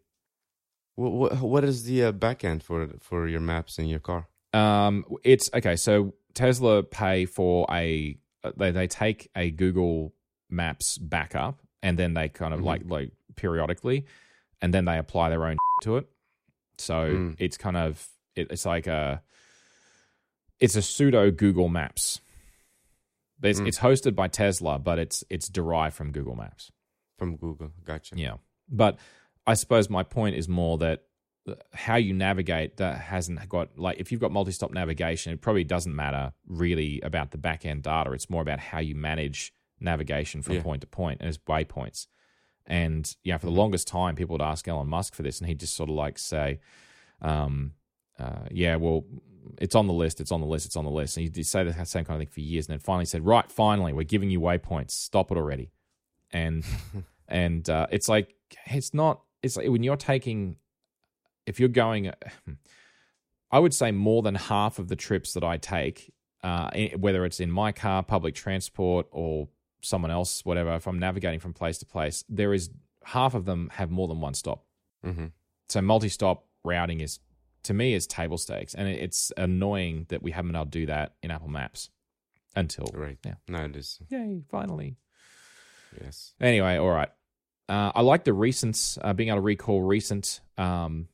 What, 0.96 1.12
what, 1.14 1.42
what 1.42 1.64
is 1.64 1.84
the 1.86 2.04
uh, 2.06 2.12
back 2.12 2.44
end 2.44 2.62
for 2.64 2.90
for 3.00 3.28
your 3.28 3.40
maps 3.40 3.80
in 3.80 3.88
your 3.88 4.00
car? 4.00 4.28
Um, 4.54 5.06
it's 5.24 5.50
okay. 5.54 5.76
So 5.76 6.14
Tesla 6.34 6.84
pay 6.84 7.26
for 7.26 7.66
a 7.72 8.18
they 8.58 8.72
they 8.72 8.88
take 8.88 9.30
a 9.36 9.50
Google 9.52 10.14
Maps 10.50 10.98
backup 10.98 11.62
and 11.82 11.98
then 11.98 12.14
they 12.16 12.28
kind 12.30 12.54
of 12.54 12.60
Mhm. 12.62 12.66
like 12.66 12.82
like 12.86 13.12
periodically, 13.36 14.06
and 14.62 14.74
then 14.74 14.86
they 14.86 14.98
apply 14.98 15.30
their 15.30 15.46
own 15.46 15.58
to 15.84 15.98
it. 15.98 16.08
So 16.78 16.94
Mm. 17.14 17.36
it's 17.40 17.58
kind 17.58 17.78
of 17.78 18.08
it, 18.36 18.48
it's 18.52 18.66
like 18.66 18.88
a 18.88 19.22
it's 20.60 20.76
a 20.76 20.82
pseudo 20.82 21.32
Google 21.32 21.70
Maps. 21.70 22.22
Mm. 23.42 23.68
It's 23.68 23.80
hosted 23.80 24.16
by 24.16 24.28
Tesla, 24.28 24.80
but 24.80 25.00
it's 25.00 25.24
it's 25.30 25.48
derived 25.50 25.96
from 25.96 26.12
Google 26.12 26.36
Maps. 26.36 26.72
From 27.18 27.36
Google, 27.38 27.72
gotcha. 27.84 28.16
Yeah. 28.18 28.36
But 28.70 28.98
I 29.48 29.54
suppose 29.54 29.90
my 29.90 30.04
point 30.04 30.36
is 30.36 30.48
more 30.48 30.78
that 30.80 31.04
how 31.74 31.96
you 31.96 32.14
navigate 32.14 32.78
that 32.78 33.00
hasn't 33.00 33.48
got 33.50 33.78
like 33.78 34.00
if 34.00 34.12
you've 34.12 34.22
got 34.22 34.32
multi-stop 34.32 34.72
navigation, 34.72 35.34
it 35.34 35.42
probably 35.42 35.64
doesn't 35.64 35.96
matter 35.96 36.34
really 36.48 37.00
about 37.02 37.32
the 37.32 37.38
back 37.38 37.66
end 37.66 37.84
data. 37.84 38.12
It's 38.12 38.30
more 38.30 38.42
about 38.42 38.60
how 38.60 38.80
you 38.80 38.94
manage 38.96 39.54
navigation 39.80 40.42
from 40.42 40.56
Yeah. 40.56 40.62
point 40.64 40.82
to 40.82 40.88
point 40.88 41.22
and 41.22 41.30
as 41.30 41.38
waypoints. 41.40 42.08
And 42.70 43.14
yeah, 43.24 43.38
for 43.38 43.48
the 43.48 43.52
longest 43.52 43.88
time, 43.88 44.16
people 44.16 44.36
would 44.36 44.44
ask 44.44 44.68
Elon 44.68 44.88
Musk 44.88 45.16
for 45.16 45.24
this, 45.24 45.40
and 45.40 45.48
he'd 45.50 45.60
just 45.60 45.76
sort 45.76 45.90
of 45.90 45.96
like 45.96 46.20
say, 46.20 46.60
um, 47.22 47.74
uh, 48.20 48.46
"Yeah, 48.52 48.76
well, 48.76 49.06
it's 49.58 49.74
on 49.74 49.88
the 49.88 49.94
list. 49.94 50.22
It's 50.22 50.32
on 50.32 50.40
the 50.40 50.46
list. 50.48 50.68
It's 50.68 50.76
on 50.76 50.86
the 50.86 50.92
list." 50.92 51.18
And 51.18 51.36
he'd 51.36 51.46
say 51.46 51.64
the 51.64 51.74
same 51.86 52.06
kind 52.06 52.22
of 52.22 52.28
thing 52.28 52.32
for 52.32 52.42
years, 52.42 52.68
and 52.68 52.74
then 52.74 52.80
finally 52.80 53.06
said, 53.06 53.26
"Right, 53.26 53.52
finally, 53.52 53.92
we're 53.92 54.04
giving 54.04 54.30
you 54.30 54.40
waypoints. 54.40 54.92
Stop 54.92 55.32
it 55.32 55.38
already." 55.38 55.72
And 56.32 56.64
and 57.28 57.68
uh, 57.68 57.88
it's 57.92 58.08
like 58.08 58.36
it's 58.68 58.94
not. 58.94 59.22
It's 59.42 59.58
like 59.58 59.68
when 59.70 59.82
you're 59.82 59.98
taking, 59.98 60.58
if 61.48 61.60
you're 61.60 61.70
going, 61.70 62.12
I 63.52 63.58
would 63.58 63.74
say 63.74 63.92
more 63.92 64.22
than 64.22 64.36
half 64.36 64.78
of 64.78 64.90
the 64.90 64.96
trips 64.96 65.34
that 65.34 65.44
I 65.44 65.58
take, 65.58 66.14
uh, 66.44 66.70
whether 66.98 67.26
it's 67.26 67.40
in 67.40 67.50
my 67.50 67.72
car, 67.72 68.04
public 68.04 68.36
transport, 68.36 69.08
or 69.12 69.48
someone 69.82 70.12
else, 70.12 70.44
whatever. 70.46 70.76
If 70.76 70.88
I'm 70.88 71.00
navigating 71.00 71.40
from 71.40 71.54
place 71.54 71.78
to 71.80 71.86
place, 71.86 72.24
there 72.30 72.54
is 72.54 72.70
half 73.04 73.34
of 73.34 73.46
them 73.46 73.70
have 73.74 73.90
more 73.92 74.08
than 74.08 74.20
one 74.22 74.34
stop. 74.34 74.66
hmm 75.04 75.28
So 75.68 75.82
multi-stop 75.82 76.46
routing 76.64 77.00
is, 77.02 77.20
to 77.64 77.74
me, 77.74 77.94
is 77.94 78.06
table 78.08 78.38
stakes, 78.38 78.74
and 78.76 78.88
it's 78.88 79.32
annoying 79.38 80.06
that 80.10 80.22
we 80.22 80.32
haven't 80.32 80.50
been 80.52 80.56
able 80.58 80.66
to 80.66 80.72
do 80.72 80.86
that 80.88 81.16
in 81.24 81.32
Apple 81.32 81.48
Maps 81.50 81.90
until 82.56 82.88
Right. 82.94 83.18
Yeah. 83.26 83.36
Now 83.48 83.66
it 83.66 83.76
is. 83.76 84.00
yay, 84.10 84.42
finally. 84.50 84.98
Yes. 86.02 86.34
Anyway, 86.40 86.78
all 86.78 86.90
right. 86.90 87.10
Uh, 87.68 87.92
I 87.96 88.02
like 88.02 88.24
the 88.24 88.34
recent 88.34 88.98
uh, 89.02 89.14
being 89.14 89.30
able 89.30 89.38
to 89.38 89.42
recall 89.44 89.82
recent 89.82 90.42
um, 90.58 91.08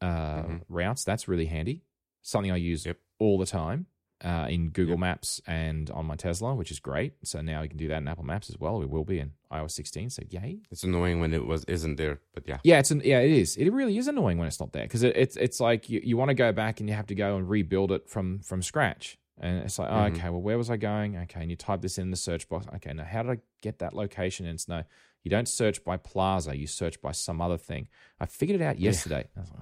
uh, 0.00 0.42
Mhm. 0.42 0.62
routes. 0.68 1.04
That's 1.04 1.28
really 1.28 1.46
handy. 1.46 1.84
Something 2.22 2.50
I 2.52 2.56
use 2.56 2.84
Yep. 2.86 2.98
all 3.18 3.38
the 3.38 3.46
time 3.46 3.86
uh, 4.22 4.46
in 4.50 4.68
Google 4.70 4.92
Yep. 4.94 4.98
Maps 5.00 5.40
and 5.46 5.90
on 5.90 6.06
my 6.06 6.16
Tesla, 6.16 6.54
which 6.54 6.70
is 6.70 6.78
great. 6.80 7.14
So 7.24 7.40
now 7.40 7.62
you 7.62 7.68
can 7.68 7.78
do 7.78 7.88
that 7.88 7.98
in 7.98 8.08
Apple 8.08 8.24
Maps 8.24 8.50
as 8.50 8.58
well. 8.58 8.78
We 8.78 8.86
will 8.86 9.04
be 9.04 9.18
in 9.18 9.32
iOS 9.52 9.70
16. 9.72 10.10
So 10.10 10.22
yay! 10.28 10.58
It's 10.70 10.84
annoying 10.84 11.20
when 11.20 11.32
it 11.32 11.46
was 11.46 11.64
isn't 11.64 11.96
there, 11.96 12.20
but 12.34 12.46
yeah. 12.46 12.58
Yeah, 12.64 12.78
it's 12.80 12.90
an, 12.90 13.02
yeah, 13.04 13.20
it 13.20 13.30
is. 13.30 13.56
It 13.56 13.70
really 13.72 13.96
is 13.98 14.08
annoying 14.08 14.38
when 14.38 14.46
it's 14.46 14.60
not 14.60 14.72
there 14.72 14.84
because 14.84 15.02
it, 15.02 15.16
it's 15.16 15.36
it's 15.36 15.60
like 15.60 15.88
you, 15.88 16.00
you 16.04 16.16
want 16.16 16.28
to 16.28 16.34
go 16.34 16.52
back 16.52 16.80
and 16.80 16.88
you 16.88 16.94
have 16.94 17.06
to 17.06 17.14
go 17.14 17.36
and 17.36 17.48
rebuild 17.48 17.92
it 17.92 18.08
from 18.08 18.40
from 18.40 18.62
scratch. 18.62 19.16
And 19.42 19.62
it's 19.64 19.78
like, 19.78 19.88
oh, 19.90 19.94
Mhm. 19.94 20.16
okay, 20.16 20.28
well, 20.28 20.42
where 20.42 20.58
was 20.58 20.68
I 20.68 20.76
going? 20.76 21.16
Okay, 21.16 21.40
and 21.40 21.48
you 21.50 21.56
type 21.56 21.80
this 21.80 21.96
in 21.96 22.10
the 22.10 22.16
search 22.18 22.46
box. 22.50 22.66
Okay, 22.76 22.92
now 22.92 23.04
how 23.04 23.22
did 23.22 23.32
I 23.32 23.38
get 23.62 23.78
that 23.78 23.94
location? 23.94 24.44
And 24.44 24.56
it's 24.56 24.68
no, 24.68 24.82
you 25.24 25.30
don't 25.30 25.48
search 25.48 25.82
by 25.82 25.96
Plaza. 25.96 26.54
You 26.54 26.66
search 26.66 27.00
by 27.00 27.12
some 27.12 27.40
other 27.40 27.56
thing. 27.56 27.88
I 28.20 28.26
figured 28.26 28.60
it 28.60 28.64
out 28.64 28.78
Yeah. 28.78 28.90
yesterday. 28.90 29.24
Was 29.34 29.50
like, 29.50 29.60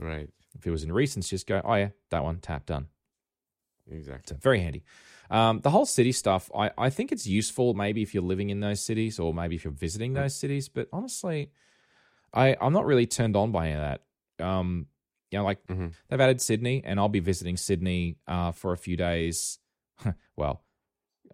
oh. 0.00 0.04
Right. 0.06 0.30
If 0.56 0.66
it 0.66 0.70
was 0.70 0.84
in 0.84 0.90
recents, 0.90 1.28
just 1.28 1.46
go, 1.46 1.60
oh 1.64 1.74
yeah, 1.74 1.90
that 2.10 2.24
one, 2.24 2.38
tap 2.38 2.64
done. 2.64 2.86
Exactly. 3.90 4.34
So 4.34 4.40
very 4.40 4.60
handy. 4.60 4.82
Um, 5.30 5.60
the 5.60 5.70
whole 5.70 5.86
city 5.86 6.12
stuff, 6.12 6.50
I, 6.56 6.70
I 6.76 6.90
think 6.90 7.10
it's 7.12 7.26
useful 7.26 7.74
maybe 7.74 8.02
if 8.02 8.14
you're 8.14 8.22
living 8.22 8.50
in 8.50 8.60
those 8.60 8.80
cities 8.80 9.18
or 9.18 9.32
maybe 9.32 9.56
if 9.56 9.64
you're 9.64 9.72
visiting 9.72 10.12
those 10.14 10.34
cities. 10.34 10.68
But 10.68 10.88
honestly, 10.92 11.50
I, 12.32 12.56
I'm 12.60 12.72
not 12.72 12.84
really 12.86 13.06
turned 13.06 13.36
on 13.36 13.50
by 13.52 13.68
any 13.68 13.74
of 13.74 13.80
that. 14.38 14.44
Um, 14.44 14.86
you 15.30 15.38
know, 15.38 15.44
like 15.44 15.66
Mhm. 15.66 15.92
they've 16.08 16.20
added 16.20 16.40
Sydney, 16.40 16.82
and 16.84 17.00
I'll 17.00 17.08
be 17.08 17.20
visiting 17.20 17.56
Sydney 17.56 18.16
uh, 18.28 18.52
for 18.52 18.72
a 18.72 18.76
few 18.76 18.96
days. 18.96 19.58
well, 20.36 20.62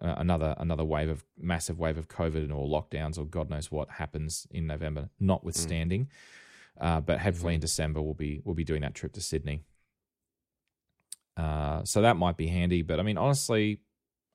uh, 0.01 0.15
another 0.17 0.55
another 0.57 0.83
wave 0.85 1.09
of 1.09 1.23
massive 1.37 1.77
wave 1.79 1.97
of 1.97 2.07
COVID 2.07 2.37
and 2.37 2.51
all 2.51 2.69
lockdowns 2.69 3.17
or 3.19 3.25
God 3.25 3.49
knows 3.49 3.71
what 3.71 3.89
happens 3.89 4.47
in 4.49 4.65
November, 4.67 5.09
notwithstanding. 5.19 6.09
Uh, 6.79 7.01
but 7.01 7.19
hopefully 7.19 7.53
in 7.55 7.59
December 7.59 8.01
we'll 8.01 8.13
be 8.15 8.41
we'll 8.43 8.55
be 8.55 8.63
doing 8.63 8.81
that 8.81 8.95
trip 8.95 9.11
to 9.13 9.21
Sydney. 9.21 9.61
Uh, 11.37 11.83
so 11.83 12.01
that 12.01 12.17
might 12.17 12.37
be 12.37 12.47
handy. 12.47 12.81
But 12.81 12.99
I 12.99 13.03
mean, 13.03 13.17
honestly, 13.17 13.79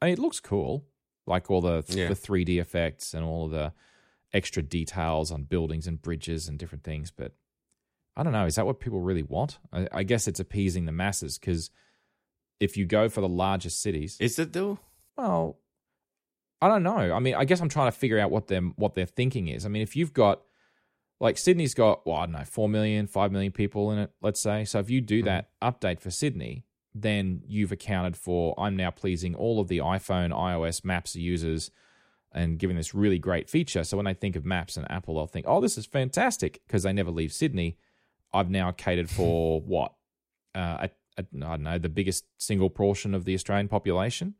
I 0.00 0.06
mean, 0.06 0.12
it 0.14 0.18
looks 0.18 0.40
cool, 0.40 0.86
like 1.26 1.50
all 1.50 1.60
the 1.60 1.84
Yeah. 1.88 2.08
the 2.08 2.14
three 2.14 2.44
D 2.44 2.58
effects 2.58 3.14
and 3.14 3.24
all 3.24 3.46
of 3.46 3.50
the 3.52 3.72
extra 4.32 4.62
details 4.62 5.30
on 5.30 5.44
buildings 5.44 5.86
and 5.86 6.00
bridges 6.00 6.48
and 6.48 6.58
different 6.58 6.84
things. 6.84 7.10
But 7.10 7.32
I 8.16 8.22
don't 8.22 8.32
know. 8.32 8.46
Is 8.46 8.54
that 8.56 8.66
what 8.66 8.80
people 8.80 9.00
really 9.00 9.22
want? 9.22 9.58
I, 9.72 9.88
I 9.92 10.02
guess 10.02 10.26
it's 10.26 10.40
appeasing 10.40 10.86
the 10.86 10.92
masses 10.92 11.38
because 11.38 11.70
if 12.60 12.76
you 12.76 12.86
go 12.86 13.08
for 13.08 13.20
the 13.20 13.28
largest 13.28 13.80
cities, 13.82 14.16
Is 14.20 14.38
it 14.38 14.52
though? 14.54 14.78
well, 15.16 15.58
I 16.62 16.68
don't 16.68 16.82
know. 16.82 17.12
I 17.12 17.18
mean, 17.18 17.34
I 17.34 17.44
guess 17.44 17.60
I'm 17.60 17.68
trying 17.68 17.88
to 17.92 17.96
figure 17.96 18.18
out 18.18 18.30
what 18.30 18.46
them 18.46 18.72
what 18.76 18.94
their 18.94 19.04
thinking 19.06 19.48
is. 19.48 19.66
I 19.66 19.68
mean, 19.68 19.82
if 19.82 19.94
you've 19.94 20.14
got 20.14 20.40
like 21.20 21.36
Sydney's 21.38 21.74
got, 21.74 22.06
well, 22.06 22.16
I 22.16 22.26
don't 22.26 22.32
know, 22.32 22.44
4 22.44 22.68
million, 22.68 23.06
5 23.06 23.32
million 23.32 23.50
people 23.52 23.90
in 23.92 23.98
it, 23.98 24.10
let's 24.20 24.40
say. 24.40 24.64
So 24.66 24.78
if 24.80 24.90
you 24.90 25.00
do 25.00 25.22
that 25.22 25.48
update 25.62 25.98
for 26.00 26.10
Sydney, 26.10 26.64
then 26.98 27.42
you've 27.46 27.72
accounted 27.72 28.16
for 28.16 28.54
I'm 28.58 28.76
now 28.76 28.90
pleasing 28.90 29.34
all 29.34 29.60
of 29.60 29.68
the 29.68 29.78
iPhone, 29.78 30.30
iOS, 30.32 30.84
Maps 30.84 31.14
users 31.16 31.70
and 32.32 32.58
giving 32.58 32.76
this 32.76 32.94
really 32.94 33.18
great 33.18 33.48
feature. 33.50 33.84
So 33.84 33.96
when 33.96 34.04
they 34.06 34.14
think 34.14 34.36
of 34.36 34.44
Maps 34.44 34.76
and 34.76 34.90
Apple, 34.90 35.14
they'll 35.14 35.26
think, 35.26 35.46
oh, 35.48 35.60
this 35.60 35.76
is 35.78 35.86
fantastic 35.86 36.60
because 36.66 36.82
they 36.84 36.92
never 36.92 37.10
leave 37.10 37.32
Sydney. 37.32 37.78
I've 38.32 38.50
now 38.50 38.70
catered 38.72 39.08
for 39.10 39.60
what? 39.66 39.92
Uh, 40.54 40.88
I 41.18 41.22
don't 41.38 41.62
know, 41.62 41.78
the 41.78 41.88
biggest 41.88 42.24
single 42.38 42.68
portion 42.70 43.14
of 43.14 43.24
the 43.24 43.34
Australian 43.34 43.68
population. 43.68 44.34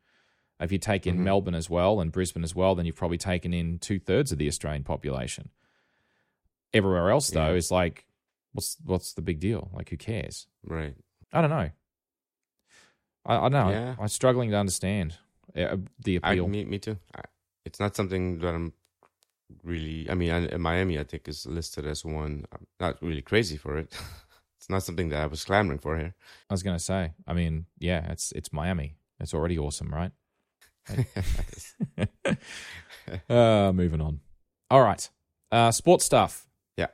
If 0.59 0.71
you 0.71 0.77
take 0.79 1.05
in 1.07 1.17
Mhm. 1.17 1.23
Melbourne 1.23 1.55
as 1.55 1.69
well 1.69 1.99
and 2.01 2.11
Brisbane 2.11 2.43
as 2.43 2.55
well, 2.55 2.73
then 2.75 2.85
you've 2.87 2.95
probably 2.95 3.17
taken 3.19 3.53
in 3.53 3.77
two 3.79 3.99
thirds 3.99 4.31
of 4.31 4.37
the 4.39 4.47
Australian 4.47 4.83
population. 4.83 5.49
Everywhere 6.73 7.09
else, 7.11 7.29
though, 7.29 7.51
Yeah. 7.51 7.57
is 7.57 7.71
like, 7.71 8.05
what's 8.53 8.77
what's 8.83 9.13
the 9.13 9.21
big 9.21 9.39
deal? 9.39 9.69
Like, 9.73 9.89
who 9.89 9.97
cares? 9.97 10.47
Right. 10.63 10.95
I 11.31 11.41
don't 11.41 11.49
know. 11.49 11.69
I, 13.27 13.35
I 13.37 13.49
know. 13.49 13.69
Yeah. 13.69 13.95
I'm 13.99 14.07
struggling 14.07 14.49
to 14.51 14.57
understand 14.57 15.15
uh, 15.55 15.77
the 15.99 16.19
I, 16.23 16.31
appeal. 16.31 16.47
me, 16.47 16.65
me 16.65 16.79
too. 16.79 16.97
I, 17.15 17.21
it's 17.65 17.79
not 17.79 17.95
something 17.95 18.39
that 18.39 18.55
I'm 18.55 18.73
really. 19.63 20.09
I 20.09 20.15
mean, 20.15 20.31
I, 20.31 20.57
Miami, 20.57 20.97
I 20.97 21.03
think, 21.03 21.27
is 21.27 21.45
listed 21.45 21.85
as 21.85 22.05
one. 22.05 22.45
I'm 22.53 22.65
not 22.79 23.01
really 23.01 23.21
crazy 23.21 23.57
for 23.57 23.77
it. 23.77 23.91
it's 24.57 24.69
not 24.69 24.83
something 24.83 25.09
that 25.09 25.21
I 25.21 25.27
was 25.27 25.43
clamoring 25.43 25.79
for 25.79 25.97
here. 25.97 26.15
I 26.49 26.53
was 26.53 26.63
going 26.63 26.77
to 26.77 26.83
say. 26.83 27.13
I 27.27 27.33
mean, 27.33 27.65
yeah, 27.77 28.11
it's 28.11 28.31
it's 28.31 28.53
Miami. 28.53 28.95
It's 29.19 29.33
already 29.33 29.57
awesome, 29.57 29.93
right? 29.93 30.11
uh, 33.29 33.71
moving 33.73 34.01
on. 34.01 34.21
All 34.69 34.81
right. 34.81 35.09
Uh, 35.51 35.71
sports 35.71 36.05
stuff. 36.05 36.47
Yeah. 36.77 36.87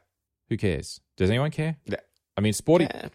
Who 0.49 0.57
cares? 0.57 1.01
Does 1.17 1.29
anyone 1.29 1.51
care? 1.51 1.77
Yeah. 1.85 1.97
I 2.37 2.41
mean, 2.41 2.53
sporty 2.53 2.85
Yeah, 2.85 3.09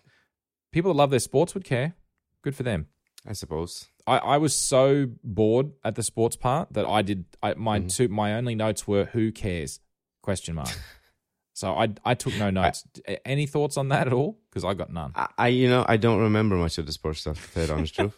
people 0.72 0.92
that 0.92 0.98
love 0.98 1.10
their 1.10 1.18
sports 1.20 1.54
would 1.54 1.64
care. 1.64 1.94
Good 2.42 2.54
for 2.54 2.62
them. 2.62 2.86
I 3.26 3.32
suppose. 3.32 3.86
I, 4.06 4.18
I 4.18 4.36
was 4.38 4.56
so 4.56 5.08
bored 5.22 5.72
at 5.84 5.94
the 5.96 6.02
sports 6.02 6.36
part 6.36 6.72
that 6.72 6.86
I 6.86 7.02
did 7.02 7.24
I, 7.42 7.54
my 7.54 7.80
Mhm. 7.80 7.94
two 7.94 8.08
my 8.08 8.34
only 8.34 8.54
notes 8.54 8.86
were 8.88 9.04
who 9.06 9.32
cares 9.32 9.80
question 10.22 10.54
mark. 10.54 10.68
so 11.52 11.74
I 11.74 11.88
I 12.04 12.14
took 12.14 12.34
no 12.36 12.48
notes. 12.50 12.84
A- 13.06 13.26
Any 13.28 13.46
thoughts 13.46 13.76
on 13.76 13.88
that 13.88 14.06
at 14.06 14.12
all? 14.12 14.38
Because 14.48 14.64
I 14.64 14.74
got 14.74 14.90
none. 14.92 15.12
I, 15.14 15.28
I, 15.36 15.48
you 15.48 15.68
know, 15.68 15.84
I 15.86 15.96
don't 15.98 16.20
remember 16.20 16.56
much 16.56 16.78
of 16.78 16.86
the 16.86 16.92
sports 16.92 17.20
stuff. 17.20 17.36
To 17.48 17.52
tell 17.52 17.62
you 17.62 17.66
the 17.66 17.74
honest 17.74 17.94
truth. 17.94 18.16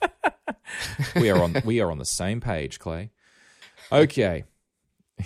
we 1.17 1.31
are 1.31 1.43
on 1.43 1.57
we 1.65 1.81
are 1.81 1.91
on 1.91 1.99
the 1.99 2.05
same 2.05 2.41
page, 2.41 2.79
Clay. 2.79 3.11
Okay. 3.91 4.45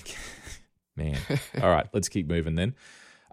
Man. 0.97 1.19
All 1.61 1.69
right, 1.71 1.87
let's 1.93 2.09
keep 2.09 2.29
moving 2.29 2.55
then. 2.55 2.75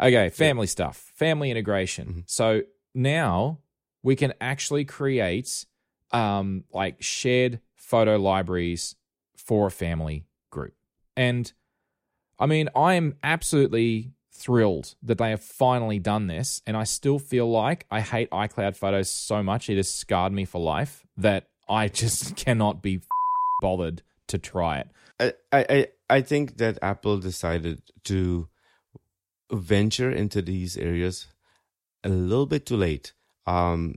Okay, 0.01 0.29
family 0.29 0.67
stuff, 0.67 1.11
family 1.15 1.51
integration. 1.51 2.07
Mhm. 2.07 2.23
So 2.25 2.61
now 2.95 3.59
we 4.03 4.15
can 4.15 4.33
actually 4.41 4.83
create 4.83 5.65
um 6.13 6.63
like 6.71 7.01
shared 7.01 7.59
photo 7.75 8.17
libraries 8.17 8.95
for 9.35 9.67
a 9.67 9.71
family 9.71 10.25
group. 10.49 10.73
And 11.15 11.51
I 12.39 12.45
mean, 12.45 12.69
I 12.75 12.95
am 12.95 13.17
absolutely 13.23 14.13
thrilled 14.33 14.95
that 15.03 15.17
they 15.17 15.29
have 15.29 15.43
finally 15.43 15.99
done 15.99 16.27
this. 16.27 16.61
And 16.65 16.75
I 16.75 16.83
still 16.85 17.19
feel 17.19 17.49
like 17.49 17.85
I 17.91 18.01
hate 18.01 18.29
iCloud 18.31 18.75
photos 18.75 19.09
so 19.09 19.43
much. 19.43 19.69
It 19.69 19.77
has 19.77 19.89
scarred 19.91 20.33
me 20.33 20.45
for 20.45 20.59
life 20.59 21.05
that 21.17 21.49
I 21.69 21.87
just 22.01 22.35
cannot 22.35 22.81
be 22.81 23.01
bothered 23.61 24.01
to 24.27 24.37
try 24.37 24.79
it. 24.79 25.35
I, 25.51 25.65
I, 25.69 25.87
I- 26.09 26.21
think 26.21 26.57
that 26.57 26.79
Apple 26.81 27.17
decided 27.19 27.81
to 28.05 28.47
venture 29.51 30.11
into 30.11 30.41
these 30.41 30.77
areas 30.77 31.27
a 32.03 32.09
little 32.09 32.45
bit 32.47 32.65
too 32.65 32.77
late. 32.77 33.13
Um, 33.45 33.95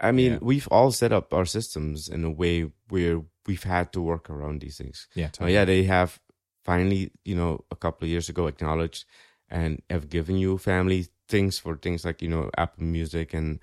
I 0.00 0.12
mean, 0.12 0.32
Yeah. 0.32 0.38
we've 0.42 0.68
all 0.70 0.92
set 0.92 1.12
up 1.12 1.32
our 1.32 1.46
systems 1.46 2.08
in 2.08 2.24
a 2.24 2.30
way 2.30 2.70
where 2.88 3.22
we've 3.46 3.62
had 3.64 3.92
to 3.92 4.00
work 4.00 4.28
around 4.28 4.60
these 4.60 4.76
things. 4.76 5.08
Yeah, 5.14 5.30
Oh, 5.40 5.46
yeah, 5.46 5.64
they 5.64 5.84
have 5.84 6.20
finally, 6.64 7.10
you 7.24 7.34
know, 7.34 7.64
a 7.70 7.76
couple 7.76 8.04
of 8.04 8.10
years 8.10 8.28
ago 8.28 8.46
acknowledged 8.46 9.04
and 9.48 9.82
have 9.88 10.08
given 10.08 10.36
you 10.36 10.58
family 10.58 11.06
things 11.28 11.58
for 11.58 11.76
things 11.76 12.04
like, 12.04 12.20
you 12.20 12.28
know, 12.28 12.50
Apple 12.58 12.84
Music 12.84 13.34
and 13.34 13.60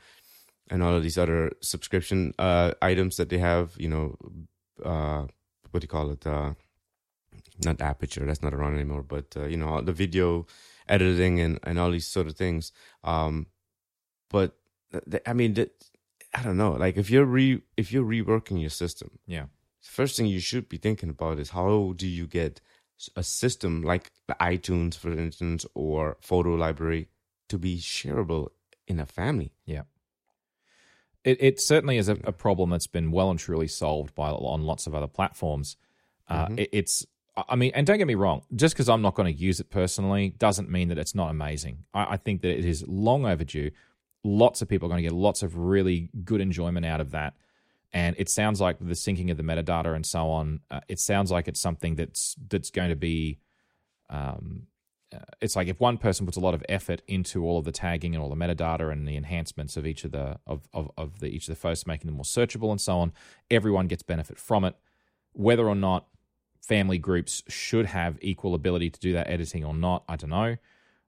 and 0.69 0.81
all 0.81 0.95
of 0.95 1.03
these 1.03 1.17
other 1.17 1.51
subscription 1.61 2.33
uh 2.39 2.71
items 2.81 3.17
that 3.17 3.29
they 3.29 3.37
have, 3.39 3.75
you 3.77 3.89
know, 3.89 4.17
uh 4.83 5.27
what 5.71 5.81
do 5.81 5.85
you 5.85 5.89
call 5.89 6.11
it? 6.11 6.25
Uh 6.25 6.53
not 7.65 7.81
aperture, 7.81 8.25
that's 8.25 8.41
not 8.41 8.53
around 8.53 8.73
anymore, 8.75 9.03
but 9.03 9.25
uh, 9.37 9.45
you 9.45 9.57
know, 9.57 9.81
the 9.81 9.93
video 9.93 10.45
editing 10.87 11.39
and 11.39 11.59
and 11.63 11.77
all 11.77 11.91
these 11.91 12.07
sort 12.07 12.27
of 12.27 12.35
things. 12.35 12.71
Um 13.03 13.47
but 14.29 14.55
th- 14.91 15.21
I 15.27 15.33
mean, 15.33 15.53
that, 15.55 15.71
I 16.33 16.41
don't 16.43 16.57
know, 16.57 16.71
like 16.73 16.97
if 16.97 17.09
you're 17.09 17.25
re 17.25 17.61
if 17.77 17.91
you're 17.91 18.05
reworking 18.05 18.59
your 18.59 18.69
system, 18.71 19.19
Yeah. 19.27 19.45
first 19.81 20.17
thing 20.17 20.25
you 20.27 20.39
should 20.39 20.67
be 20.69 20.77
thinking 20.77 21.09
about 21.09 21.39
is 21.39 21.49
how 21.51 21.93
do 21.95 22.07
you 22.07 22.25
get 22.27 22.59
a 23.15 23.23
system 23.23 23.81
like 23.83 24.11
the 24.27 24.35
iTunes, 24.39 24.95
for 24.95 25.11
instance, 25.11 25.65
or 25.73 26.17
photo 26.21 26.55
library 26.55 27.09
to 27.49 27.57
be 27.57 27.77
shareable 27.77 28.49
in 28.87 28.99
a 28.99 29.05
family. 29.05 29.51
Yeah. 29.65 29.83
It, 31.23 31.37
it 31.41 31.61
certainly 31.61 31.97
is 31.97 32.09
a, 32.09 32.17
a 32.23 32.31
problem 32.31 32.69
that's 32.71 32.87
been 32.87 33.11
well 33.11 33.29
and 33.29 33.39
truly 33.39 33.67
solved 33.67 34.13
by 34.15 34.29
on 34.29 34.63
lots 34.63 34.87
of 34.87 34.95
other 34.95 35.07
platforms. 35.07 35.77
Uh, 36.27 36.47
Mhm. 36.47 36.59
it, 36.59 36.69
it's, 36.71 37.05
I 37.35 37.55
mean, 37.55 37.71
and 37.75 37.85
don't 37.87 37.97
get 37.97 38.07
me 38.07 38.15
wrong, 38.15 38.43
just 38.55 38.75
because 38.75 38.89
I'm 38.89 39.01
not 39.01 39.15
going 39.15 39.33
to 39.33 39.39
use 39.39 39.59
it 39.59 39.69
personally 39.69 40.29
doesn't 40.37 40.69
mean 40.69 40.89
that 40.89 40.97
it's 40.97 41.15
not 41.15 41.29
amazing. 41.31 41.85
I, 41.93 42.13
I 42.13 42.17
think 42.17 42.41
that 42.41 42.57
it 42.57 42.65
is 42.65 42.85
long 42.87 43.25
overdue. 43.25 43.71
Lots 44.23 44.61
of 44.61 44.67
people 44.67 44.87
are 44.87 44.89
going 44.89 45.03
to 45.03 45.09
get 45.09 45.15
lots 45.15 45.43
of 45.43 45.57
really 45.57 46.09
good 46.23 46.41
enjoyment 46.41 46.85
out 46.85 47.01
of 47.01 47.11
that. 47.11 47.35
And 47.91 48.15
it 48.17 48.29
sounds 48.29 48.59
like 48.59 48.79
the 48.79 48.93
syncing 48.93 49.29
of 49.29 49.37
the 49.37 49.43
metadata 49.43 49.95
and 49.95 50.05
so 50.05 50.29
on. 50.29 50.61
Uh, 50.71 50.79
it 50.87 50.99
sounds 50.99 51.29
like 51.29 51.47
it's 51.47 51.59
something 51.59 51.95
that's 51.95 52.35
that's 52.49 52.71
going 52.71 52.89
to 52.89 52.95
be 52.95 53.39
um, 54.09 54.67
uh, 55.13 55.19
it's 55.41 55.55
like 55.55 55.67
if 55.67 55.79
one 55.79 55.97
person 55.97 56.25
puts 56.25 56.37
a 56.37 56.39
lot 56.39 56.53
of 56.53 56.63
effort 56.67 57.01
into 57.07 57.45
all 57.45 57.57
of 57.59 57.65
the 57.65 57.71
tagging 57.71 58.15
and 58.15 58.23
all 58.23 58.29
the 58.29 58.35
metadata 58.35 58.91
and 58.91 59.07
the 59.07 59.15
enhancements 59.15 59.77
of 59.77 59.85
each 59.85 60.03
of 60.03 60.11
the 60.11 60.39
of, 60.47 60.67
of, 60.73 60.89
of 60.97 61.19
the 61.19 61.27
each 61.27 61.47
of 61.47 61.55
the 61.55 61.61
posts, 61.61 61.85
making 61.85 62.07
them 62.07 62.15
more 62.15 62.23
searchable 62.23 62.71
and 62.71 62.81
so 62.81 62.99
on, 62.99 63.11
everyone 63.51 63.87
gets 63.87 64.03
benefit 64.03 64.37
from 64.39 64.63
it. 64.63 64.75
Whether 65.33 65.67
or 65.67 65.75
not 65.75 66.07
family 66.61 66.97
groups 66.97 67.43
should 67.47 67.87
have 67.87 68.17
equal 68.21 68.55
ability 68.55 68.89
to 68.89 68.99
do 68.99 69.13
that 69.13 69.29
editing 69.29 69.63
or 69.63 69.73
not, 69.73 70.03
I 70.07 70.15
don't 70.15 70.29
know. 70.29 70.57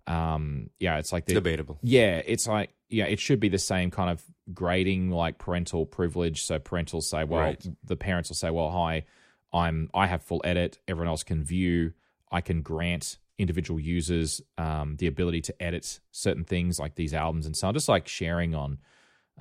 Um, 0.07 0.69
yeah, 0.79 0.97
it's 0.97 1.11
like 1.11 1.25
the, 1.25 1.33
Debatable. 1.33 1.79
yeah, 1.81 2.21
it's 2.25 2.47
like 2.47 2.69
yeah, 2.89 3.05
it 3.05 3.19
should 3.19 3.39
be 3.39 3.49
the 3.49 3.57
same 3.59 3.91
kind 3.91 4.09
of 4.09 4.23
grading 4.53 5.09
like 5.11 5.37
parental 5.37 5.85
privilege. 5.85 6.43
So 6.43 6.59
parentals 6.59 7.03
say, 7.03 7.23
well, 7.23 7.41
Right. 7.41 7.65
the 7.83 7.95
parents 7.95 8.29
will 8.29 8.35
say, 8.35 8.49
well, 8.51 8.69
hi, 8.69 9.05
I'm 9.53 9.89
I 9.93 10.07
have 10.07 10.21
full 10.23 10.41
edit. 10.43 10.79
Everyone 10.87 11.07
else 11.07 11.23
can 11.23 11.43
view. 11.43 11.93
I 12.31 12.41
can 12.41 12.61
grant 12.61 13.17
individual 13.37 13.79
users 13.79 14.41
um, 14.57 14.95
the 14.97 15.07
ability 15.07 15.41
to 15.41 15.61
edit 15.61 15.99
certain 16.11 16.43
things 16.43 16.79
like 16.79 16.95
these 16.95 17.13
albums 17.13 17.45
and 17.45 17.55
so 17.55 17.67
on, 17.67 17.73
just 17.73 17.89
like 17.89 18.07
sharing 18.07 18.53
on 18.55 18.77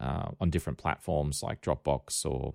uh, 0.01 0.31
on 0.41 0.51
different 0.51 0.79
platforms 0.79 1.43
like 1.43 1.61
Dropbox 1.61 2.25
or 2.27 2.55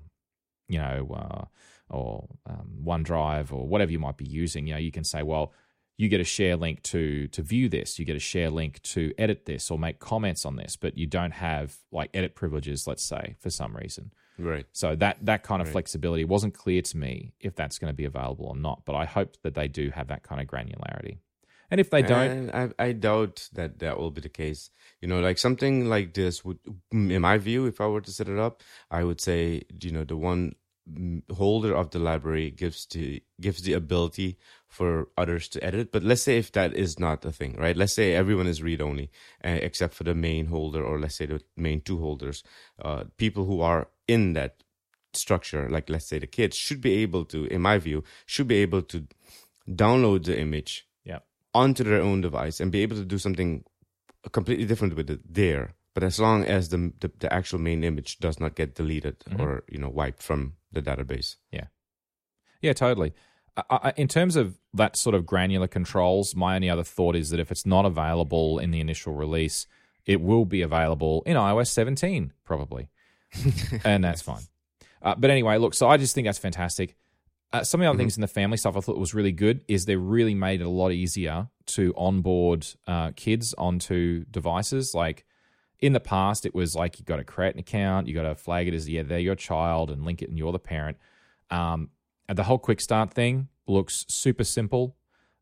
you 0.67 0.79
know 0.79 1.07
uh, 1.15 1.45
or 1.93 2.27
um, 2.49 2.79
OneDrive 2.83 3.51
or 3.53 3.67
whatever 3.67 3.91
you 3.91 3.99
might 3.99 4.17
be 4.17 4.25
using. 4.25 4.67
You 4.67 4.73
know, 4.73 4.79
you 4.79 4.91
can 4.91 5.03
say, 5.03 5.23
well, 5.23 5.53
you 5.99 6.07
get 6.07 6.21
a 6.21 6.23
share 6.23 6.55
link 6.55 6.81
to 6.81 7.27
to 7.27 7.41
view 7.41 7.67
this, 7.67 7.99
you 7.99 8.05
get 8.05 8.15
a 8.15 8.19
share 8.33 8.49
link 8.49 8.81
to 8.81 9.13
edit 9.17 9.45
this 9.45 9.69
or 9.69 9.77
make 9.77 9.99
comments 9.99 10.45
on 10.45 10.55
this, 10.55 10.77
but 10.77 10.97
you 10.97 11.05
don't 11.05 11.33
have 11.33 11.75
like 11.91 12.09
edit 12.13 12.35
privileges, 12.35 12.87
let's 12.87 13.03
say, 13.03 13.35
for 13.37 13.49
some 13.49 13.75
reason. 13.75 14.13
Right. 14.37 14.65
So 14.71 14.95
that 14.95 15.17
that 15.25 15.43
kind 15.43 15.61
of 15.61 15.67
Right. 15.67 15.73
flexibility 15.73 16.23
wasn't 16.23 16.53
clear 16.53 16.81
to 16.81 16.97
me 16.97 17.33
if 17.41 17.53
that's 17.53 17.77
going 17.79 17.91
to 17.91 17.97
be 17.97 18.05
available 18.05 18.45
or 18.45 18.55
not. 18.55 18.85
But 18.85 18.95
I 18.95 19.03
hope 19.03 19.31
that 19.43 19.55
they 19.55 19.67
do 19.67 19.89
have 19.93 20.07
that 20.07 20.23
kind 20.23 20.39
of 20.39 20.47
granularity. 20.47 21.17
And 21.69 21.81
if 21.81 21.89
they 21.89 22.01
don't, 22.01 22.31
And 22.31 22.73
I, 22.79 22.85
I 22.87 22.91
doubt 22.93 23.49
that 23.53 23.79
that 23.79 23.99
will 23.99 24.09
be 24.09 24.21
the 24.21 24.29
case. 24.29 24.71
You 25.01 25.09
know, 25.09 25.19
like 25.19 25.37
something 25.37 25.89
like 25.89 26.13
this 26.13 26.45
would, 26.45 26.59
in 26.91 27.21
my 27.21 27.37
view, 27.37 27.65
if 27.65 27.81
I 27.81 27.87
were 27.87 28.01
to 28.01 28.11
set 28.11 28.29
it 28.29 28.39
up, 28.39 28.63
I 28.89 29.03
would 29.03 29.19
say, 29.19 29.63
you 29.81 29.91
know, 29.91 30.05
the 30.05 30.15
one 30.17 30.55
holder 31.35 31.73
of 31.75 31.89
the 31.91 31.99
library 31.99 32.51
gives 32.51 32.85
the 32.87 33.21
gives 33.39 33.61
the 33.61 33.73
ability 33.73 34.37
for 34.67 35.07
others 35.17 35.47
to 35.49 35.63
edit. 35.63 35.91
But 35.91 36.03
let's 36.03 36.21
say 36.23 36.37
if 36.37 36.51
that 36.53 36.73
is 36.75 36.99
not 36.99 37.25
a 37.25 37.31
thing, 37.31 37.55
right? 37.57 37.75
Let's 37.77 37.93
say 37.93 38.13
everyone 38.13 38.47
is 38.47 38.61
read 38.61 38.81
only, 38.81 39.09
uh, 39.43 39.57
except 39.61 39.93
for 39.93 40.03
the 40.03 40.15
main 40.15 40.47
holder, 40.47 40.83
or 40.83 40.99
let's 40.99 41.15
say 41.15 41.25
the 41.25 41.41
main 41.57 41.81
two 41.81 41.99
holders. 41.99 42.43
Uh, 42.81 43.05
people 43.17 43.45
who 43.45 43.61
are 43.61 43.87
in 44.07 44.33
that 44.33 44.63
structure, 45.13 45.69
like 45.69 45.89
let's 45.89 46.07
say 46.07 46.19
the 46.19 46.27
kids, 46.27 46.55
should 46.55 46.81
be 46.81 46.93
able 47.03 47.25
to, 47.25 47.45
in 47.45 47.61
my 47.61 47.77
view, 47.79 48.03
should 48.25 48.47
be 48.47 48.57
able 48.57 48.81
to 48.83 49.07
download 49.67 50.25
the 50.25 50.39
image 50.39 50.87
yeah, 51.03 51.19
onto 51.53 51.83
their 51.83 52.01
own 52.01 52.21
device 52.21 52.59
and 52.59 52.71
be 52.71 52.81
able 52.81 52.95
to 52.95 53.05
do 53.05 53.17
something 53.17 53.63
completely 54.31 54.65
different 54.65 54.95
with 54.95 55.09
it 55.09 55.21
there. 55.33 55.73
But 55.93 56.03
as 56.03 56.19
long 56.19 56.45
as 56.45 56.69
the 56.69 56.93
the, 56.99 57.11
the 57.19 57.33
actual 57.33 57.59
main 57.59 57.83
image 57.83 58.19
does 58.19 58.39
not 58.39 58.55
get 58.55 58.75
deleted 58.75 59.19
Mhm. 59.29 59.39
or 59.39 59.63
you 59.69 59.79
know 59.79 59.89
wiped 59.89 60.21
from 60.23 60.53
the 60.71 60.81
database. 60.81 61.35
yeah, 61.51 61.65
Yeah, 62.61 62.73
totally. 62.73 63.13
I, 63.69 63.93
in 63.97 64.07
terms 64.07 64.35
of 64.35 64.57
that 64.73 64.95
sort 64.95 65.15
of 65.15 65.25
granular 65.25 65.67
controls, 65.67 66.35
my 66.35 66.55
only 66.55 66.69
other 66.69 66.83
thought 66.83 67.15
is 67.15 67.29
that 67.31 67.39
if 67.39 67.51
it's 67.51 67.65
not 67.65 67.85
available 67.85 68.59
in 68.59 68.71
the 68.71 68.79
initial 68.79 69.13
release, 69.13 69.67
it 70.05 70.21
will 70.21 70.45
be 70.45 70.61
available 70.61 71.23
in 71.25 71.35
iOS 71.35 71.67
17 71.67 72.33
probably, 72.45 72.89
and 73.83 74.03
that's 74.03 74.21
fine. 74.21 74.43
Uh, 75.01 75.15
but 75.17 75.29
anyway, 75.29 75.57
look, 75.57 75.73
so 75.73 75.87
I 75.87 75.97
just 75.97 76.15
think 76.15 76.25
that's 76.25 76.39
fantastic. 76.39 76.95
uh, 77.51 77.63
some 77.63 77.81
of 77.81 77.85
the 77.85 77.89
other 77.89 77.97
things 77.97 78.17
in 78.17 78.21
the 78.21 78.27
family 78.27 78.57
stuff 78.57 78.77
I 78.77 78.79
thought 78.81 78.97
was 78.97 79.13
really 79.13 79.31
good 79.31 79.61
is 79.67 79.85
they 79.85 79.95
really 79.95 80.35
made 80.35 80.61
it 80.61 80.65
a 80.65 80.69
lot 80.69 80.91
easier 80.91 81.47
to 81.67 81.93
onboard 81.97 82.65
uh, 82.87 83.11
kids 83.15 83.53
onto 83.57 84.25
devices. 84.25 84.93
Like 84.93 85.25
in 85.81 85.93
the 85.93 85.99
past, 85.99 86.45
it 86.45 86.53
was 86.53 86.75
like 86.75 86.99
you 86.99 87.05
got 87.05 87.17
to 87.17 87.23
create 87.23 87.53
an 87.53 87.59
account, 87.59 88.07
you 88.07 88.13
got 88.13 88.23
to 88.23 88.35
flag 88.35 88.67
it 88.67 88.73
as 88.73 88.87
yeah 88.89 89.03
they're 89.03 89.19
your 89.19 89.35
child 89.35 89.89
and 89.91 90.03
link 90.03 90.21
it 90.21 90.29
and 90.29 90.37
you're 90.37 90.51
the 90.51 90.59
parent. 90.59 90.97
Um, 91.49 91.89
and 92.27 92.37
the 92.37 92.43
whole 92.43 92.59
quick 92.59 92.81
start 92.81 93.13
thing 93.13 93.47
looks 93.67 94.05
super 94.07 94.43
simple. 94.43 94.95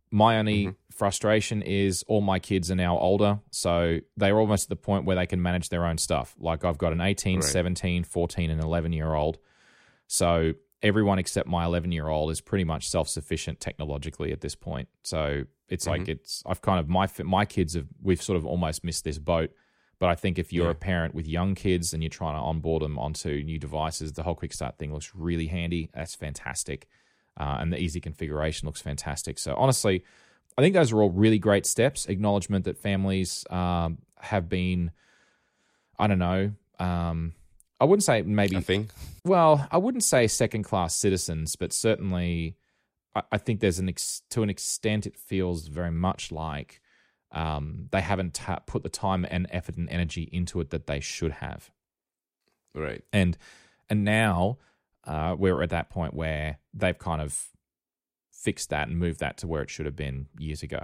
My 0.10 0.38
only 0.40 0.74
frustration 0.90 1.62
is 1.62 2.04
all 2.08 2.22
my 2.22 2.40
kids 2.40 2.72
are 2.72 2.76
now 2.76 2.98
older, 2.98 3.40
so 3.52 4.00
they're 4.16 4.40
almost 4.40 4.66
at 4.66 4.70
the 4.70 4.78
point 4.78 5.04
where 5.04 5.18
they 5.18 5.26
can 5.26 5.42
manage 5.42 5.68
their 5.68 5.86
own 5.86 5.98
stuff. 5.98 6.34
Like 6.40 6.64
I've 6.64 6.78
got 6.78 6.94
an 6.94 7.02
18, 7.02 7.40
Right. 7.40 7.44
17, 7.44 8.04
14, 8.06 8.50
and 8.50 8.62
11 8.62 8.94
year 8.94 9.14
old. 9.14 9.38
So 10.08 10.54
everyone 10.82 11.20
except 11.20 11.48
my 11.48 11.66
11 11.66 11.92
year 11.92 12.08
old 12.08 12.32
is 12.32 12.40
pretty 12.40 12.64
much 12.64 12.88
self 12.88 13.10
sufficient 13.10 13.60
technologically 13.60 14.32
at 14.32 14.42
this 14.42 14.56
point. 14.56 14.88
So 15.04 15.44
it's 15.68 15.86
like 15.88 16.08
it's 16.08 16.42
I've 16.46 16.62
kind 16.62 16.80
of 16.80 16.88
my 16.88 17.10
my 17.24 17.44
kids 17.46 17.74
have 17.74 17.88
we've 18.02 18.22
sort 18.22 18.38
of 18.38 18.46
almost 18.46 18.84
missed 18.86 19.04
this 19.04 19.18
boat. 19.18 19.52
But 20.00 20.10
I 20.10 20.16
think 20.16 20.38
if 20.38 20.54
you're 20.54 20.66
Yeah. 20.66 20.72
a 20.72 20.76
parent 20.76 21.16
with 21.16 21.28
young 21.28 21.56
kids 21.56 21.94
and 21.94 22.04
you're 22.04 22.10
trying 22.10 22.36
to 22.36 22.42
onboard 22.42 22.84
them 22.84 23.00
onto 23.00 23.42
new 23.44 23.58
devices, 23.58 24.14
the 24.14 24.24
whole 24.24 24.36
quick 24.36 24.54
start 24.54 24.78
thing 24.78 24.94
looks 24.94 25.12
really 25.16 25.48
handy. 25.48 25.90
That's 25.94 26.14
fantastic. 26.16 26.88
Uh, 27.36 27.58
and 27.60 27.74
the 27.74 27.80
easy 27.80 28.00
configuration 28.00 28.66
looks 28.68 28.82
fantastic. 28.82 29.40
So 29.40 29.56
honestly, 29.56 30.04
I 30.58 30.62
think 30.62 30.74
those 30.76 30.92
are 30.92 31.02
all 31.02 31.10
really 31.12 31.40
great 31.40 31.66
steps. 31.66 32.06
Acknowledgement 32.08 32.66
that 32.66 32.78
families 32.78 33.46
um, 33.50 34.00
have 34.20 34.50
been, 34.50 34.92
I 36.00 36.08
don't 36.08 36.20
know, 36.20 36.52
um, 36.80 37.34
I 37.80 37.86
wouldn't 37.86 38.04
say 38.04 38.22
maybe 38.24 38.58
I 38.58 38.62
think. 38.62 38.90
well, 39.24 39.68
I 39.72 39.78
wouldn't 39.78 40.04
say 40.04 40.28
second 40.28 40.64
class 40.64 40.96
citizens, 40.96 41.56
but 41.56 41.72
certainly 41.74 42.56
I, 43.16 43.22
I 43.34 43.38
think 43.38 43.60
there's 43.60 43.78
an 43.80 43.90
ex- 43.90 44.22
to 44.32 44.42
an 44.44 44.50
extent 44.50 45.06
it 45.06 45.16
feels 45.16 45.68
very 45.68 45.92
much 45.92 46.32
like 46.32 46.82
um, 47.32 47.88
they 47.92 48.02
haven't 48.02 48.34
ta- 48.34 48.60
put 48.66 48.84
the 48.84 48.90
time 48.90 49.26
and 49.30 49.48
effort 49.50 49.78
and 49.78 49.90
energy 49.90 50.30
into 50.32 50.60
it 50.62 50.70
that 50.70 50.88
they 50.88 51.00
should 51.00 51.32
have, 51.34 51.72
Right. 52.74 53.04
and 53.12 53.38
and 53.90 54.04
now 54.04 54.58
uh, 55.06 55.36
we're 55.38 55.62
at 55.64 55.70
that 55.70 55.90
point 55.90 56.14
where 56.14 56.60
they've 56.74 56.98
kind 56.98 57.22
of 57.22 57.48
fixed 58.32 58.70
that 58.70 58.88
and 58.88 58.98
moved 59.00 59.20
that 59.20 59.38
to 59.38 59.48
where 59.48 59.62
it 59.62 59.70
should 59.70 59.86
have 59.86 59.96
been 59.96 60.28
years 60.38 60.62
ago. 60.64 60.84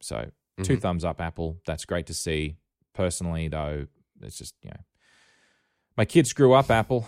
So 0.00 0.30
two 0.62 0.76
Mhm. 0.76 0.80
thumbs 0.80 1.04
up, 1.04 1.20
Apple. 1.20 1.60
That's 1.66 1.84
great 1.84 2.06
to 2.06 2.14
see. 2.14 2.56
Personally, 2.92 3.48
though, 3.48 3.86
it's 4.22 4.38
just 4.38 4.54
you 4.62 4.70
know, 4.70 4.80
my 5.96 6.04
kids 6.04 6.32
grew 6.32 6.52
up. 6.54 6.70
Apple, 6.70 7.06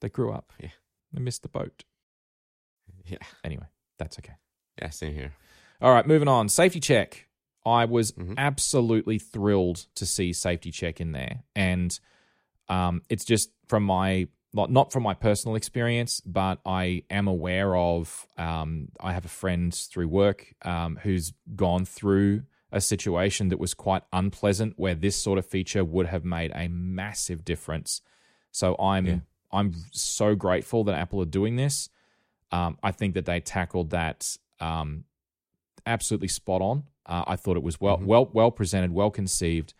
they 0.00 0.08
grew 0.08 0.32
up. 0.32 0.52
Yeah. 0.60 0.70
they 1.12 1.20
missed 1.20 1.42
the 1.42 1.48
boat. 1.48 1.84
Yeah. 3.08 3.18
Anyway, 3.44 3.66
that's 3.98 4.18
okay. 4.18 4.34
Yeah. 4.80 4.90
Same 4.90 5.14
here. 5.14 5.32
All 5.80 5.92
right, 5.92 6.06
moving 6.06 6.26
on. 6.28 6.48
Safety 6.48 6.80
check. 6.80 7.25
I 7.66 7.84
was 7.84 8.12
Mhm. 8.12 8.34
absolutely 8.38 9.18
thrilled 9.18 9.86
to 9.96 10.06
see 10.06 10.32
safety 10.32 10.70
check 10.70 11.00
in 11.00 11.12
there, 11.12 11.42
and 11.54 11.98
um, 12.68 13.02
it's 13.08 13.24
just 13.24 13.50
from 13.66 13.82
my 13.82 14.28
not 14.54 14.70
not 14.70 14.92
from 14.92 15.02
my 15.02 15.12
personal 15.12 15.56
experience, 15.56 16.20
but 16.20 16.60
I 16.64 17.02
am 17.10 17.28
aware 17.28 17.76
of. 17.76 18.26
Um, 18.38 18.88
I 19.00 19.12
have 19.12 19.24
a 19.26 19.28
friend 19.28 19.74
through 19.74 20.08
work 20.08 20.54
um, 20.62 20.96
who's 21.02 21.34
gone 21.54 21.84
through 21.84 22.44
a 22.72 22.80
situation 22.80 23.48
that 23.48 23.58
was 23.58 23.74
quite 23.74 24.02
unpleasant, 24.12 24.74
where 24.78 24.94
this 24.94 25.16
sort 25.16 25.38
of 25.38 25.46
feature 25.46 25.84
would 25.84 26.06
have 26.06 26.24
made 26.24 26.52
a 26.54 26.68
massive 26.68 27.44
difference. 27.44 28.00
So 28.50 28.76
I'm 28.78 29.06
Yeah. 29.06 29.20
I'm 29.52 29.74
so 29.92 30.34
grateful 30.34 30.84
that 30.84 30.94
Apple 30.94 31.20
are 31.20 31.26
doing 31.26 31.56
this. 31.56 31.88
Um, 32.50 32.78
I 32.82 32.92
think 32.92 33.14
that 33.14 33.24
they 33.26 33.40
tackled 33.40 33.90
that 33.90 34.38
um, 34.60 35.04
absolutely 35.84 36.28
spot 36.28 36.62
on. 36.62 36.84
Uh, 37.06 37.24
I 37.26 37.36
thought 37.36 37.56
it 37.56 37.62
was 37.62 37.80
well, 37.80 37.98
Mhm. 37.98 38.06
well, 38.06 38.26
well 38.32 38.50
presented, 38.50 38.92
well 38.92 39.10
conceived, 39.10 39.74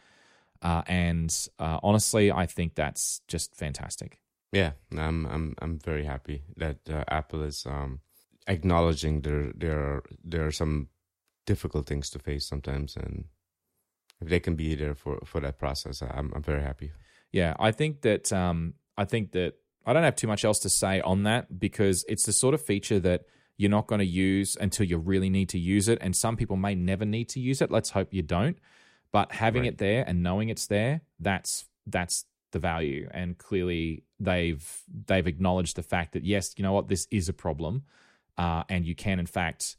uh, 0.63 0.83
and 0.87 1.49
uh, 1.59 1.81
honestly, 1.83 2.31
I 2.31 2.47
think 2.47 2.75
that's 2.75 3.21
just 3.29 3.55
fantastic. 3.57 4.21
Yeah, 4.53 4.73
I'm 4.93 5.27
I'm 5.27 5.55
I'm 5.61 5.79
very 5.79 6.05
happy 6.05 6.43
that 6.57 6.79
uh, 6.89 7.05
Apple 7.09 7.43
is 7.43 7.67
um, 7.67 8.01
acknowledging 8.47 9.23
there 9.23 9.53
there 9.55 9.79
are 9.79 10.03
there 10.25 10.47
are 10.47 10.53
some 10.53 10.89
difficult 11.47 11.87
things 11.87 12.11
to 12.11 12.19
face 12.19 12.47
sometimes, 12.47 12.97
and 12.97 13.25
if 14.21 14.29
they 14.29 14.41
can 14.41 14.55
be 14.57 14.75
there 14.77 14.95
for 14.95 15.19
for 15.25 15.41
that 15.41 15.59
process, 15.59 16.03
I'm 16.03 16.33
I'm 16.35 16.43
very 16.43 16.63
happy. 16.63 16.93
Yeah, 17.33 17.55
I 17.59 17.73
think 17.73 18.03
that 18.03 18.33
um, 18.33 18.75
I 18.97 19.05
think 19.05 19.33
that 19.33 19.55
I 19.85 19.93
don't 19.93 20.05
have 20.05 20.17
too 20.17 20.29
much 20.29 20.45
else 20.45 20.61
to 20.61 20.69
say 20.69 21.01
on 21.01 21.25
that 21.25 21.59
because 21.59 22.05
it's 22.09 22.25
the 22.25 22.33
sort 22.33 22.55
of 22.55 22.63
feature 22.63 23.01
that 23.01 23.23
you're 23.57 23.71
not 23.71 23.87
going 23.87 24.01
to 24.01 24.05
use 24.07 24.57
until 24.61 24.87
you 24.87 24.99
really 24.99 25.31
need 25.31 25.49
to 25.51 25.59
use 25.59 25.89
it, 25.89 25.99
and 26.01 26.15
some 26.15 26.37
people 26.37 26.57
may 26.57 26.75
never 26.75 27.05
need 27.05 27.29
to 27.31 27.41
use 27.41 27.61
it. 27.63 27.71
Let's 27.71 27.91
hope 27.91 28.13
you 28.13 28.23
don't. 28.23 28.59
But 29.13 29.33
having 29.33 29.63
Right. 29.63 29.73
it 29.73 29.79
there 29.79 30.05
and 30.07 30.23
knowing 30.23 30.49
it's 30.49 30.67
there, 30.67 31.01
that's 31.21 31.67
that's 31.87 32.27
the 32.53 32.59
value. 32.59 33.09
And 33.13 33.39
clearly, 33.39 34.03
they've 34.21 34.83
they've 35.07 35.27
acknowledged 35.27 35.77
the 35.77 35.83
fact 35.83 36.13
that 36.13 36.25
yes, 36.25 36.55
you 36.57 36.63
know 36.63 36.73
what, 36.73 36.89
this 36.89 37.07
is 37.11 37.29
a 37.29 37.33
problem, 37.33 37.85
uh, 38.37 38.65
and 38.69 38.85
you 38.85 38.95
can 38.95 39.19
in 39.19 39.27
fact. 39.27 39.77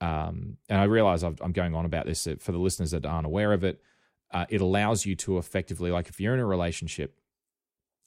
Um, 0.00 0.58
and 0.68 0.80
I 0.80 0.84
realize 0.84 1.22
I've, 1.24 1.40
I'm 1.40 1.52
going 1.52 1.74
on 1.74 1.84
about 1.86 2.04
this 2.04 2.26
uh, 2.26 2.34
for 2.38 2.52
the 2.52 2.58
listeners 2.58 2.90
that 2.90 3.06
aren't 3.06 3.26
aware 3.26 3.52
of 3.52 3.64
it. 3.64 3.80
Uh, 4.30 4.44
it 4.50 4.60
allows 4.60 5.06
you 5.06 5.14
to 5.16 5.38
effectively, 5.38 5.90
like 5.90 6.08
if 6.08 6.20
you're 6.20 6.34
in 6.34 6.40
a 6.40 6.46
relationship 6.46 7.16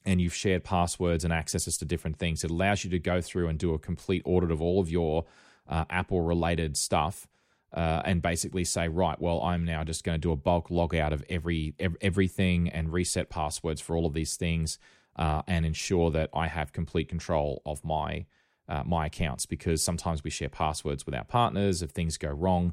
and 0.08 0.20
you've 0.20 0.34
shared 0.34 0.64
passwords 0.64 1.22
and 1.24 1.32
accesses 1.32 1.76
to 1.78 1.84
different 1.84 2.16
things, 2.18 2.42
it 2.42 2.50
allows 2.50 2.82
you 2.82 2.90
to 2.90 2.98
go 2.98 3.20
through 3.20 3.48
and 3.48 3.58
do 3.58 3.74
a 3.74 3.78
complete 3.78 4.22
audit 4.24 4.50
of 4.50 4.62
all 4.62 4.80
of 4.80 4.90
your 4.90 5.26
uh, 5.68 5.84
Apple 5.90 6.22
related 6.22 6.76
stuff. 6.76 7.28
Uh, 7.70 8.00
and 8.06 8.22
basically 8.22 8.64
say, 8.64 8.88
right, 8.88 9.20
well, 9.20 9.42
I'm 9.42 9.62
now 9.62 9.84
just 9.84 10.02
going 10.02 10.14
to 10.14 10.18
do 10.28 10.32
a 10.32 10.36
bulk 10.36 10.70
log 10.70 10.94
out 10.94 11.12
of 11.12 11.22
every, 11.28 11.74
ev- 11.78 11.98
everything 12.00 12.70
and 12.70 12.90
reset 12.90 13.28
passwords 13.28 13.82
for 13.82 13.94
all 13.94 14.06
of 14.06 14.14
these 14.14 14.36
things, 14.36 14.78
uh, 15.16 15.42
and 15.46 15.66
ensure 15.66 16.10
that 16.12 16.30
I 16.32 16.46
have 16.46 16.72
complete 16.72 17.10
control 17.10 17.60
of 17.66 17.84
my 17.84 18.24
uh, 18.70 18.84
my 18.86 19.04
accounts. 19.06 19.44
Because 19.44 19.82
sometimes 19.82 20.24
we 20.24 20.30
share 20.30 20.48
passwords 20.48 21.04
with 21.04 21.14
our 21.14 21.24
partners. 21.24 21.82
If 21.82 21.90
things 21.90 22.16
go 22.16 22.30
wrong, 22.30 22.72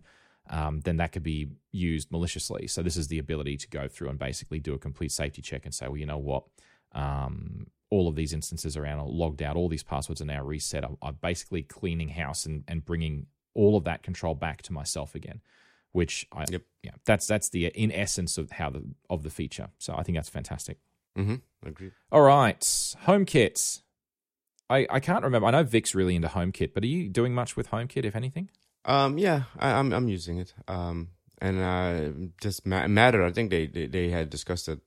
um, 0.49 0.79
then 0.85 0.95
that 0.97 1.11
could 1.11 1.23
be 1.23 1.49
used 1.73 2.09
maliciously. 2.09 2.67
So 2.67 2.81
this 2.81 2.95
is 2.95 3.07
the 3.09 3.19
ability 3.19 3.57
to 3.57 3.67
go 3.67 3.89
through 3.89 4.09
and 4.09 4.19
basically 4.19 4.59
do 4.59 4.73
a 4.73 4.79
complete 4.79 5.11
safety 5.11 5.41
check 5.41 5.65
and 5.65 5.73
say, 5.73 5.87
well, 5.87 5.97
you 5.97 6.05
know 6.05 6.17
what, 6.17 6.43
um, 6.95 7.67
all 7.91 8.07
of 8.07 8.15
these 8.15 8.33
instances 8.33 8.75
are 8.75 8.83
now 8.83 9.05
logged 9.05 9.43
out. 9.43 9.55
All 9.55 9.69
these 9.69 9.83
passwords 9.83 10.21
are 10.21 10.25
now 10.25 10.43
reset. 10.43 10.83
I'm, 10.83 10.97
I'm 11.01 11.17
basically 11.21 11.61
cleaning 11.61 12.09
house 12.09 12.45
and, 12.45 12.63
and 12.67 12.83
bringing 12.83 13.27
all 13.53 13.77
of 13.77 13.83
that 13.83 14.01
control 14.01 14.33
back 14.35 14.63
to 14.63 14.73
myself 14.73 15.13
again. 15.15 15.41
Which 15.91 16.27
I 16.33 16.43
Yep. 16.49 16.61
yeah 16.83 16.91
that's 17.05 17.25
that's 17.25 17.47
the 17.49 17.67
in 17.67 17.89
essence 17.91 18.37
of 18.37 18.51
how 18.51 18.69
the 18.69 18.83
of 19.09 19.23
the 19.23 19.29
feature. 19.29 19.69
So 19.77 19.95
I 19.95 20.03
think 20.03 20.17
that's 20.17 20.27
fantastic. 20.29 20.79
Mm-hmm. 21.17 21.35
Agreed. 21.65 21.93
All 22.11 22.21
right, 22.21 22.59
HomeKit. 23.05 23.81
I 24.69 24.85
I 24.89 24.99
can't 24.99 25.23
remember. 25.23 25.47
I 25.47 25.51
know 25.51 25.63
Vic's 25.63 25.95
really 25.95 26.15
into 26.15 26.27
HomeKit, 26.27 26.73
but 26.73 26.83
are 26.83 26.87
you 26.87 27.07
doing 27.07 27.33
much 27.33 27.55
with 27.55 27.69
HomeKit, 27.69 28.03
if 28.03 28.13
anything? 28.15 28.49
Um, 28.83 29.17
yeah, 29.17 29.43
I, 29.57 29.69
I'm 29.71 29.93
I'm 29.93 30.09
using 30.09 30.37
it. 30.39 30.53
Um, 30.67 31.11
and 31.41 31.59
uh, 31.61 32.29
just 32.41 32.65
ma- 32.65 32.87
matter. 32.87 33.23
I 33.23 33.31
think 33.31 33.49
they, 33.49 33.65
they 33.67 33.85
they 33.87 34.09
had 34.09 34.29
discussed 34.29 34.67
it. 34.67 34.79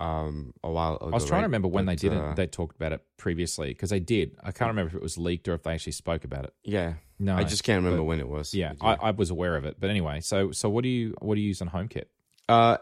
Um, 0.00 0.54
a 0.62 0.70
while 0.70 0.94
ago. 0.94 1.08
I 1.08 1.14
was 1.14 1.24
trying 1.24 1.40
to 1.42 1.46
remember 1.46 1.66
when 1.66 1.86
they 1.86 1.96
didn't. 1.96 2.18
uh, 2.18 2.34
they 2.34 2.46
talked 2.46 2.76
about 2.76 2.92
it 2.92 3.04
previously 3.16 3.68
because 3.70 3.90
they 3.90 3.98
did. 3.98 4.36
I 4.44 4.52
can't 4.52 4.68
remember 4.68 4.90
if 4.90 4.94
it 4.94 5.02
was 5.02 5.18
leaked 5.18 5.48
or 5.48 5.54
if 5.54 5.64
they 5.64 5.72
actually 5.74 5.92
spoke 5.92 6.22
about 6.22 6.44
it. 6.44 6.54
yeah, 6.62 6.94
No, 7.18 7.34
I 7.36 7.42
just 7.42 7.64
can't 7.64 7.78
remember 7.82 7.98
but- 8.02 8.04
when 8.04 8.20
it 8.20 8.28
was. 8.28 8.54
yeah, 8.54 8.74
but 8.78 8.86
I, 9.02 9.08
I 9.08 9.10
was 9.10 9.30
aware 9.30 9.56
of 9.56 9.64
it. 9.64 9.78
But 9.80 9.90
anyway, 9.90 10.20
so 10.20 10.52
so 10.52 10.68
what 10.70 10.82
do 10.84 10.88
you 10.88 11.14
what 11.20 11.34
do 11.34 11.40
you 11.40 11.48
use 11.48 11.60
on 11.60 11.68
HomeKit? 11.70 12.04
Uh, 12.48 12.76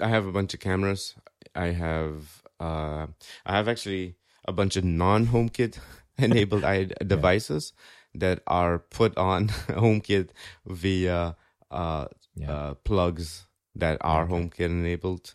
I 0.00 0.08
have 0.08 0.26
a 0.26 0.32
bunch 0.32 0.54
of 0.54 0.60
cameras. 0.60 1.14
I 1.54 1.66
have 1.66 2.42
uh, 2.58 3.06
I 3.44 3.52
have 3.56 3.68
actually 3.68 4.16
a 4.48 4.52
bunch 4.52 4.76
of 4.76 4.84
non-HomeKit 4.84 5.78
enabled 6.18 6.64
i 6.74 6.88
devices 7.06 7.74
that 8.14 8.40
are 8.46 8.78
put 8.78 9.14
on 9.18 9.48
HomeKit 9.68 10.30
via 10.66 11.36
uh, 11.70 12.06
Yeah. 12.34 12.50
uh, 12.50 12.74
plugs 12.82 13.46
that 13.74 13.98
are. 14.00 14.26
HomeKit 14.26 14.70
enabled. 14.70 15.34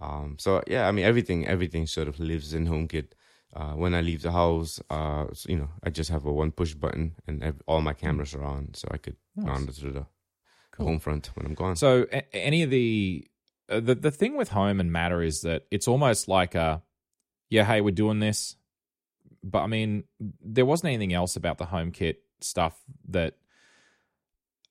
Um, 0.00 0.36
so 0.38 0.62
yeah, 0.66 0.88
I 0.88 0.92
mean 0.92 1.04
everything 1.04 1.46
everything 1.46 1.86
sort 1.86 2.08
of 2.08 2.18
lives 2.20 2.54
in 2.54 2.66
HomeKit. 2.66 3.08
Uh, 3.56 3.72
when 3.72 3.94
I 3.94 4.02
leave 4.02 4.20
the 4.22 4.30
house, 4.30 4.78
uh, 4.90 5.24
so, 5.32 5.48
you 5.48 5.56
know, 5.56 5.70
I 5.82 5.88
just 5.88 6.10
have 6.10 6.26
a 6.26 6.32
one 6.32 6.52
push 6.52 6.74
button 6.74 7.14
and 7.26 7.42
ev- 7.42 7.62
all 7.66 7.80
my 7.80 7.94
cameras 7.94 8.34
are 8.34 8.44
on, 8.44 8.74
so 8.74 8.86
I 8.90 8.98
could 8.98 9.16
Nice. 9.36 9.46
monitor 9.46 9.90
the 9.90 10.06
Cool. 10.72 10.86
home 10.86 10.98
front 11.00 11.30
when 11.34 11.46
I'm 11.46 11.54
gone. 11.54 11.74
So 11.74 12.06
a- 12.12 12.36
any 12.36 12.62
of 12.62 12.70
the 12.70 13.26
uh, 13.70 13.80
the 13.80 13.94
the 13.94 14.10
thing 14.10 14.36
with 14.36 14.50
home 14.50 14.80
and 14.80 14.92
matter 14.92 15.22
is 15.22 15.40
that 15.42 15.66
it's 15.70 15.88
almost 15.88 16.28
like 16.28 16.54
a 16.54 16.82
yeah, 17.50 17.64
hey, 17.64 17.80
we're 17.80 17.90
doing 17.94 18.20
this. 18.20 18.54
But 19.42 19.60
I 19.62 19.66
mean, 19.66 20.04
there 20.20 20.66
wasn't 20.66 20.88
anything 20.92 21.14
else 21.14 21.34
about 21.34 21.56
the 21.58 21.64
HomeKit 21.66 22.16
stuff 22.40 22.78
that 23.08 23.38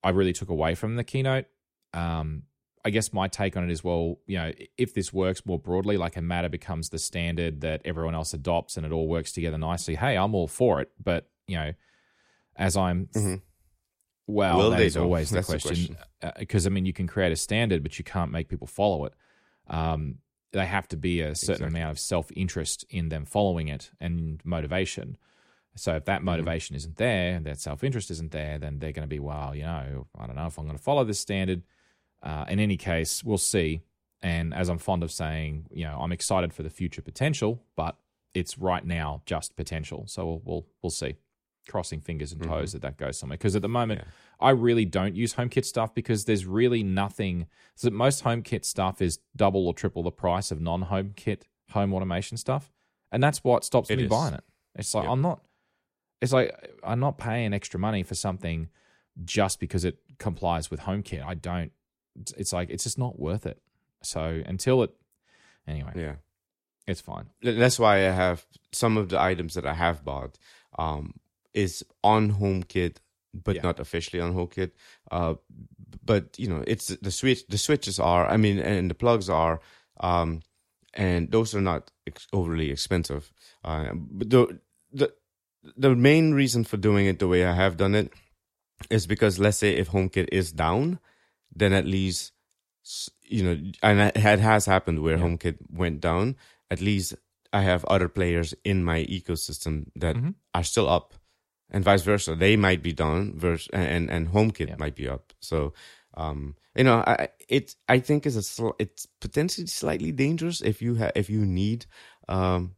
I 0.03 0.09
really 0.11 0.33
took 0.33 0.49
away 0.49 0.75
from 0.75 0.95
the 0.97 1.03
keynote. 1.03 1.45
Um, 1.93 2.43
I 2.87 2.89
guess 2.89 3.11
my 3.11 3.27
take 3.27 3.57
on 3.57 3.65
it 3.65 3.69
is 3.69 3.83
well, 3.83 4.17
you 4.27 4.37
know, 4.37 4.53
if 4.77 4.93
this 4.93 5.11
works 5.11 5.45
more 5.45 5.59
broadly, 5.59 5.97
like 5.97 6.15
a 6.15 6.21
matter 6.21 6.47
becomes 6.47 6.87
the 6.87 6.97
standard 6.97 7.59
that 7.61 7.81
everyone 7.83 8.15
else 8.15 8.33
adopts 8.33 8.77
and 8.77 8.85
it 8.85 8.93
all 8.93 9.09
works 9.09 9.33
together 9.33 9.57
nicely, 9.57 9.95
hey, 9.95 10.15
I'm 10.15 10.33
all 10.33 10.47
for 10.47 10.79
it. 10.79 10.89
But, 11.03 11.29
you 11.47 11.57
know, 11.57 11.73
as 12.55 12.77
I'm. 12.77 13.07
Mm-hmm. 13.07 13.35
Well, 14.25 14.57
Will 14.57 14.69
that 14.69 14.79
is 14.79 14.95
always 14.95 15.29
the 15.29 15.41
question. 15.41 15.97
Because 16.39 16.65
I 16.65 16.69
mean, 16.69 16.85
you 16.85 16.93
can 16.93 17.07
create 17.07 17.33
a 17.33 17.35
standard, 17.35 17.83
but 17.83 17.99
you 17.99 18.05
can't 18.05 18.31
make 18.31 18.47
people 18.47 18.67
follow 18.67 19.03
it. 19.03 19.13
Um, 19.67 20.19
they 20.53 20.65
have 20.65 20.87
to 20.89 20.97
be 20.97 21.19
a 21.19 21.35
certain 21.35 21.65
Exactly. 21.65 21.67
amount 21.67 21.91
of 21.91 21.99
self 21.99 22.31
interest 22.37 22.85
in 22.89 23.09
them 23.09 23.25
following 23.25 23.67
it 23.67 23.91
and 23.99 24.39
motivation. 24.45 25.17
So 25.75 25.91
if 25.91 26.03
Mm-hmm. 26.03 26.05
that 26.05 26.23
motivation 26.23 26.75
isn't 26.77 26.95
there, 26.95 27.35
and 27.35 27.45
that 27.45 27.59
self 27.59 27.83
interest 27.83 28.11
isn't 28.11 28.31
there, 28.31 28.57
then 28.57 28.79
they're 28.79 28.93
going 28.93 29.03
to 29.03 29.13
be, 29.13 29.19
well, 29.19 29.53
you 29.53 29.63
know, 29.63 30.07
I 30.17 30.25
don't 30.25 30.37
know 30.37 30.47
if 30.47 30.57
I'm 30.57 30.65
going 30.65 30.77
to 30.77 30.83
follow 30.83 31.03
this 31.03 31.19
standard. 31.19 31.63
Uh, 32.23 32.45
in 32.49 32.59
any 32.59 32.77
case, 32.77 33.23
we'll 33.23 33.37
see. 33.37 33.81
And 34.21 34.53
as 34.53 34.69
I'm 34.69 34.77
fond 34.79 35.03
of 35.03 35.11
saying, 35.11 35.67
you 35.71 35.83
know, 35.85 35.99
I'm 35.99 36.11
excited 36.11 36.53
for 36.53 36.63
the 36.63 36.69
future 36.69 37.01
potential, 37.01 37.61
but 37.75 37.97
it's 38.33 38.57
right 38.57 38.85
now 38.85 39.21
just 39.25 39.55
potential. 39.55 40.05
So 40.07 40.25
we'll 40.25 40.41
we'll, 40.43 40.65
we'll 40.81 40.89
see. 40.89 41.15
Crossing 41.69 41.99
fingers 41.99 42.31
and 42.31 42.41
toes 42.41 42.71
that 42.71 42.81
that 42.83 42.95
goes 42.97 43.17
somewhere. 43.19 43.37
Because 43.37 43.55
at 43.55 43.61
the 43.61 43.67
moment, 43.67 44.01
Yeah. 44.01 44.07
I 44.39 44.51
really 44.51 44.85
don't 44.85 45.15
use 45.15 45.33
HomeKit 45.33 45.65
stuff 45.65 45.93
because 45.93 46.23
there's 46.23 46.45
really 46.45 46.81
nothing. 46.81 47.47
So 47.75 47.89
most 47.89 48.23
HomeKit 48.23 48.63
stuff 48.63 49.01
is 49.01 49.19
double 49.35 49.67
or 49.67 49.73
triple 49.73 50.01
the 50.01 50.11
price 50.11 50.49
of 50.49 50.61
non-HomeKit 50.61 51.41
home 51.71 51.93
automation 51.93 52.37
stuff, 52.37 52.71
and 53.11 53.21
that's 53.21 53.43
what 53.43 53.65
stops 53.65 53.89
It 53.89 53.97
me 53.97 54.03
is. 54.05 54.09
buying 54.09 54.33
it. 54.33 54.43
It's 54.75 54.93
like 54.95 55.03
Yeah. 55.03 55.11
I'm 55.11 55.21
not. 55.21 55.41
It's 56.21 56.31
like 56.31 56.55
I'm 56.83 57.01
not 57.01 57.17
paying 57.17 57.53
extra 57.53 57.79
money 57.79 58.01
for 58.01 58.15
something 58.15 58.69
just 59.25 59.59
because 59.59 59.83
it 59.83 59.97
complies 60.19 60.71
with 60.71 60.79
HomeKit. 60.81 61.23
I 61.25 61.33
don't. 61.33 61.71
It's 62.37 62.53
like 62.53 62.69
it's 62.69 62.83
just 62.83 62.97
not 62.97 63.19
worth 63.19 63.45
it. 63.45 63.61
So 64.03 64.41
until 64.45 64.83
it, 64.83 64.91
anyway, 65.67 65.91
Yeah. 65.95 66.15
it's 66.87 67.01
fine. 67.01 67.29
That's 67.41 67.79
why 67.79 67.97
I 68.07 68.11
have 68.11 68.45
some 68.71 68.97
of 68.97 69.09
the 69.09 69.19
items 69.21 69.53
that 69.55 69.65
I 69.65 69.73
have 69.73 70.03
bought 70.03 70.37
um, 70.77 71.13
is 71.53 71.83
on 72.03 72.33
HomeKit, 72.33 72.97
but 73.33 73.55
Yeah. 73.55 73.61
not 73.63 73.79
officially 73.79 74.21
on 74.21 74.33
HomeKit. 74.33 74.71
Uh, 75.11 75.35
but 76.05 76.37
you 76.39 76.47
know, 76.47 76.63
it's 76.67 76.87
the 76.87 77.11
switch. 77.11 77.45
The 77.47 77.57
switches 77.57 77.99
are, 77.99 78.27
I 78.27 78.37
mean, 78.37 78.59
and 78.59 78.89
the 78.89 78.95
plugs 78.95 79.29
are, 79.29 79.59
um, 79.99 80.41
and 80.93 81.31
those 81.31 81.53
are 81.55 81.61
not 81.61 81.91
ex- 82.05 82.27
overly 82.33 82.69
expensive. 82.71 83.31
Uh, 83.63 83.93
but 83.93 84.29
the 84.29 84.59
the 84.93 85.13
the 85.75 85.95
main 85.95 86.33
reason 86.33 86.63
for 86.63 86.77
doing 86.77 87.07
it 87.07 87.19
the 87.19 87.27
way 87.27 87.43
I 87.45 87.53
have 87.53 87.75
done 87.77 87.93
it 87.95 88.13
is 88.89 89.07
because 89.07 89.39
let's 89.39 89.57
say 89.57 89.75
if 89.75 89.89
HomeKit 89.89 90.29
is 90.31 90.51
down, 90.51 90.99
then 91.59 91.73
at 91.73 91.85
least 91.85 92.33
you 93.23 93.43
know, 93.43 93.57
and 93.83 93.99
it 94.15 94.39
has 94.39 94.65
happened 94.65 95.01
where 95.01 95.17
Yeah. 95.17 95.23
HomeKit 95.25 95.57
went 95.69 95.99
down. 95.99 96.35
At 96.71 96.79
least 96.79 97.15
I 97.51 97.61
have 97.63 97.83
other 97.85 98.07
players 98.07 98.53
in 98.63 98.83
my 98.83 99.03
ecosystem 99.05 99.87
that 99.95 100.15
Mhm. 100.15 100.35
are 100.53 100.63
still 100.63 100.87
up, 100.87 101.13
and 101.69 101.83
vice 101.83 102.03
versa. 102.03 102.35
They 102.35 102.55
might 102.55 102.81
be 102.81 102.93
down, 102.93 103.37
vers- 103.37 103.67
and 103.73 104.09
and 104.09 104.29
HomeKit 104.29 104.69
Yeah. 104.69 104.75
might 104.79 104.95
be 104.95 105.07
up. 105.09 105.33
So, 105.41 105.73
um, 106.15 106.55
you 106.77 106.83
know, 106.85 107.03
I 107.05 107.27
it 107.49 107.75
I 107.89 107.99
think 107.99 108.25
is 108.25 108.37
a 108.37 108.43
sl- 108.43 108.77
it's 108.79 109.05
potentially 109.19 109.67
slightly 109.67 110.11
dangerous 110.13 110.61
if 110.61 110.81
you 110.81 110.95
ha- 110.97 111.11
if 111.15 111.29
you 111.29 111.45
need 111.45 111.85
um 112.29 112.75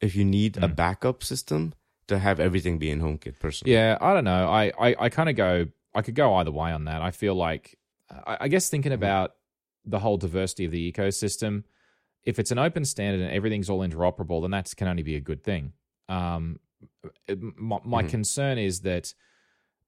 if 0.00 0.14
you 0.14 0.24
need 0.24 0.56
a 0.58 0.68
Mm. 0.68 0.76
backup 0.76 1.22
system 1.24 1.72
to 2.06 2.18
have 2.18 2.38
everything 2.38 2.78
be 2.78 2.90
in 2.90 3.00
HomeKit. 3.00 3.40
Personally, 3.40 3.72
Yeah, 3.74 3.96
I 4.00 4.12
don't 4.14 4.24
know. 4.24 4.48
I 4.48 4.64
I, 4.78 4.96
I 5.06 5.08
kind 5.08 5.28
of 5.28 5.34
go. 5.36 5.66
I 5.94 6.02
could 6.02 6.14
go 6.14 6.34
either 6.34 6.50
way 6.50 6.72
on 6.72 6.84
that. 6.86 7.02
I 7.02 7.10
feel 7.10 7.34
like 7.34 7.78
I, 8.10 8.36
I 8.42 8.48
guess 8.48 8.68
thinking 8.68 8.92
about 8.92 9.32
the 9.84 9.98
whole 9.98 10.16
diversity 10.16 10.64
of 10.64 10.72
the 10.72 10.92
ecosystem. 10.92 11.64
If 12.24 12.38
it's 12.38 12.50
an 12.50 12.58
open 12.58 12.84
standard 12.84 13.20
and 13.20 13.30
everything's 13.30 13.68
all 13.70 13.80
interoperable, 13.80 14.40
then 14.42 14.50
that 14.52 14.72
can 14.76 14.88
only 14.88 15.02
be 15.02 15.16
a 15.16 15.20
good 15.20 15.42
thing. 15.44 15.72
Um, 16.08 16.58
it- 17.28 17.38
my, 17.56 17.78
my 17.84 18.02
Mhm. 18.02 18.08
concern 18.08 18.58
is 18.58 18.80
that 18.80 19.14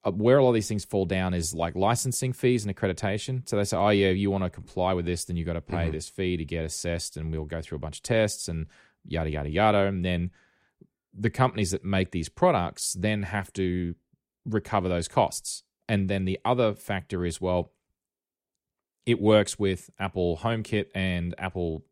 uh, 0.04 0.12
where 0.12 0.38
a 0.38 0.42
lot 0.44 0.50
of 0.50 0.54
these 0.54 0.68
things 0.68 0.84
fall 0.84 1.04
down 1.04 1.34
is 1.34 1.52
like 1.52 1.74
licensing 1.74 2.32
fees 2.32 2.64
and 2.64 2.74
accreditation. 2.76 3.48
So 3.48 3.56
they 3.56 3.64
say, 3.64 3.76
oh 3.76 3.88
yeah, 3.88 4.10
you 4.10 4.30
want 4.30 4.44
to 4.44 4.50
comply 4.50 4.92
with 4.92 5.04
this, 5.04 5.24
then 5.24 5.36
you've 5.36 5.46
got 5.46 5.54
to 5.54 5.60
pay 5.60 5.88
Mhm. 5.88 5.92
this 5.92 6.08
fee 6.08 6.36
to 6.36 6.44
get 6.44 6.64
assessed, 6.64 7.16
and 7.16 7.32
we'll 7.32 7.44
go 7.44 7.60
through 7.60 7.76
a 7.76 7.80
bunch 7.80 7.98
of 7.98 8.02
tests 8.04 8.46
and 8.48 8.66
yada 9.04 9.30
yada 9.30 9.48
yada, 9.50 9.78
and 9.86 10.04
then 10.04 10.30
the 11.12 11.30
companies 11.30 11.70
that 11.72 11.84
make 11.84 12.10
these 12.12 12.28
products 12.28 12.92
then 12.92 13.24
have 13.24 13.52
to 13.54 13.94
recover 14.44 14.88
those 14.88 15.08
costs. 15.08 15.64
And 15.88 16.08
then 16.08 16.24
the 16.24 16.38
other 16.44 16.74
factor 16.74 17.24
is 17.24 17.40
well, 17.40 17.72
it 19.04 19.20
works 19.20 19.58
with 19.58 19.90
Apple 19.98 20.38
HomeKit 20.38 20.86
and 20.94 21.34
Apple. 21.38 21.84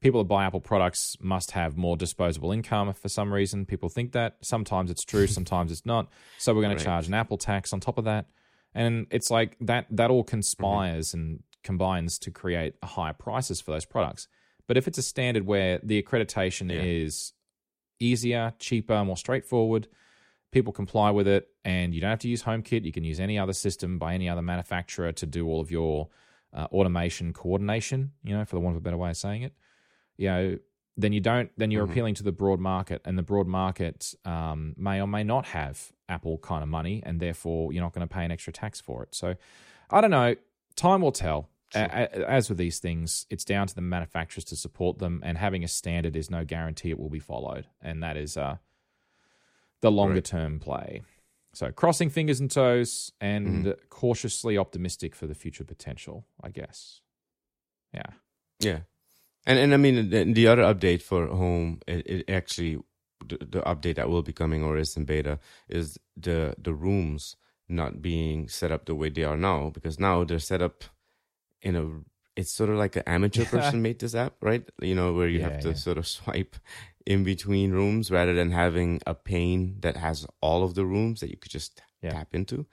People 0.00 0.22
that 0.22 0.28
buy 0.28 0.44
Apple 0.44 0.60
products 0.60 1.16
must 1.20 1.52
have 1.52 1.76
more 1.76 1.96
disposable 1.96 2.50
income 2.50 2.92
for 2.92 3.08
some 3.08 3.32
reason. 3.32 3.66
People 3.66 3.88
think 3.88 4.12
that. 4.12 4.36
Sometimes 4.40 4.90
it's 4.90 5.04
true, 5.04 5.26
sometimes 5.38 5.70
it's 5.70 5.86
not. 5.86 6.08
So 6.38 6.54
we're 6.54 6.62
going 6.62 6.72
Right. 6.72 6.78
to 6.78 6.84
charge 6.84 7.06
an 7.08 7.14
Apple 7.14 7.38
tax 7.38 7.72
on 7.72 7.80
top 7.80 7.98
of 7.98 8.04
that. 8.04 8.26
And 8.74 9.06
it's 9.10 9.30
like 9.30 9.56
that 9.60 9.86
that 9.90 10.10
all 10.10 10.22
mm-hmm. 10.22 10.30
conspires 10.30 11.14
and 11.14 11.42
combines 11.62 12.18
to 12.20 12.30
create 12.30 12.74
higher 12.82 13.12
prices 13.12 13.60
for 13.60 13.70
those 13.72 13.84
products. 13.84 14.28
But 14.66 14.76
if 14.76 14.88
it's 14.88 14.98
a 14.98 15.02
standard 15.02 15.46
where 15.46 15.78
the 15.82 16.02
accreditation 16.02 16.72
Yeah. 16.72 16.82
is 16.82 17.32
easier, 18.00 18.54
cheaper, 18.58 19.04
more 19.04 19.16
straightforward, 19.16 19.88
people 20.52 20.72
comply 20.72 21.10
with 21.10 21.26
it, 21.26 21.48
and 21.64 21.94
you 21.94 22.00
don't 22.00 22.10
have 22.10 22.20
to 22.20 22.28
use 22.28 22.42
HomeKit. 22.44 22.84
You 22.84 22.92
can 22.92 23.04
use 23.04 23.18
any 23.18 23.38
other 23.38 23.52
system 23.52 23.98
by 23.98 24.14
any 24.14 24.28
other 24.28 24.42
manufacturer 24.42 25.10
to 25.12 25.26
do 25.26 25.46
all 25.48 25.60
of 25.60 25.70
your 25.70 26.08
uh, 26.54 26.66
automation 26.70 27.32
coordination. 27.32 28.12
You 28.22 28.36
know, 28.36 28.44
for 28.44 28.56
the 28.56 28.60
want 28.60 28.76
of 28.76 28.82
a 28.82 28.84
better 28.84 28.96
way 28.98 29.10
of 29.10 29.16
saying 29.16 29.42
it, 29.42 29.54
you 30.16 30.28
know, 30.28 30.58
then 30.96 31.12
you 31.12 31.20
don't. 31.20 31.50
Then 31.56 31.70
you're 31.70 31.86
Mhm. 31.86 31.90
appealing 31.90 32.14
to 32.16 32.22
the 32.22 32.32
broad 32.32 32.60
market, 32.60 33.00
and 33.04 33.18
the 33.18 33.22
broad 33.22 33.46
market 33.48 34.14
um, 34.24 34.74
may 34.76 35.00
or 35.00 35.06
may 35.08 35.24
not 35.24 35.46
have 35.46 35.90
Apple 36.08 36.38
kind 36.38 36.62
of 36.62 36.68
money, 36.68 37.02
and 37.04 37.18
therefore 37.18 37.72
you're 37.72 37.82
not 37.82 37.92
going 37.94 38.06
to 38.06 38.14
pay 38.14 38.24
an 38.24 38.30
extra 38.30 38.52
tax 38.52 38.80
for 38.80 39.02
it. 39.02 39.14
So, 39.14 39.34
I 39.90 40.00
don't 40.02 40.10
know. 40.10 40.36
Time 40.76 41.00
will 41.00 41.12
tell. 41.12 41.48
Sure. 41.72 41.82
A- 41.84 42.30
As 42.30 42.50
with 42.50 42.58
these 42.58 42.78
things, 42.80 43.24
it's 43.30 43.46
down 43.46 43.66
to 43.66 43.74
the 43.74 43.80
manufacturers 43.80 44.44
to 44.44 44.56
support 44.56 44.98
them, 44.98 45.22
and 45.24 45.38
having 45.38 45.64
a 45.64 45.68
standard 45.68 46.14
is 46.14 46.30
no 46.30 46.44
guarantee 46.44 46.90
it 46.90 46.98
will 47.00 47.08
be 47.08 47.18
followed, 47.18 47.66
and 47.80 48.02
that 48.02 48.18
is 48.18 48.36
uh, 48.36 48.58
the 49.82 49.90
longer 49.90 50.14
Right. 50.14 50.24
term 50.24 50.58
play. 50.58 51.02
So, 51.54 51.70
crossing 51.70 52.08
fingers 52.08 52.40
and 52.40 52.50
toes, 52.50 53.12
and 53.20 53.46
Mm-hmm. 53.66 53.70
cautiously 53.90 54.56
optimistic 54.56 55.14
for 55.14 55.26
the 55.26 55.34
future 55.34 55.64
potential. 55.64 56.24
I 56.42 56.48
guess. 56.48 57.02
Yeah. 57.92 58.12
Yeah, 58.58 58.80
and 59.44 59.58
and 59.58 59.74
I 59.74 59.76
mean 59.76 60.08
the, 60.10 60.24
the 60.32 60.46
other 60.46 60.62
update 60.62 61.02
for 61.02 61.26
home, 61.26 61.80
it, 61.86 62.06
it 62.06 62.30
actually 62.30 62.78
the, 63.26 63.36
the 63.38 63.60
update 63.62 63.96
that 63.96 64.08
will 64.08 64.22
be 64.22 64.32
coming 64.32 64.62
or 64.64 64.76
is 64.78 64.96
in 64.96 65.04
beta 65.04 65.38
is 65.68 65.98
the 66.16 66.54
the 66.56 66.72
rooms 66.72 67.36
not 67.68 68.00
being 68.00 68.48
set 68.48 68.70
up 68.72 68.84
the 68.86 68.94
way 68.94 69.08
they 69.10 69.24
are 69.24 69.36
now 69.36 69.70
because 69.70 69.98
now 69.98 70.24
they're 70.24 70.38
set 70.38 70.62
up 70.62 70.84
in 71.60 71.74
a 71.76 71.84
it's 72.36 72.52
sort 72.52 72.70
of 72.70 72.76
like 72.76 72.96
an 72.96 73.02
amateur 73.06 73.44
person 73.54 73.82
made 73.82 73.98
this 73.98 74.14
app, 74.14 74.34
right? 74.40 74.64
You 74.80 74.94
know 74.94 75.12
where 75.12 75.28
you 75.28 75.40
Yeah, 75.40 75.50
have 75.50 75.60
to 75.62 75.68
yeah. 75.68 75.74
sort 75.74 75.98
of 75.98 76.06
swipe 76.16 76.56
in 77.06 77.24
between 77.24 77.72
rooms 77.72 78.10
rather 78.10 78.34
than 78.34 78.50
having 78.52 79.00
a 79.06 79.14
pane 79.14 79.76
that 79.80 79.96
has 79.96 80.26
all 80.40 80.62
of 80.64 80.74
the 80.74 80.84
rooms 80.86 81.20
that 81.20 81.30
you 81.30 81.36
could 81.36 81.50
just 81.52 81.82
Yeah. 82.02 82.10
tap 82.10 82.34
into. 82.34 82.66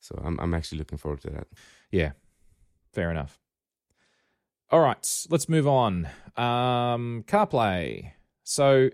So 0.00 0.20
I'm 0.24 0.38
I'm 0.40 0.52
actually 0.54 0.78
looking 0.78 0.98
forward 0.98 1.20
to 1.22 1.30
that. 1.30 1.46
Yeah, 1.90 2.12
fair 2.92 3.10
enough. 3.10 3.40
All 4.70 4.80
right, 4.80 5.26
let's 5.30 5.48
move 5.48 5.66
on. 5.68 6.06
Um, 6.36 7.24
CarPlay. 7.26 8.12
So 8.42 8.90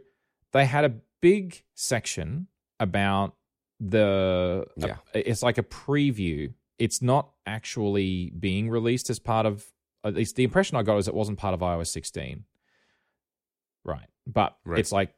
they 0.52 0.66
had 0.66 0.84
a 0.84 0.94
big 1.20 1.62
section 1.74 2.48
about 2.78 3.34
the. 3.80 4.66
Yeah. 4.76 4.96
it's 5.14 5.42
like 5.42 5.58
a 5.58 5.62
preview. 5.62 6.52
It's 6.78 7.00
not 7.02 7.30
actually 7.46 8.30
being 8.38 8.68
released 8.70 9.10
as 9.10 9.18
part 9.18 9.46
of. 9.46 9.72
At 10.04 10.14
least 10.14 10.36
the 10.36 10.44
impression 10.44 10.76
I 10.76 10.82
got 10.82 10.96
is 10.98 11.08
it 11.08 11.14
wasn't 11.14 11.38
part 11.38 11.54
of 11.54 11.60
iOS 11.60 11.88
16. 11.88 12.44
Right, 13.84 14.08
but 14.32 14.56
Right. 14.64 14.78
it's 14.78 14.92
like, 14.92 15.14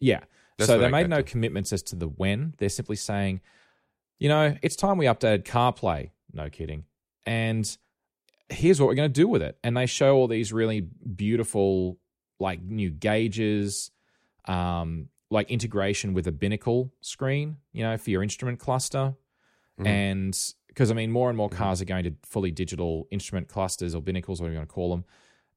yeah. 0.00 0.20
That's 0.58 0.68
so 0.68 0.78
they 0.78 0.86
I 0.86 0.90
made 0.90 1.08
no 1.08 1.18
to. 1.18 1.22
commitments 1.22 1.72
as 1.72 1.82
to 1.84 1.96
the 1.96 2.08
when. 2.08 2.54
They're 2.58 2.68
simply 2.68 2.96
saying, 2.96 3.40
you 4.18 4.28
know, 4.28 4.56
it's 4.62 4.76
time 4.76 4.98
we 4.98 5.06
updated 5.06 5.44
CarPlay. 5.44 6.10
No 6.32 6.50
kidding. 6.50 6.84
And 7.26 7.76
here's 8.50 8.80
what 8.80 8.86
we're 8.88 8.94
going 8.94 9.10
to 9.12 9.20
do 9.20 9.26
with 9.28 9.42
it. 9.42 9.58
And 9.64 9.76
they 9.76 9.86
show 9.86 10.16
all 10.16 10.28
these 10.28 10.52
really 10.52 10.80
beautiful, 10.80 11.98
like 12.38 12.60
new 12.62 12.90
gauges, 12.90 13.90
um, 14.46 15.08
like 15.30 15.50
integration 15.50 16.12
with 16.12 16.26
a 16.26 16.32
binnacle 16.32 16.90
screen, 17.00 17.56
you 17.72 17.82
know, 17.82 17.96
for 17.96 18.10
your 18.10 18.22
instrument 18.22 18.58
cluster. 18.58 19.14
Mhm. 19.78 19.86
And 19.86 20.38
because 20.66 20.90
I 20.90 20.94
mean, 20.94 21.10
more 21.10 21.28
and 21.30 21.36
more 21.36 21.48
Mhm. 21.48 21.54
cars 21.56 21.80
are 21.80 21.84
going 21.86 22.04
to 22.04 22.14
fully 22.22 22.50
digital 22.50 23.06
instrument 23.10 23.48
clusters 23.48 23.94
or 23.94 24.02
binnacles, 24.02 24.40
whatever 24.40 24.52
you 24.54 24.58
want 24.58 24.68
to 24.68 24.74
call 24.74 24.90
them. 24.90 25.04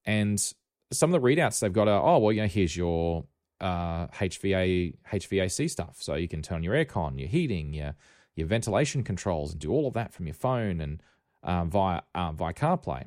And 0.05 0.53
some 0.93 1.13
of 1.13 1.21
the 1.21 1.27
readouts 1.27 1.59
they've 1.59 1.73
got 1.73 1.87
are, 1.87 2.01
oh, 2.01 2.19
well, 2.19 2.31
you 2.31 2.41
know, 2.41 2.47
here's 2.47 2.75
your 2.77 3.25
uh, 3.59 4.07
HVA, 4.07 4.95
HVAC 5.11 5.69
stuff. 5.69 5.97
So 5.99 6.15
you 6.15 6.27
can 6.27 6.41
turn 6.41 6.63
your 6.63 6.73
aircon, 6.75 7.19
your 7.19 7.27
heating, 7.29 7.73
your 7.73 7.95
your 8.35 8.47
ventilation 8.47 9.03
controls, 9.03 9.51
and 9.51 9.61
do 9.61 9.71
all 9.71 9.87
of 9.87 9.93
that 9.93 10.11
from 10.13 10.25
your 10.25 10.33
phone 10.33 10.81
and 10.81 11.03
um, 11.43 11.69
via 11.69 12.01
uh, 12.15 12.31
via 12.31 12.53
CarPlay. 12.53 13.05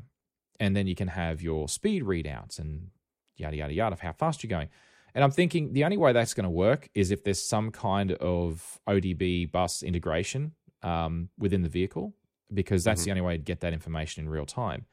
And 0.61 0.74
then 0.76 0.87
you 0.87 0.95
can 0.95 1.09
have 1.09 1.43
your 1.43 1.68
speed 1.68 2.03
readouts 2.05 2.59
and 2.59 2.89
yada 3.37 3.57
yada 3.57 3.74
yada 3.74 3.93
of 3.95 4.01
how 4.01 4.12
fast 4.12 4.43
you're 4.43 4.49
going. 4.51 4.68
And 5.14 5.24
I'm 5.24 5.30
thinking 5.30 5.72
the 5.72 5.84
only 5.84 5.97
way 5.97 6.12
that's 6.12 6.34
going 6.34 6.45
to 6.45 6.51
work 6.51 6.89
is 6.95 7.11
if 7.11 7.24
there's 7.24 7.43
some 7.43 7.70
kind 7.70 8.12
of 8.12 8.78
ODB 8.89 9.51
bus 9.51 9.82
integration 9.82 10.53
um, 10.82 11.30
within 11.39 11.62
the 11.62 11.68
vehicle, 11.68 12.14
because 12.53 12.84
that's 12.84 13.03
Mhm. 13.03 13.05
the 13.07 13.11
only 13.12 13.20
way 13.22 13.37
to 13.37 13.43
get 13.43 13.61
that 13.61 13.72
information 13.72 14.22
in 14.24 14.28
real 14.30 14.47
time. 14.47 14.87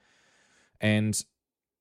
And 0.82 1.22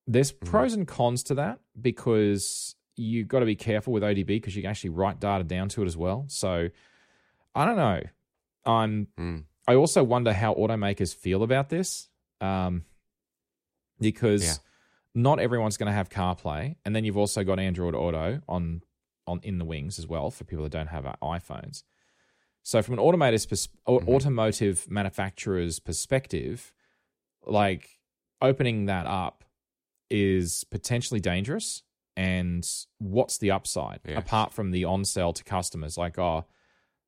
there's 0.07 0.33
Mhm. 0.33 0.47
pros 0.47 0.75
and 0.75 0.87
cons 0.89 1.23
to 1.25 1.35
that 1.35 1.61
because 1.81 2.75
you've 2.97 3.29
got 3.29 3.41
to 3.41 3.47
be 3.47 3.57
careful 3.57 3.93
with 3.93 4.03
ODB 4.03 4.27
because 4.27 4.55
you 4.57 4.63
can 4.63 4.71
actually 4.71 4.91
write 4.91 5.21
data 5.21 5.45
down 5.45 5.69
to 5.71 5.83
it 5.83 5.87
as 5.87 5.97
well. 5.97 6.25
So 6.29 6.69
I 7.55 7.65
don't 7.65 7.77
know. 7.77 8.01
I'm 8.65 9.07
Mm. 9.19 9.45
I 9.69 9.75
also 9.75 10.03
wonder 10.05 10.33
how 10.33 10.55
automakers 10.55 11.15
feel 11.15 11.43
about 11.43 11.69
this, 11.69 12.09
um, 12.41 12.85
because 14.01 14.45
Yeah. 14.45 14.55
not 15.15 15.39
everyone's 15.39 15.77
going 15.77 15.87
to 15.87 15.93
have 15.93 16.09
CarPlay, 16.11 16.77
and 16.85 16.95
then 16.97 17.05
you've 17.05 17.17
also 17.17 17.45
got 17.45 17.59
Android 17.59 17.95
Auto 17.95 18.43
on 18.49 18.83
on 19.29 19.39
in 19.45 19.59
the 19.59 19.65
wings 19.65 20.01
as 20.01 20.07
well 20.09 20.33
for 20.33 20.43
people 20.43 20.65
that 20.65 20.73
don't 20.73 20.89
have 20.89 21.07
uh, 21.07 21.15
iPhones. 21.23 21.85
So, 22.65 22.83
from 22.83 22.95
an 22.95 22.99
automator's 23.01 23.47
pers- 23.47 23.69
Mhm. 23.87 24.09
automotive 24.09 24.91
manufacturer's 24.91 25.79
perspective, 25.79 26.73
like 27.47 28.01
opening 28.41 28.87
that 28.87 29.07
up 29.07 29.45
is 30.13 30.65
potentially 30.71 31.19
dangerous. 31.21 31.83
And 32.17 32.69
what's 32.99 33.39
the 33.39 33.51
upside 33.51 34.01
apart 34.19 34.53
from 34.53 34.71
the 34.71 34.85
on 34.85 35.05
sell 35.07 35.33
to 35.33 35.43
customers? 35.43 35.97
Like, 35.97 36.19
oh, 36.19 36.45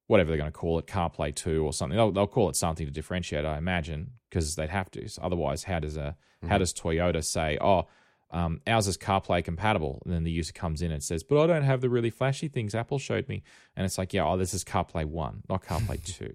whatever 0.07 0.31
they're 0.31 0.39
going 0.39 0.51
to 0.51 0.59
call 0.59 0.79
it, 0.79 0.87
CarPlay 0.87 1.35
2 1.35 1.63
or 1.63 1.73
something. 1.75 1.97
They'll, 1.97 2.11
they'll 2.11 2.27
call 2.27 2.49
it 2.49 2.57
something 2.57 2.87
to 2.87 2.93
differentiate, 2.93 3.45
I 3.45 3.59
imagine, 3.59 4.13
because 4.31 4.57
they'd 4.57 4.71
have 4.71 4.91
to. 4.93 5.07
So 5.09 5.23
otherwise, 5.23 5.65
how 5.65 5.79
does 5.81 5.97
a 5.97 6.17
how 6.49 6.57
Mhm. 6.57 6.59
does 6.59 6.75
Toyota 6.75 7.25
say, 7.25 7.57
oh, 7.61 7.87
um, 8.31 8.61
ours 8.67 8.87
is 8.87 8.99
CarPlay 8.99 9.43
compatible? 9.45 10.03
And 10.05 10.13
then 10.13 10.25
the 10.25 10.31
user 10.31 10.53
comes 10.53 10.83
in 10.83 10.91
and 10.91 11.03
says, 11.03 11.23
but 11.23 11.43
I 11.43 11.47
don't 11.47 11.63
have 11.63 11.81
the 11.81 11.89
really 11.89 12.11
flashy 12.11 12.49
things 12.49 12.75
Apple 12.75 12.99
showed 12.99 13.29
me. 13.29 13.43
And 13.77 13.87
it's 13.87 13.97
like, 13.97 14.13
yeah, 14.13 14.27
oh, 14.27 14.37
this 14.37 14.53
is 14.53 14.63
CarPlay 14.65 15.05
1, 15.07 15.45
not 15.49 15.63
CarPlay 15.69 16.03
2, 16.05 16.35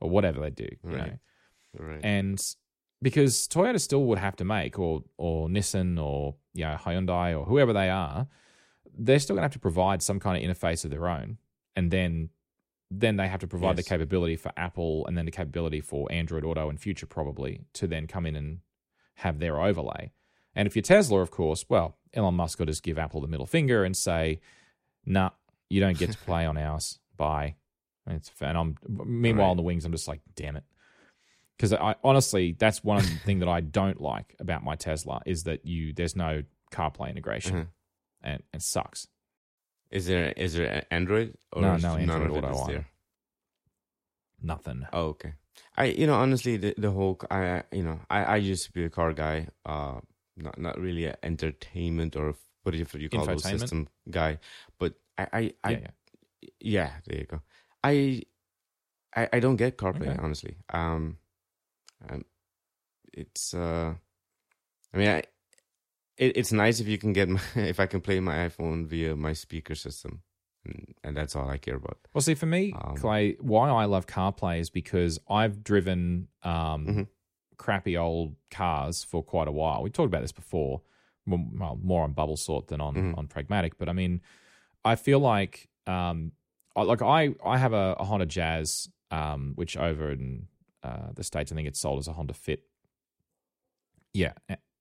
or 0.00 0.08
whatever 0.08 0.40
they 0.40 0.48
do. 0.50 0.68
You 0.84 0.90
Right. 0.90 1.06
know? 1.12 1.18
Right. 1.86 2.00
And 2.04 2.40
because 3.02 3.48
Toyota 3.48 3.80
still 3.80 4.04
would 4.04 4.18
have 4.18 4.36
to 4.36 4.44
make, 4.44 4.78
or 4.78 5.02
or 5.16 5.48
Nissan, 5.48 6.02
or 6.02 6.36
you 6.54 6.64
know, 6.64 6.76
Hyundai, 6.76 7.38
or 7.38 7.44
whoever 7.44 7.72
they 7.72 7.88
are, 7.90 8.26
they're 8.98 9.18
still 9.18 9.34
going 9.34 9.42
to 9.42 9.46
have 9.46 9.52
to 9.52 9.58
provide 9.58 10.02
some 10.02 10.20
kind 10.20 10.42
of 10.42 10.48
interface 10.56 10.84
of 10.84 10.90
their 10.90 11.08
own, 11.08 11.38
and 11.76 11.90
then 11.90 12.30
then 12.92 13.16
they 13.16 13.28
have 13.28 13.40
to 13.40 13.46
provide 13.46 13.76
the 13.76 13.82
capability 13.84 14.34
for 14.36 14.52
Apple, 14.56 15.06
and 15.06 15.16
then 15.16 15.24
the 15.24 15.30
capability 15.30 15.80
for 15.80 16.10
Android 16.10 16.44
Auto 16.44 16.68
and 16.68 16.80
future 16.80 17.06
probably 17.06 17.60
to 17.74 17.86
then 17.86 18.06
come 18.08 18.26
in 18.26 18.34
and 18.34 18.58
have 19.14 19.38
their 19.38 19.60
overlay. 19.60 20.10
And 20.56 20.66
if 20.66 20.74
you're 20.74 20.82
Tesla, 20.82 21.20
of 21.20 21.30
course, 21.30 21.64
well, 21.68 21.96
Elon 22.12 22.34
Musk 22.34 22.58
will 22.58 22.66
just 22.66 22.82
give 22.82 22.98
Apple 22.98 23.20
the 23.20 23.28
middle 23.28 23.46
finger 23.46 23.84
and 23.84 23.96
say, 23.96 24.40
"Nah, 25.06 25.30
you 25.68 25.80
don't 25.80 25.96
get 25.96 26.10
to 26.10 26.18
play 26.26 26.44
on 26.44 26.56
ours. 26.58 26.98
Bye." 27.16 27.54
And 28.06 28.20
I'm 28.58 28.76
meanwhile 29.06 29.46
Right. 29.46 29.50
on 29.52 29.56
the 29.56 29.62
wings, 29.62 29.84
I'm 29.84 29.92
just 29.92 30.08
like, 30.08 30.20
"Damn 30.34 30.56
it." 30.56 30.64
Because 31.60 31.74
I 31.74 31.94
honestly 32.02 32.56
that's 32.58 32.82
one 32.82 33.02
thing 33.26 33.40
that 33.40 33.48
I 33.48 33.60
don't 33.60 34.00
like 34.00 34.34
about 34.40 34.64
my 34.64 34.76
Tesla 34.76 35.20
is 35.26 35.42
that 35.44 35.66
you 35.66 35.92
there's 35.92 36.16
no 36.16 36.42
CarPlay 36.72 37.10
integration 37.10 37.54
Mhm. 37.54 37.66
and 38.22 38.42
it 38.54 38.62
sucks. 38.62 39.08
Is 39.90 40.06
there 40.06 40.32
is 40.32 40.54
there 40.54 40.86
Android 40.90 41.36
or 41.52 41.60
No, 41.60 41.76
no 41.76 41.96
Android 41.96 42.30
it 42.36 42.44
Auto 42.44 42.66
there? 42.72 42.86
Nothing. 44.42 44.86
Oh, 44.92 45.08
okay. 45.08 45.34
I 45.76 45.84
you 45.86 46.06
know 46.06 46.14
honestly 46.14 46.56
the 46.56 46.74
the 46.78 46.90
whole 46.90 47.20
I 47.30 47.64
you 47.72 47.82
know 47.82 48.00
I 48.08 48.24
I 48.24 48.36
used 48.36 48.64
to 48.64 48.72
be 48.72 48.84
a 48.84 48.90
car 48.90 49.12
guy. 49.12 49.48
Uh, 49.66 50.00
not 50.36 50.58
not 50.58 50.80
really 50.80 51.04
an 51.04 51.16
entertainment 51.22 52.16
or 52.16 52.34
what 52.62 52.72
do 52.72 52.78
you, 52.78 52.84
what 52.84 52.92
do 52.92 53.00
you 53.00 53.10
call 53.10 53.26
those 53.26 53.42
Infotainment? 53.44 53.60
system 53.60 53.88
guy, 54.10 54.38
but 54.78 54.94
I 55.18 55.26
I, 55.32 55.52
I 55.64 55.70
yeah, 55.72 55.78
yeah. 55.80 56.48
yeah, 56.60 56.90
there 57.06 57.18
you 57.18 57.26
go. 57.26 57.40
I 57.84 58.22
I, 59.14 59.28
I 59.34 59.40
don't 59.40 59.56
get 59.56 59.76
CarPlay 59.76 60.08
Okay. 60.08 60.16
honestly. 60.22 60.56
Um, 60.72 61.18
um, 62.08 62.24
it's 63.12 63.54
uh, 63.54 63.94
I 64.92 64.96
mean, 64.96 65.08
I, 65.08 65.18
it, 66.16 66.36
it's 66.36 66.52
nice 66.52 66.80
if 66.80 66.88
you 66.88 66.98
can 66.98 67.12
get 67.12 67.28
my, 67.36 67.40
if 67.56 67.80
I 67.80 67.86
can 67.86 68.00
play 68.00 68.20
my 68.20 68.48
iPhone 68.48 68.86
via 68.86 69.16
my 69.16 69.32
speaker 69.32 69.74
system, 69.74 70.22
and, 70.64 70.94
and 71.04 71.16
that's 71.16 71.34
all 71.36 71.48
I 71.48 71.56
care 71.58 71.76
about. 71.76 71.98
Well, 72.14 72.22
see, 72.22 72.34
for 72.34 72.46
me, 72.46 72.72
Um, 72.72 72.96
Clay, 72.96 73.36
why 73.40 73.70
I 73.70 73.84
love 73.86 74.06
CarPlay 74.06 74.60
is 74.60 74.70
because 74.70 75.18
I've 75.28 75.62
driven 75.64 76.28
um, 76.42 76.86
Mhm. 76.86 77.06
crappy 77.56 77.96
old 77.96 78.36
cars 78.50 79.04
for 79.04 79.22
quite 79.22 79.48
a 79.48 79.52
while. 79.52 79.82
We 79.82 79.90
talked 79.90 80.06
about 80.08 80.22
this 80.22 80.32
before, 80.32 80.82
well, 81.26 81.78
more 81.82 82.02
on 82.04 82.12
Bubble 82.12 82.36
Sort 82.36 82.68
than 82.68 82.80
on 82.80 82.94
Mhm. 82.94 83.18
on 83.18 83.26
Pragmatic. 83.28 83.78
But 83.78 83.88
I 83.88 83.92
mean, 83.92 84.20
I 84.84 84.96
feel 84.96 85.18
like 85.20 85.68
um, 85.86 86.32
like 86.76 87.02
I 87.02 87.34
I 87.44 87.58
have 87.58 87.72
a, 87.72 87.96
a 87.98 88.04
Honda 88.04 88.26
Jazz, 88.26 88.88
um, 89.10 89.52
which 89.56 89.76
over 89.76 90.10
in 90.12 90.48
uh, 90.82 91.12
the 91.14 91.24
states 91.24 91.52
I 91.52 91.54
think 91.54 91.68
it's 91.68 91.80
sold 91.80 91.98
as 91.98 92.08
a 92.08 92.12
Honda 92.12 92.34
Fit. 92.34 92.62
Yeah, 94.12 94.32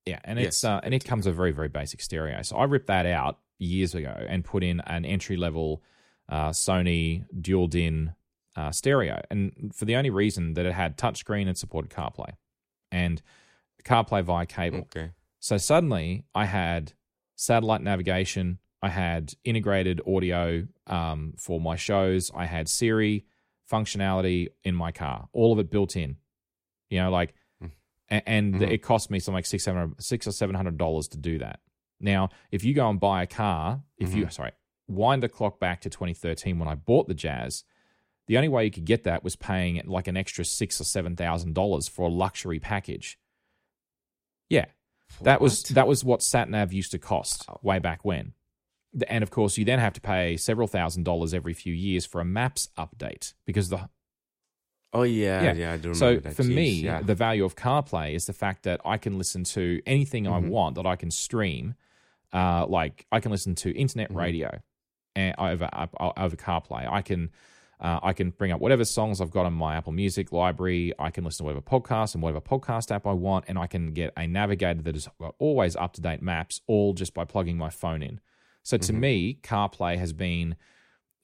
yeah, 0.05 0.19
and 0.23 0.39
it's 0.39 0.63
Yes, 0.63 0.69
uh, 0.69 0.79
and 0.83 0.93
it 0.93 1.05
comes 1.05 1.25
with 1.25 1.33
a 1.33 1.35
very 1.35 1.51
very 1.51 1.69
basic 1.69 2.01
stereo. 2.01 2.41
So 2.41 2.57
I 2.57 2.63
ripped 2.65 2.87
that 2.87 3.05
out 3.05 3.39
years 3.59 3.93
ago 3.93 4.15
and 4.27 4.43
put 4.43 4.63
in 4.63 4.79
an 4.81 5.05
entry 5.05 5.37
level 5.37 5.83
uh, 6.29 6.49
Sony 6.49 7.25
dual 7.39 7.67
din 7.67 8.13
uh, 8.55 8.71
stereo, 8.71 9.21
and 9.29 9.71
for 9.73 9.85
the 9.85 9.95
only 9.95 10.09
reason 10.09 10.53
that 10.53 10.65
it 10.65 10.73
had 10.73 10.97
touchscreen 10.97 11.47
and 11.47 11.57
supported 11.57 11.91
CarPlay, 11.91 12.33
and 12.91 13.21
CarPlay 13.83 14.23
via 14.23 14.45
cable. 14.45 14.79
Okay. 14.79 15.11
So 15.39 15.57
suddenly 15.57 16.25
I 16.35 16.45
had 16.45 16.93
satellite 17.35 17.81
navigation, 17.81 18.59
I 18.81 18.89
had 18.89 19.33
integrated 19.43 20.01
audio 20.05 20.67
um, 20.87 21.33
for 21.37 21.61
my 21.61 21.75
shows, 21.75 22.31
I 22.35 22.45
had 22.45 22.67
Siri 22.67 23.25
functionality 23.69 24.47
in 24.63 24.75
my 24.75 24.91
car, 24.91 25.29
all 25.33 25.53
of 25.53 25.59
it 25.59 25.69
built 25.69 25.95
in. 25.95 26.17
You 26.89 26.99
know, 27.01 27.11
like, 27.11 27.33
Mm. 27.61 27.71
a- 28.09 28.27
and 28.29 28.55
Mhm. 28.55 28.69
it 28.71 28.79
cost 28.79 29.11
me 29.11 29.19
something 29.19 29.35
like 29.35 29.45
six, 29.45 29.63
seven, 29.63 29.95
six 29.99 30.25
or 30.27 30.31
seven 30.31 30.55
hundred 30.55 30.77
dollars 30.77 31.07
to 31.09 31.17
do 31.17 31.37
that. 31.39 31.59
Now, 31.99 32.29
if 32.51 32.63
you 32.63 32.73
go 32.73 32.89
and 32.89 32.99
buy 32.99 33.21
a 33.23 33.27
car, 33.27 33.83
if 33.97 34.13
you 34.15 34.29
sorry, 34.29 34.51
wind 34.87 35.21
the 35.21 35.29
clock 35.29 35.59
back 35.59 35.81
to 35.81 35.89
2013 35.89 36.57
when 36.57 36.67
I 36.67 36.75
bought 36.75 37.07
the 37.07 37.13
Jazz, 37.13 37.63
the 38.27 38.37
only 38.37 38.47
way 38.47 38.63
you 38.65 38.71
could 38.71 38.85
get 38.85 39.03
that 39.03 39.23
was 39.23 39.35
paying 39.35 39.81
like 39.85 40.07
an 40.07 40.15
extra 40.17 40.45
six 40.45 40.79
or 40.79 40.83
seven 40.85 41.15
thousand 41.15 41.53
dollars 41.53 41.87
for 41.87 42.07
a 42.07 42.11
luxury 42.11 42.59
package. 42.59 43.19
Yeah, 44.49 44.65
that 45.21 45.41
was 45.41 45.63
that 45.63 45.87
was 45.87 46.03
what 46.03 46.23
sat 46.23 46.49
nav 46.49 46.71
used 46.73 46.91
to 46.91 46.99
cost 46.99 47.45
way 47.61 47.79
back 47.79 48.03
when. 48.05 48.33
And 49.07 49.21
of 49.23 49.29
course, 49.29 49.57
you 49.57 49.65
then 49.65 49.79
have 49.79 49.93
to 49.93 50.01
pay 50.01 50.35
several 50.37 50.67
thousand 50.67 51.03
dollars 51.03 51.33
every 51.33 51.53
few 51.53 51.73
years 51.73 52.05
for 52.05 52.21
a 52.21 52.25
maps 52.25 52.69
update 52.77 53.33
because 53.45 53.69
the 53.69 53.89
Oh 54.91 55.03
yeah, 55.03 55.43
Yeah. 55.43 55.53
yeah. 55.53 55.73
I 55.73 55.77
do 55.77 55.89
remember 55.89 55.93
so 55.95 56.15
that. 56.17 56.35
for 56.35 56.43
Jeez, 56.43 56.55
me, 56.55 56.69
yeah. 56.71 57.01
the 57.03 57.13
value 57.13 57.45
of 57.45 57.55
CarPlay 57.55 58.13
is 58.15 58.25
the 58.25 58.33
fact 58.33 58.63
that 58.63 58.81
I 58.83 58.97
can 58.97 59.19
listen 59.19 59.43
to 59.43 59.81
anything 59.85 60.27
I 60.27 60.39
Mhm. 60.41 60.49
want 60.49 60.75
that 60.75 60.87
I 60.87 60.95
can 60.95 61.11
stream. 61.11 61.75
Uh, 62.33 62.65
like 62.67 63.05
I 63.11 63.19
can 63.19 63.31
listen 63.31 63.53
to 63.55 63.71
internet 63.77 64.09
Mhm. 64.11 64.15
radio 64.15 64.61
and 65.15 65.35
over 65.37 65.69
up- 65.71 65.95
over 66.17 66.35
CarPlay. 66.35 66.91
I 66.91 67.01
can 67.03 67.29
uh, 67.81 67.97
I 68.03 68.11
can 68.11 68.31
bring 68.31 68.51
up 68.51 68.59
whatever 68.59 68.83
songs 68.83 69.21
I've 69.21 69.31
got 69.31 69.45
on 69.45 69.53
my 69.53 69.77
Apple 69.77 69.93
Music 69.93 70.33
library. 70.33 70.91
I 70.99 71.11
can 71.11 71.23
listen 71.23 71.37
to 71.37 71.43
whatever 71.45 71.61
podcast 71.61 72.13
and 72.13 72.21
whatever 72.21 72.41
podcast 72.41 72.91
app 72.93 73.07
I 73.07 73.13
want, 73.13 73.45
and 73.47 73.57
I 73.57 73.67
can 73.67 73.93
get 73.93 74.11
a 74.17 74.27
navigator 74.27 74.81
that 74.81 74.97
is 74.97 75.07
got 75.17 75.33
always 75.39 75.77
up 75.77 75.93
to 75.93 76.01
date 76.01 76.21
maps, 76.21 76.59
all 76.67 76.93
just 76.93 77.13
by 77.13 77.23
plugging 77.23 77.57
my 77.57 77.69
phone 77.69 78.03
in. 78.03 78.19
So 78.63 78.77
to 78.77 78.93
Mhm. 78.93 78.99
me, 78.99 79.39
CarPlay 79.41 79.97
has 79.97 80.13
been 80.13 80.55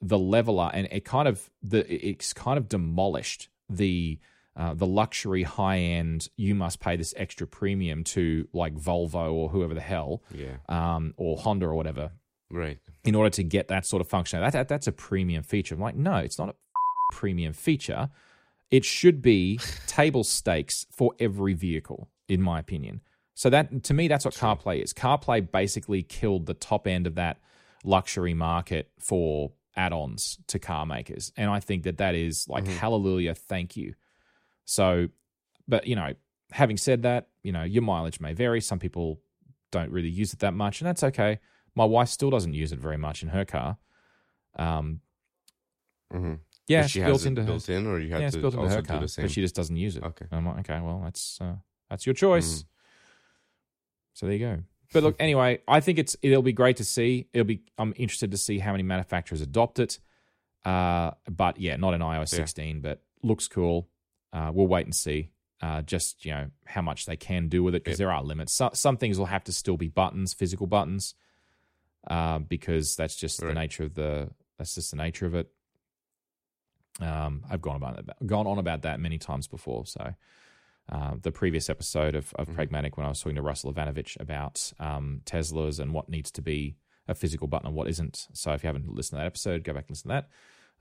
the 0.02 0.20
leveler, 0.20 0.72
and 0.74 0.88
it 0.92 1.06
kind 1.06 1.28
of 1.28 1.50
the 1.62 1.86
it's 1.94 2.34
kind 2.34 2.58
of 2.58 2.70
demolished 2.70 3.50
the 3.70 4.20
uh, 4.56 4.74
the 4.74 4.88
luxury 4.88 5.44
high 5.44 5.80
end. 5.80 6.30
You 6.38 6.56
must 6.56 6.80
pay 6.80 6.96
this 6.96 7.14
extra 7.18 7.46
premium 7.46 8.04
to 8.06 8.48
like 8.54 8.74
Volvo 8.76 9.32
or 9.34 9.50
whoever 9.50 9.74
the 9.74 9.82
hell, 9.82 10.24
yeah, 10.34 10.58
um, 10.70 11.14
or 11.18 11.38
Honda 11.38 11.66
or 11.66 11.76
whatever, 11.76 12.12
right. 12.50 12.80
in 13.04 13.16
order 13.16 13.30
to 13.32 13.44
get 13.44 13.68
that 13.68 13.86
sort 13.86 14.02
of 14.02 14.08
function. 14.08 14.40
That, 14.40 14.54
that 14.54 14.68
that's 14.68 14.88
a 14.88 14.92
premium 14.94 15.44
feature. 15.44 15.76
I'm 15.76 15.82
like, 15.82 15.96
no, 15.96 16.16
it's 16.18 16.40
not 16.40 16.50
a 16.50 16.56
premium 17.12 17.54
feature. 17.54 18.10
It 18.72 18.86
should 18.86 19.22
be 19.22 19.60
table 19.88 20.24
stakes 20.24 20.86
for 20.90 21.14
every 21.20 21.54
vehicle, 21.54 22.10
in 22.28 22.42
my 22.42 22.60
opinion. 22.60 23.02
So 23.36 23.50
that 23.50 23.84
to 23.84 23.94
me, 23.94 24.08
that's 24.08 24.26
what 24.26 24.34
CarPlay 24.34 24.82
is. 24.84 24.94
CarPlay 24.94 25.52
basically 25.52 26.02
killed 26.04 26.46
the 26.46 26.54
top 26.54 26.88
end 26.88 27.06
of 27.06 27.16
that 27.16 27.38
luxury 27.84 28.34
market 28.34 28.90
for 28.98 29.52
add-ons 29.76 30.40
to 30.48 30.58
car 30.58 30.86
makers, 30.86 31.32
and 31.38 31.50
I 31.52 31.60
think 31.60 31.84
that 31.84 31.98
that 31.98 32.16
is 32.16 32.48
like 32.48 32.64
Mhm. 32.66 32.78
hallelujah, 32.78 33.36
thank 33.36 33.76
you. 33.76 33.94
So, 34.64 35.10
but 35.68 35.86
you 35.86 35.96
know, 35.96 36.14
having 36.52 36.78
said 36.78 37.02
that, 37.04 37.28
you 37.44 37.52
know, 37.52 37.64
your 37.64 37.84
mileage 37.84 38.20
may 38.22 38.34
vary. 38.34 38.62
Some 38.62 38.80
people 38.80 39.20
don't 39.72 39.92
really 39.92 40.10
use 40.10 40.32
it 40.34 40.40
that 40.40 40.54
much, 40.54 40.80
and 40.80 40.88
that's 40.88 41.04
okay. 41.04 41.40
My 41.76 41.84
wife 41.86 42.08
still 42.08 42.30
doesn't 42.30 42.54
use 42.54 42.72
it 42.72 42.80
very 42.80 42.98
much 42.98 43.22
in 43.22 43.30
her 43.30 43.44
car. 43.46 43.78
Um, 44.56 45.02
Mm-hmm. 46.14 46.36
yeah, 46.68 46.88
she 46.88 47.00
has 47.02 47.10
built 47.10 47.22
it 47.24 47.28
into 47.28 47.42
her. 47.42 47.48
built 47.48 47.68
in, 47.70 47.86
or 47.88 48.00
you 48.00 48.14
have 48.14 48.22
Yeah, 48.22 48.30
to 48.30 48.38
built 48.40 48.54
into 48.54 48.66
also 48.66 48.76
her 48.78 48.82
do 48.82 48.88
car, 48.88 49.02
the 49.02 49.08
same. 49.08 49.24
but 49.24 49.32
she 49.32 49.42
just 49.42 49.56
doesn't 49.56 49.76
use 49.76 49.98
it. 49.98 50.04
Okay. 50.04 50.26
And 50.32 50.38
I'm 50.40 50.46
like, 50.46 50.60
okay, 50.70 50.80
well, 50.80 51.02
that's 51.04 51.40
uh, 51.42 51.56
that's 51.90 52.06
your 52.06 52.14
choice. 52.16 52.64
Mhm. 52.64 52.66
So 54.16 54.26
there 54.26 54.34
you 54.36 54.40
go. 54.40 54.64
but 54.94 55.04
look, 55.04 55.16
anyway, 55.20 55.60
I 55.68 55.80
think 55.82 56.00
it's 56.00 56.16
it'll 56.24 56.42
be 56.42 56.54
great 56.54 56.78
to 56.78 56.84
see. 56.84 57.28
It'll 57.34 57.46
be 57.46 57.62
I'm 57.78 57.94
interested 57.98 58.32
to 58.32 58.38
see 58.38 58.58
how 58.60 58.72
many 58.72 58.84
manufacturers 58.84 59.42
adopt 59.42 59.78
it. 59.80 60.00
Uh, 60.64 61.12
but 61.30 61.60
yeah, 61.60 61.76
not 61.76 61.94
in 61.94 62.02
iOS 62.02 62.32
Yeah. 62.32 62.38
16, 62.40 62.82
but 62.82 63.04
looks 63.22 63.48
cool. 63.48 63.88
Uh, 64.34 64.52
we'll 64.54 64.68
wait 64.68 64.86
and 64.88 64.96
see. 64.96 65.30
Uh, 65.62 65.82
just 65.84 66.26
you 66.26 66.32
know 66.32 66.50
how 66.66 66.82
much 66.82 67.06
they 67.06 67.16
can 67.16 67.50
do 67.50 67.62
with 67.64 67.76
it 67.76 67.84
because 67.84 68.00
Yep. 68.00 68.06
there 68.08 68.12
are 68.12 68.24
limits. 68.24 68.54
So, 68.54 68.72
some 68.74 68.98
things 68.98 69.20
will 69.20 69.28
have 69.28 69.44
to 69.46 69.52
still 69.54 69.78
be 69.78 69.88
buttons, 69.90 70.34
physical 70.34 70.66
buttons, 70.68 71.14
uh, 72.08 72.40
because 72.40 72.96
that's 72.96 73.16
just 73.16 73.40
the 73.42 73.54
nature 73.54 73.84
of 73.84 73.94
the 73.96 74.30
that's 74.58 74.76
just 74.76 74.92
the 74.92 74.98
nature 74.98 75.26
of 75.26 75.36
it. 75.36 75.50
Um, 77.02 77.44
I've 77.50 77.62
gone 77.62 77.76
about 77.76 78.06
that, 78.06 78.26
gone 78.26 78.48
on 78.48 78.58
about 78.60 78.84
that 78.84 79.00
many 79.00 79.18
times 79.18 79.48
before. 79.48 79.86
So 79.86 80.14
uh, 80.90 81.16
the 81.22 81.32
previous 81.32 81.70
episode 81.70 82.16
of, 82.16 82.34
of 82.36 82.48
Mhm. 82.48 82.56
Pragmatic 82.56 82.98
when 82.98 83.06
I 83.06 83.10
was 83.10 83.20
talking 83.20 83.36
to 83.38 83.42
Russell 83.42 83.74
Ivanovic 83.74 84.20
about 84.20 84.72
um, 84.80 85.22
Teslas 85.26 85.80
and 85.80 85.94
what 85.94 86.10
needs 86.10 86.30
to 86.32 86.42
be 86.42 86.76
a 87.08 87.16
physical 87.16 87.48
button 87.48 87.68
and 87.68 87.76
what 87.76 87.88
isn't. 87.88 88.28
So 88.34 88.52
if 88.54 88.64
you 88.64 88.68
haven't 88.68 88.88
listened 88.94 89.18
to 89.18 89.22
that 89.22 89.26
episode, 89.28 89.64
go 89.64 89.74
back 89.74 89.86
and 89.88 89.92
listen 89.92 90.10
to 90.12 90.26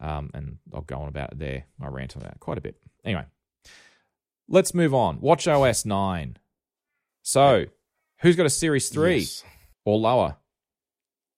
that. 0.00 0.07
Um, 0.07 0.30
and 0.34 0.59
I'll 0.74 0.82
go 0.82 0.96
on 0.98 1.09
about 1.09 1.32
it 1.32 1.38
there. 1.38 1.64
I 1.80 1.86
rant 1.88 2.16
on 2.16 2.22
that 2.22 2.40
quite 2.40 2.59
a 2.59 2.61
bit. 2.61 2.76
Anyway, 3.05 3.24
let's 4.48 4.74
move 4.74 4.92
on. 4.94 5.20
Watch 5.20 5.46
OS 5.48 5.84
9. 5.84 6.36
So 7.22 7.66
who's 8.20 8.36
got 8.36 8.46
a 8.46 8.50
Series 8.50 8.88
3 8.88 9.18
Yes. 9.18 9.44
or 9.84 9.98
lower? 9.98 10.36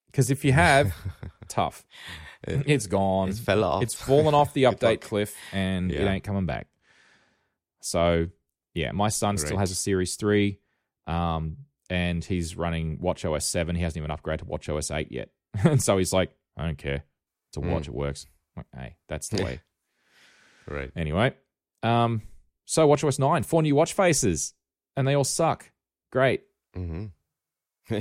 Because 0.07 0.31
if 0.31 0.45
you 0.45 0.53
have, 0.53 0.95
tough. 1.49 1.85
It, 2.47 2.63
It's 2.67 2.87
gone. 2.87 3.29
it 3.31 3.37
fell 3.37 3.63
off. 3.65 3.83
It's 3.83 3.95
fallen 3.95 4.35
off 4.35 4.55
the 4.55 4.63
update 4.71 5.01
cliff 5.03 5.37
and 5.53 5.93
it 5.93 6.01
ain't 6.07 6.25
coming 6.25 6.47
back. 6.47 6.69
So, 7.81 8.29
yeah, 8.77 8.93
my 8.93 9.09
son 9.09 9.39
still 9.39 9.57
has 9.57 9.71
a 9.71 9.75
Series 9.75 10.17
3 10.17 10.59
um, 11.07 11.57
and 11.89 12.23
he's 12.23 12.57
running 12.57 12.99
WatchOS 12.99 13.43
7. 13.43 13.75
He 13.75 13.83
hasn't 13.83 13.97
even 14.05 14.15
upgraded 14.15 14.41
to 14.41 14.45
WatchOS 14.45 14.95
8 14.95 15.11
yet. 15.11 15.31
and 15.65 15.83
so 15.83 15.97
he's 15.97 16.13
like, 16.13 16.31
I 16.59 16.67
don't 16.67 16.77
care. 16.79 17.05
It's 17.49 17.57
a 17.57 17.61
Mm. 17.61 17.71
watch, 17.71 17.89
it 17.89 17.95
works. 17.95 18.27
I'm 18.57 18.65
like, 18.73 18.83
hey, 18.83 18.97
that's 19.09 19.29
the 19.29 19.43
way. 19.43 19.61
right. 20.69 20.91
Anyway, 20.95 21.35
um, 21.83 22.21
so 22.67 22.87
WatchOS 22.87 23.19
9, 23.19 23.43
four 23.45 23.63
new 23.63 23.75
watch 23.75 23.95
faces 23.95 24.53
and 24.97 25.09
they 25.09 25.15
all 25.15 25.25
suck. 25.25 25.71
Great. 26.13 26.43
hmm 26.75 27.07
yeah, 27.91 28.01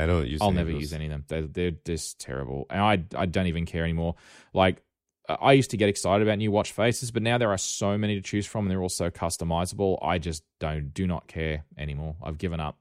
I 0.00 0.06
don't 0.06 0.26
use. 0.26 0.40
I'll 0.40 0.48
any 0.50 0.60
of 0.60 0.66
never 0.66 0.78
use 0.78 0.92
any 0.92 1.06
of 1.06 1.10
them. 1.10 1.24
They're, 1.28 1.42
they're 1.46 1.78
just 1.84 2.18
terrible. 2.20 2.66
And 2.70 2.80
I, 2.80 3.04
I 3.20 3.26
don't 3.26 3.46
even 3.46 3.66
care 3.66 3.84
anymore. 3.84 4.14
Like, 4.52 4.82
I 5.28 5.52
used 5.52 5.70
to 5.70 5.76
get 5.76 5.88
excited 5.88 6.26
about 6.26 6.38
new 6.38 6.50
watch 6.50 6.72
faces, 6.72 7.10
but 7.10 7.22
now 7.22 7.38
there 7.38 7.50
are 7.50 7.58
so 7.58 7.96
many 7.96 8.14
to 8.16 8.20
choose 8.20 8.46
from 8.46 8.66
and 8.66 8.70
they're 8.70 8.82
all 8.82 8.88
so 8.90 9.10
customizable. 9.10 9.98
I 10.02 10.18
just 10.18 10.42
don't, 10.60 10.92
do 10.92 11.06
not 11.06 11.26
care 11.28 11.64
anymore. 11.78 12.16
I've 12.22 12.36
given 12.36 12.60
up 12.60 12.78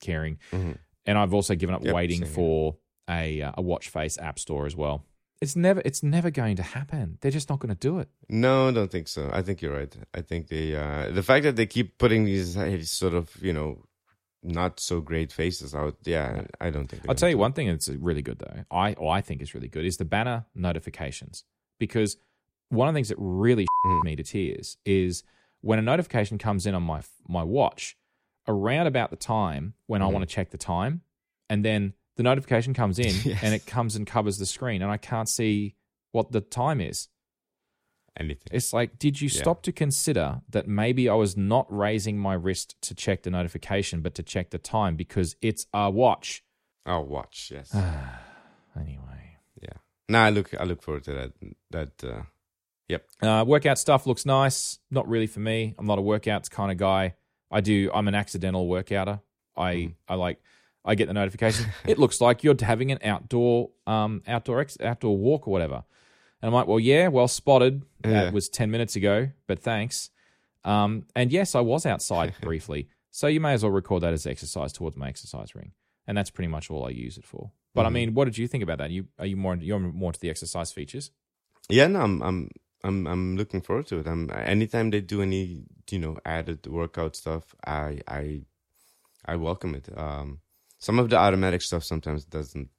caring. 0.00 0.38
Mhm. 0.52 0.76
And 1.06 1.18
I've 1.18 1.32
also 1.32 1.54
given 1.54 1.74
up 1.74 1.82
Yep, 1.82 1.94
waiting 1.94 2.24
same 2.24 2.28
for 2.34 2.76
a, 3.08 3.42
uh, 3.42 3.52
a 3.56 3.62
watch 3.62 3.88
face 3.88 4.18
app 4.18 4.38
store 4.38 4.66
as 4.66 4.76
well. 4.76 5.06
It's 5.40 5.56
never, 5.56 5.80
it's 5.86 6.02
never 6.02 6.30
going 6.30 6.56
to 6.56 6.62
happen. 6.62 7.16
They're 7.22 7.30
just 7.30 7.48
not 7.48 7.60
going 7.60 7.74
to 7.74 7.88
do 7.88 7.98
it. 7.98 8.10
No, 8.28 8.68
I 8.68 8.72
don't 8.72 8.90
think 8.90 9.08
so. 9.08 9.30
I 9.32 9.40
think 9.40 9.62
you're 9.62 9.74
right. 9.74 9.96
I 10.12 10.20
think 10.20 10.48
they 10.48 10.76
uh 10.76 11.10
the 11.10 11.22
fact 11.22 11.44
that 11.44 11.56
they 11.56 11.64
keep 11.64 11.96
putting 11.96 12.26
these 12.26 12.58
uh, 12.58 12.82
sort 12.82 13.14
of 13.14 13.34
you 13.42 13.54
know 13.54 13.86
not 14.42 14.80
so 14.80 15.00
great 15.00 15.32
faces 15.32 15.74
out. 15.74 15.96
Yeah, 16.04 16.44
I 16.60 16.68
don't 16.68 16.88
think. 16.88 17.04
I'll 17.08 17.14
tell 17.14 17.30
you 17.30 17.38
one 17.38 17.54
thing 17.54 17.68
that's 17.68 17.88
really 17.88 18.20
good 18.20 18.38
though. 18.38 18.64
I 18.70 18.92
or 18.94 19.10
I 19.14 19.22
think 19.22 19.40
is 19.40 19.54
really 19.54 19.68
good 19.68 19.86
is 19.86 19.96
the 19.96 20.04
banner 20.04 20.44
notifications 20.54 21.44
because 21.80 22.16
one 22.68 22.86
of 22.86 22.94
the 22.94 22.96
things 22.98 23.08
that 23.08 23.16
really 23.18 23.66
Mm. 23.86 24.04
me 24.04 24.14
to 24.14 24.22
tears 24.22 24.76
is 24.84 25.24
when 25.62 25.78
a 25.78 25.82
notification 25.82 26.36
comes 26.38 26.66
in 26.66 26.74
on 26.74 26.82
my 26.84 27.00
my 27.26 27.42
watch 27.42 27.96
around 28.46 28.86
about 28.86 29.10
the 29.10 29.16
time 29.16 29.74
when 29.86 30.02
I 30.02 30.06
Mhm. 30.06 30.12
want 30.12 30.22
to 30.28 30.32
check 30.34 30.50
the 30.50 30.58
time, 30.58 31.00
and 31.48 31.64
then 31.64 31.94
the 32.16 32.22
notification 32.22 32.74
comes 32.74 32.98
in 32.98 33.14
Yes. 33.24 33.42
and 33.42 33.54
it 33.54 33.64
comes 33.66 33.96
and 33.96 34.06
covers 34.06 34.38
the 34.38 34.46
screen, 34.46 34.82
and 34.82 34.90
I 34.90 34.96
can't 34.98 35.28
see 35.28 35.74
what 36.12 36.30
the 36.32 36.40
time 36.40 36.80
is. 36.80 37.08
anything. 38.16 38.48
It's 38.50 38.72
like, 38.72 38.98
did 38.98 39.20
you 39.22 39.28
Yeah. 39.32 39.40
stop 39.40 39.62
to 39.62 39.72
consider 39.72 40.42
that 40.50 40.66
maybe 40.68 41.08
I 41.08 41.14
was 41.14 41.36
not 41.36 41.66
raising 41.74 42.18
my 42.18 42.34
wrist 42.34 42.74
to 42.82 42.94
check 42.94 43.22
the 43.22 43.30
notification, 43.30 44.02
but 44.02 44.14
to 44.16 44.22
check 44.22 44.50
the 44.50 44.58
time 44.58 44.96
because 44.96 45.36
it's 45.40 45.66
a 45.72 45.90
watch? 45.90 46.42
I'll 46.84 47.06
watch. 47.06 47.50
Yes. 47.54 47.72
anyway. 48.76 49.09
Nah, 50.10 50.24
I 50.24 50.30
look. 50.30 50.52
I 50.58 50.64
look 50.64 50.82
forward 50.82 51.04
to 51.04 51.12
that. 51.12 51.32
That. 51.70 52.04
uh 52.04 52.22
Uh, 53.22 53.44
workout 53.44 53.78
stuff 53.78 54.06
looks 54.06 54.26
nice. 54.26 54.78
Not 54.90 55.08
really 55.08 55.28
for 55.28 55.40
me. 55.40 55.74
I'm 55.78 55.86
not 55.86 55.98
a 55.98 56.02
workouts 56.02 56.50
kind 56.50 56.72
of 56.72 56.78
guy. 56.78 57.14
I 57.50 57.60
do. 57.60 57.90
I'm 57.94 58.08
an 58.08 58.14
accidental 58.14 58.68
workouter. 58.68 59.20
I 59.56 59.74
Mhm. 59.74 59.94
I 60.08 60.14
like. 60.16 60.38
I 60.84 60.94
get 60.94 61.06
the 61.06 61.14
notification. 61.14 61.66
it 61.86 61.98
looks 61.98 62.20
like 62.20 62.42
you're 62.42 62.56
having 62.60 62.90
an 62.90 62.98
outdoor 63.04 63.70
um 63.86 64.22
outdoor 64.26 64.60
ex- 64.60 64.80
outdoor 64.80 65.16
walk 65.16 65.46
or 65.46 65.52
whatever. 65.52 65.84
And 66.42 66.48
I'm 66.48 66.54
like, 66.54 66.66
well, 66.66 66.80
yeah, 66.80 67.08
well 67.08 67.28
spotted. 67.28 67.82
That 68.02 68.10
Yeah. 68.10 68.30
was 68.30 68.48
ten 68.48 68.70
minutes 68.70 68.96
ago, 68.96 69.28
but 69.46 69.58
thanks. 69.60 70.10
Um, 70.64 71.06
and 71.14 71.30
yes, 71.32 71.54
I 71.54 71.60
was 71.60 71.86
outside 71.86 72.34
briefly. 72.42 72.88
So 73.12 73.26
you 73.28 73.40
may 73.40 73.52
as 73.52 73.62
well 73.62 73.72
record 73.72 74.02
that 74.02 74.12
as 74.12 74.26
exercise 74.26 74.72
towards 74.72 74.96
my 74.96 75.08
exercise 75.08 75.54
ring, 75.54 75.72
and 76.06 76.16
that's 76.16 76.30
pretty 76.30 76.48
much 76.48 76.70
all 76.70 76.84
I 76.86 76.90
use 76.90 77.18
it 77.18 77.24
for. 77.24 77.50
But 77.74 77.86
I 77.86 77.88
Mhm. 77.88 77.92
mean, 77.92 78.14
what 78.14 78.24
did 78.24 78.36
you 78.38 78.48
think 78.48 78.62
about 78.64 78.78
that? 78.78 78.90
You 78.90 79.06
are 79.18 79.26
you 79.26 79.36
more 79.36 79.56
you're 79.56 79.78
more 79.78 80.12
to 80.12 80.20
the 80.20 80.30
exercise 80.30 80.72
features? 80.72 81.10
Yeah. 81.68 81.86
No, 81.88 82.00
I'm. 82.00 82.22
I'm. 82.22 82.48
I'm. 82.82 83.06
I'm 83.06 83.36
looking 83.36 83.60
forward 83.62 83.86
to 83.88 83.98
it. 84.00 84.06
I'm. 84.06 84.30
Anytime 84.32 84.90
they 84.90 85.00
do 85.00 85.22
any, 85.22 85.64
you 85.90 85.98
know, 85.98 86.16
added 86.24 86.66
workout 86.66 87.16
stuff, 87.16 87.54
I. 87.66 88.00
I. 88.08 88.42
I 89.26 89.36
welcome 89.36 89.74
it. 89.76 89.88
Um, 89.96 90.40
some 90.78 90.98
of 90.98 91.08
the 91.10 91.16
automatic 91.16 91.62
stuff 91.62 91.84
sometimes 91.84 92.24
doesn't 92.24 92.70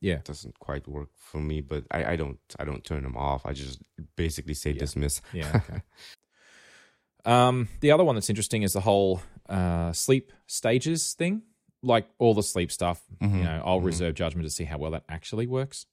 Yeah. 0.00 0.20
doesn't 0.24 0.58
quite 0.60 0.86
work 0.88 1.10
for 1.16 1.40
me, 1.40 1.60
but 1.60 1.84
I, 1.90 2.12
I 2.12 2.16
don't 2.16 2.38
I 2.60 2.64
don't 2.64 2.84
turn 2.84 3.02
them 3.02 3.16
off. 3.16 3.44
I 3.44 3.52
just 3.52 3.82
basically 4.16 4.54
say 4.54 4.70
Yeah. 4.70 4.78
dismiss. 4.80 5.20
Yeah. 5.34 5.52
Okay. 5.60 5.82
um, 7.26 7.68
the 7.80 7.90
other 7.92 8.04
one 8.04 8.14
that's 8.14 8.30
interesting 8.30 8.62
is 8.62 8.72
the 8.72 8.80
whole 8.80 9.20
uh, 9.48 9.92
sleep 9.92 10.32
stages 10.46 11.14
thing. 11.14 11.42
Like 11.82 12.08
all 12.18 12.34
the 12.34 12.42
sleep 12.42 12.70
stuff, 12.70 13.02
you 13.20 13.28
Mhm. 13.28 13.44
know, 13.44 13.62
I'll 13.64 13.80
Mhm. 13.80 13.84
reserve 13.86 14.14
judgment 14.14 14.46
to 14.46 14.50
see 14.50 14.64
how 14.64 14.76
well 14.78 14.90
that 14.90 15.04
actually 15.08 15.46
works. 15.46 15.86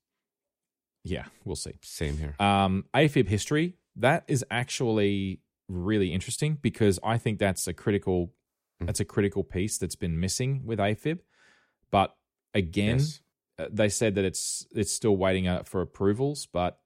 Yeah, 1.04 1.28
we'll 1.46 1.56
see. 1.56 1.78
Same 1.82 2.18
here. 2.18 2.36
Um, 2.40 2.86
AFib 2.94 3.28
history 3.28 3.78
that 3.96 4.26
is 4.28 4.44
actually 4.52 5.42
really 5.70 6.14
interesting 6.14 6.56
because 6.56 7.00
I 7.04 7.18
think 7.18 7.40
that's 7.40 7.68
a 7.68 7.74
critical 7.74 8.34
Mm. 8.82 8.86
that's 8.88 9.00
a 9.00 9.06
critical 9.06 9.44
piece 9.44 9.78
that's 9.80 9.96
been 9.96 10.20
missing 10.20 10.64
with 10.66 10.78
AFib. 10.80 11.20
But 11.90 12.16
again, 12.54 12.98
Yes. 13.00 13.22
uh, 13.58 13.68
they 13.72 13.90
said 13.90 14.14
that 14.16 14.26
it's 14.26 14.68
it's 14.72 14.92
still 14.92 15.18
waiting 15.18 15.48
uh, 15.48 15.64
for 15.64 15.82
approvals, 15.82 16.46
but 16.46 16.80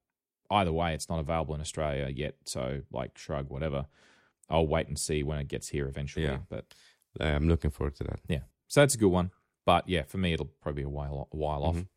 either 0.49 0.71
way, 0.71 0.93
it's 0.93 1.09
not 1.09 1.19
available 1.19 1.53
in 1.55 1.59
Australia 1.61 2.07
yet. 2.09 2.35
So, 2.45 2.83
like, 2.91 3.17
shrug, 3.17 3.49
whatever. 3.49 3.87
I'll 4.49 4.67
wait 4.67 4.87
and 4.87 4.97
see 4.99 5.23
when 5.23 5.39
it 5.39 5.47
gets 5.47 5.69
here 5.69 5.87
eventually. 5.87 6.25
Yeah. 6.25 6.39
But 6.49 6.73
I'm 7.19 7.47
looking 7.49 7.71
forward 7.71 7.95
to 7.97 8.03
that. 8.05 8.19
yeah, 8.29 8.43
so 8.71 8.79
that's 8.79 8.95
a 8.95 8.97
good 8.97 9.09
one. 9.11 9.31
But 9.65 9.87
yeah, 9.89 10.03
for 10.03 10.17
me, 10.17 10.31
it'll 10.33 10.49
probably 10.61 10.83
be 10.83 10.85
a 10.85 10.89
while 10.89 11.27
a 11.31 11.35
while 11.35 11.63
off. 11.63 11.75
Mhm. 11.75 11.87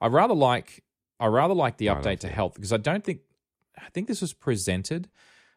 I 0.00 0.08
rather 0.08 0.34
like 0.34 0.82
I 1.20 1.26
rather 1.26 1.54
like 1.54 1.76
the 1.78 1.86
update 1.86 2.18
to 2.20 2.28
health 2.28 2.54
because 2.54 2.72
I 2.72 2.76
don't 2.76 3.04
think 3.04 3.20
I 3.78 3.88
think 3.90 4.08
this 4.08 4.20
was 4.20 4.32
presented 4.32 5.08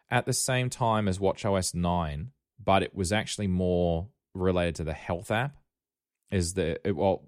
at 0.09 0.25
the 0.25 0.33
same 0.33 0.69
time 0.69 1.07
as 1.07 1.17
WatchOS 1.19 1.73
nine, 1.75 2.31
but 2.63 2.83
it 2.83 2.93
was 2.95 3.11
actually 3.11 3.47
more 3.47 4.09
related 4.33 4.75
to 4.75 4.83
the 4.83 4.93
health 4.93 5.31
app. 5.31 5.57
Is 6.31 6.53
the 6.53 6.79
it, 6.87 6.95
well, 6.95 7.23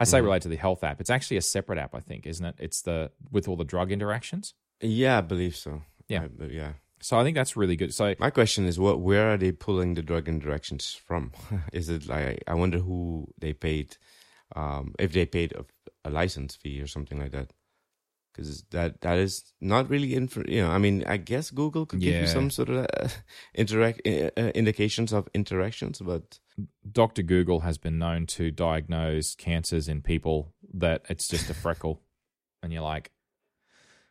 I 0.00 0.04
say 0.04 0.18
Mhm. 0.18 0.24
related 0.24 0.42
to 0.44 0.48
the 0.48 0.56
health 0.56 0.82
app. 0.82 1.00
It's 1.00 1.10
actually 1.10 1.36
a 1.36 1.42
separate 1.42 1.78
app, 1.78 1.94
I 1.94 2.00
think, 2.00 2.26
isn't 2.26 2.44
it? 2.46 2.54
It's 2.58 2.80
the 2.82 3.12
with 3.30 3.46
all 3.48 3.56
the 3.56 3.64
drug 3.64 3.92
interactions. 3.92 4.54
Yeah, 4.80 5.18
I 5.18 5.20
believe 5.20 5.56
so. 5.56 5.82
Yeah. 6.08 6.24
I- 6.24 6.28
but 6.28 6.50
yeah. 6.52 6.72
So 7.00 7.18
I 7.18 7.24
think 7.24 7.34
that's 7.36 7.56
really 7.56 7.76
good. 7.76 7.92
So 7.92 8.14
My 8.18 8.30
question 8.30 8.64
is, 8.64 8.78
what? 8.78 9.00
Where 9.00 9.32
are 9.34 9.36
they 9.36 9.52
pulling 9.52 9.94
the 9.94 10.02
drug 10.02 10.28
interactions 10.28 10.94
from? 10.94 11.32
is 11.72 11.88
it 11.88 12.06
like 12.06 12.42
I 12.46 12.54
wonder 12.54 12.78
who 12.78 13.28
they 13.38 13.52
paid, 13.52 13.96
um, 14.56 14.94
if 14.98 15.12
they 15.12 15.26
paid 15.26 15.52
a, 15.52 15.64
a 16.04 16.10
license 16.10 16.56
fee 16.56 16.80
or 16.80 16.86
something 16.86 17.18
like 17.18 17.32
that? 17.32 17.52
Because 18.32 18.64
that 18.70 19.00
that 19.02 19.18
is 19.18 19.52
not 19.60 19.88
really 19.90 20.12
infor- 20.14 20.48
You 20.48 20.62
know, 20.62 20.70
I 20.70 20.78
mean, 20.78 21.04
I 21.06 21.18
guess 21.18 21.50
Google 21.50 21.86
could 21.86 22.00
give 22.00 22.14
Yeah. 22.14 22.20
you 22.22 22.26
some 22.26 22.50
sort 22.50 22.68
of 22.68 22.78
uh, 22.78 23.08
interact 23.54 24.00
uh, 24.06 24.30
uh, 24.36 24.50
indications 24.54 25.12
of 25.12 25.28
interactions, 25.34 26.00
but 26.00 26.40
Dr. 26.90 27.22
Google 27.22 27.60
has 27.60 27.78
been 27.78 27.98
known 27.98 28.26
to 28.26 28.50
diagnose 28.50 29.34
cancers 29.36 29.88
in 29.88 30.02
people 30.02 30.52
that 30.72 31.02
it's 31.08 31.28
just 31.28 31.50
a 31.50 31.54
freckle. 31.54 32.00
And 32.62 32.72
you're 32.72 32.80
like, 32.82 33.10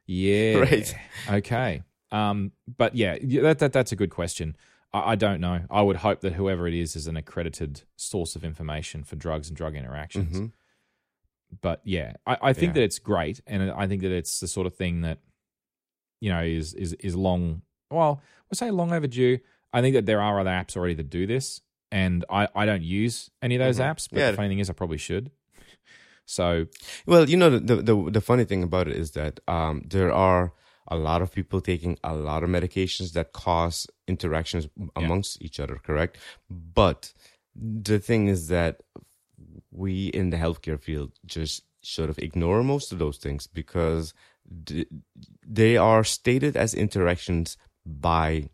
yeah. 0.05 0.59
Right. 0.59 0.95
Okay. 1.27 1.81
Um, 2.13 2.51
but 2.77 2.95
yeah, 2.95 3.17
that, 3.41 3.59
that 3.59 3.73
that's 3.73 3.91
a 3.91 3.95
good 3.95 4.11
question. 4.11 4.55
I, 4.93 5.11
I 5.11 5.15
don't 5.15 5.41
know. 5.41 5.61
I 5.69 5.81
would 5.81 5.97
hope 5.97 6.21
that 6.21 6.33
whoever 6.33 6.67
it 6.67 6.73
is 6.73 6.95
is 6.95 7.07
an 7.07 7.17
accredited 7.17 7.81
source 7.95 8.35
of 8.35 8.43
information 8.45 9.03
for 9.03 9.15
drugs 9.15 9.47
and 9.49 9.57
drug 9.57 9.75
interactions. 9.75 10.39
Mhm. 10.39 10.51
But 11.61 11.81
yeah, 11.83 12.13
I, 12.25 12.37
I 12.41 12.53
think 12.53 12.69
Yeah. 12.69 12.73
that 12.75 12.83
it's 12.83 12.99
great, 12.99 13.41
and 13.47 13.69
I 13.71 13.87
think 13.87 14.01
that 14.03 14.11
it's 14.11 14.39
the 14.39 14.47
sort 14.47 14.67
of 14.67 14.75
thing 14.75 15.01
that 15.01 15.19
you 16.21 16.29
know 16.29 16.41
is 16.43 16.73
is 16.73 16.93
is 16.93 17.15
long. 17.15 17.61
Well, 17.91 18.21
we'll 18.49 18.55
say 18.55 18.71
long 18.71 18.91
overdue. 18.93 19.39
I 19.71 19.81
think 19.81 19.93
that 19.95 20.05
there 20.05 20.21
are 20.21 20.39
other 20.39 20.49
apps 20.51 20.77
already 20.77 20.93
that 20.95 21.09
do 21.09 21.25
this, 21.27 21.61
and 21.91 22.25
I, 22.29 22.47
I 22.55 22.65
don't 22.65 22.83
use 22.83 23.29
any 23.41 23.55
of 23.55 23.59
those 23.59 23.79
Mhm. 23.79 23.85
apps. 23.91 24.07
But 24.09 24.19
Yeah. 24.19 24.31
the 24.31 24.37
funny 24.37 24.49
thing 24.49 24.59
is, 24.59 24.69
I 24.69 24.73
probably 24.73 24.97
should. 24.97 25.31
So 26.25 26.67
Well, 27.05 27.29
you 27.29 27.35
know, 27.37 27.49
the, 27.49 27.59
the 27.59 27.75
the 27.81 28.11
the 28.11 28.21
funny 28.21 28.45
thing 28.45 28.63
about 28.63 28.87
it 28.87 28.95
is 28.95 29.11
that 29.11 29.39
um, 29.47 29.83
there 29.89 30.11
are 30.13 30.53
a 30.87 30.95
lot 30.95 31.21
of 31.21 31.31
people 31.31 31.61
taking 31.61 31.97
a 32.03 32.15
lot 32.15 32.43
of 32.43 32.49
medications 32.49 33.13
that 33.13 33.33
cause 33.33 33.87
interactions 34.07 34.67
amongst 34.95 35.41
each 35.41 35.59
other. 35.59 35.79
Correct, 35.83 36.17
but 36.49 37.13
the 37.55 37.99
thing 37.99 38.27
is 38.27 38.47
that 38.47 38.81
we 39.71 40.07
in 40.07 40.29
the 40.29 40.37
healthcare 40.37 40.79
field 40.79 41.11
just 41.25 41.63
sort 41.81 42.09
of 42.09 42.17
ignore 42.19 42.63
most 42.63 42.91
of 42.91 42.99
those 42.99 43.17
things 43.17 43.47
because 43.47 44.13
they 45.45 45.77
are 45.77 46.03
stated 46.03 46.55
as 46.55 46.73
interactions 46.73 47.57
by 47.85 48.49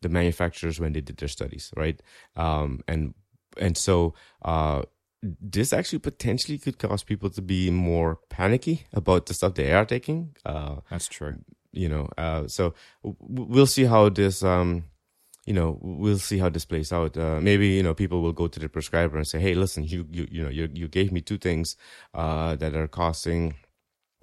the 0.00 0.08
manufacturers 0.08 0.80
when 0.80 0.92
they 0.92 1.00
did 1.00 1.16
their 1.16 1.28
studies, 1.28 1.72
right? 1.76 2.00
Um, 2.36 2.82
and 2.86 3.14
and 3.58 3.76
so 3.76 4.14
uh, 4.42 4.82
this 5.22 5.72
actually 5.72 6.00
potentially 6.00 6.58
could 6.58 6.78
cause 6.78 7.02
people 7.02 7.30
to 7.30 7.42
be 7.42 7.70
more 7.70 8.18
panicky 8.28 8.86
about 8.92 9.26
the 9.26 9.34
stuff 9.34 9.54
they 9.54 9.72
are 9.72 9.84
taking. 9.84 10.34
Uh, 10.44 10.76
that's 10.90 11.08
true. 11.08 11.36
You 11.72 11.88
know, 11.88 12.08
uh, 12.18 12.46
so 12.48 12.74
we'll 13.02 13.66
see 13.66 13.84
how 13.84 14.08
this, 14.08 14.42
um, 14.42 14.84
you 15.46 15.54
know, 15.54 15.78
we'll 15.80 16.18
see 16.18 16.38
how 16.38 16.48
this 16.48 16.64
plays 16.64 16.92
out. 16.92 17.16
Uh, 17.16 17.40
maybe 17.40 17.68
you 17.68 17.82
know, 17.82 17.94
people 17.94 18.22
will 18.22 18.32
go 18.32 18.46
to 18.48 18.60
the 18.60 18.68
prescriber 18.68 19.16
and 19.16 19.26
say, 19.26 19.40
"Hey, 19.40 19.54
listen, 19.54 19.84
you 19.84 20.06
you 20.10 20.28
you 20.30 20.42
know, 20.42 20.50
you 20.50 20.68
you 20.72 20.88
gave 20.88 21.12
me 21.12 21.20
two 21.20 21.38
things 21.38 21.76
uh, 22.14 22.56
that 22.56 22.74
are 22.74 22.88
causing, 22.88 23.54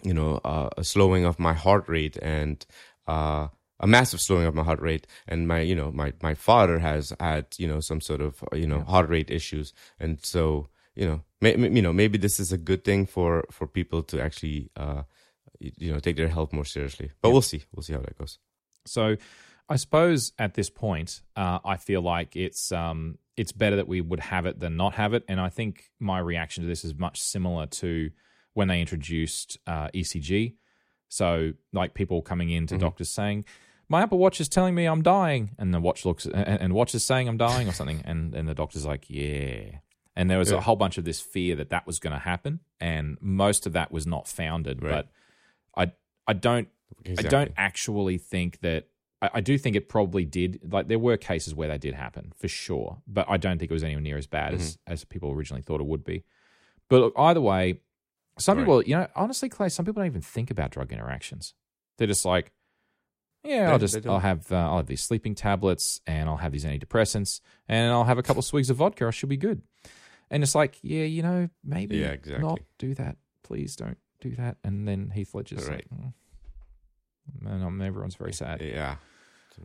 you 0.03 0.13
know, 0.13 0.39
uh, 0.45 0.69
a 0.77 0.83
slowing 0.83 1.25
of 1.25 1.39
my 1.39 1.53
heart 1.53 1.87
rate 1.89 2.17
and." 2.21 2.65
Uh, 3.07 3.47
a 3.79 3.87
massive 3.87 4.19
slowing 4.19 4.45
of 4.45 4.53
my 4.53 4.63
heart 4.63 4.81
rate 4.81 5.07
and 5.27 5.47
my 5.47 5.61
you 5.61 5.75
know 5.75 5.91
my 5.91 6.13
my 6.21 6.33
father 6.33 6.79
has 6.79 7.13
had 7.19 7.47
you 7.57 7.67
know 7.67 7.79
some 7.79 8.01
sort 8.01 8.21
of 8.21 8.43
you 8.53 8.67
know 8.67 8.81
heart 8.81 9.09
rate 9.09 9.31
issues 9.31 9.73
and 9.99 10.19
so 10.23 10.67
you 10.95 11.07
know 11.07 11.21
may, 11.41 11.57
you 11.57 11.81
know 11.81 11.93
maybe 11.93 12.17
this 12.17 12.39
is 12.39 12.51
a 12.51 12.57
good 12.57 12.83
thing 12.83 13.05
for 13.05 13.45
for 13.51 13.67
people 13.67 14.03
to 14.03 14.21
actually 14.21 14.69
uh 14.75 15.03
you 15.59 15.91
know 15.91 15.99
take 15.99 16.15
their 16.15 16.29
health 16.29 16.53
more 16.53 16.65
seriously 16.65 17.11
but 17.21 17.31
we'll 17.31 17.41
see 17.41 17.63
we'll 17.75 17.83
see 17.83 17.93
how 17.93 17.99
that 17.99 18.17
goes 18.17 18.39
So 18.85 19.17
I 19.69 19.75
suppose 19.75 20.33
at 20.39 20.55
this 20.55 20.69
point, 20.69 21.21
uh, 21.35 21.59
I 21.63 21.77
feel 21.77 22.01
like 22.01 22.35
it's 22.35 22.71
um, 22.71 23.19
it's 23.37 23.51
better 23.51 23.75
that 23.75 23.87
we 23.87 24.01
would 24.01 24.19
have 24.19 24.47
it 24.47 24.59
than 24.59 24.75
not 24.77 24.95
have 24.95 25.13
it. 25.13 25.23
And 25.27 25.39
I 25.39 25.49
think 25.49 25.91
my 25.99 26.17
reaction 26.17 26.63
to 26.63 26.67
this 26.67 26.83
is 26.83 26.95
much 26.95 27.21
similar 27.21 27.67
to 27.67 28.09
when 28.53 28.67
they 28.67 28.81
introduced 28.81 29.59
uh, 29.67 29.89
ECG. 29.93 30.55
So 31.07 31.53
like 31.71 31.93
people 31.93 32.21
coming 32.23 32.49
in 32.49 32.65
to 32.67 32.77
doctors 32.79 33.09
saying, 33.09 33.45
"My 33.87 34.01
Apple 34.01 34.17
Watch 34.17 34.41
is 34.41 34.49
telling 34.49 34.73
me 34.73 34.85
I'm 34.85 35.03
dying," 35.03 35.51
and 35.59 35.71
the 35.71 35.79
watch 35.79 36.03
looks 36.03 36.25
and, 36.25 36.35
and 36.35 36.73
watch 36.73 36.95
is 36.95 37.05
saying 37.05 37.27
I'm 37.27 37.37
dying 37.37 37.69
or 37.69 37.73
something, 37.73 38.01
and 38.05 38.33
and 38.33 38.47
the 38.47 38.55
doctor's 38.55 38.85
like, 38.87 39.05
"Yeah." 39.07 39.79
And 40.15 40.29
there 40.29 40.39
was 40.39 40.51
a 40.51 40.59
whole 40.59 40.75
bunch 40.75 40.97
of 40.97 41.05
this 41.05 41.21
fear 41.21 41.55
that 41.55 41.69
that 41.69 41.87
was 41.87 41.99
going 41.99 42.13
to 42.13 42.19
happen, 42.19 42.59
and 42.79 43.17
most 43.21 43.65
of 43.67 43.73
that 43.73 43.91
was 43.91 44.05
not 44.05 44.27
founded. 44.27 44.81
Right. 44.83 44.91
But 44.91 45.07
I 46.29 46.33
don't 46.33 46.67
I 47.17 47.21
don't 47.23 47.51
actually 47.57 48.17
think 48.17 48.59
that. 48.61 48.87
I, 49.21 49.29
I 49.35 49.41
do 49.41 49.57
think 49.57 49.75
it 49.75 49.89
probably 49.89 50.23
did. 50.25 50.59
Like 50.71 50.87
there 50.87 50.99
were 50.99 51.17
cases 51.17 51.53
where 51.53 51.67
they 51.67 51.77
did 51.77 51.93
happen 51.93 52.31
for 52.37 52.47
sure, 52.47 53.01
but 53.07 53.25
I 53.29 53.37
don't 53.37 53.57
think 53.59 53.69
it 53.71 53.73
was 53.73 53.83
anywhere 53.83 54.01
near 54.01 54.17
as 54.17 54.27
bad 54.27 54.53
as 54.53 54.73
Mm-hmm. 54.77 54.93
as 54.93 55.03
people 55.05 55.31
originally 55.31 55.61
thought 55.61 55.81
it 55.81 55.87
would 55.87 56.03
be. 56.05 56.23
But 56.89 56.99
look, 57.01 57.13
either 57.17 57.41
way, 57.41 57.81
some 58.37 58.57
Right. 58.57 58.63
people, 58.63 58.83
you 58.83 58.95
know, 58.95 59.07
honestly, 59.15 59.49
Clay, 59.49 59.69
some 59.69 59.85
people 59.85 59.99
don't 60.01 60.07
even 60.07 60.21
think 60.21 60.49
about 60.51 60.71
drug 60.71 60.91
interactions. 60.93 61.53
They're 61.97 62.07
just 62.07 62.23
like, 62.25 62.51
yeah, 63.43 63.65
They- 63.65 63.71
I'll 63.73 63.79
just. 63.79 64.05
I'll 64.07 64.19
have 64.19 64.51
uh, 64.51 64.55
I'll 64.55 64.77
have 64.77 64.87
these 64.87 65.01
sleeping 65.03 65.35
tablets 65.35 65.99
and 66.07 66.29
I'll 66.29 66.37
have 66.37 66.51
these 66.51 66.65
antidepressants 66.65 67.41
and 67.67 67.91
I'll 67.91 68.05
have 68.05 68.17
a 68.17 68.23
couple 68.23 68.41
swigs 68.41 68.69
of 68.69 68.77
vodka. 68.77 69.05
I 69.07 69.11
should 69.11 69.29
be 69.29 69.37
good. 69.37 69.61
And 70.31 70.43
it's 70.43 70.55
like, 70.55 70.77
yeah, 70.81 71.03
you 71.05 71.23
know, 71.23 71.49
maybe 71.63 71.97
Yeah, 71.97 72.11
exactly. 72.11 72.45
not 72.47 72.59
do 72.77 72.93
that. 72.95 73.17
Please 73.43 73.75
don't 73.75 73.97
do 74.21 74.35
that. 74.35 74.57
And 74.63 74.87
then 74.87 75.11
Heath 75.13 75.33
Ledger's 75.33 75.67
Right. 75.67 75.85
like, 75.91 76.01
mm. 76.01 76.13
and 77.45 77.63
um, 77.63 77.81
everyone's 77.81 78.15
very 78.15 78.33
sad. 78.33 78.61
yeah 78.61 78.95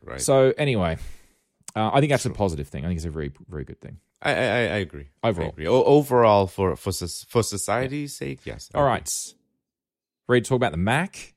right 0.03 0.21
So 0.21 0.53
anyway, 0.59 0.99
uh, 1.77 1.91
I 1.93 2.01
think 2.01 2.11
that's 2.11 2.27
a 2.27 2.31
positive 2.31 2.69
thing. 2.69 2.85
I 2.85 2.89
think 2.89 2.97
it's 2.99 3.07
a 3.07 3.11
very 3.11 3.33
very 3.49 3.65
good 3.65 3.81
thing. 3.81 3.99
I, 4.23 4.31
I 4.33 4.35
I 4.35 4.79
agree 4.79 5.09
Overall. 5.23 5.49
I 5.49 5.51
agree. 5.51 5.67
O- 5.69 5.85
overall 5.85 6.47
for 6.47 6.77
for 6.77 6.93
for 6.93 7.43
society's 7.43 8.17
sake 8.17 8.41
yes 8.45 8.71
All 8.75 8.85
right, 8.85 9.09
ready 10.29 10.41
to 10.43 10.49
talk 10.49 10.57
about 10.57 10.73
the 10.73 10.79
Mac? 10.79 11.35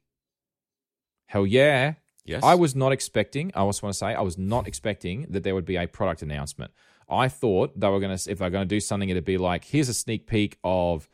Hell 1.27 1.45
yeah! 1.45 1.95
yes 2.25 2.43
I 2.43 2.55
was 2.55 2.75
not 2.75 2.91
expecting. 2.93 3.51
I 3.55 3.65
just 3.67 3.83
want 3.83 3.93
to 3.93 3.97
say 3.97 4.13
I 4.13 4.21
was 4.21 4.37
not 4.37 4.67
expecting 4.67 5.27
that 5.29 5.43
there 5.43 5.53
would 5.55 5.65
be 5.65 5.75
a 5.75 5.87
product 5.87 6.21
announcement. 6.21 6.71
I 7.09 7.27
thought 7.29 7.77
they 7.79 7.87
were 7.87 7.99
going 8.01 8.17
to, 8.17 8.31
if 8.31 8.39
they're 8.39 8.49
going 8.49 8.67
to 8.67 8.75
do 8.75 8.79
something, 8.81 9.07
it'd 9.09 9.23
be 9.23 9.37
like, 9.37 9.63
here's 9.63 9.87
a 9.87 9.93
sneak 9.93 10.27
peek 10.27 10.57
of, 10.63 11.07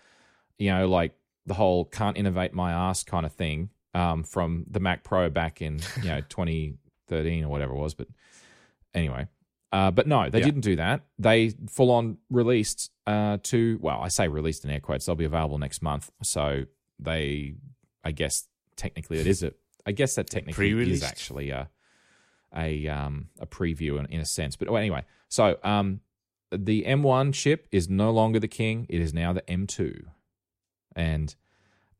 you 0.57 0.71
know, 0.71 0.87
like 0.87 1.13
the 1.45 1.53
whole 1.55 1.85
"can't 1.85 2.17
innovate 2.17 2.53
my 2.53 2.71
ass" 2.71 3.03
kind 3.03 3.25
of 3.25 3.33
thing 3.33 3.69
um, 3.93 4.23
from 4.23 4.65
the 4.69 4.79
Mac 4.79 5.03
Pro 5.03 5.29
back 5.29 5.61
in 5.61 5.79
you 6.01 6.09
know 6.09 6.21
2013 6.29 7.43
or 7.43 7.49
whatever 7.49 7.73
it 7.73 7.77
was. 7.77 7.93
But 7.93 8.07
anyway, 8.93 9.27
uh, 9.71 9.91
but 9.91 10.07
no, 10.07 10.29
they 10.29 10.39
Yeah. 10.39 10.45
didn't 10.45 10.61
do 10.61 10.75
that. 10.77 11.01
They 11.19 11.53
full 11.69 11.91
on 11.91 12.17
released 12.29 12.91
uh, 13.07 13.37
two. 13.43 13.77
Well, 13.81 13.99
I 14.01 14.07
say 14.07 14.27
released 14.27 14.63
in 14.65 14.71
air 14.71 14.79
quotes. 14.79 15.05
They'll 15.05 15.15
be 15.15 15.25
available 15.25 15.57
next 15.57 15.81
month. 15.81 16.11
So 16.21 16.63
they, 16.99 17.55
I 18.03 18.11
guess, 18.11 18.47
technically 18.75 19.19
it 19.19 19.27
is 19.27 19.43
a. 19.43 19.53
I 19.85 19.91
guess 19.91 20.15
that 20.15 20.29
technically 20.29 20.69
is 20.93 21.03
actually 21.03 21.49
a 21.49 21.69
a 22.55 22.87
um 22.87 23.27
a 23.39 23.45
preview 23.45 23.99
in, 23.99 24.05
in 24.05 24.19
a 24.21 24.25
sense. 24.25 24.55
But 24.55 24.69
well, 24.69 24.77
anyway, 24.79 25.03
so 25.27 25.57
um 25.63 25.99
the 26.51 26.83
M1 26.83 27.33
chip 27.33 27.67
is 27.71 27.89
no 27.89 28.11
longer 28.11 28.39
the 28.39 28.47
king. 28.47 28.85
It 28.87 29.01
is 29.01 29.11
now 29.13 29.33
the 29.33 29.41
M2, 29.41 30.05
and 30.95 31.35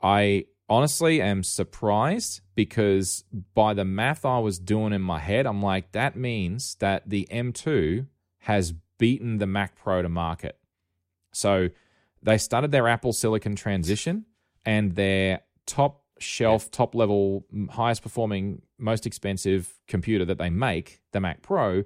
I 0.01 0.45
honestly 0.69 1.21
am 1.21 1.43
surprised 1.43 2.41
because 2.55 3.23
by 3.53 3.73
the 3.73 3.85
math 3.85 4.25
I 4.25 4.39
was 4.39 4.59
doing 4.59 4.93
in 4.93 5.01
my 5.01 5.19
head, 5.19 5.45
I'm 5.45 5.61
like, 5.61 5.91
that 5.91 6.15
means 6.15 6.75
that 6.75 7.09
the 7.09 7.27
M2 7.31 8.07
has 8.39 8.73
beaten 8.97 9.37
the 9.37 9.47
Mac 9.47 9.75
Pro 9.75 10.01
to 10.01 10.09
market. 10.09 10.57
So 11.31 11.69
they 12.21 12.37
started 12.37 12.71
their 12.71 12.87
Apple 12.87 13.13
Silicon 13.13 13.55
transition, 13.55 14.25
and 14.65 14.95
their 14.95 15.41
top 15.65 16.03
shelf, 16.19 16.71
top 16.71 16.95
level, 16.95 17.45
highest 17.69 18.01
performing, 18.01 18.61
most 18.77 19.05
expensive 19.05 19.73
computer 19.87 20.25
that 20.25 20.37
they 20.37 20.49
make, 20.49 21.01
the 21.11 21.19
Mac 21.19 21.41
Pro, 21.41 21.83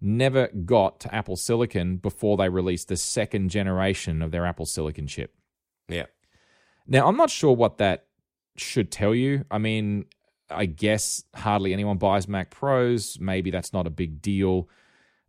never 0.00 0.48
got 0.48 1.00
to 1.00 1.14
Apple 1.14 1.36
Silicon 1.36 1.96
before 1.96 2.36
they 2.36 2.48
released 2.48 2.88
the 2.88 2.96
second 2.96 3.50
generation 3.50 4.22
of 4.22 4.30
their 4.30 4.46
Apple 4.46 4.66
Silicon 4.66 5.06
chip. 5.06 5.34
yeah 5.88 6.06
Now, 6.90 7.06
I'm 7.06 7.16
not 7.16 7.30
sure 7.30 7.54
what 7.54 7.78
that 7.78 8.06
should 8.56 8.90
tell 8.90 9.14
you. 9.14 9.44
I 9.50 9.58
mean, 9.58 10.06
I 10.50 10.66
guess 10.66 11.22
hardly 11.34 11.72
anyone 11.72 11.98
buys 11.98 12.28
Mac 12.28 12.50
Pros. 12.50 13.16
Maybe 13.20 13.50
that's 13.50 13.72
not 13.72 13.86
a 13.86 13.90
big 13.90 14.20
deal. 14.20 14.68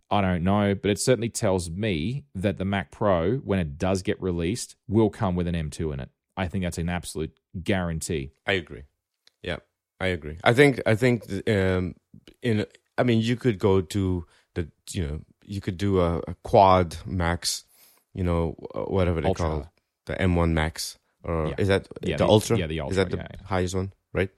I 0.09 0.21
don't 0.21 0.43
know. 0.43 0.75
But 0.75 0.91
it 0.91 0.99
certainly 0.99 1.29
tells 1.29 1.69
me 1.69 2.25
that 2.35 2.57
the 2.57 2.65
Mac 2.65 2.91
Pro, 2.91 3.37
when 3.37 3.59
it 3.59 3.77
does 3.77 4.01
get 4.01 4.21
released, 4.21 4.75
will 4.87 5.11
come 5.11 5.35
with 5.35 5.47
an 5.47 5.53
M2 5.55 5.93
in 5.93 5.99
it. 5.99 6.09
I 6.35 6.47
think 6.47 6.63
that's 6.63 6.79
an 6.79 6.89
absolute 6.89 7.31
guarantee. 7.63 8.31
I 8.47 8.53
agree. 8.53 8.83
Yeah, 9.43 9.57
I 9.99 10.07
agree. 10.07 10.37
I 10.43 10.53
think 10.53 10.81
I 10.85 10.95
think 10.95 11.23
um 11.47 11.95
in 12.41 12.65
I 12.97 13.03
mean 13.03 13.21
you 13.21 13.35
could 13.35 13.59
go 13.59 13.81
to 13.81 14.25
the 14.55 14.69
you 14.91 15.05
know 15.05 15.19
you 15.43 15.61
could 15.61 15.77
do 15.77 15.99
a, 15.99 16.17
a 16.27 16.35
quad 16.43 16.97
max, 17.05 17.65
you 18.13 18.23
know 18.23 18.51
whatever 18.73 19.21
they 19.21 19.27
Ultra. 19.27 19.45
call 19.45 19.59
it, 19.61 19.67
the 20.05 20.15
M1 20.15 20.51
Max 20.51 20.97
or 21.23 21.47
Yeah. 21.47 21.55
is 21.57 21.67
that 21.67 21.87
Yeah, 22.03 22.17
the, 22.17 22.25
the- 22.25 22.29
Ultra? 22.29 22.57
yeah, 22.57 22.67
the 22.67 22.79
ultra. 22.81 22.91
Is 22.91 22.97
that 22.97 23.09
the 23.11 23.17
yeah, 23.17 23.27
highest 23.45 23.75
one, 23.75 23.93
right? 24.13 24.29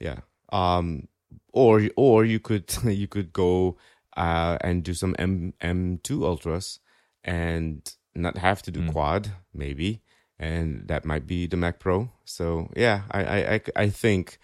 Yeah. 0.00 0.20
Um 0.52 1.08
or 1.52 1.82
or 1.96 2.24
you 2.24 2.38
could 2.40 2.72
you 2.84 3.06
could 3.08 3.32
go 3.32 3.76
uh 4.16 4.58
and 4.60 4.82
do 4.84 4.94
some 4.94 5.14
M 5.18 5.52
M2 5.60 6.22
Ultras 6.24 6.80
and 7.24 7.82
not 8.14 8.38
have 8.38 8.62
to 8.62 8.70
do 8.70 8.80
Mm. 8.80 8.92
quad 8.92 9.30
maybe 9.52 10.02
and 10.38 10.86
that 10.88 11.04
might 11.04 11.26
be 11.26 11.46
the 11.46 11.56
Mac 11.56 11.78
Pro. 11.80 12.10
So 12.24 12.70
yeah, 12.76 13.02
I 13.10 13.20
I 13.56 13.60
I, 13.76 13.88
think 13.90 14.38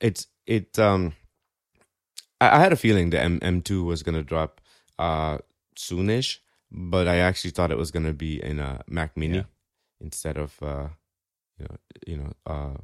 it's 0.00 0.26
it 0.46 0.78
um 0.78 1.12
I, 2.40 2.56
I 2.56 2.58
had 2.60 2.72
a 2.72 2.76
feeling 2.76 3.10
the 3.10 3.20
M 3.20 3.40
M2 3.40 3.84
was 3.84 4.02
gonna 4.02 4.22
drop 4.22 4.60
uh 4.98 5.38
soonish, 5.76 6.38
but 6.70 7.06
I 7.08 7.16
actually 7.18 7.50
thought 7.52 7.70
it 7.70 7.78
was 7.78 7.90
gonna 7.90 8.12
be 8.14 8.42
in 8.42 8.58
a 8.58 8.82
Mac 8.88 9.16
Mini. 9.16 9.44
Instead 10.00 10.36
of 10.36 10.62
uh 10.62 10.88
you 11.58 11.66
know 11.68 11.76
you 12.06 12.16
know 12.18 12.32
uh 12.46 12.74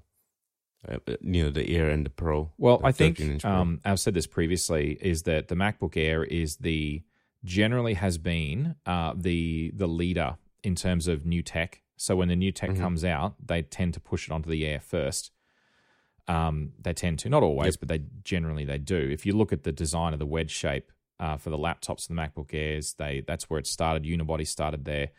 uh, 0.89 0.99
you 1.21 1.45
know 1.45 1.51
the 1.51 1.77
Air 1.77 1.91
and 1.91 2.05
the 2.05 2.11
Pro. 2.11 2.51
Well, 2.59 2.79
the 2.79 2.87
I 2.87 2.93
think 2.93 3.45
um, 3.45 3.81
I've 3.85 4.01
said 4.01 4.15
this 4.15 4.27
previously: 4.27 4.99
is 5.01 5.23
that 5.23 5.47
the 5.47 5.55
MacBook 5.55 5.97
Air 5.97 6.25
is 6.25 6.57
the 6.57 7.03
generally 7.45 7.95
has 7.95 8.19
been 8.19 8.75
uh, 8.85 9.15
the 9.17 9.71
the 9.77 9.87
leader 9.87 10.39
in 10.65 10.75
terms 10.75 11.07
of 11.07 11.25
new 11.25 11.41
tech. 11.43 11.83
So 11.97 12.17
when 12.17 12.27
the 12.27 12.35
new 12.35 12.51
tech 12.51 12.71
Mhm. 12.71 12.79
comes 12.81 13.05
out, 13.05 13.35
they 13.47 13.63
tend 13.63 13.95
to 13.95 14.01
push 14.01 14.27
it 14.29 14.33
onto 14.33 14.51
the 14.51 14.67
Air 14.67 14.81
first. 14.81 15.31
Um, 16.27 16.73
they 16.81 16.93
tend 16.93 17.21
to, 17.21 17.29
not 17.29 17.45
always, 17.45 17.75
Yep. 17.75 17.81
but 17.81 17.89
they 17.89 18.01
generally 18.25 18.65
they 18.65 18.79
do. 18.79 18.97
If 19.11 19.25
you 19.25 19.37
look 19.37 19.53
at 19.53 19.63
the 19.63 19.71
design 19.73 20.13
of 20.13 20.19
the 20.19 20.27
wedge 20.27 20.51
shape 20.51 20.91
uh, 21.21 21.37
for 21.37 21.51
the 21.51 21.59
laptops 21.59 22.09
and 22.09 22.19
the 22.19 22.21
MacBook 22.23 22.53
Airs. 22.53 22.95
They 22.95 23.21
that's 23.25 23.49
where 23.49 23.61
it 23.61 23.67
started. 23.69 24.03
Unibody 24.03 24.45
started 24.47 24.85
there. 24.85 25.11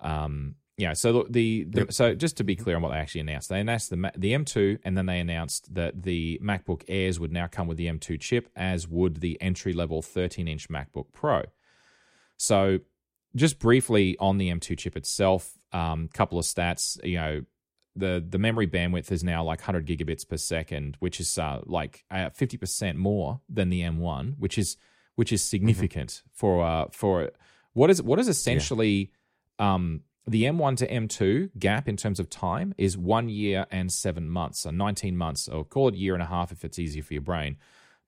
Um, 0.00 0.56
yeah, 0.76 0.92
so 0.92 1.24
the, 1.30 1.64
the, 1.64 1.80
Yep. 1.80 1.92
so 1.92 2.14
just 2.14 2.36
to 2.38 2.44
be 2.44 2.56
clear 2.56 2.76
on 2.76 2.82
what 2.82 2.90
they 2.90 2.98
actually 2.98 3.20
announced, 3.20 3.48
they 3.48 3.60
announced 3.60 3.90
the 3.90 4.12
the 4.16 4.32
M2, 4.32 4.80
and 4.84 4.98
then 4.98 5.06
they 5.06 5.20
announced 5.20 5.72
that 5.74 6.02
the 6.02 6.40
MacBook 6.42 6.82
Airs 6.88 7.20
would 7.20 7.32
now 7.32 7.46
come 7.46 7.68
with 7.68 7.76
the 7.76 7.86
M2 7.86 8.20
chip, 8.20 8.48
as 8.56 8.88
would 8.88 9.20
the 9.20 9.40
entry 9.40 9.72
level 9.72 10.02
13 10.02 10.48
inch 10.48 10.68
MacBook 10.68 11.06
Pro. 11.12 11.42
So, 12.36 12.80
just 13.36 13.60
briefly 13.60 14.16
on 14.18 14.38
the 14.38 14.50
M2 14.50 14.76
chip 14.76 14.96
itself, 14.96 15.56
a 15.72 15.78
um, 15.78 16.08
couple 16.12 16.40
of 16.40 16.44
stats. 16.44 17.02
You 17.04 17.18
know, 17.18 17.44
the 17.94 18.24
the 18.28 18.38
memory 18.38 18.66
bandwidth 18.66 19.12
is 19.12 19.22
now 19.22 19.44
like 19.44 19.60
100 19.60 19.86
gigabits 19.86 20.28
per 20.28 20.36
second, 20.36 20.96
which 20.98 21.20
is 21.20 21.38
uh, 21.38 21.60
like 21.66 22.04
uh, 22.10 22.30
50% 22.30 22.96
more 22.96 23.40
than 23.48 23.70
the 23.70 23.82
M1, 23.82 24.38
which 24.38 24.58
is 24.58 24.76
which 25.14 25.32
is 25.32 25.42
significant 25.42 26.22
for 26.32 26.64
uh, 26.64 26.86
for 26.90 27.30
what 27.74 27.90
is 27.90 28.02
what 28.02 28.18
is 28.18 28.26
essentially 28.26 29.12
um, 29.60 30.00
the 30.26 30.44
M1 30.44 30.76
to 30.78 30.88
M2 30.88 31.50
gap 31.58 31.88
in 31.88 31.96
terms 31.96 32.18
of 32.18 32.30
time 32.30 32.74
is 32.78 32.96
one 32.96 33.28
year 33.28 33.66
and 33.70 33.92
seven 33.92 34.28
months, 34.28 34.60
so 34.60 34.70
19 34.70 35.16
months, 35.16 35.48
or 35.48 35.64
call 35.64 35.88
it 35.88 35.94
year 35.94 36.14
and 36.14 36.22
a 36.22 36.26
half 36.26 36.50
if 36.50 36.64
it's 36.64 36.78
easier 36.78 37.02
for 37.02 37.12
your 37.14 37.22
brain. 37.22 37.56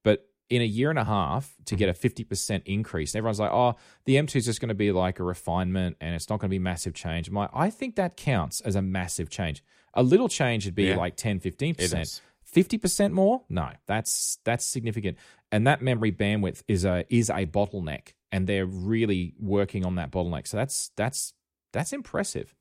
But 0.02 0.26
in 0.48 0.62
a 0.62 0.64
year 0.64 0.90
and 0.90 0.98
a 0.98 1.04
half 1.04 1.54
to 1.66 1.76
get 1.76 1.88
a 1.88 1.92
mm-hmm. 1.92 2.22
50% 2.32 2.62
increase, 2.64 3.14
everyone's 3.14 3.40
like, 3.40 3.52
oh, 3.52 3.74
the 4.06 4.16
M2 4.16 4.36
is 4.36 4.44
just 4.46 4.60
going 4.60 4.68
to 4.70 4.74
be 4.74 4.92
like 4.92 5.18
a 5.18 5.24
refinement 5.24 5.96
and 6.00 6.14
it's 6.14 6.30
not 6.30 6.38
going 6.38 6.48
to 6.48 6.54
be 6.54 6.58
massive 6.58 6.94
change. 6.94 7.28
I'm 7.28 7.34
like, 7.34 7.50
I 7.52 7.68
think 7.68 7.96
that 7.96 8.16
counts 8.16 8.60
as 8.62 8.76
a 8.76 8.82
massive 8.82 9.28
change. 9.28 9.62
A 9.92 10.02
little 10.02 10.28
change 10.28 10.64
would 10.64 10.74
be 10.74 10.84
Yeah. 10.84 10.96
like 10.96 11.16
10, 11.16 11.40
15%. 11.40 12.20
50% 12.50 13.12
more? 13.12 13.42
No, 13.48 13.70
that's 13.86 14.38
that's 14.44 14.64
significant. 14.64 15.18
And 15.50 15.66
that 15.66 15.82
memory 15.82 16.12
bandwidth 16.12 16.62
is 16.68 16.84
a 16.84 17.04
is 17.10 17.28
a 17.28 17.44
bottleneck 17.44 18.12
and 18.32 18.46
they're 18.46 18.66
really 18.66 19.34
working 19.38 19.84
on 19.84 19.96
that 19.96 20.10
bottleneck. 20.10 20.46
So 20.46 20.56
that's 20.56 20.90
that's 20.96 21.34
that's 21.76 21.92
impressive. 21.92 22.54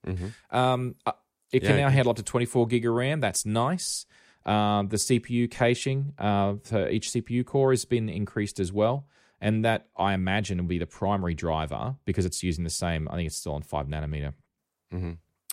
Um, 0.51 0.95
uh, 1.05 1.13
it 1.51 1.61
can 1.61 1.71
Yeah, 1.71 1.81
now 1.83 1.87
it- 1.87 1.93
handle 1.93 2.11
up 2.11 2.17
to 2.17 2.23
24 2.23 2.67
gig 2.67 2.85
of 2.85 2.93
RAM. 2.93 3.19
That's 3.19 3.45
nice. 3.45 4.05
Um, 4.45 4.89
the 4.89 4.97
CPU 4.97 5.47
caching 5.49 6.13
uh, 6.19 6.55
for 6.63 6.87
each 6.89 7.09
CPU 7.11 7.43
core 7.45 7.71
has 7.71 7.85
been 7.85 8.09
increased 8.09 8.59
as 8.59 8.71
well. 8.71 9.07
And 9.41 9.65
that 9.65 9.87
I 9.97 10.13
imagine 10.13 10.57
will 10.59 10.65
be 10.67 10.77
the 10.77 10.85
primary 10.87 11.33
driver 11.33 11.95
because 12.05 12.25
it's 12.25 12.41
using 12.43 12.63
the 12.63 12.69
same, 12.69 13.07
I 13.09 13.15
think 13.15 13.27
it's 13.27 13.35
still 13.35 13.53
on 13.53 13.63
5 13.63 13.87
nanometer. 13.87 14.33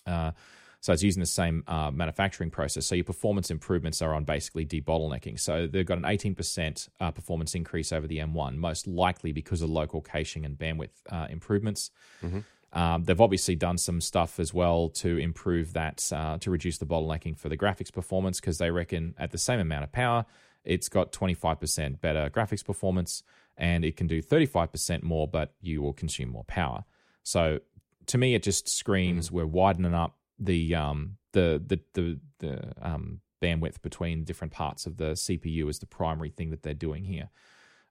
Uh, 0.07 0.33
so 0.81 0.93
it's 0.93 1.03
using 1.03 1.21
the 1.21 1.27
same 1.27 1.63
uh, 1.67 1.91
manufacturing 1.91 2.51
process. 2.51 2.87
So 2.87 2.95
your 2.95 3.05
performance 3.05 3.51
improvements 3.51 4.03
are 4.03 4.15
on 4.15 4.25
basically 4.25 4.67
debottlenecking. 4.67 5.39
So 5.39 5.67
they've 5.67 5.87
got 5.87 5.99
an 5.99 6.05
18% 6.05 6.89
uh, 7.01 7.11
performance 7.13 7.55
increase 7.55 7.93
over 7.93 8.07
the 8.07 8.19
M1, 8.19 8.57
most 8.57 8.87
likely 8.87 9.33
because 9.33 9.63
of 9.63 9.71
local 9.71 10.01
caching 10.01 10.45
and 10.45 10.59
bandwidth 10.59 10.91
uh, 11.11 11.27
improvements. 11.31 11.91
Um, 12.73 13.05
they've 13.05 13.21
obviously 13.21 13.55
done 13.55 13.77
some 13.77 14.01
stuff 14.01 14.41
as 14.41 14.55
well 14.55 14.89
to 14.91 15.19
improve 15.19 15.75
that, 15.75 16.11
uh, 16.15 16.39
to 16.39 16.51
reduce 16.51 16.79
the 16.79 16.87
bottlenecking 16.87 17.37
for 17.37 17.49
the 17.49 17.57
graphics 17.57 17.93
performance 17.93 18.41
because 18.41 18.59
they 18.59 18.71
reckon 18.71 19.15
at 19.19 19.31
the 19.31 19.39
same 19.39 19.61
amount 19.61 19.85
of 19.85 19.93
power, 19.93 20.25
it's 20.65 20.89
got 20.89 21.13
25% 21.13 22.01
better 22.01 22.31
graphics 22.31 22.65
performance 22.65 23.23
and 23.59 23.85
it 23.85 23.97
can 23.97 24.07
do 24.07 24.23
35% 24.23 25.03
more, 25.03 25.29
but 25.29 25.53
you 25.61 25.83
will 25.83 25.93
consume 25.93 26.31
more 26.31 26.45
power. 26.45 26.85
So 27.23 27.61
to 28.07 28.19
me, 28.19 28.35
it 28.35 28.43
just 28.43 28.69
screams 28.69 29.31
we're 29.31 29.47
widening 29.47 29.95
up 29.95 30.17
the 30.39 30.75
um, 30.75 31.17
the 31.33 31.63
the 31.65 31.81
the, 31.93 32.21
the 32.39 32.73
um, 32.81 33.21
bandwidth 33.41 33.83
between 33.83 34.25
different 34.25 34.53
parts 34.53 34.87
of 34.87 34.97
the 34.97 35.13
CPU 35.13 35.69
is 35.69 35.79
the 35.79 35.87
primary 35.87 36.31
thing 36.31 36.51
that 36.51 36.63
they're 36.63 36.75
doing 36.75 37.05
here, 37.05 37.31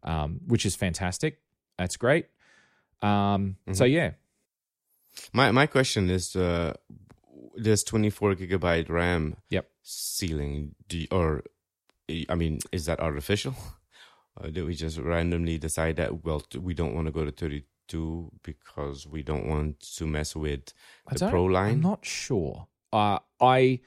um, 0.04 0.40
which 0.48 0.66
is 0.66 0.76
fantastic. 0.76 1.40
That's 1.78 1.98
great. 1.98 2.28
Um, 3.02 3.58
So 3.74 3.86
yeah, 3.86 4.12
My 5.34 5.52
my 5.52 5.66
question 5.68 6.10
is, 6.10 6.36
uh, 6.36 6.74
this 7.56 7.84
24 7.84 8.36
gigabyte 8.36 8.90
RAM 8.90 9.36
Yep. 9.50 9.70
ceiling, 9.84 10.76
do 10.88 10.98
you, 11.00 11.08
or 11.12 11.44
I 12.30 12.36
mean, 12.36 12.60
is 12.72 12.86
that 12.86 13.00
artificial? 13.00 13.56
Or 14.38 14.50
did 14.50 14.66
we 14.66 14.76
just 14.76 14.98
randomly 14.98 15.58
decide 15.58 15.98
that 15.98 16.24
well, 16.24 16.42
we 16.58 16.74
don't 16.74 16.96
want 16.96 17.08
to 17.08 17.12
go 17.12 17.26
to 17.26 17.32
32 17.32 18.32
because 18.44 19.06
we 19.06 19.24
don't 19.24 19.46
want 19.46 19.82
to 19.98 20.08
mess 20.08 20.38
with 20.38 20.74
the 21.12 21.30
Pro 21.30 21.54
I'm 21.54 21.82
not 21.82 22.06
sure. 22.06 22.68
Uh, 22.94 23.20
I, 23.42 23.82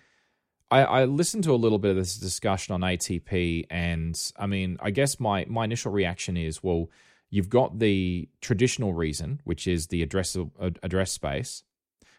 I 0.71 0.81
I 0.85 1.05
listened 1.07 1.45
to 1.45 1.53
a 1.55 1.57
little 1.57 1.79
bit 1.79 1.93
of 1.93 1.97
this 1.97 2.19
discussion 2.19 2.75
on 2.75 2.83
ATP, 2.83 3.67
and 3.71 4.21
I 4.39 4.47
mean, 4.47 4.77
I 4.81 4.91
guess 4.91 5.19
my 5.19 5.47
my 5.49 5.65
initial 5.65 5.93
reaction 5.93 6.37
is, 6.37 6.63
well, 6.63 6.91
you've 7.35 7.51
got 7.51 7.81
the 7.81 8.29
traditional 8.41 8.95
reason, 8.95 9.41
which 9.43 9.67
is 9.67 9.89
the 9.89 10.03
address 10.03 10.37
address 10.85 11.11
space, 11.11 11.65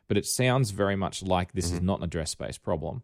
but 0.09 0.17
it 0.17 0.25
sounds 0.25 0.71
very 0.71 0.97
much 0.97 1.23
like 1.23 1.53
this 1.53 1.71
is 1.71 1.81
not 1.81 1.99
an 1.99 2.03
address 2.03 2.31
space 2.31 2.57
problem. 2.57 3.01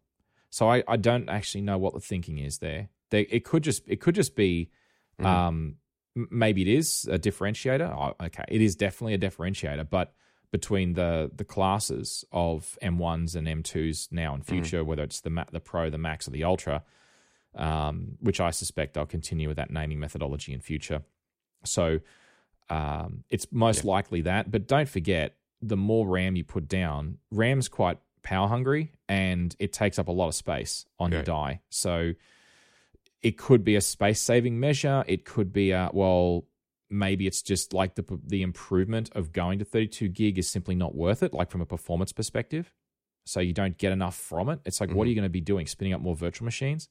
So 0.49 0.69
I, 0.69 0.83
I 0.89 0.97
don't 0.97 1.29
actually 1.29 1.61
know 1.61 1.77
what 1.77 1.93
the 1.93 2.01
thinking 2.01 2.37
is 2.37 2.57
there. 2.57 2.89
They, 3.11 3.21
it 3.21 3.45
could 3.45 3.63
just 3.63 3.83
it 3.87 4.01
could 4.01 4.15
just 4.15 4.35
be 4.35 4.71
um, 5.19 5.77
maybe 6.13 6.61
it 6.63 6.67
is 6.67 7.07
a 7.09 7.17
differentiator. 7.17 7.89
Oh, 7.89 8.25
okay, 8.25 8.43
it 8.49 8.61
is 8.61 8.75
definitely 8.75 9.13
a 9.13 9.17
differentiator, 9.17 9.89
but 9.89 10.13
between 10.51 10.95
the 10.95 11.31
the 11.33 11.45
classes 11.45 12.25
of 12.33 12.77
M1s 12.83 13.37
and 13.37 13.47
M2s 13.47 14.11
now 14.11 14.33
and 14.33 14.45
future, 14.45 14.83
whether 14.83 15.03
it's 15.03 15.21
the 15.21 15.45
the 15.53 15.61
Pro, 15.61 15.89
the 15.89 15.97
Max, 15.97 16.27
or 16.27 16.31
the 16.31 16.43
Ultra, 16.43 16.83
um, 17.55 18.17
which 18.19 18.41
I 18.41 18.51
suspect 18.51 18.95
they'll 18.95 19.05
continue 19.05 19.47
with 19.47 19.55
that 19.55 19.71
naming 19.71 20.01
methodology 20.01 20.51
in 20.51 20.59
future. 20.59 21.03
So 21.63 21.99
um, 22.69 23.23
it's 23.29 23.47
most 23.51 23.83
likely 23.85 24.21
that. 24.21 24.49
But 24.49 24.67
don't 24.67 24.89
forget, 24.89 25.35
the 25.61 25.77
more 25.77 26.07
RAM 26.07 26.35
you 26.35 26.43
put 26.43 26.67
down, 26.67 27.17
RAM's 27.31 27.67
quite 27.67 27.99
power 28.23 28.47
hungry 28.47 28.91
and 29.09 29.55
it 29.59 29.73
takes 29.73 29.97
up 29.99 30.07
a 30.07 30.11
lot 30.11 30.27
of 30.27 30.35
space 30.35 30.85
on 30.99 31.11
your 31.11 31.23
die. 31.23 31.61
So 31.69 32.13
it 33.21 33.37
could 33.37 33.63
be 33.63 33.75
a 33.75 33.81
space 33.81 34.19
saving 34.19 34.59
measure. 34.59 35.03
It 35.07 35.25
could 35.25 35.53
be 35.53 35.71
a 35.71 35.89
well, 35.93 36.45
maybe 36.89 37.27
it's 37.27 37.41
just 37.41 37.73
like 37.73 37.95
the 37.95 38.19
the 38.25 38.41
improvement 38.41 39.09
of 39.13 39.31
going 39.31 39.59
to 39.59 39.65
32 39.65 40.07
gig 40.09 40.37
is 40.39 40.49
simply 40.49 40.75
not 40.75 40.95
worth 40.95 41.23
it, 41.23 41.33
like 41.33 41.51
from 41.51 41.61
a 41.61 41.65
performance 41.65 42.11
perspective. 42.11 42.73
So 43.23 43.39
you 43.39 43.53
don't 43.53 43.77
get 43.77 43.91
enough 43.91 44.15
from 44.15 44.49
it. 44.49 44.61
It's 44.65 44.81
like, 44.81 44.91
what 44.91 45.05
are 45.05 45.09
you 45.09 45.15
going 45.15 45.23
to 45.23 45.29
be 45.29 45.41
doing? 45.41 45.67
Spinning 45.67 45.93
up 45.93 46.01
more 46.01 46.15
virtual 46.15 46.45
machines? 46.45 46.89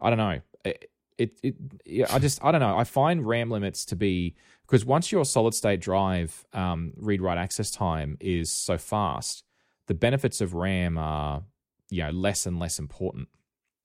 I 0.00 0.08
don't 0.08 0.18
know. 0.18 0.40
It, 0.64 0.90
it, 1.18 1.38
it 1.42 1.56
yeah, 1.84 2.06
I 2.10 2.18
just, 2.18 2.42
I 2.42 2.52
don't 2.52 2.60
know. 2.60 2.78
I 2.78 2.84
find 2.84 3.26
RAM 3.26 3.50
limits 3.50 3.84
to 3.86 3.96
be 3.96 4.34
because 4.66 4.84
once 4.84 5.10
your 5.10 5.24
solid 5.24 5.54
state 5.54 5.80
drive 5.80 6.46
um, 6.52 6.92
read 6.96 7.20
write 7.20 7.38
access 7.38 7.70
time 7.70 8.16
is 8.20 8.50
so 8.50 8.78
fast, 8.78 9.44
the 9.86 9.94
benefits 9.94 10.40
of 10.40 10.54
RAM 10.54 10.96
are, 10.96 11.42
you 11.90 12.02
know, 12.02 12.10
less 12.10 12.46
and 12.46 12.58
less 12.58 12.78
important. 12.78 13.28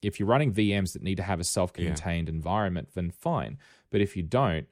If 0.02 0.20
you're 0.20 0.28
running 0.28 0.54
VMs 0.54 0.94
that 0.94 1.02
need 1.02 1.16
to 1.16 1.24
have 1.24 1.40
a 1.40 1.46
self 1.46 1.74
contained 1.74 2.30
environment, 2.30 2.90
then 2.94 3.10
fine. 3.10 3.58
But 3.90 4.02
if 4.02 4.18
you 4.18 4.24
don't, 4.24 4.68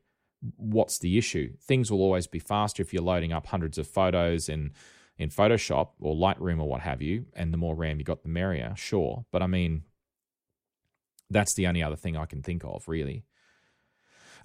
what's 0.57 0.99
the 0.99 1.17
issue? 1.17 1.53
Things 1.61 1.89
will 1.89 2.01
always 2.01 2.27
be 2.27 2.39
faster 2.39 2.81
if 2.81 2.93
you're 2.93 3.03
loading 3.03 3.31
up 3.31 3.47
hundreds 3.47 3.77
of 3.77 3.87
photos 3.87 4.49
in 4.49 4.73
in 5.17 5.29
Photoshop 5.29 5.89
or 5.99 6.15
Lightroom 6.15 6.59
or 6.59 6.67
what 6.67 6.81
have 6.81 7.01
you, 7.01 7.25
and 7.33 7.53
the 7.53 7.57
more 7.57 7.75
RAM 7.75 7.99
you 7.99 8.03
got, 8.03 8.23
the 8.23 8.29
merrier. 8.29 8.73
Sure, 8.75 9.25
but 9.31 9.41
I 9.41 9.47
mean, 9.47 9.83
that's 11.31 11.53
the 11.53 11.67
only 11.67 11.81
other 11.83 11.95
thing 11.95 12.15
I 12.17 12.25
can 12.25 12.41
think 12.43 12.63
of, 12.63 12.87
really. 12.87 13.23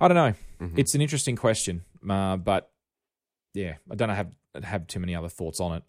I 0.01 0.09
don't 0.09 0.15
know. 0.15 0.35
It's 0.77 0.95
an 0.95 1.01
interesting 1.01 1.37
question, 1.37 1.83
uh, 2.09 2.37
but 2.37 2.71
yeah, 3.55 3.75
I 3.91 3.95
don't 3.95 4.09
have 4.11 4.33
have 4.63 4.87
too 4.87 5.01
many 5.01 5.15
other 5.15 5.29
thoughts 5.29 5.61
on 5.61 5.77
it. 5.77 5.83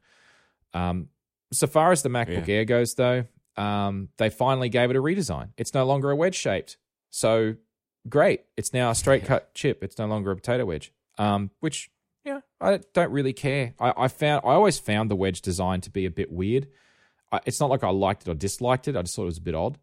Um, 0.73 1.07
so 1.53 1.67
far 1.67 1.91
as 1.91 2.03
the 2.03 2.09
MacBook 2.09 2.47
Yeah. 2.47 2.55
Air 2.55 2.65
goes, 2.65 2.93
though, 2.95 3.25
um, 3.55 4.09
they 4.17 4.29
finally 4.29 4.69
gave 4.69 4.89
it 4.89 4.95
a 4.95 5.01
redesign. 5.01 5.49
It's 5.57 5.73
no 5.73 5.85
longer 5.85 6.11
a 6.11 6.15
wedge 6.15 6.35
shaped, 6.35 6.77
so 7.09 7.55
great. 8.09 8.41
It's 8.57 8.73
now 8.73 8.91
a 8.91 8.95
straight 8.95 9.25
cut 9.25 9.53
chip. 9.53 9.83
It's 9.83 9.97
no 9.97 10.05
longer 10.07 10.31
a 10.31 10.35
potato 10.35 10.65
wedge, 10.65 10.91
um, 11.17 11.51
which 11.59 11.89
yeah, 12.25 12.41
I 12.59 12.79
don't 12.93 13.11
really 13.11 13.33
care. 13.33 13.73
I, 13.79 13.93
I 13.95 14.07
found 14.09 14.41
I 14.45 14.49
always 14.51 14.79
found 14.79 15.09
the 15.09 15.15
wedge 15.15 15.41
design 15.41 15.79
to 15.81 15.89
be 15.89 16.05
a 16.05 16.11
bit 16.11 16.31
weird. 16.31 16.67
I, 17.31 17.39
it's 17.45 17.59
not 17.59 17.69
like 17.69 17.83
I 17.83 17.89
liked 17.89 18.27
it 18.27 18.31
or 18.31 18.35
disliked 18.35 18.87
it. 18.87 18.95
I 18.97 19.01
just 19.01 19.15
thought 19.15 19.23
it 19.23 19.25
was 19.25 19.37
a 19.37 19.41
bit 19.41 19.55
odd. 19.55 19.77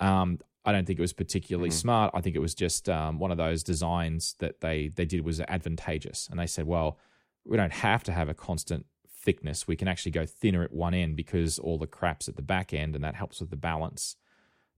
Um, 0.00 0.38
I 0.64 0.72
don't 0.72 0.84
think 0.84 0.98
it 0.98 1.02
was 1.02 1.12
particularly 1.12 1.70
smart. 1.70 2.10
I 2.12 2.20
think 2.20 2.34
it 2.34 2.40
was 2.40 2.54
just 2.54 2.88
um, 2.88 3.18
one 3.20 3.30
of 3.30 3.36
those 3.38 3.62
designs 3.62 4.34
that 4.40 4.60
they 4.60 4.88
they 4.88 5.04
did 5.04 5.24
was 5.24 5.40
advantageous, 5.40 6.28
and 6.30 6.38
they 6.40 6.46
said, 6.46 6.66
well, 6.66 6.98
we 7.44 7.56
don't 7.56 7.72
have 7.72 8.02
to 8.04 8.12
have 8.12 8.28
a 8.28 8.34
constant 8.34 8.86
thickness. 9.08 9.66
We 9.68 9.76
can 9.76 9.86
actually 9.88 10.12
go 10.12 10.26
thinner 10.26 10.62
at 10.64 10.72
one 10.72 10.92
end 10.94 11.16
because 11.16 11.58
all 11.58 11.78
the 11.78 11.86
crap's 11.86 12.28
at 12.28 12.36
the 12.36 12.42
back 12.42 12.74
end, 12.74 12.94
and 12.94 13.04
that 13.04 13.14
helps 13.14 13.40
with 13.40 13.50
the 13.50 13.56
balance. 13.56 14.16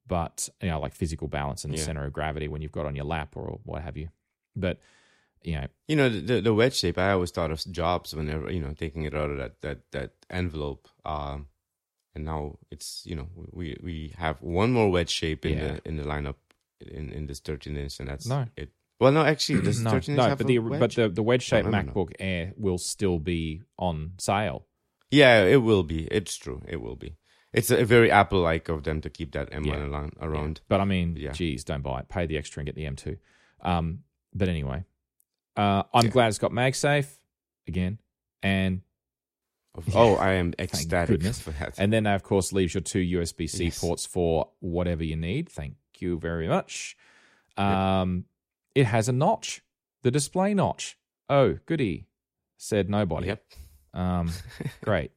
But 0.06 0.48
you 0.62 0.68
know, 0.68 0.80
like 0.80 0.94
physical 0.94 1.28
balance 1.28 1.64
and 1.64 1.72
the 1.72 1.78
Yeah. 1.78 1.84
center 1.84 2.04
of 2.04 2.12
gravity 2.12 2.48
when 2.48 2.62
you've 2.62 2.72
got 2.72 2.86
on 2.86 2.94
your 2.96 3.04
lap 3.04 3.36
or 3.36 3.58
what 3.64 3.82
have 3.82 3.96
you. 3.96 4.08
But 4.56 4.80
you 5.42 5.54
know, 5.54 5.66
You 5.86 5.96
know, 5.96 6.08
the, 6.08 6.20
the, 6.20 6.40
the 6.40 6.54
wedge 6.54 6.74
shape, 6.74 6.98
I 6.98 7.12
always 7.12 7.30
thought 7.30 7.50
of 7.50 7.62
jobs 7.70 8.14
whenever, 8.14 8.50
you 8.50 8.60
know, 8.60 8.72
taking 8.72 9.04
it 9.04 9.14
out 9.14 9.30
of 9.30 9.36
that, 9.38 9.60
that, 9.60 9.78
that 9.92 10.10
envelope. 10.28 10.88
Um, 11.04 11.46
and 12.14 12.24
now 12.24 12.58
it's, 12.70 13.02
you 13.04 13.14
know, 13.14 13.28
we, 13.52 13.76
we 13.82 14.14
have 14.18 14.40
one 14.42 14.72
more 14.72 14.90
wedge 14.90 15.10
shape 15.10 15.44
in 15.46 15.58
Yeah. 15.58 15.72
the, 15.74 15.88
in 15.88 15.96
the 15.96 16.04
lineup 16.04 16.36
in, 16.80 17.10
in 17.10 17.26
this 17.26 17.40
13 17.40 17.76
inch 17.76 18.00
and 18.00 18.08
that's 18.08 18.26
No. 18.26 18.46
it. 18.56 18.70
Well, 19.00 19.12
no, 19.12 19.24
actually, 19.24 19.60
does 19.62 19.80
no, 19.80 19.90
13 19.90 20.14
inch 20.14 20.28
no, 20.28 20.36
but 20.36 20.46
the 20.46 20.58
wedge? 20.58 20.80
but 20.80 20.90
the 20.94 21.08
the 21.08 21.22
wedge 21.22 21.42
shaped 21.42 21.68
no, 21.68 21.80
no. 21.82 21.92
MacBook 21.92 22.12
Air 22.18 22.52
will 22.56 22.78
still 22.78 23.18
be 23.18 23.62
on 23.78 24.12
sale. 24.18 24.66
Yeah, 25.10 25.44
it 25.44 25.62
will 25.62 25.84
be. 25.84 26.04
It's 26.06 26.36
true. 26.36 26.62
It 26.68 26.80
will 26.82 26.96
be. 26.96 27.16
It's 27.52 27.70
a, 27.70 27.82
very 27.84 28.10
Apple 28.10 28.40
like 28.40 28.68
of 28.68 28.82
them 28.84 29.00
to 29.00 29.08
keep 29.08 29.32
that 29.32 29.50
M1 29.50 29.66
Yeah. 29.66 30.08
around. 30.20 30.60
But 30.68 30.80
I 30.80 30.84
mean, 30.84 31.16
Yeah. 31.16 31.32
geez, 31.32 31.64
don't 31.64 31.82
buy 31.82 32.00
it. 32.00 32.08
Pay 32.08 32.26
the 32.26 32.36
extra 32.36 32.60
and 32.60 32.66
get 32.66 32.74
the 32.74 32.84
M2. 32.84 33.16
Um, 33.62 34.00
but 34.34 34.48
anyway, 34.48 34.84
uh, 35.56 35.84
I'm 35.94 36.04
Yeah. 36.06 36.10
glad 36.10 36.28
it's 36.28 36.38
got 36.38 36.50
MagSafe 36.52 37.08
again, 37.66 37.98
and 38.42 38.82
Oh, 39.94 40.16
I 40.16 40.32
am 40.34 40.54
ecstatic 40.58 41.08
goodness. 41.20 41.40
for 41.40 41.50
that. 41.52 41.74
and 41.78 41.92
then 41.92 42.04
that 42.04 42.14
of 42.16 42.22
course 42.22 42.52
leaves 42.52 42.74
your 42.74 42.80
two 42.82 42.98
USB 43.00 43.48
C 43.48 43.64
Yes. 43.66 43.78
ports 43.80 44.06
for 44.06 44.48
whatever 44.60 45.04
you 45.04 45.16
need. 45.16 45.48
Thank 45.48 45.74
you 45.98 46.18
very 46.18 46.48
much. 46.48 46.96
Um, 47.56 48.24
it 48.74 48.84
has 48.86 49.08
a 49.08 49.12
notch, 49.12 49.62
the 50.02 50.10
display 50.10 50.54
notch. 50.54 50.96
Oh, 51.28 51.58
goody, 51.66 52.06
said 52.56 52.88
nobody. 52.88 53.26
Yep. 53.28 53.44
Um, 53.94 54.30
great. 54.82 55.10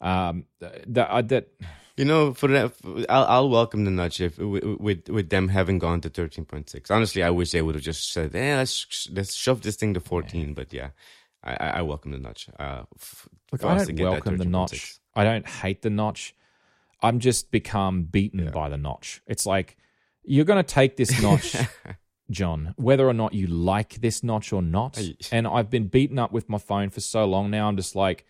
Um, 0.00 0.46
that 0.60 1.08
uh, 1.10 1.22
that 1.22 1.48
You 1.96 2.04
know, 2.06 2.32
for 2.34 2.48
that, 2.48 2.72
I'll, 3.08 3.24
I'll 3.26 3.48
welcome 3.50 3.84
the 3.84 3.90
nudge 3.90 4.20
if 4.20 4.38
with, 4.38 4.64
with 4.64 5.08
with 5.08 5.28
them 5.30 5.48
having 5.48 5.78
gone 5.78 6.00
to 6.00 6.08
thirteen 6.08 6.44
point 6.46 6.70
six. 6.70 6.90
Honestly, 6.90 7.22
I 7.22 7.30
wish 7.30 7.50
they 7.52 7.62
would 7.62 7.74
have 7.74 7.84
just 7.84 8.10
said, 8.12 8.34
"Eh, 8.34 8.56
let's 8.56 9.08
let's 9.12 9.34
shove 9.34 9.60
this 9.62 9.76
thing 9.76 9.92
to 9.94 10.00
14. 10.00 10.54
But 10.54 10.72
yeah, 10.72 10.90
I, 11.42 11.54
I 11.54 11.82
welcome 11.82 12.12
the 12.12 12.18
nudge. 12.18 12.48
Uh, 12.58 12.82
Look, 13.52 13.64
I 13.64 13.76
don't 13.82 13.98
welcome 14.00 14.36
the 14.36 14.44
13.6. 14.44 14.48
notch. 14.50 14.94
I 15.14 15.24
don't 15.24 15.48
hate 15.48 15.82
the 15.82 15.90
notch. 15.90 16.34
I'm 17.02 17.18
just 17.18 17.50
become 17.50 18.02
beaten 18.04 18.40
Yeah. 18.44 18.50
by 18.50 18.68
the 18.68 18.76
notch. 18.76 19.22
It's 19.26 19.46
like 19.46 19.76
you're 20.22 20.44
going 20.44 20.62
to 20.62 20.74
take 20.74 20.96
this 20.96 21.20
notch, 21.22 21.56
John, 22.30 22.74
whether 22.76 23.08
or 23.08 23.14
not 23.14 23.32
you 23.32 23.46
like 23.46 23.94
this 24.02 24.22
notch 24.22 24.52
or 24.52 24.60
not. 24.62 25.00
And 25.32 25.46
I've 25.48 25.70
been 25.70 25.86
beaten 25.88 26.18
up 26.18 26.30
with 26.30 26.48
my 26.50 26.58
phone 26.58 26.90
for 26.90 27.00
so 27.00 27.24
long 27.24 27.50
now. 27.50 27.68
I'm 27.68 27.76
just 27.76 27.96
like, 27.96 28.26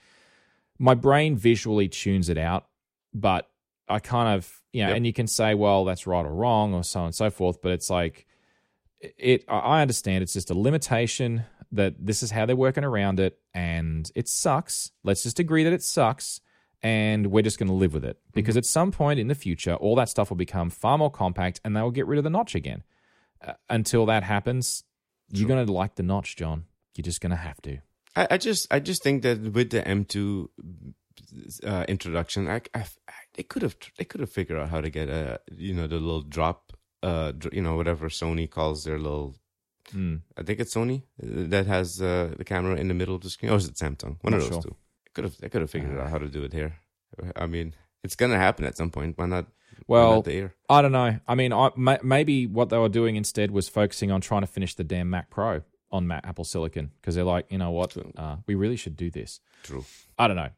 my 0.79 0.95
brain 0.95 1.37
visually 1.37 1.89
tunes 1.89 2.29
it 2.29 2.39
out, 2.39 2.67
but 3.13 3.51
I 3.89 3.99
kind 3.99 4.37
of, 4.39 4.63
you 4.73 4.83
know, 4.85 4.89
Yep. 4.91 4.97
and 4.99 5.07
you 5.07 5.13
can 5.13 5.27
say, 5.27 5.55
well, 5.55 5.85
that's 5.85 6.07
right 6.07 6.25
or 6.25 6.33
wrong 6.33 6.73
or 6.75 6.85
so 6.85 7.01
on 7.01 7.07
and 7.07 7.15
so 7.15 7.29
forth. 7.29 7.61
But 7.61 7.73
it's 7.73 7.91
like, 7.91 8.25
it, 9.01 9.45
I 9.49 9.83
understand 9.83 10.23
it's 10.23 10.33
just 10.35 10.51
a 10.51 10.55
limitation 10.55 11.43
that 11.73 11.95
this 11.99 12.23
is 12.23 12.31
how 12.31 12.47
they're 12.47 12.57
working 12.57 12.85
around 12.85 13.21
it 13.21 13.39
and 13.55 14.11
it 14.15 14.29
sucks. 14.29 14.91
Let's 15.05 15.23
just 15.23 15.39
agree 15.39 15.65
that 15.65 15.73
it 15.73 15.83
sucks 15.83 16.41
and 16.83 17.27
we're 17.29 17.43
just 17.43 17.59
going 17.59 17.69
to 17.69 17.75
live 17.75 17.95
with 17.95 18.05
it 18.05 18.19
because 18.33 18.57
at 18.57 18.65
some 18.65 18.91
point 18.91 19.21
in 19.21 19.29
the 19.29 19.35
future, 19.35 19.75
all 19.75 19.95
that 19.97 20.09
stuff 20.09 20.31
will 20.31 20.37
become 20.37 20.71
far 20.71 20.99
more 20.99 21.11
compact 21.11 21.61
and 21.65 21.77
they 21.77 21.83
will 21.83 21.91
get 21.91 22.07
rid 22.07 22.19
of 22.19 22.25
the 22.25 22.31
notch 22.31 22.55
again. 22.55 22.83
Uh, 23.47 23.55
until 23.69 24.07
that 24.07 24.23
happens, 24.23 24.85
you're 25.31 25.49
going 25.49 25.65
to 25.65 25.73
like 25.73 25.95
the 25.95 26.03
notch, 26.03 26.37
John. 26.37 26.65
You're 26.97 27.05
just 27.05 27.21
going 27.21 27.31
to 27.31 27.37
have 27.37 27.61
to. 27.63 27.79
I, 28.17 28.29
I 28.33 28.37
just 28.39 28.67
I 28.73 28.81
just 28.81 29.03
think 29.03 29.23
that 29.23 29.41
with 29.41 29.71
the 29.71 29.83
M2 29.83 30.49
uh, 31.65 31.85
introduction, 31.89 32.49
I, 32.49 32.63
I, 32.75 32.85
they 33.35 33.43
could 33.43 33.63
have 33.63 33.77
they 33.97 34.05
could 34.05 34.21
have 34.21 34.31
figured 34.31 34.59
out 34.59 34.71
how 34.71 34.81
to 34.81 34.91
get 34.91 35.09
a 35.09 35.41
you 35.57 35.75
know 35.75 35.87
the 35.87 35.97
little 35.97 36.23
drop, 36.23 36.73
uh, 37.03 37.33
you 37.53 37.63
know 37.63 37.77
whatever 37.77 38.09
Sony 38.09 38.51
calls 38.51 38.85
their 38.85 38.99
little. 38.99 39.37
Mm. 39.95 40.23
I 40.37 40.43
think 40.43 40.61
it's 40.61 40.75
Sony 40.75 41.03
uh, 41.23 41.49
that 41.49 41.67
has 41.67 42.01
uh, 42.01 42.35
the 42.37 42.45
camera 42.45 42.77
in 42.77 42.89
the 42.89 42.95
middle 42.95 43.15
of 43.15 43.23
the 43.23 43.31
screen, 43.31 43.53
or 43.53 43.57
is 43.57 43.67
it 43.67 43.75
Samsung? 43.75 44.17
One 44.23 44.33
Not 44.33 44.35
of 44.35 44.41
those 44.43 44.49
sure. 44.49 44.63
two. 44.63 44.77
Could 45.15 45.25
have 45.25 45.39
they 45.39 45.49
could 45.49 45.61
have 45.61 45.71
figured 45.71 45.99
out 45.99 46.11
how 46.11 46.19
to 46.19 46.29
do 46.29 46.45
it 46.45 46.53
here. 46.53 46.77
I 47.37 47.47
mean, 47.47 47.75
it's 48.05 48.17
gonna 48.17 48.37
happen 48.39 48.65
at 48.65 48.77
some 48.77 48.91
point. 48.91 49.19
Why 49.19 49.27
not? 49.27 49.47
why 49.87 49.99
Well, 49.99 50.15
not 50.17 50.25
the? 50.25 50.51
I 50.69 50.83
don't 50.83 50.93
know. 50.93 51.19
I 51.27 51.35
mean, 51.35 51.53
I, 51.53 51.71
may, 51.77 51.99
maybe 52.03 52.47
what 52.47 52.69
they 52.69 52.79
were 52.79 52.89
doing 52.89 53.17
instead 53.17 53.51
was 53.51 53.69
focusing 53.69 54.11
on 54.11 54.21
trying 54.21 54.43
to 54.43 54.47
finish 54.47 54.75
the 54.75 54.85
damn 54.85 55.11
Mac 55.11 55.31
Pro 55.31 55.63
on 55.91 56.07
Mac 56.07 56.27
Apple 56.27 56.45
Silicon 56.45 56.93
because 57.01 57.15
they're 57.15 57.25
like, 57.25 57.51
you 57.51 57.59
know 57.59 57.71
what, 57.73 57.97
uh, 58.17 58.37
we 58.47 58.55
really 58.55 58.77
should 58.77 58.97
do 58.97 59.11
this. 59.11 59.41
True. 59.65 59.85
I 60.19 60.29
don't 60.29 60.37
know. 60.37 60.51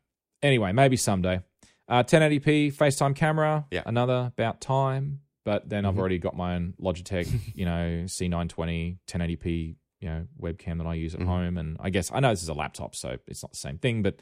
Anyway, 0.43 0.73
maybe 0.73 0.97
someday. 0.97 1.41
Uh, 1.89 2.03
1080p 2.03 2.75
FaceTime 2.75 3.15
camera. 3.17 3.67
Yeah. 3.71 3.83
Another 3.87 4.33
about 4.37 4.61
time. 4.61 5.21
But 5.45 5.69
then 5.69 5.85
I've 5.85 5.95
Mhm. 5.95 5.99
already 5.99 6.19
got 6.19 6.37
my 6.37 6.55
own 6.55 6.75
Logitech, 6.81 7.27
you 7.57 7.65
know, 7.65 8.05
C920 8.07 8.99
1080p, 9.07 9.77
you 10.01 10.09
know, 10.09 10.27
webcam 10.41 10.79
that 10.79 10.87
I 10.87 10.95
use 10.95 11.15
at 11.15 11.21
Mhm. 11.21 11.27
home. 11.27 11.59
And 11.59 11.77
I 11.81 11.91
guess 11.91 12.11
I 12.13 12.21
know 12.21 12.31
this 12.31 12.43
is 12.43 12.49
a 12.49 12.55
laptop, 12.55 12.95
so 12.95 13.17
it's 13.27 13.43
not 13.43 13.53
the 13.53 13.59
same 13.59 13.79
thing. 13.79 14.03
But 14.03 14.21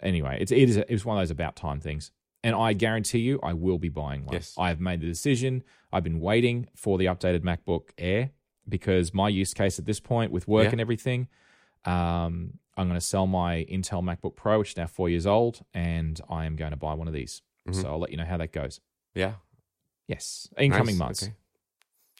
anyway, 0.00 0.38
it's 0.40 0.52
it 0.52 0.68
is 0.68 0.76
it's 0.76 1.04
one 1.04 1.16
of 1.16 1.22
those 1.22 1.30
about 1.30 1.56
time 1.56 1.80
things. 1.80 2.12
And 2.42 2.54
I 2.54 2.74
guarantee 2.74 3.20
you, 3.20 3.40
I 3.42 3.54
will 3.54 3.78
be 3.78 3.88
buying 3.88 4.26
one. 4.26 4.34
Yes. 4.34 4.54
I 4.58 4.68
have 4.68 4.78
made 4.80 5.00
the 5.00 5.06
decision. 5.06 5.62
I've 5.92 6.04
been 6.04 6.20
waiting 6.20 6.66
for 6.74 6.98
the 6.98 7.06
updated 7.06 7.40
MacBook 7.40 7.90
Air 7.96 8.32
because 8.68 9.14
my 9.14 9.28
use 9.30 9.54
case 9.54 9.78
at 9.78 9.86
this 9.86 9.98
point 9.98 10.30
with 10.30 10.46
work 10.46 10.64
Yeah. 10.64 10.72
and 10.72 10.80
everything, 10.80 11.28
um, 11.84 12.58
I'm 12.76 12.88
going 12.88 12.94
to 12.94 13.00
sell 13.00 13.26
my 13.26 13.64
Intel 13.70 14.02
MacBook 14.02 14.36
Pro, 14.36 14.58
which 14.58 14.70
is 14.70 14.76
now 14.76 14.86
four 14.86 15.08
years 15.08 15.26
old, 15.26 15.64
and 15.72 16.20
I 16.28 16.44
am 16.44 16.56
going 16.56 16.72
to 16.72 16.76
buy 16.76 16.92
one 16.94 17.08
of 17.08 17.14
these. 17.14 17.40
Mhm. 17.68 17.74
So 17.80 17.88
I'll 17.88 17.98
let 17.98 18.10
you 18.10 18.16
know 18.16 18.24
how 18.26 18.36
that 18.36 18.52
goes. 18.52 18.80
Yeah. 19.14 19.34
Yes, 20.08 20.48
in 20.58 20.70
coming 20.70 20.94
Nice. 20.94 20.98
months. 20.98 21.22
Okay. 21.24 21.32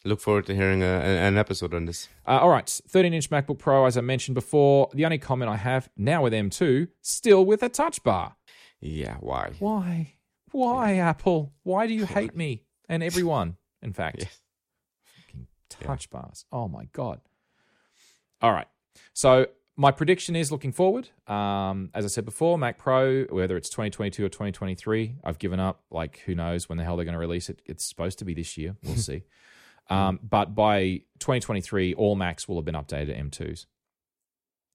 Look 0.03 0.19
forward 0.21 0.45
to 0.47 0.55
hearing 0.55 0.83
a, 0.83 0.85
an 0.85 1.35
episode 1.37 1.73
on 1.73 1.85
this. 1.85 2.07
Uh, 2.27 2.37
all 2.39 2.49
right, 2.49 2.67
13 2.89 3.13
inch 3.13 3.29
MacBook 3.31 3.57
Pro, 3.57 3.85
as 3.85 3.97
I 3.97 4.01
mentioned 4.01 4.35
before. 4.35 4.89
The 4.93 5.03
only 5.05 5.17
comment 5.17 5.49
I 5.49 5.55
have 5.57 5.89
now 5.97 6.21
with 6.23 6.31
M2, 6.33 6.89
still 7.01 7.43
with 7.43 7.63
a 7.63 7.69
touch 7.69 8.03
bar. 8.03 8.35
Yeah. 8.79 9.17
Why? 9.19 9.53
Why? 9.59 10.13
Why, 10.51 10.95
Apple? 10.97 11.53
Why 11.63 11.87
do 11.87 11.93
you 11.93 12.05
hate 12.05 12.35
me 12.35 12.63
and 12.87 13.01
everyone? 13.01 13.57
In 13.81 13.93
fact, 13.93 14.17
Yeah. 14.19 14.27
fucking 15.03 15.47
touch 15.69 16.09
bars. 16.11 16.45
Oh 16.51 16.67
my 16.67 16.85
god. 16.91 17.21
All 18.41 18.51
right. 18.51 18.67
So 19.13 19.47
my 19.77 19.91
prediction 19.91 20.35
is 20.35 20.51
looking 20.51 20.71
forward. 20.71 21.09
Um, 21.27 21.89
as 21.93 22.05
I 22.05 22.07
said 22.07 22.25
before, 22.25 22.57
Mac 22.57 22.77
Pro, 22.77 23.23
whether 23.25 23.57
it's 23.57 23.69
2022 23.69 24.23
or 24.25 24.29
2023, 24.29 25.15
I've 25.23 25.37
given 25.39 25.59
up. 25.59 25.83
Like, 25.91 26.19
who 26.25 26.33
knows 26.35 26.69
when 26.69 26.77
the 26.77 26.83
hell 26.83 26.95
they're 26.95 27.05
going 27.05 27.13
to 27.13 27.19
release 27.19 27.49
it? 27.49 27.61
It's 27.65 27.83
supposed 27.85 28.19
to 28.19 28.25
be 28.25 28.33
this 28.33 28.57
year. 28.57 28.75
We'll 28.83 28.95
see. 28.97 29.23
Um, 29.89 30.19
but 30.23 30.55
by 30.55 31.01
2023, 31.19 31.93
all 31.95 32.15
Macs 32.15 32.47
will 32.47 32.55
have 32.55 32.65
been 32.65 32.75
updated 32.75 33.07
to 33.07 33.43
M2s. 33.45 33.65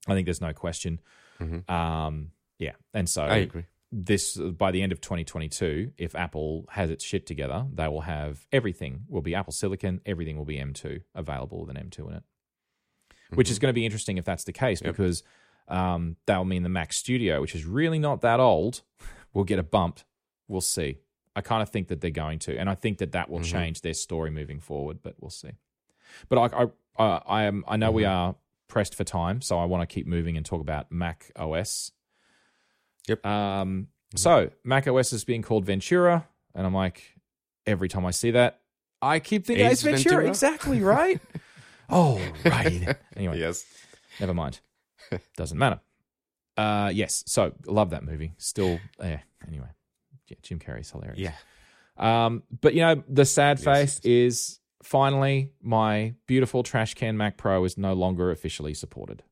I 0.06 0.14
think 0.14 0.26
there's 0.26 0.40
no 0.40 0.52
question. 0.52 1.00
Mhm. 1.40 1.68
Um, 1.70 2.30
yeah, 2.58 2.72
and 2.94 3.08
so 3.08 3.22
I 3.22 3.36
agree. 3.36 3.64
this 3.90 4.36
by 4.36 4.70
the 4.70 4.82
end 4.82 4.92
of 4.92 5.00
2022 5.00 5.92
if 5.98 6.14
apple 6.14 6.66
has 6.70 6.90
its 6.90 7.02
shit 7.02 7.26
together 7.26 7.66
they 7.74 7.88
will 7.88 8.02
have 8.02 8.46
everything 8.52 9.00
will 9.08 9.22
be 9.22 9.34
apple 9.34 9.52
silicon 9.52 10.00
everything 10.06 10.36
will 10.36 10.44
be 10.44 10.58
m2 10.58 11.00
available 11.14 11.64
with 11.66 11.74
an 11.76 11.82
m2 11.88 12.08
in 12.10 12.14
it 12.16 12.22
which 13.34 13.50
is 13.50 13.58
going 13.58 13.68
to 13.70 13.74
be 13.74 13.84
interesting 13.84 14.18
if 14.18 14.24
that's 14.24 14.44
the 14.44 14.52
case 14.52 14.78
Mm-hmm. 14.80 14.86
Yep. 14.88 14.96
because 14.96 15.22
um, 15.68 16.16
that'll 16.26 16.44
mean 16.44 16.62
the 16.62 16.68
mac 16.68 16.92
studio 16.92 17.40
which 17.40 17.54
is 17.54 17.64
really 17.64 17.98
not 17.98 18.20
that 18.22 18.40
old 18.40 18.82
will 19.32 19.44
get 19.44 19.58
a 19.58 19.62
bump 19.62 20.00
we'll 20.48 20.60
see 20.60 20.98
i 21.36 21.40
kind 21.40 21.62
of 21.62 21.68
think 21.68 21.88
that 21.88 22.00
they're 22.00 22.10
going 22.10 22.38
to 22.40 22.56
and 22.58 22.68
i 22.68 22.74
think 22.74 22.98
that 22.98 23.12
that 23.12 23.30
will 23.30 23.38
Mhm. 23.40 23.44
change 23.44 23.80
their 23.82 23.94
story 23.94 24.30
moving 24.30 24.58
forward 24.60 24.98
but 25.02 25.14
we'll 25.20 25.30
see 25.30 25.52
but 26.28 26.38
i 26.38 26.64
i, 26.98 27.02
uh, 27.02 27.20
I 27.26 27.42
am 27.44 27.64
i 27.68 27.76
know 27.76 27.90
we 27.92 28.02
Mm-hmm. 28.02 28.10
are 28.12 28.34
pressed 28.68 28.94
for 28.96 29.04
time 29.04 29.40
so 29.40 29.58
i 29.58 29.64
want 29.64 29.88
to 29.88 29.92
keep 29.94 30.06
moving 30.08 30.36
and 30.36 30.44
talk 30.44 30.60
about 30.60 30.90
mac 30.90 31.30
os 31.36 31.92
Yep. 33.08 33.24
um, 33.26 33.88
so 34.14 34.50
Mac 34.64 34.86
OS 34.86 35.12
is 35.12 35.24
being 35.24 35.42
called 35.42 35.64
Ventura, 35.64 36.26
and 36.54 36.66
I'm 36.66 36.74
like, 36.74 37.14
every 37.66 37.88
time 37.88 38.04
I 38.04 38.10
see 38.10 38.32
that, 38.32 38.60
I 39.00 39.20
keep 39.20 39.46
thinking 39.46 39.64
Ace 39.66 39.72
it's 39.72 39.82
Ventura. 39.82 39.98
Ventura? 40.16 40.28
Exactly 40.28 40.80
right. 40.80 41.20
oh, 41.90 42.20
right. 42.44 42.96
Anyway, 43.16 43.38
Yes. 43.38 43.64
never 44.18 44.34
mind. 44.34 44.60
Doesn't 45.36 45.58
matter. 45.58 45.80
Uh, 46.56 46.90
yes. 46.94 47.24
So 47.26 47.52
love 47.66 47.90
that 47.90 48.04
movie. 48.04 48.32
Still, 48.38 48.78
yeah. 49.00 49.20
Anyway, 49.46 49.68
yeah. 50.28 50.36
Jim 50.42 50.58
Carrey's 50.58 50.90
hilarious. 50.90 51.18
Yeah. 51.18 51.32
Um, 51.96 52.42
but 52.60 52.74
you 52.74 52.80
know, 52.80 53.02
the 53.08 53.24
sad 53.24 53.58
Yes, 53.58 53.64
face 53.64 54.00
is 54.04 54.60
finally 54.82 55.52
my 55.62 56.14
beautiful 56.26 56.62
trash 56.62 56.94
can 56.94 57.16
Mac 57.16 57.36
Pro 57.36 57.64
is 57.64 57.76
no 57.76 57.92
longer 57.94 58.30
officially 58.30 58.74
supported. 58.74 59.22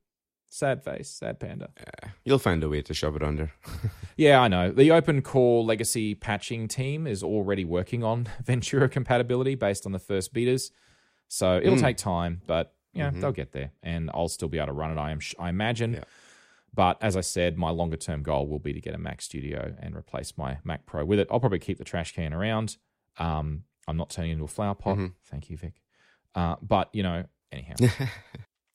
Sad 0.51 0.83
face, 0.83 1.09
sad 1.09 1.39
panda. 1.39 1.69
Yeah. 1.79 2.09
You'll 2.25 2.39
find 2.39 2.63
a 2.63 2.69
way 2.69 2.81
to 2.81 2.93
shove 2.93 3.15
it 3.15 3.23
under. 3.23 3.51
Yeah, 4.17 4.41
I 4.41 4.49
know. 4.49 4.69
The 4.73 4.91
Open 4.91 5.21
Core 5.21 5.63
Legacy 5.63 6.13
patching 6.13 6.67
team 6.67 7.07
is 7.07 7.23
already 7.23 7.63
working 7.63 8.03
on 8.03 8.27
Ventura 8.43 8.89
compatibility 8.89 9.55
based 9.55 9.85
on 9.85 9.93
the 9.93 9.99
first 9.99 10.33
betas. 10.33 10.71
So 11.29 11.57
it'll 11.57 11.75
Mm. 11.77 11.81
take 11.81 11.97
time, 11.97 12.41
but 12.47 12.75
yeah, 12.93 13.11
Mhm. 13.11 13.21
they'll 13.21 13.31
get 13.31 13.51
there, 13.53 13.71
and 13.81 14.09
I'll 14.13 14.27
still 14.27 14.49
be 14.49 14.57
able 14.57 14.67
to 14.67 14.73
run 14.73 14.91
it. 14.91 14.99
I 14.99 15.11
am, 15.11 15.19
I 15.39 15.47
imagine. 15.49 15.93
Yeah. 15.93 16.03
But 16.73 17.01
as 17.01 17.15
I 17.15 17.21
said, 17.21 17.57
my 17.57 17.69
longer 17.69 17.97
term 17.97 18.21
goal 18.23 18.47
will 18.47 18.59
be 18.59 18.73
to 18.73 18.81
get 18.81 18.93
a 18.93 18.97
Mac 18.97 19.21
Studio 19.21 19.75
and 19.79 19.95
replace 19.95 20.37
my 20.37 20.57
Mac 20.63 20.85
Pro 20.85 21.05
with 21.05 21.19
it. 21.19 21.27
I'll 21.31 21.39
probably 21.39 21.59
keep 21.59 21.77
the 21.77 21.83
trash 21.83 22.11
can 22.13 22.33
around. 22.33 22.77
Um, 23.17 23.63
I'm 23.87 23.97
not 23.97 24.09
turning 24.09 24.31
it 24.31 24.33
into 24.33 24.45
a 24.45 24.47
flower 24.49 24.75
pot. 24.75 24.97
Mhm. 24.97 25.13
Thank 25.23 25.49
you, 25.49 25.57
Vic. 25.57 25.81
Uh, 26.35 26.57
but 26.61 26.89
you 26.93 27.03
know, 27.03 27.25
anyhow. 27.51 27.75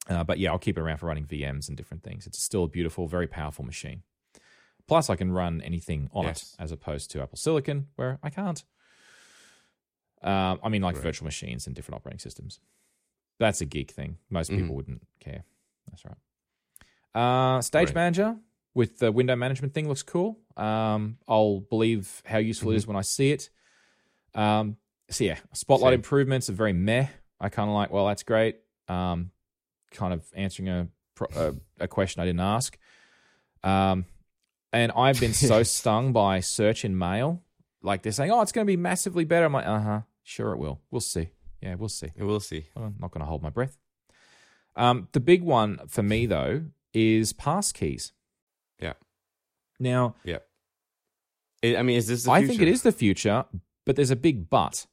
Uh, 0.07 0.23
but 0.23 0.39
yeah, 0.39 0.51
I'll 0.51 0.59
keep 0.59 0.77
it 0.77 0.83
around 0.83 0.99
for 0.99 1.07
running 1.07 1.25
VMs 1.25 1.67
and 1.67 1.79
different 1.79 2.03
things. 2.03 2.27
It's 2.27 2.39
still 2.43 2.65
a 2.65 2.69
beautiful, 2.69 3.09
very 3.09 3.27
powerful 3.27 3.65
machine. 3.65 4.03
Plus, 4.87 5.09
I 5.09 5.17
can 5.17 5.33
run 5.33 5.63
anything 5.63 6.11
on 6.13 6.25
Yes. 6.25 6.53
it 6.59 6.63
as 6.63 6.73
opposed 6.73 7.11
to 7.13 7.23
Apple 7.23 7.39
Silicon, 7.39 7.89
where 7.97 8.19
I 8.23 8.29
can't. 8.29 8.63
Um, 10.25 10.59
I 10.63 10.69
mean, 10.71 10.83
like 10.83 10.97
Right. 10.97 11.03
virtual 11.05 11.27
machines 11.27 11.67
and 11.67 11.77
different 11.77 11.97
operating 12.01 12.19
systems. 12.19 12.59
That's 13.39 13.61
a 13.61 13.67
geek 13.67 13.91
thing. 13.91 14.19
Most 14.31 14.51
Mhm. 14.51 14.57
people 14.59 14.75
wouldn't 14.75 15.07
care. 15.21 15.45
That's 15.91 16.05
right. 16.05 16.17
Uh, 17.15 17.61
Stage 17.63 17.89
Right. 17.89 17.95
Manager 17.95 18.39
with 18.75 18.99
the 18.99 19.13
window 19.13 19.37
management 19.37 19.75
thing 19.75 19.87
looks 19.89 20.03
cool. 20.03 20.41
Um, 20.57 21.19
I'll 21.29 21.61
believe 21.61 22.23
how 22.25 22.39
useful 22.39 22.73
it 22.73 22.77
is 22.77 22.87
when 22.87 22.97
I 22.97 23.03
see 23.03 23.31
it. 23.33 23.51
Um, 24.35 24.79
so 25.11 25.25
yeah, 25.25 25.39
Spotlight 25.53 25.91
Same. 25.93 25.95
improvements 26.01 26.49
are 26.51 26.55
very 26.55 26.73
meh. 26.73 27.07
I 27.41 27.49
kind 27.51 27.69
of 27.69 27.75
like, 27.75 27.91
well, 27.91 28.07
that's 28.07 28.23
great. 28.23 28.57
Um, 28.89 29.31
kind 29.91 30.13
of 30.15 30.27
answering 30.35 30.69
a 30.69 30.89
a, 31.37 31.55
a 31.81 31.87
question 31.89 32.21
I 32.21 32.25
didn't 32.25 32.41
ask. 32.41 32.77
Um, 33.63 34.07
and 34.73 34.91
I've 34.93 35.21
been 35.21 35.33
so 35.35 35.63
stung 35.77 36.13
by 36.13 36.41
search 36.41 36.85
in 36.85 36.99
mail. 36.99 37.43
Like 37.83 38.03
they're 38.03 38.11
saying, 38.13 38.33
oh, 38.33 38.41
it's 38.41 38.51
going 38.51 38.67
to 38.67 38.71
be 38.71 38.77
massively 38.77 39.25
better. 39.25 39.47
I'm 39.47 39.53
like, 39.53 39.67
uh 39.67 39.79
huh, 39.81 40.01
sure 40.25 40.53
it 40.53 40.59
will. 40.59 40.81
We'll 40.91 41.01
see. 41.01 41.29
Yeah, 41.61 41.77
we'll 41.77 41.89
see. 41.89 42.09
We'll 42.19 42.41
see. 42.41 42.67
I'm 42.77 42.97
not 42.99 43.13
going 43.13 43.21
to 43.21 43.27
hold 43.27 43.43
my 43.43 43.51
breath. 43.51 43.79
Um, 44.77 45.07
the 45.13 45.21
big 45.21 45.43
one 45.43 45.79
for 45.87 46.03
me 46.03 46.27
though 46.27 46.63
is 46.93 47.33
pass 47.33 47.71
keys. 47.71 48.13
Yeah. 48.81 48.95
Now, 49.79 50.17
Yeah. 50.25 50.39
I 51.63 51.77
I 51.77 51.83
mean, 51.83 51.97
is 51.97 52.09
this? 52.09 52.25
The 52.25 52.31
I 52.33 52.45
think 52.47 52.61
it 52.61 52.69
is 52.69 52.83
the 52.83 52.93
future, 52.93 53.45
but 53.87 53.97
there's 53.97 54.11
a 54.11 54.17
big 54.17 54.51
but. 54.51 54.87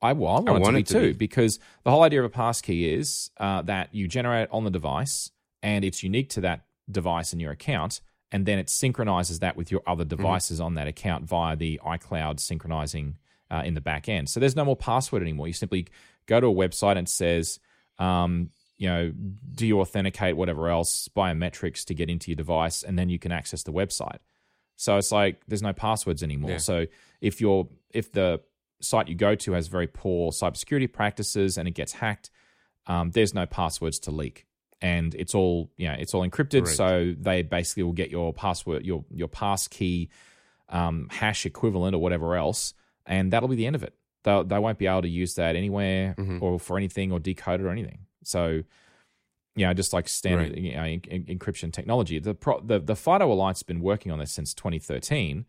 I, 0.00 0.12
well, 0.12 0.30
I 0.36 0.40
want, 0.40 0.48
it, 0.48 0.52
want 0.52 0.64
to 0.66 0.72
be 0.74 0.78
it 0.80 0.86
to 0.86 0.92
too 0.92 1.06
be. 1.08 1.12
because 1.14 1.58
the 1.82 1.90
whole 1.90 2.04
idea 2.04 2.20
of 2.20 2.24
a 2.26 2.28
pass 2.28 2.60
key 2.60 2.88
is 2.88 3.30
uh, 3.38 3.62
that 3.62 3.92
you 3.92 4.06
generate 4.06 4.44
it 4.44 4.48
on 4.52 4.62
the 4.62 4.70
device 4.70 5.32
and 5.60 5.84
it's 5.84 6.04
unique 6.04 6.30
to 6.30 6.40
that 6.42 6.64
device 6.88 7.32
and 7.32 7.42
your 7.42 7.50
account, 7.50 8.00
and 8.30 8.46
then 8.46 8.60
it 8.60 8.70
synchronizes 8.70 9.40
that 9.40 9.56
with 9.56 9.72
your 9.72 9.82
other 9.88 10.04
Mm-hmm. 10.04 10.16
devices 10.22 10.60
on 10.60 10.74
that 10.74 10.86
account 10.86 11.24
via 11.24 11.56
the 11.56 11.80
iCloud 11.84 12.38
synchronizing 12.38 13.16
uh, 13.50 13.62
in 13.64 13.74
the 13.74 13.80
back 13.80 14.08
end. 14.08 14.28
So 14.28 14.40
there's 14.40 14.56
no 14.56 14.64
more 14.64 14.76
password 14.76 15.22
anymore. 15.22 15.46
You 15.46 15.52
simply 15.52 15.86
go 16.26 16.40
to 16.40 16.46
a 16.46 16.54
website 16.54 16.92
and 16.96 17.06
it 17.06 17.10
says, 17.10 17.58
um, 17.98 18.50
you 18.76 18.88
know, 18.88 19.12
do 19.54 19.66
you 19.66 19.80
authenticate 19.80 20.36
whatever 20.36 20.68
else 20.68 21.08
biometrics 21.08 21.84
to 21.86 21.94
get 21.94 22.08
into 22.08 22.30
your 22.30 22.36
device, 22.36 22.84
and 22.84 22.98
then 22.98 23.08
you 23.08 23.18
can 23.18 23.32
access 23.32 23.64
the 23.64 23.72
website. 23.72 24.18
So 24.76 24.96
it's 24.96 25.10
like 25.10 25.42
there's 25.48 25.62
no 25.62 25.72
passwords 25.72 26.22
anymore. 26.22 26.52
Yeah. 26.52 26.58
So 26.58 26.86
if 27.20 27.40
you're 27.40 27.68
if 27.90 28.12
the 28.12 28.40
site 28.80 29.08
you 29.08 29.16
go 29.16 29.34
to 29.34 29.52
has 29.52 29.66
very 29.66 29.88
poor 29.88 30.30
cybersecurity 30.30 30.92
practices 30.92 31.58
and 31.58 31.66
it 31.66 31.72
gets 31.72 31.92
hacked, 31.92 32.30
um, 32.86 33.10
there's 33.10 33.34
no 33.34 33.44
passwords 33.44 33.98
to 34.00 34.12
leak, 34.12 34.46
and 34.80 35.12
it's 35.16 35.34
all 35.34 35.72
you 35.76 35.88
know 35.88 35.96
it's 35.98 36.14
all 36.14 36.26
encrypted. 36.26 36.66
Right. 36.66 36.76
So 36.76 37.14
they 37.18 37.42
basically 37.42 37.82
will 37.82 37.92
get 37.92 38.10
your 38.12 38.32
password, 38.32 38.86
your 38.86 39.04
your 39.10 39.28
pass 39.28 39.66
key, 39.66 40.10
um, 40.68 41.08
hash 41.10 41.44
equivalent 41.46 41.96
or 41.96 41.98
whatever 41.98 42.36
else, 42.36 42.74
and 43.08 43.32
that'll 43.32 43.48
be 43.48 43.56
the 43.56 43.66
end 43.66 43.74
of 43.74 43.82
it. 43.82 43.94
They 44.22 44.42
they 44.46 44.58
won't 44.60 44.78
be 44.78 44.86
able 44.86 45.02
to 45.02 45.08
use 45.08 45.34
that 45.34 45.56
anywhere 45.56 46.14
Mhm. 46.16 46.40
or 46.40 46.60
for 46.60 46.76
anything 46.76 47.10
or 47.10 47.18
decode 47.18 47.60
it 47.60 47.64
or 47.64 47.70
anything. 47.70 48.06
So. 48.22 48.62
You 49.56 49.66
know, 49.66 49.74
just 49.74 49.92
like 49.92 50.06
standard 50.08 50.52
Right. 50.52 50.58
you 50.62 50.74
know, 50.76 50.84
en- 50.84 51.02
en- 51.10 51.24
encryption 51.24 51.72
technology. 51.72 52.20
The, 52.20 52.32
pro- 52.32 52.60
the 52.60 52.78
the 52.78 52.94
FIDO 52.94 53.32
Alliance 53.32 53.58
has 53.58 53.62
been 53.64 53.80
working 53.80 54.12
on 54.12 54.20
this 54.20 54.30
since 54.30 54.54
2013, 54.54 55.46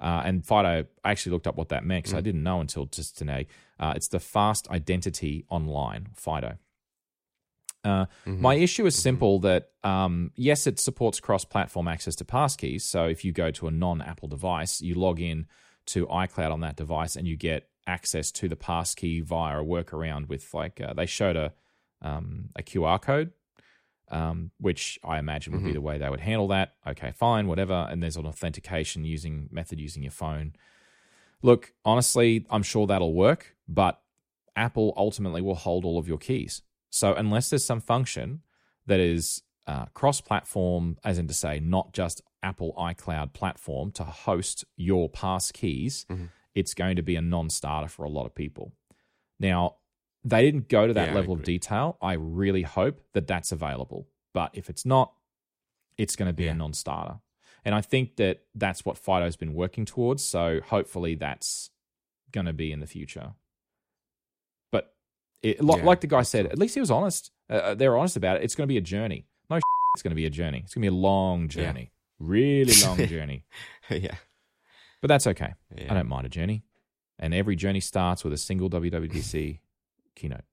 uh, 0.00 0.22
and 0.24 0.42
FIDO, 0.46 0.86
I 1.04 1.10
actually 1.10 1.32
looked 1.32 1.46
up 1.46 1.56
what 1.56 1.68
that 1.68 1.84
meant 1.84 2.04
because 2.04 2.14
I 2.16 2.22
didn't 2.22 2.42
know 2.42 2.60
until 2.60 2.86
just 2.86 3.18
today. 3.18 3.46
Uh, 3.78 3.92
it's 3.94 4.08
the 4.08 4.18
Fast 4.20 4.66
Identity 4.70 5.44
Online, 5.50 6.06
FIDO. 6.14 6.56
Uh, 7.84 8.06
Mm-hmm. 8.26 8.40
My 8.40 8.54
issue 8.54 8.86
is 8.86 8.94
simple 8.94 9.40
that, 9.40 9.70
um, 9.84 10.32
yes, 10.36 10.66
it 10.66 10.78
supports 10.78 11.20
cross 11.20 11.44
platform 11.44 11.86
access 11.86 12.14
to 12.16 12.24
passkeys. 12.24 12.80
So 12.82 13.04
if 13.06 13.26
you 13.26 13.32
go 13.32 13.50
to 13.50 13.66
a 13.66 13.70
non 13.70 14.00
Apple 14.00 14.28
device, 14.28 14.80
you 14.80 14.94
log 14.94 15.20
in 15.20 15.46
to 15.92 16.06
iCloud 16.06 16.52
on 16.52 16.60
that 16.60 16.76
device 16.76 17.16
and 17.16 17.26
you 17.26 17.36
get 17.36 17.68
access 17.86 18.30
to 18.32 18.48
the 18.48 18.56
passkey 18.56 19.20
via 19.20 19.60
a 19.60 19.64
workaround 19.64 20.28
with, 20.28 20.52
like, 20.54 20.80
uh, 20.80 20.92
they 20.92 21.06
showed 21.06 21.36
a, 21.36 21.52
um, 22.02 22.50
a 22.56 22.62
QR 22.62 23.00
code. 23.00 23.32
Um, 24.12 24.50
which 24.58 24.98
I 25.04 25.20
imagine 25.20 25.52
would 25.52 25.62
be 25.62 25.72
the 25.72 25.80
way 25.80 25.96
they 25.96 26.10
would 26.10 26.18
handle 26.18 26.48
that. 26.48 26.74
Okay, 26.84 27.12
fine, 27.12 27.46
whatever. 27.46 27.86
And 27.88 28.02
there's 28.02 28.16
an 28.16 28.26
authentication 28.26 29.04
using 29.04 29.48
method 29.52 29.78
using 29.78 30.02
your 30.02 30.10
phone. 30.10 30.54
Look, 31.42 31.72
honestly, 31.84 32.44
I'm 32.50 32.64
sure 32.64 32.88
that'll 32.88 33.14
work, 33.14 33.54
but 33.68 34.00
Apple 34.56 34.92
ultimately 34.96 35.40
will 35.40 35.54
hold 35.54 35.84
all 35.84 35.96
of 35.96 36.08
your 36.08 36.18
keys. 36.18 36.62
So 36.90 37.14
unless 37.14 37.50
there's 37.50 37.64
some 37.64 37.80
function 37.80 38.42
that 38.86 38.98
is 39.00 39.42
uh, 39.66 39.86
cross-platform, 39.94 40.98
as 41.04 41.18
in 41.18 41.28
to 41.28 41.34
say, 41.34 41.60
not 41.60 41.92
just 41.92 42.20
Apple 42.42 42.74
iCloud 42.78 43.32
platform 43.32 43.90
to 43.92 44.04
host 44.04 44.64
your 44.76 45.08
pass 45.08 45.52
keys, 45.52 46.06
it's 46.54 46.74
going 46.74 46.96
to 46.96 47.02
be 47.02 47.16
a 47.16 47.22
non-starter 47.22 47.88
for 47.88 48.04
a 48.04 48.08
lot 48.08 48.26
of 48.26 48.34
people. 48.34 48.72
Now, 49.38 49.76
they 50.24 50.42
didn't 50.42 50.68
go 50.68 50.86
to 50.86 50.92
that 50.94 51.08
Yeah, 51.10 51.14
level 51.14 51.32
of 51.34 51.42
detail. 51.44 51.96
I 52.02 52.12
really 52.14 52.62
hope 52.62 53.00
that 53.14 53.26
that's 53.26 53.52
available. 53.52 54.08
But 54.34 54.50
if 54.54 54.68
it's 54.68 54.84
not, 54.84 55.12
it's 55.96 56.16
going 56.16 56.28
to 56.28 56.32
be 56.34 56.46
a 56.46 56.54
non-starter. 56.54 57.20
And 57.64 57.74
I 57.74 57.80
think 57.82 58.16
that 58.16 58.40
that's 58.54 58.84
what 58.84 58.96
Fido's 58.96 59.36
been 59.36 59.54
working 59.54 59.84
towards. 59.84 60.24
So 60.24 60.60
hopefully 60.64 61.14
that's 61.14 61.70
going 62.32 62.46
to 62.46 62.52
be 62.52 62.72
in 62.72 62.80
the 62.80 62.86
future. 62.86 63.34
But 64.72 64.94
it, 65.42 65.62
like, 65.62 65.78
Yeah, 65.80 65.84
like 65.86 66.00
the 66.00 66.06
guy 66.06 66.22
said, 66.22 66.46
at 66.46 66.58
least 66.58 66.74
he 66.74 66.80
was 66.80 66.90
honest. 66.90 67.30
Uh, 67.48 67.74
they're 67.74 67.96
honest 67.96 68.16
about 68.16 68.36
it. 68.36 68.44
It's 68.44 68.54
going 68.54 68.66
to 68.66 68.72
be 68.72 68.78
a 68.78 68.82
journey. 68.82 69.26
No, 69.48 69.56
it's 69.94 70.02
going 70.02 70.12
to 70.12 70.16
be 70.16 70.26
a 70.26 70.30
journey. 70.30 70.62
It's 70.64 70.74
going 70.74 70.82
to 70.82 70.90
be 70.90 70.94
a 70.94 70.98
long 70.98 71.48
journey, 71.48 71.92
really 72.20 72.72
long 72.84 72.98
journey. 73.06 73.44
yeah. 73.90 74.16
But 75.00 75.08
that's 75.08 75.26
okay. 75.26 75.54
Yeah. 75.76 75.90
I 75.90 75.94
don't 75.94 76.08
mind 76.08 76.26
a 76.26 76.28
journey. 76.28 76.62
And 77.18 77.34
every 77.34 77.56
journey 77.56 77.80
starts 77.80 78.22
with 78.22 78.32
a 78.32 78.38
single 78.38 78.70
WWDC 78.70 79.58
keynote 80.14 80.44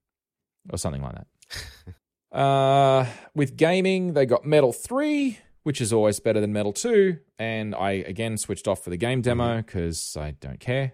or 0.69 0.77
something 0.77 1.01
like 1.01 1.15
that. 1.15 2.35
uh, 2.37 3.05
with 3.35 3.55
gaming, 3.55 4.13
they 4.13 4.25
got 4.25 4.45
Metal 4.45 4.73
3, 4.73 5.37
which 5.63 5.79
is 5.79 5.93
always 5.93 6.19
better 6.19 6.41
than 6.41 6.51
Metal 6.51 6.73
2. 6.73 7.17
And 7.39 7.75
I, 7.75 7.91
again, 7.91 8.37
switched 8.37 8.67
off 8.67 8.83
for 8.83 8.89
the 8.89 8.97
game 8.97 9.21
demo 9.21 9.57
because 9.57 10.17
I 10.17 10.31
don't 10.31 10.59
care. 10.59 10.93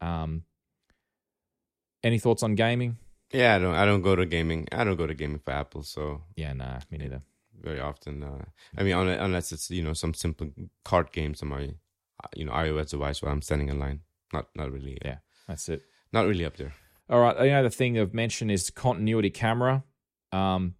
Um, 0.00 0.44
any 2.02 2.18
thoughts 2.18 2.42
on 2.42 2.54
gaming? 2.54 2.96
Yeah, 3.32 3.56
I 3.56 3.58
don't. 3.58 3.74
I 3.74 3.84
don't 3.84 4.02
go 4.02 4.16
to 4.16 4.26
gaming. 4.26 4.66
I 4.72 4.84
don't 4.84 4.96
go 4.96 5.06
to 5.06 5.14
gaming 5.14 5.38
for 5.38 5.52
Apple, 5.52 5.82
so 5.82 6.22
Yeah, 6.34 6.52
nah, 6.52 6.80
me 6.90 6.98
neither. 6.98 7.22
Very 7.62 7.80
often. 7.80 8.22
Uh, 8.22 8.44
I 8.76 8.82
mean, 8.82 8.94
unless 8.96 9.52
it's 9.52 9.70
you 9.70 9.82
know 9.82 9.92
some 9.92 10.14
simple 10.14 10.50
card 10.84 11.12
games 11.12 11.42
on 11.42 11.48
my 11.48 11.64
uh, 12.24 12.28
you 12.36 12.44
know 12.44 12.52
iOS 12.52 12.90
device 12.90 13.22
where 13.22 13.30
I'm 13.32 13.42
standing 13.42 13.68
in 13.68 13.78
line. 13.78 14.00
Not 14.32 14.48
not 14.54 14.70
really. 14.72 14.98
Yeah, 15.04 15.18
that's 15.48 15.68
it. 15.68 15.82
Not 16.12 16.26
really 16.26 16.44
up 16.44 16.56
there. 16.56 16.72
All 17.08 17.20
right. 17.20 17.62
The 17.62 17.70
thing 17.70 17.98
I've 17.98 18.14
mentioned 18.14 18.50
is 18.52 18.70
continuity 18.70 19.30
camera. 19.30 19.82
Um, 20.32 20.74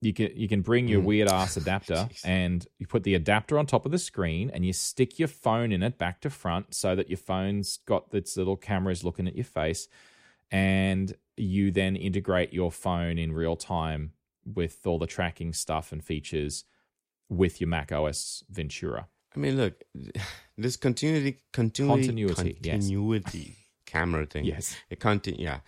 you 0.00 0.12
can 0.12 0.30
you 0.34 0.48
can 0.48 0.62
bring 0.62 0.88
your 0.88 1.00
Mm. 1.00 1.04
weird 1.04 1.28
ass 1.28 1.56
adapter 1.62 2.08
and 2.24 2.66
you 2.78 2.86
put 2.86 3.02
the 3.04 3.14
adapter 3.14 3.58
on 3.58 3.66
top 3.66 3.84
of 3.86 3.92
the 3.92 3.98
screen 3.98 4.50
and 4.52 4.64
you 4.66 4.72
stick 4.72 5.18
your 5.18 5.28
phone 5.28 5.70
in 5.72 5.82
it 5.82 5.98
back 5.98 6.20
to 6.22 6.30
front 6.30 6.74
so 6.74 6.94
that 6.96 7.08
your 7.08 7.18
phone's 7.18 7.78
got 7.86 8.12
its 8.14 8.36
little 8.36 8.56
cameras 8.56 9.04
looking 9.04 9.28
at 9.28 9.36
your 9.36 9.44
face, 9.44 9.88
and 10.50 11.14
you 11.36 11.70
then 11.70 11.96
integrate 11.96 12.52
your 12.52 12.70
phone 12.70 13.18
in 13.18 13.32
real 13.32 13.56
time 13.56 14.12
with 14.44 14.80
all 14.86 14.98
the 14.98 15.06
tracking 15.06 15.52
stuff 15.52 15.92
and 15.92 16.04
features 16.04 16.64
with 17.28 17.60
your 17.60 17.68
Mac 17.68 17.92
OS 17.92 18.42
Ventura. 18.50 19.08
I 19.34 19.38
mean, 19.38 19.56
look, 19.56 19.82
this 20.58 20.76
continuity, 20.76 21.42
continuity, 21.52 22.06
Continuity, 22.08 22.58
yes. 22.62 22.90
camera 23.86 24.26
thing. 24.26 24.44
Yes. 24.44 24.76
it 24.90 25.00
conti- 25.00 25.36
Yeah, 25.38 25.60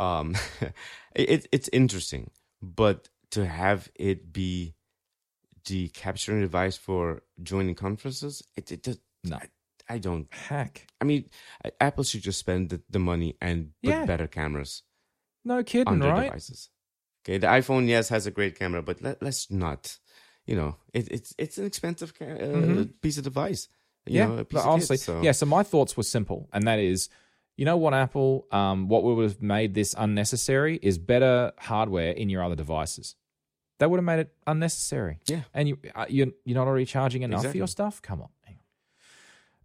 um, 0.00 0.34
it 1.14 1.46
it's 1.52 1.68
interesting, 1.72 2.30
but 2.60 3.08
to 3.30 3.46
have 3.46 3.90
it 3.94 4.32
be 4.32 4.74
the 5.66 5.88
capturing 5.90 6.40
device 6.40 6.76
for 6.76 7.22
joining 7.42 7.74
conferences, 7.76 8.42
it 8.56 8.72
it 8.72 8.82
just 8.82 9.00
No. 9.22 9.36
I, 9.36 9.48
I 9.88 9.98
don't. 9.98 10.26
Hack. 10.32 10.88
I 11.00 11.04
mean, 11.04 11.30
Apple 11.80 12.02
should 12.04 12.22
just 12.22 12.40
spend 12.40 12.70
the, 12.70 12.80
the 12.90 12.98
money 12.98 13.36
and 13.40 13.70
put 13.84 13.90
Yeah. 13.90 14.04
better 14.04 14.26
cameras 14.26 14.82
No 15.44 15.62
kidding, 15.62 15.86
on 15.86 15.98
their 16.00 16.10
right? 16.12 16.24
devices. 16.24 16.70
Okay, 17.24 17.38
the 17.38 17.46
iPhone 17.46 17.86
yes 17.88 18.08
has 18.08 18.26
a 18.26 18.30
great 18.30 18.58
camera, 18.58 18.82
but 18.82 19.00
let, 19.02 19.22
let's 19.22 19.50
not. 19.50 19.98
You 20.46 20.56
know, 20.56 20.76
it, 20.92 21.08
it's 21.10 21.34
it's 21.38 21.56
an 21.58 21.66
expensive 21.66 22.18
ca- 22.18 22.24
uh, 22.24 22.38
Mhm. 22.38 22.90
piece 23.00 23.16
of 23.18 23.24
device. 23.24 23.68
You 24.06 24.16
yeah, 24.16 24.26
know, 24.26 24.38
a 24.38 24.44
piece 24.44 24.60
but 24.62 24.68
honestly, 24.68 24.96
kit, 24.96 25.04
so. 25.04 25.22
yeah. 25.22 25.32
So 25.32 25.46
my 25.46 25.62
thoughts 25.62 25.96
were 25.96 26.02
simple, 26.02 26.48
and 26.52 26.66
that 26.66 26.80
is, 26.80 27.08
you 27.56 27.64
know 27.64 27.76
what, 27.76 27.94
Apple, 27.94 28.48
um, 28.50 28.88
what 28.88 29.04
would 29.04 29.22
have 29.22 29.40
made 29.40 29.74
this 29.74 29.94
unnecessary 29.96 30.80
is 30.82 30.98
better 30.98 31.52
hardware 31.58 32.10
in 32.10 32.28
your 32.28 32.42
other 32.42 32.56
devices. 32.56 33.14
That 33.78 33.88
would 33.90 33.98
have 33.98 34.04
made 34.04 34.18
it 34.20 34.34
unnecessary. 34.46 35.18
Yeah. 35.28 35.42
and 35.54 35.68
you 35.68 35.78
uh, 35.94 36.06
you're 36.08 36.28
you're 36.44 36.56
not 36.56 36.66
already 36.66 36.86
charging 36.86 37.22
enough 37.22 37.46
for 37.46 37.56
your 37.56 37.68
stuff. 37.68 38.02
Come 38.02 38.20
on, 38.22 38.28
on. 38.48 38.54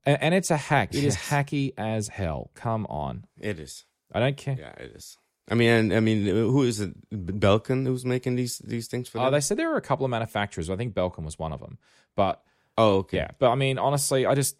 And, 0.05 0.21
and 0.21 0.33
it's 0.35 0.51
a 0.51 0.57
hack. 0.57 0.93
It 0.93 1.03
is 1.03 1.15
Yes. 1.15 1.29
hacky 1.29 1.73
as 1.77 2.07
hell. 2.09 2.51
Come 2.53 2.85
on, 2.87 3.25
It 3.39 3.59
is. 3.59 3.85
I 4.13 4.19
don't 4.19 4.37
care. 4.37 4.57
Yeah, 4.59 4.73
it 4.83 4.91
is. 4.95 5.17
I 5.49 5.55
mean, 5.55 5.93
I 5.93 5.99
mean, 6.01 6.25
who 6.25 6.63
is 6.63 6.79
it? 6.79 7.09
Belkin 7.11 7.85
who's 7.85 8.05
making 8.05 8.35
these 8.35 8.57
these 8.59 8.87
things 8.87 9.07
for 9.07 9.17
them? 9.17 9.21
Oh, 9.21 9.25
them? 9.25 9.33
they 9.33 9.41
said 9.41 9.57
there 9.57 9.69
were 9.69 9.77
a 9.77 9.81
couple 9.81 10.05
of 10.05 10.11
manufacturers. 10.11 10.69
I 10.69 10.75
think 10.75 10.93
Belkin 10.93 11.23
was 11.23 11.39
one 11.39 11.53
of 11.53 11.61
them, 11.61 11.77
but 12.15 12.43
oh, 12.77 12.97
okay. 12.97 13.17
Yeah, 13.17 13.31
but 13.39 13.51
I 13.51 13.55
mean, 13.55 13.79
honestly, 13.79 14.25
I 14.25 14.35
just 14.35 14.57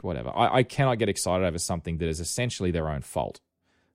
whatever. 0.00 0.30
I, 0.30 0.58
I 0.58 0.62
cannot 0.62 0.98
get 0.98 1.08
excited 1.08 1.44
over 1.44 1.58
something 1.58 1.98
that 1.98 2.08
is 2.08 2.20
essentially 2.20 2.70
their 2.70 2.88
own 2.88 3.02
fault. 3.02 3.40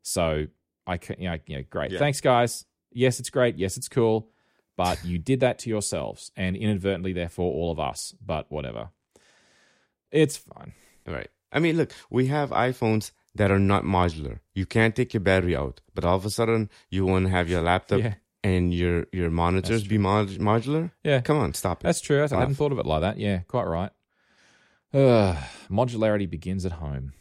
So 0.02 0.48
I 0.86 0.98
can, 0.98 1.16
you 1.20 1.30
know, 1.30 1.38
you 1.46 1.58
know 1.58 1.64
great. 1.70 1.92
Yeah. 1.92 2.00
Thanks, 2.00 2.20
guys. 2.20 2.66
Yes, 2.92 3.20
it's 3.20 3.30
great. 3.30 3.58
Yes, 3.58 3.78
it's 3.78 3.88
cool. 3.88 4.30
But 4.76 5.06
you 5.06 5.20
did 5.20 5.42
that 5.42 5.60
to 5.60 5.70
yourselves 5.70 6.32
and 6.36 6.56
inadvertently, 6.56 7.14
therefore, 7.14 7.54
all 7.54 7.72
of 7.72 7.80
us. 7.80 8.14
But 8.24 8.52
whatever. 8.52 8.90
It's 10.12 10.36
fine. 10.38 10.74
Right. 11.08 11.30
I 11.52 11.60
mean, 11.60 11.78
look, 11.78 11.92
we 12.10 12.28
have 12.28 12.50
iPhones 12.50 13.12
that 13.36 13.52
are 13.52 13.60
not 13.60 13.84
modular. 13.84 14.40
You 14.54 14.66
can't 14.66 14.96
take 14.96 15.14
your 15.14 15.22
battery 15.22 15.56
out, 15.56 15.82
but 15.96 16.04
all 16.06 16.16
of 16.18 16.26
a 16.26 16.30
sudden 16.30 16.70
you 16.90 17.06
want 17.06 17.26
to 17.26 17.32
have 17.32 17.50
your 17.50 17.62
laptop 17.62 18.00
Yeah. 18.02 18.14
and 18.44 18.74
your 18.74 19.08
your 19.12 19.30
monitors 19.32 19.88
be 19.88 19.98
mod- 19.98 20.30
modular. 20.40 20.92
Yeah. 21.04 21.22
Come 21.22 21.38
on, 21.38 21.54
stop 21.54 21.82
it. 21.82 21.84
That's 21.84 22.02
true. 22.02 22.20
I 22.20 22.22
Laugh. 22.24 22.32
hadn't 22.32 22.56
thought 22.56 22.72
of 22.72 22.80
it 22.80 22.86
like 22.86 23.02
that. 23.02 23.18
Yeah, 23.18 23.40
quite 23.48 23.66
right. 23.66 23.92
Ugh, 24.94 25.36
modularity 25.72 26.30
begins 26.30 26.66
at 26.66 26.74
home, 26.74 27.14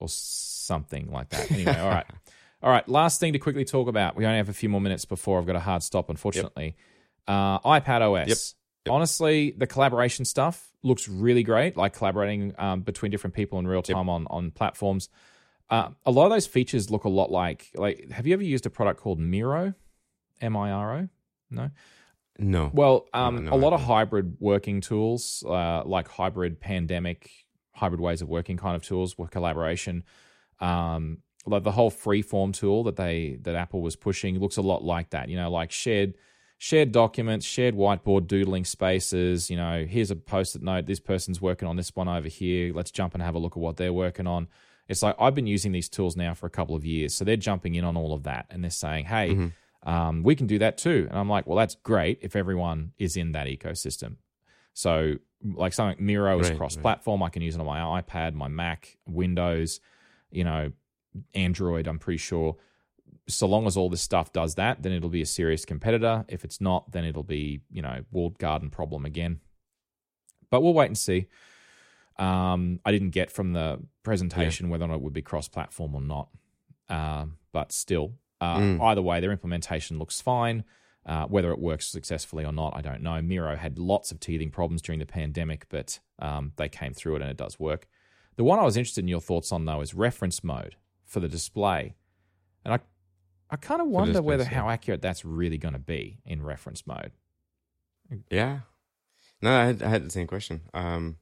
or 0.00 0.08
something 0.08 1.08
like 1.12 1.28
that. 1.28 1.50
Anyway, 1.52 1.76
all 1.78 1.88
right, 1.88 2.06
all 2.62 2.70
right. 2.70 2.88
Last 2.88 3.20
thing 3.20 3.32
to 3.34 3.38
quickly 3.38 3.64
talk 3.64 3.86
about. 3.86 4.16
We 4.16 4.26
only 4.26 4.38
have 4.38 4.48
a 4.48 4.52
few 4.52 4.68
more 4.68 4.80
minutes 4.80 5.04
before 5.04 5.38
I've 5.38 5.46
got 5.46 5.54
a 5.54 5.60
hard 5.60 5.84
stop. 5.84 6.10
Unfortunately, 6.10 6.74
uh, 7.28 7.60
iPad 7.60 8.00
OS. 8.00 8.28
Yep. 8.28 8.38
Yep. 8.86 8.92
Honestly, 8.92 9.52
the 9.56 9.66
collaboration 9.68 10.24
stuff 10.24 10.68
looks 10.82 11.08
really 11.08 11.42
great. 11.44 11.76
Like 11.76 11.92
collaborating 11.94 12.54
um, 12.58 12.80
between 12.82 13.10
different 13.12 13.34
people 13.34 13.58
in 13.60 13.68
real 13.68 13.82
time 13.82 14.08
on 14.08 14.26
on 14.28 14.50
platforms. 14.50 15.08
Uh, 15.68 15.90
a 16.04 16.10
lot 16.10 16.26
of 16.26 16.30
those 16.30 16.46
features 16.46 16.90
look 16.90 17.04
a 17.04 17.08
lot 17.08 17.30
like 17.30 17.70
like. 17.74 18.10
Have 18.10 18.26
you 18.26 18.34
ever 18.34 18.42
used 18.42 18.66
a 18.66 18.70
product 18.70 19.00
called 19.00 19.18
Miro? 19.18 19.74
M 20.40 20.56
I 20.56 20.70
R 20.70 20.96
O? 20.98 21.08
No. 21.50 21.70
no. 22.38 22.70
Well, 22.72 23.06
um, 23.14 23.46
no, 23.46 23.54
a 23.54 23.56
lot 23.56 23.72
of 23.72 23.80
hybrid 23.80 24.36
working 24.40 24.80
tools, 24.80 25.44
uh, 25.46 25.82
like 25.84 26.08
hybrid 26.08 26.60
pandemic, 26.60 27.30
hybrid 27.72 28.00
ways 28.00 28.22
of 28.22 28.28
working 28.28 28.56
kind 28.56 28.76
of 28.76 28.82
tools 28.82 29.16
with 29.16 29.30
collaboration. 29.30 30.04
Um, 30.60 31.18
like 31.46 31.62
the 31.62 31.72
whole 31.72 31.90
freeform 31.90 32.52
tool 32.52 32.84
that 32.84 32.96
they 32.96 33.38
that 33.42 33.54
Apple 33.54 33.80
was 33.80 33.96
pushing 33.96 34.38
looks 34.38 34.56
a 34.56 34.62
lot 34.62 34.84
like 34.84 35.10
that. 35.10 35.28
You 35.28 35.36
know, 35.36 35.50
like 35.50 35.70
shared 35.70 36.14
shared 36.58 36.92
documents, 36.92 37.46
shared 37.46 37.74
whiteboard 37.74 38.26
doodling 38.26 38.64
spaces. 38.64 39.50
You 39.50 39.56
know, 39.56 39.84
here's 39.88 40.10
a 40.10 40.16
post-it 40.16 40.62
note. 40.62 40.86
This 40.86 41.00
person's 41.00 41.40
working 41.40 41.68
on 41.68 41.76
this 41.76 41.94
one 41.94 42.08
over 42.08 42.28
here. 42.28 42.72
Let's 42.74 42.90
jump 42.90 43.14
and 43.14 43.22
have 43.22 43.34
a 43.34 43.38
look 43.38 43.52
at 43.52 43.58
what 43.58 43.76
they're 43.76 43.92
working 43.92 44.26
on. 44.26 44.48
It's 44.88 45.02
like 45.02 45.16
I've 45.18 45.34
been 45.34 45.46
using 45.46 45.72
these 45.72 45.88
tools 45.88 46.16
now 46.16 46.34
for 46.34 46.46
a 46.46 46.50
couple 46.50 46.76
of 46.76 46.84
years, 46.84 47.14
so 47.14 47.24
they're 47.24 47.36
jumping 47.36 47.74
in 47.74 47.84
on 47.84 47.96
all 47.96 48.12
of 48.12 48.24
that 48.24 48.46
and 48.50 48.62
they're 48.62 48.70
saying, 48.70 49.06
"Hey." 49.06 49.34
Mm-hmm. 49.34 49.88
um, 49.88 50.22
we 50.22 50.34
can 50.34 50.46
do 50.46 50.58
that 50.58 50.78
too. 50.78 51.06
And 51.08 51.18
I'm 51.18 51.28
like, 51.28 51.46
well, 51.46 51.56
that's 51.56 51.76
great 51.76 52.18
if 52.22 52.34
everyone 52.34 52.92
is 52.98 53.16
in 53.16 53.32
that 53.32 53.46
ecosystem. 53.46 54.16
So, 54.72 55.14
like 55.42 55.72
something 55.72 55.96
like 55.96 56.00
Miro 56.00 56.38
is 56.40 56.48
Right, 56.48 56.58
cross 56.58 56.76
platform. 56.76 57.22
I 57.22 57.28
can 57.28 57.42
use 57.42 57.54
it 57.54 57.60
on 57.60 57.66
my 57.66 58.00
iPad, 58.02 58.34
my 58.34 58.48
Mac, 58.48 58.96
Windows, 59.06 59.80
you 60.30 60.44
know, 60.44 60.72
Android, 61.34 61.86
I'm 61.86 61.98
pretty 61.98 62.18
sure. 62.18 62.56
So 63.28 63.46
long 63.46 63.66
as 63.66 63.76
all 63.76 63.88
this 63.88 64.02
stuff 64.02 64.32
does 64.32 64.54
that, 64.56 64.82
then 64.82 64.92
it'll 64.92 65.08
be 65.08 65.22
a 65.22 65.26
serious 65.26 65.64
competitor. 65.64 66.24
If 66.28 66.44
it's 66.44 66.60
not, 66.60 66.92
then 66.92 67.04
it'll 67.04 67.22
be, 67.22 67.60
you 67.70 67.82
know, 67.82 68.04
walled 68.12 68.38
garden 68.38 68.70
problem 68.70 69.04
again. 69.04 69.40
But 70.50 70.62
we'll 70.62 70.74
wait 70.74 70.86
and 70.86 70.98
see. 70.98 71.26
Um, 72.18 72.80
I 72.84 72.92
didn't 72.92 73.10
get 73.10 73.30
from 73.30 73.52
the 73.52 73.78
presentation 74.02 74.68
whether 74.68 74.84
or 74.84 74.88
not 74.88 74.94
it 74.96 75.02
would 75.02 75.12
be 75.12 75.22
cross 75.22 75.48
platform 75.48 75.94
or 75.94 76.00
not. 76.00 76.28
Um, 76.88 77.38
but 77.52 77.72
still, 77.72 78.14
uh, 78.40 78.58
Mm. 78.58 78.80
either 78.80 79.02
way, 79.02 79.20
their 79.20 79.32
implementation 79.32 79.98
looks 79.98 80.20
fine. 80.20 80.64
Uh, 81.04 81.24
whether 81.26 81.52
it 81.52 81.58
works 81.60 81.86
successfully 81.86 82.44
or 82.44 82.52
not, 82.52 82.74
I 82.76 82.80
don't 82.80 83.00
know. 83.00 83.22
Miro 83.22 83.54
had 83.56 83.78
lots 83.78 84.10
of 84.10 84.18
teething 84.18 84.50
problems 84.50 84.82
during 84.82 84.98
the 84.98 85.06
pandemic, 85.06 85.66
but 85.68 86.00
um, 86.18 86.52
they 86.56 86.68
came 86.68 86.92
through 86.94 87.16
it 87.16 87.22
and 87.22 87.30
it 87.30 87.36
does 87.36 87.60
work. 87.60 87.86
The 88.34 88.44
one 88.44 88.58
I 88.58 88.64
was 88.64 88.76
interested 88.76 89.04
in 89.04 89.08
your 89.08 89.20
thoughts 89.20 89.52
on, 89.52 89.64
though, 89.66 89.80
is 89.80 89.94
reference 89.94 90.42
mode 90.42 90.74
for 91.04 91.20
the 91.20 91.28
display. 91.28 91.94
And 92.64 92.74
I, 92.74 92.80
I 93.50 93.56
kind 93.56 93.80
of 93.80 93.86
wonder 93.86 94.20
whether 94.20 94.42
yeah. 94.42 94.50
how 94.50 94.68
accurate 94.68 95.00
that's 95.00 95.24
really 95.24 95.58
going 95.58 95.74
to 95.74 95.78
be 95.80 96.18
in 96.26 96.42
reference 96.42 96.86
mode. 96.86 97.12
Yeah. 98.30 98.60
No, 99.40 99.56
I 99.56 99.66
had, 99.66 99.82
I 99.82 99.88
had 99.88 100.04
the 100.04 100.10
same 100.10 100.26
question. 100.26 100.62
Um, 100.74 101.16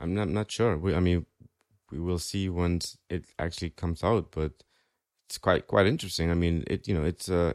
I'm 0.00 0.14
not 0.14 0.28
not 0.28 0.50
sure. 0.50 0.76
We, 0.78 0.94
I 0.94 1.00
mean, 1.00 1.26
we 1.90 2.00
will 2.00 2.18
see 2.18 2.48
once 2.48 2.96
it 3.08 3.24
actually 3.38 3.70
comes 3.70 4.02
out, 4.02 4.30
but 4.30 4.52
it's 5.28 5.38
quite 5.38 5.66
quite 5.66 5.86
interesting. 5.86 6.30
I 6.30 6.34
mean, 6.34 6.64
it 6.66 6.88
you 6.88 6.94
know 6.94 7.04
it's 7.04 7.28
uh, 7.28 7.52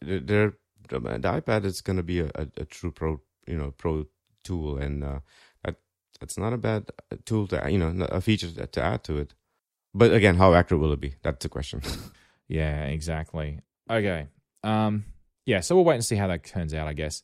there 0.00 0.54
the 0.88 1.00
iPad 1.00 1.64
is 1.64 1.80
going 1.80 1.96
to 1.96 2.02
be 2.02 2.20
a, 2.20 2.30
a, 2.34 2.46
a 2.58 2.64
true 2.64 2.90
pro 2.90 3.20
you 3.46 3.56
know 3.56 3.70
pro 3.70 4.06
tool, 4.42 4.76
and 4.78 5.04
uh, 5.04 5.20
that 5.64 5.76
that's 6.20 6.36
not 6.36 6.52
a 6.52 6.58
bad 6.58 6.90
tool 7.24 7.46
to 7.48 7.62
you 7.70 7.78
know 7.78 8.04
a 8.10 8.20
feature 8.20 8.50
to, 8.66 8.82
add 8.82 9.04
to 9.04 9.18
it. 9.18 9.34
But 9.94 10.12
again, 10.12 10.36
how 10.36 10.54
accurate 10.54 10.80
will 10.82 10.92
it 10.92 11.00
be? 11.00 11.14
That's 11.22 11.42
the 11.42 11.48
question. 11.48 11.80
Yeah, 12.46 12.84
exactly. 12.84 13.60
Okay. 13.88 14.26
Um, 14.62 15.04
yeah, 15.46 15.60
so 15.60 15.74
we'll 15.76 15.84
wait 15.86 15.94
and 15.94 16.04
see 16.04 16.16
how 16.16 16.26
that 16.26 16.44
turns 16.44 16.74
out, 16.74 16.86
I 16.86 16.92
guess. 16.92 17.22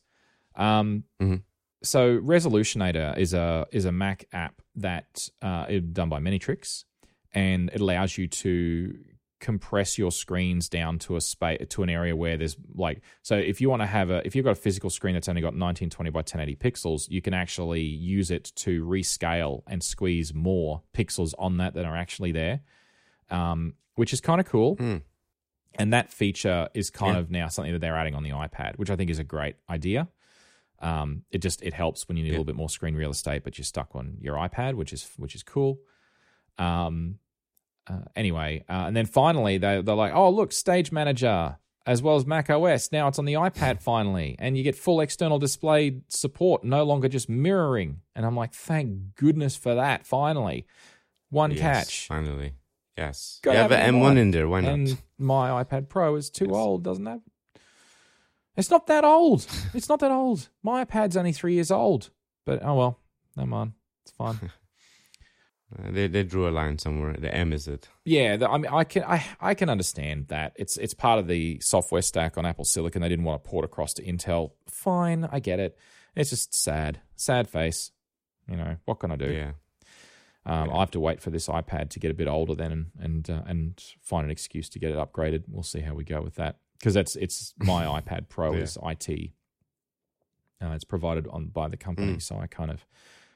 Um, 0.55 1.03
Mhm. 1.21 1.43
So 1.83 2.19
Resolutionator 2.19 3.17
is 3.17 3.33
a 3.33 3.65
is 3.71 3.85
a 3.85 3.91
Mac 3.91 4.25
app 4.33 4.61
that 4.75 5.29
uh, 5.41 5.65
is 5.69 5.81
done 5.81 6.09
by 6.09 6.19
Manytricks, 6.19 6.83
and 7.33 7.69
it 7.73 7.81
allows 7.81 8.17
you 8.17 8.27
to 8.27 8.97
compress 9.39 9.97
your 9.97 10.11
screens 10.11 10.69
down 10.69 10.99
to 10.99 11.15
a 11.15 11.21
space 11.21 11.65
to 11.69 11.81
an 11.81 11.89
area 11.89 12.15
where 12.15 12.37
there's 12.37 12.55
like 12.75 13.01
so 13.23 13.35
if 13.35 13.59
you 13.59 13.71
want 13.71 13.81
to 13.81 13.87
have 13.87 14.11
a 14.11 14.21
if 14.23 14.35
you've 14.35 14.45
got 14.45 14.51
a 14.51 14.53
physical 14.55 14.91
screen 14.91 15.15
that's 15.15 15.27
only 15.27 15.41
got 15.41 15.47
1920 15.47 16.11
by 16.11 16.19
1080 16.19 16.55
pixels 16.57 17.09
you 17.09 17.23
can 17.23 17.33
actually 17.33 17.81
use 17.81 18.29
it 18.29 18.51
to 18.55 18.85
rescale 18.85 19.63
and 19.65 19.81
squeeze 19.81 20.31
more 20.31 20.83
pixels 20.93 21.33
on 21.39 21.57
that 21.57 21.73
that 21.73 21.85
are 21.85 21.97
actually 21.97 22.31
there 22.31 22.59
um, 23.31 23.73
which 23.95 24.13
is 24.13 24.21
kind 24.21 24.39
of 24.39 24.45
cool 24.45 24.75
Hmm. 24.75 24.97
and 25.73 25.91
that 25.91 26.11
feature 26.11 26.69
is 26.75 26.91
kind 26.91 27.15
Yeah. 27.15 27.19
of 27.21 27.31
now 27.31 27.47
something 27.47 27.73
that 27.73 27.79
they're 27.79 27.97
adding 27.97 28.13
on 28.13 28.21
the 28.21 28.29
iPad, 28.29 28.77
which 28.77 28.91
I 28.91 28.95
think 28.95 29.09
is 29.09 29.17
a 29.17 29.23
great 29.23 29.55
idea. 29.67 30.07
Um, 30.81 31.23
it 31.31 31.39
just 31.39 31.61
it 31.61 31.73
helps 31.73 32.07
when 32.07 32.17
you 32.17 32.23
need 32.23 32.29
a 32.29 32.33
little 32.33 32.45
bit 32.45 32.55
more 32.55 32.69
screen 32.69 32.95
real 32.95 33.11
estate, 33.11 33.43
but 33.43 33.57
you're 33.57 33.65
stuck 33.65 33.89
on 33.95 34.17
your 34.19 34.35
iPad, 34.35 34.73
which 34.75 34.91
is 34.93 35.09
which 35.17 35.35
is 35.35 35.43
cool. 35.43 35.79
Um, 36.57 37.19
uh, 37.87 38.01
anyway, 38.15 38.63
uh, 38.69 38.85
and 38.87 38.95
then 38.95 39.05
finally 39.05 39.57
they 39.57 39.81
they're 39.81 39.95
like, 39.95 40.13
oh 40.13 40.29
look, 40.29 40.51
Stage 40.51 40.91
Manager 40.91 41.57
as 41.85 42.01
well 42.01 42.15
as 42.15 42.25
Mac 42.25 42.49
OS. 42.49 42.91
Now 42.91 43.07
it's 43.07 43.17
on 43.19 43.25
the 43.25 43.33
iPad 43.33 43.81
finally, 43.81 44.35
and 44.39 44.57
you 44.57 44.63
get 44.63 44.75
full 44.75 45.01
external 45.01 45.39
display 45.39 46.01
support, 46.09 46.63
no 46.63 46.83
longer 46.83 47.07
just 47.07 47.27
mirroring. 47.29 48.01
And 48.15 48.25
I'm 48.25 48.35
like, 48.35 48.53
thank 48.53 49.15
goodness 49.15 49.55
for 49.55 49.75
that. 49.75 50.05
Finally, 50.05 50.65
one 51.29 51.51
Yes, 51.51 51.59
catch. 51.59 52.07
finally. 52.07 52.53
Yes, 52.97 53.39
you 53.45 53.51
have 53.51 53.71
have 53.71 53.71
an 53.71 53.95
M1 53.95 54.17
in 54.17 54.31
there. 54.31 54.47
Why 54.47 54.61
not? 54.61 54.73
And 54.73 55.01
my 55.17 55.63
iPad 55.63 55.89
Pro 55.89 56.15
is 56.15 56.29
too 56.29 56.45
Yes. 56.45 56.55
old, 56.55 56.83
doesn't 56.83 57.05
have. 57.05 57.21
It's 58.61 58.69
not 58.69 58.85
that 58.85 59.03
old. 59.03 59.47
It's 59.73 59.89
not 59.89 59.99
that 60.01 60.11
old. 60.11 60.49
My 60.61 60.85
iPad's 60.85 61.17
only 61.17 61.33
three 61.33 61.55
years 61.55 61.71
old. 61.71 62.11
But 62.45 62.63
oh 62.63 62.75
well, 62.75 62.99
never 63.35 63.47
mind. 63.49 63.71
It's 64.03 64.11
fine. 64.11 64.39
Uh, 65.73 65.89
they 65.89 66.05
they 66.07 66.21
drew 66.21 66.49
a 66.49 66.51
line 66.51 66.77
somewhere. 66.77 67.15
The 67.17 67.33
M 67.33 67.53
is 67.53 67.65
it? 67.65 67.87
yeah, 68.03 68.35
the, 68.35 68.49
I 68.49 68.57
mean, 68.57 68.69
I 68.69 68.83
can 68.83 69.03
I 69.05 69.25
I 69.39 69.53
can 69.53 69.69
understand 69.69 70.27
that. 70.27 70.51
It's 70.57 70.75
it's 70.75 70.93
part 70.93 71.17
of 71.17 71.27
the 71.27 71.61
software 71.61 72.01
stack 72.01 72.37
on 72.37 72.45
Apple 72.45 72.65
Silicon. 72.65 73.01
They 73.01 73.07
didn't 73.07 73.23
want 73.23 73.41
to 73.41 73.49
port 73.49 73.63
across 73.63 73.93
to 73.93 74.03
Intel. 74.03 74.51
Fine, 74.67 75.29
I 75.31 75.39
get 75.39 75.61
it. 75.61 75.77
It's 76.13 76.29
just 76.31 76.53
sad, 76.53 76.99
sad 77.15 77.47
face. 77.47 77.91
You 78.49 78.57
know 78.57 78.75
what 78.83 78.99
can 78.99 79.11
I 79.11 79.15
do? 79.15 79.31
Yeah. 79.31 79.51
Um, 80.45 80.67
Yeah. 80.67 80.75
I 80.75 80.79
have 80.81 80.91
to 80.91 80.99
wait 80.99 81.21
for 81.21 81.29
this 81.29 81.47
iPad 81.47 81.89
to 81.91 81.99
get 82.01 82.11
a 82.11 82.15
bit 82.15 82.27
older 82.27 82.53
then, 82.53 82.73
and 82.73 82.85
and 82.99 83.29
uh, 83.29 83.43
and 83.47 83.81
find 84.01 84.25
an 84.25 84.31
excuse 84.31 84.67
to 84.71 84.77
get 84.79 84.91
it 84.91 84.97
upgraded. 84.97 85.45
We'll 85.47 85.63
see 85.63 85.79
how 85.79 85.93
we 85.93 86.03
go 86.03 86.21
with 86.21 86.35
that 86.35 86.57
because 86.81 86.93
that's 86.95 87.15
it's 87.15 87.53
my 87.59 87.85
iPad 88.01 88.27
Pro 88.27 88.53
Yeah. 88.53 88.63
is 88.63 88.77
IT. 88.83 89.31
Uh, 90.61 90.71
it's 90.73 90.83
provided 90.83 91.27
on 91.27 91.47
by 91.47 91.67
the 91.67 91.77
company, 91.77 92.13
Mm. 92.15 92.21
so 92.21 92.37
I 92.37 92.47
kind 92.47 92.69
of 92.71 92.85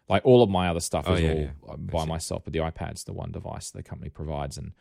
like 0.08 0.24
all 0.26 0.44
of 0.44 0.50
my 0.50 0.68
other 0.68 0.80
stuff 0.80 1.06
Oh, 1.08 1.14
is 1.16 1.22
yeah, 1.22 1.32
all 1.32 1.40
yeah. 1.70 1.76
by 1.78 2.06
myself, 2.06 2.44
but 2.44 2.54
the 2.54 2.60
iPad's 2.60 3.04
the 3.06 3.14
one 3.14 3.32
device 3.32 3.72
the 3.72 3.82
company 3.82 4.10
provides, 4.10 4.58
and 4.58 4.74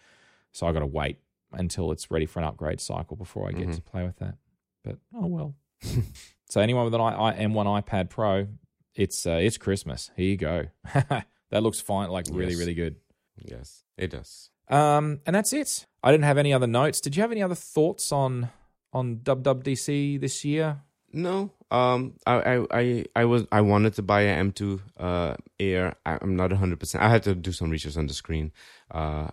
so 0.52 0.66
I 0.66 0.72
got 0.72 0.80
to 0.80 0.86
wait 0.86 1.18
until 1.52 1.90
it's 1.92 2.10
ready 2.10 2.26
for 2.26 2.40
an 2.40 2.44
upgrade 2.44 2.80
cycle 2.80 3.16
before 3.16 3.48
I 3.48 3.52
get 3.52 3.68
Mhm. 3.68 3.76
to 3.76 3.80
play 3.82 4.04
with 4.04 4.16
that. 4.18 4.36
But 4.82 4.98
oh 5.14 5.26
well. 5.26 5.54
so 6.50 6.60
anyone 6.60 6.84
with 6.84 6.94
an 6.94 7.00
I, 7.00 7.30
I, 7.30 7.34
M1 7.34 7.82
iPad 7.84 8.10
Pro, 8.10 8.48
it's 8.94 9.24
uh, 9.26 9.38
it's 9.40 9.56
Christmas. 9.56 10.10
Here 10.16 10.26
you 10.30 10.36
go. 10.36 10.66
that 10.94 11.62
looks 11.62 11.80
fine, 11.80 12.10
like 12.10 12.26
really 12.30 12.52
Yes. 12.52 12.58
really 12.58 12.74
good. 12.74 12.96
Yes, 13.38 13.84
it 13.96 14.10
does. 14.10 14.50
Um, 14.68 15.20
and 15.26 15.34
that's 15.36 15.52
it. 15.52 15.86
I 16.02 16.10
didn't 16.12 16.24
have 16.24 16.38
any 16.38 16.52
other 16.52 16.66
notes. 16.66 17.00
Did 17.00 17.16
you 17.16 17.22
have 17.22 17.32
any 17.32 17.42
other 17.42 17.54
thoughts 17.54 18.12
on 18.12 18.50
on 18.92 19.16
WWDC 19.16 20.20
this 20.20 20.44
year? 20.44 20.80
No. 21.12 21.50
Um. 21.70 22.14
I. 22.26 22.34
I. 22.34 22.66
I. 22.70 23.04
I 23.16 23.24
was. 23.24 23.46
I 23.52 23.60
wanted 23.60 23.94
to 23.94 24.02
buy 24.02 24.22
a 24.22 24.36
M2 24.42 24.80
uh 24.98 25.34
Air. 25.60 25.94
I, 26.04 26.18
I'm 26.20 26.36
not 26.36 26.50
100. 26.50 26.78
percent 26.80 27.02
I 27.04 27.08
had 27.08 27.22
to 27.24 27.34
do 27.34 27.52
some 27.52 27.70
research 27.70 27.96
on 27.96 28.06
the 28.06 28.14
screen. 28.14 28.52
Uh. 28.90 29.28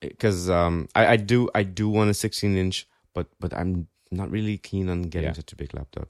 Because 0.00 0.48
um. 0.48 0.88
I. 0.94 1.06
I 1.06 1.16
do. 1.16 1.48
I 1.54 1.62
do 1.62 1.88
want 1.88 2.10
a 2.10 2.14
16 2.14 2.56
inch, 2.56 2.86
but 3.14 3.26
but 3.40 3.52
I'm 3.54 3.88
not 4.10 4.30
really 4.30 4.58
keen 4.58 4.88
on 4.88 5.02
getting 5.02 5.28
Yeah. 5.28 5.34
such 5.34 5.52
a 5.52 5.56
big 5.56 5.74
laptop. 5.74 6.08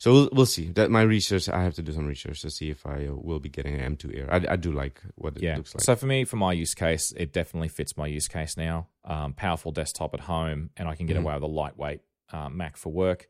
So 0.00 0.12
we'll, 0.14 0.28
we'll 0.32 0.46
see. 0.46 0.70
That 0.70 0.90
my 0.90 1.02
research. 1.02 1.46
I 1.50 1.62
have 1.62 1.74
to 1.74 1.82
do 1.82 1.92
some 1.92 2.06
research 2.06 2.40
to 2.40 2.50
see 2.50 2.70
if 2.70 2.86
I 2.86 3.06
uh, 3.06 3.12
will 3.14 3.38
be 3.38 3.50
getting 3.50 3.78
an 3.78 3.96
M2 3.96 4.16
Air. 4.18 4.28
I. 4.32 4.54
I 4.54 4.56
do 4.56 4.72
like 4.72 5.02
what 5.16 5.36
it 5.36 5.42
Yeah. 5.42 5.58
looks 5.58 5.74
like. 5.74 5.82
So 5.84 5.94
for 5.94 6.06
me, 6.06 6.24
for 6.24 6.36
my 6.36 6.54
use 6.54 6.74
case, 6.74 7.12
it 7.18 7.34
definitely 7.34 7.68
fits 7.68 7.98
my 7.98 8.06
use 8.06 8.26
case 8.26 8.56
now. 8.56 8.88
Um, 9.04 9.34
powerful 9.34 9.72
desktop 9.72 10.14
at 10.14 10.20
home, 10.20 10.70
and 10.78 10.88
I 10.88 10.94
can 10.96 11.04
get 11.04 11.18
Mhm. 11.18 11.20
away 11.24 11.34
with 11.34 11.42
a 11.42 11.46
lightweight 11.48 12.00
uh, 12.32 12.48
Mac 12.48 12.78
for 12.78 12.90
work. 12.90 13.28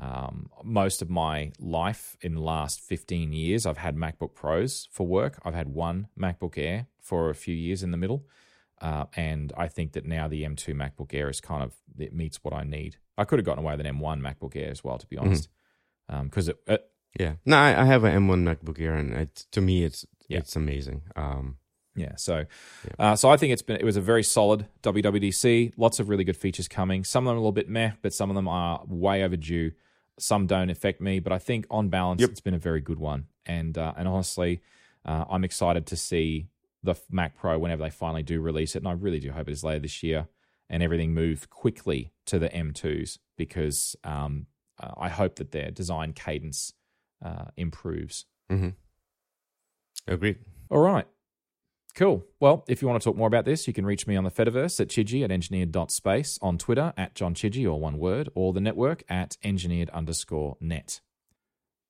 Um, 0.00 0.50
most 0.64 1.00
of 1.00 1.10
my 1.10 1.52
life 1.60 2.16
in 2.22 2.34
the 2.34 2.40
last 2.40 2.80
15 2.80 3.32
years, 3.32 3.64
I've 3.64 3.78
had 3.78 3.94
MacBook 3.96 4.34
Pros 4.34 4.88
for 4.90 5.06
work. 5.06 5.38
I've 5.44 5.54
had 5.54 5.68
one 5.68 6.08
MacBook 6.18 6.58
Air 6.58 6.86
for 6.98 7.30
a 7.30 7.34
few 7.36 7.54
years 7.54 7.82
in 7.84 7.90
the 7.92 7.96
middle. 7.98 8.26
Uh, 8.80 9.04
and 9.14 9.52
I 9.58 9.68
think 9.68 9.92
that 9.92 10.06
now 10.06 10.26
the 10.26 10.42
M2 10.42 10.74
MacBook 10.74 11.12
Air 11.14 11.28
is 11.28 11.40
kind 11.40 11.62
of, 11.62 11.74
it 11.98 12.14
meets 12.14 12.42
what 12.42 12.54
I 12.54 12.64
need. 12.64 12.96
I 13.18 13.24
could 13.24 13.38
have 13.38 13.44
gotten 13.46 13.62
away 13.62 13.76
with 13.76 13.84
an 13.86 13.94
M1 13.94 14.20
MacBook 14.22 14.56
Air 14.56 14.70
as 14.70 14.82
well, 14.82 14.96
to 14.98 15.06
be 15.06 15.18
honest. 15.18 15.48
Because 16.24 16.48
it, 16.48 16.58
it, 16.66 16.84
Yeah. 17.18 17.34
No, 17.46 17.56
I, 17.56 17.82
I 17.82 17.84
have 17.84 18.04
an 18.04 18.14
M1 18.26 18.42
MacBook 18.44 18.80
Air, 18.80 18.94
and 18.94 19.12
it, 19.14 19.46
to 19.52 19.60
me, 19.60 19.84
it's 19.84 20.04
Yeah. 20.28 20.38
it's 20.38 20.56
amazing. 20.56 21.02
Um, 21.16 21.56
Yeah, 21.96 22.14
so 22.16 22.44
uh, 22.98 23.16
so 23.16 23.28
I 23.30 23.36
think 23.36 23.52
it's 23.52 23.62
been 23.62 23.76
it 23.76 23.84
was 23.84 23.96
a 23.96 24.00
very 24.00 24.22
solid 24.22 24.66
WWDC. 24.82 25.72
Lots 25.76 25.98
of 26.00 26.08
really 26.08 26.24
good 26.24 26.36
features 26.36 26.68
coming. 26.68 27.04
Some 27.04 27.26
of 27.26 27.30
them 27.30 27.34
are 27.34 27.38
a 27.38 27.40
little 27.40 27.52
bit 27.52 27.68
meh, 27.68 27.92
but 28.02 28.12
some 28.12 28.30
of 28.30 28.36
them 28.36 28.48
are 28.48 28.82
way 28.86 29.22
overdue. 29.24 29.72
Some 30.18 30.46
don't 30.46 30.70
affect 30.70 31.00
me, 31.00 31.18
but 31.18 31.32
I 31.32 31.38
think 31.38 31.66
on 31.70 31.88
balance, 31.88 32.20
Yep. 32.20 32.30
it's 32.30 32.40
been 32.40 32.54
a 32.54 32.58
very 32.58 32.80
good 32.80 32.98
one. 32.98 33.26
And 33.46 33.76
uh, 33.76 33.92
and 33.96 34.06
honestly, 34.06 34.60
uh, 35.04 35.24
I'm 35.30 35.44
excited 35.44 35.86
to 35.86 35.96
see 35.96 36.48
the 36.82 36.94
Mac 37.10 37.36
Pro 37.36 37.58
whenever 37.58 37.82
they 37.82 37.90
finally 37.90 38.22
do 38.22 38.40
release 38.40 38.74
it, 38.76 38.78
and 38.78 38.88
I 38.88 38.92
really 38.92 39.18
do 39.20 39.32
hope 39.32 39.48
it 39.48 39.52
is 39.52 39.64
later 39.64 39.80
this 39.80 40.02
year. 40.02 40.28
And 40.72 40.82
everything 40.84 41.12
move 41.12 41.50
quickly 41.50 42.12
to 42.26 42.38
the 42.38 42.48
M2s 42.48 43.18
because 43.36 43.96
um, 44.04 44.46
uh, 44.80 44.92
I 44.98 45.08
hope 45.08 45.36
that 45.36 45.52
their 45.52 45.70
design 45.70 46.12
cadence 46.12 46.72
uh, 47.24 47.46
improves. 47.56 48.26
mhm. 48.50 48.74
Agreed. 50.06 50.38
All 50.70 50.78
right. 50.80 51.06
Cool. 51.94 52.24
Well, 52.38 52.64
if 52.68 52.80
you 52.80 52.88
want 52.88 53.02
to 53.02 53.04
talk 53.04 53.16
more 53.16 53.26
about 53.26 53.44
this, 53.44 53.66
you 53.66 53.74
can 53.74 53.84
reach 53.84 54.06
me 54.06 54.16
on 54.16 54.24
the 54.24 54.30
Fediverse 54.30 54.80
at 54.80 54.88
Chidgey 54.88 55.24
at 55.24 55.30
engineered.space, 55.30 56.38
on 56.40 56.56
Twitter 56.56 56.92
at 56.96 57.14
John 57.14 57.34
Chidgey, 57.34 57.64
or 57.64 57.78
one 57.80 57.98
word, 57.98 58.28
or 58.34 58.52
the 58.52 58.60
network 58.60 59.02
at 59.08 59.36
engineered 59.42 59.90
underscore 59.90 60.56
net. 60.60 61.00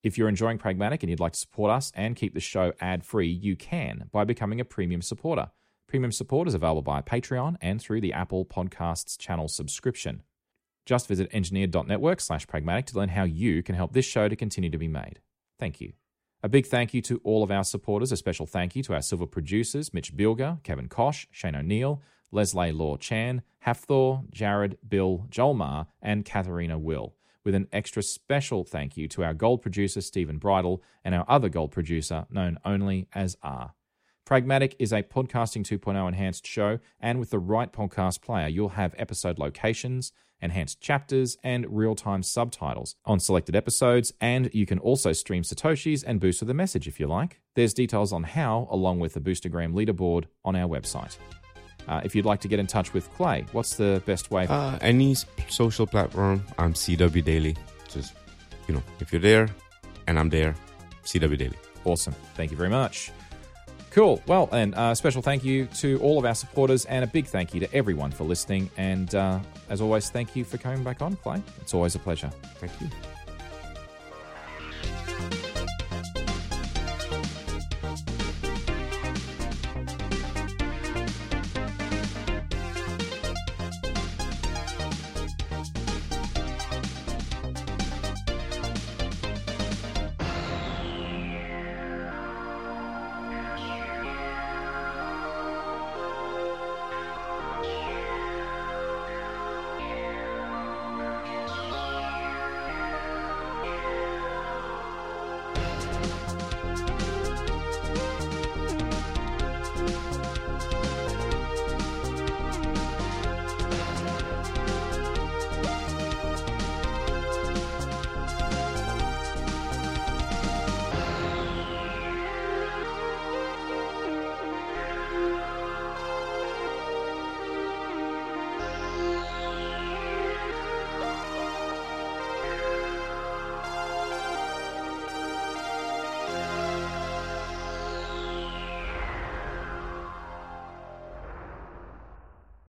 If 0.03 0.17
you're 0.17 0.29
enjoying 0.29 0.59
Pragmatic 0.59 1.03
and 1.03 1.11
you'd 1.11 1.21
like 1.21 1.35
to 1.35 1.39
support 1.39 1.71
us 1.71 1.93
and 1.95 2.17
keep 2.17 2.33
the 2.33 2.41
show 2.41 2.73
ad 2.81 3.05
free, 3.05 3.29
you 3.29 3.55
can 3.57 4.09
by 4.11 4.25
becoming 4.25 4.59
a 4.59 4.65
premium 4.65 5.03
supporter. 5.03 5.51
Premium 5.87 6.13
support 6.13 6.49
is 6.49 6.55
available 6.55 6.83
via 6.83 7.03
Patreon 7.03 7.57
and 7.61 7.81
through 7.81 8.01
the 8.01 8.13
Apple 8.15 8.47
Podcasts 8.47 9.19
channel 9.19 9.49
subscription. 9.49 10.23
Just 10.87 11.09
visit 11.09 11.29
engineered.network 11.33 12.21
slash 12.21 12.47
pragmatic 12.47 12.87
to 12.87 12.97
learn 12.97 13.11
how 13.11 13.25
you 13.25 13.63
can 13.63 13.75
help 13.75 13.93
this 13.93 14.05
show 14.05 14.29
to 14.29 14.37
continue 14.37 14.71
to 14.71 14.79
be 14.79 14.89
made. 14.89 15.21
Thank 15.59 15.81
you. 15.81 15.93
A 16.43 16.49
big 16.49 16.67
thank 16.67 16.95
you 16.95 17.03
to 17.03 17.21
all 17.23 17.43
of 17.43 17.51
our 17.51 17.65
supporters. 17.65 18.13
A 18.13 18.17
special 18.17 18.47
thank 18.47 18.75
you 18.75 18.83
to 18.85 18.95
our 18.95 19.03
silver 19.03 19.27
producers, 19.27 19.93
Mitch 19.93 20.17
Bilger, 20.17 20.63
Kevin 20.63 20.89
Kosh, 20.89 21.27
Shane 21.31 21.55
O'Neill, 21.55 22.01
Leslie 22.33 22.73
Law 22.73 22.97
Chan, 22.97 23.43
Hafthor, 23.67 24.29
Jared, 24.31 24.79
Bill, 24.89 25.27
Joel 25.29 25.55
Marr, 25.55 25.87
and 26.01 26.25
Katharina 26.25 26.79
Will. 26.79 27.15
With 27.45 27.55
an 27.55 27.69
extra 27.73 28.03
special 28.03 28.65
thank 28.65 28.97
you 28.97 29.09
to 29.09 29.25
our 29.25 29.35
gold 29.35 29.63
producer, 29.63 30.01
Stephen 30.01 30.39
Bridle, 30.39 30.83
and 31.05 31.15
our 31.15 31.25
other 31.29 31.49
gold 31.49 31.73
producer, 31.73 32.27
known 32.31 32.59
only 32.65 33.09
as 33.15 33.37
R. 33.43 33.75
Pragmatic 34.25 34.77
is 34.79 34.93
a 34.93 35.03
podcasting 35.03 35.65
2.0 35.65 36.07
enhanced 36.07 36.47
show, 36.47 36.79
and 37.01 37.19
with 37.19 37.31
the 37.31 37.39
right 37.39 37.73
podcast 37.73 38.23
player, 38.23 38.47
you'll 38.47 38.71
have 38.71 38.95
episode 38.97 39.39
locations, 39.39 40.13
enhanced 40.43 40.81
chapters, 40.81 41.37
and 41.43 41.67
real 41.69 41.95
time 41.95 42.23
subtitles 42.23 42.97
on 43.05 43.21
selected 43.21 43.57
episodes. 43.57 44.13
And 44.21 44.51
you 44.53 44.67
can 44.67 44.79
also 44.79 45.13
stream 45.13 45.43
Satoshis 45.43 46.05
and 46.07 46.21
boost 46.21 46.41
with 46.41 46.51
a 46.51 46.55
message 46.55 46.89
if 46.89 47.01
you 47.01 47.07
like. 47.07 47.41
There's 47.55 47.75
details 47.75 48.13
on 48.13 48.25
how, 48.25 48.69
along 48.71 49.01
with 49.01 49.15
the 49.15 49.21
Boostergram 49.21 49.73
leaderboard, 49.75 50.25
on 50.45 50.57
our 50.57 50.69
website. 50.69 51.17
Uh, 51.89 52.01
if 52.05 52.15
you'd 52.15 52.25
like 52.27 52.41
to 52.41 52.49
get 52.49 52.59
in 52.59 52.67
touch 52.67 52.93
with 52.93 53.13
Clay, 53.15 53.45
what's 53.53 53.75
the 53.75 54.03
best 54.07 54.31
way? 54.31 54.47
Uh, 54.47 54.79
any 54.81 55.17
social 55.49 55.87
platform, 55.87 56.45
I'm 56.59 56.75
CW 56.75 57.25
Daly. 57.25 57.57
Just, 57.89 58.15
you 58.69 58.75
know, 58.75 58.83
if 59.01 59.13
you're 59.13 59.21
there 59.21 59.49
and 60.07 60.19
I'm 60.19 60.29
there, 60.29 60.55
CW 61.05 61.37
Daly. 61.37 61.57
Awesome. 61.85 62.15
Thank 62.35 62.51
you 62.51 62.57
very 62.57 62.69
much. 62.69 63.11
Cool. 63.91 64.23
Well, 64.27 64.49
and 64.53 64.75
uh, 64.75 64.95
special 64.95 65.21
thank 65.21 65.45
you 65.45 65.67
to 65.67 65.99
all 66.01 66.19
of 66.19 66.25
our 66.25 66.35
supporters, 66.35 66.85
and 66.85 67.03
a 67.03 67.09
big 67.09 67.27
thank 67.27 67.53
you 67.55 67.61
to 67.61 67.75
everyone 67.75 68.13
for 68.13 68.25
listening. 68.25 68.71
And 68.77 69.15
uh, 69.15 69.41
as 69.69 69.81
always, 69.81 70.11
thank 70.11 70.37
you 70.37 70.45
for 70.45 70.59
coming 70.59 70.85
back 70.85 71.03
on, 71.03 71.17
Clay. 71.17 71.43
It's 71.61 71.75
always 71.75 71.95
a 71.97 71.99
pleasure. 71.99 72.31
Thank 72.61 72.81
you. 72.81 72.89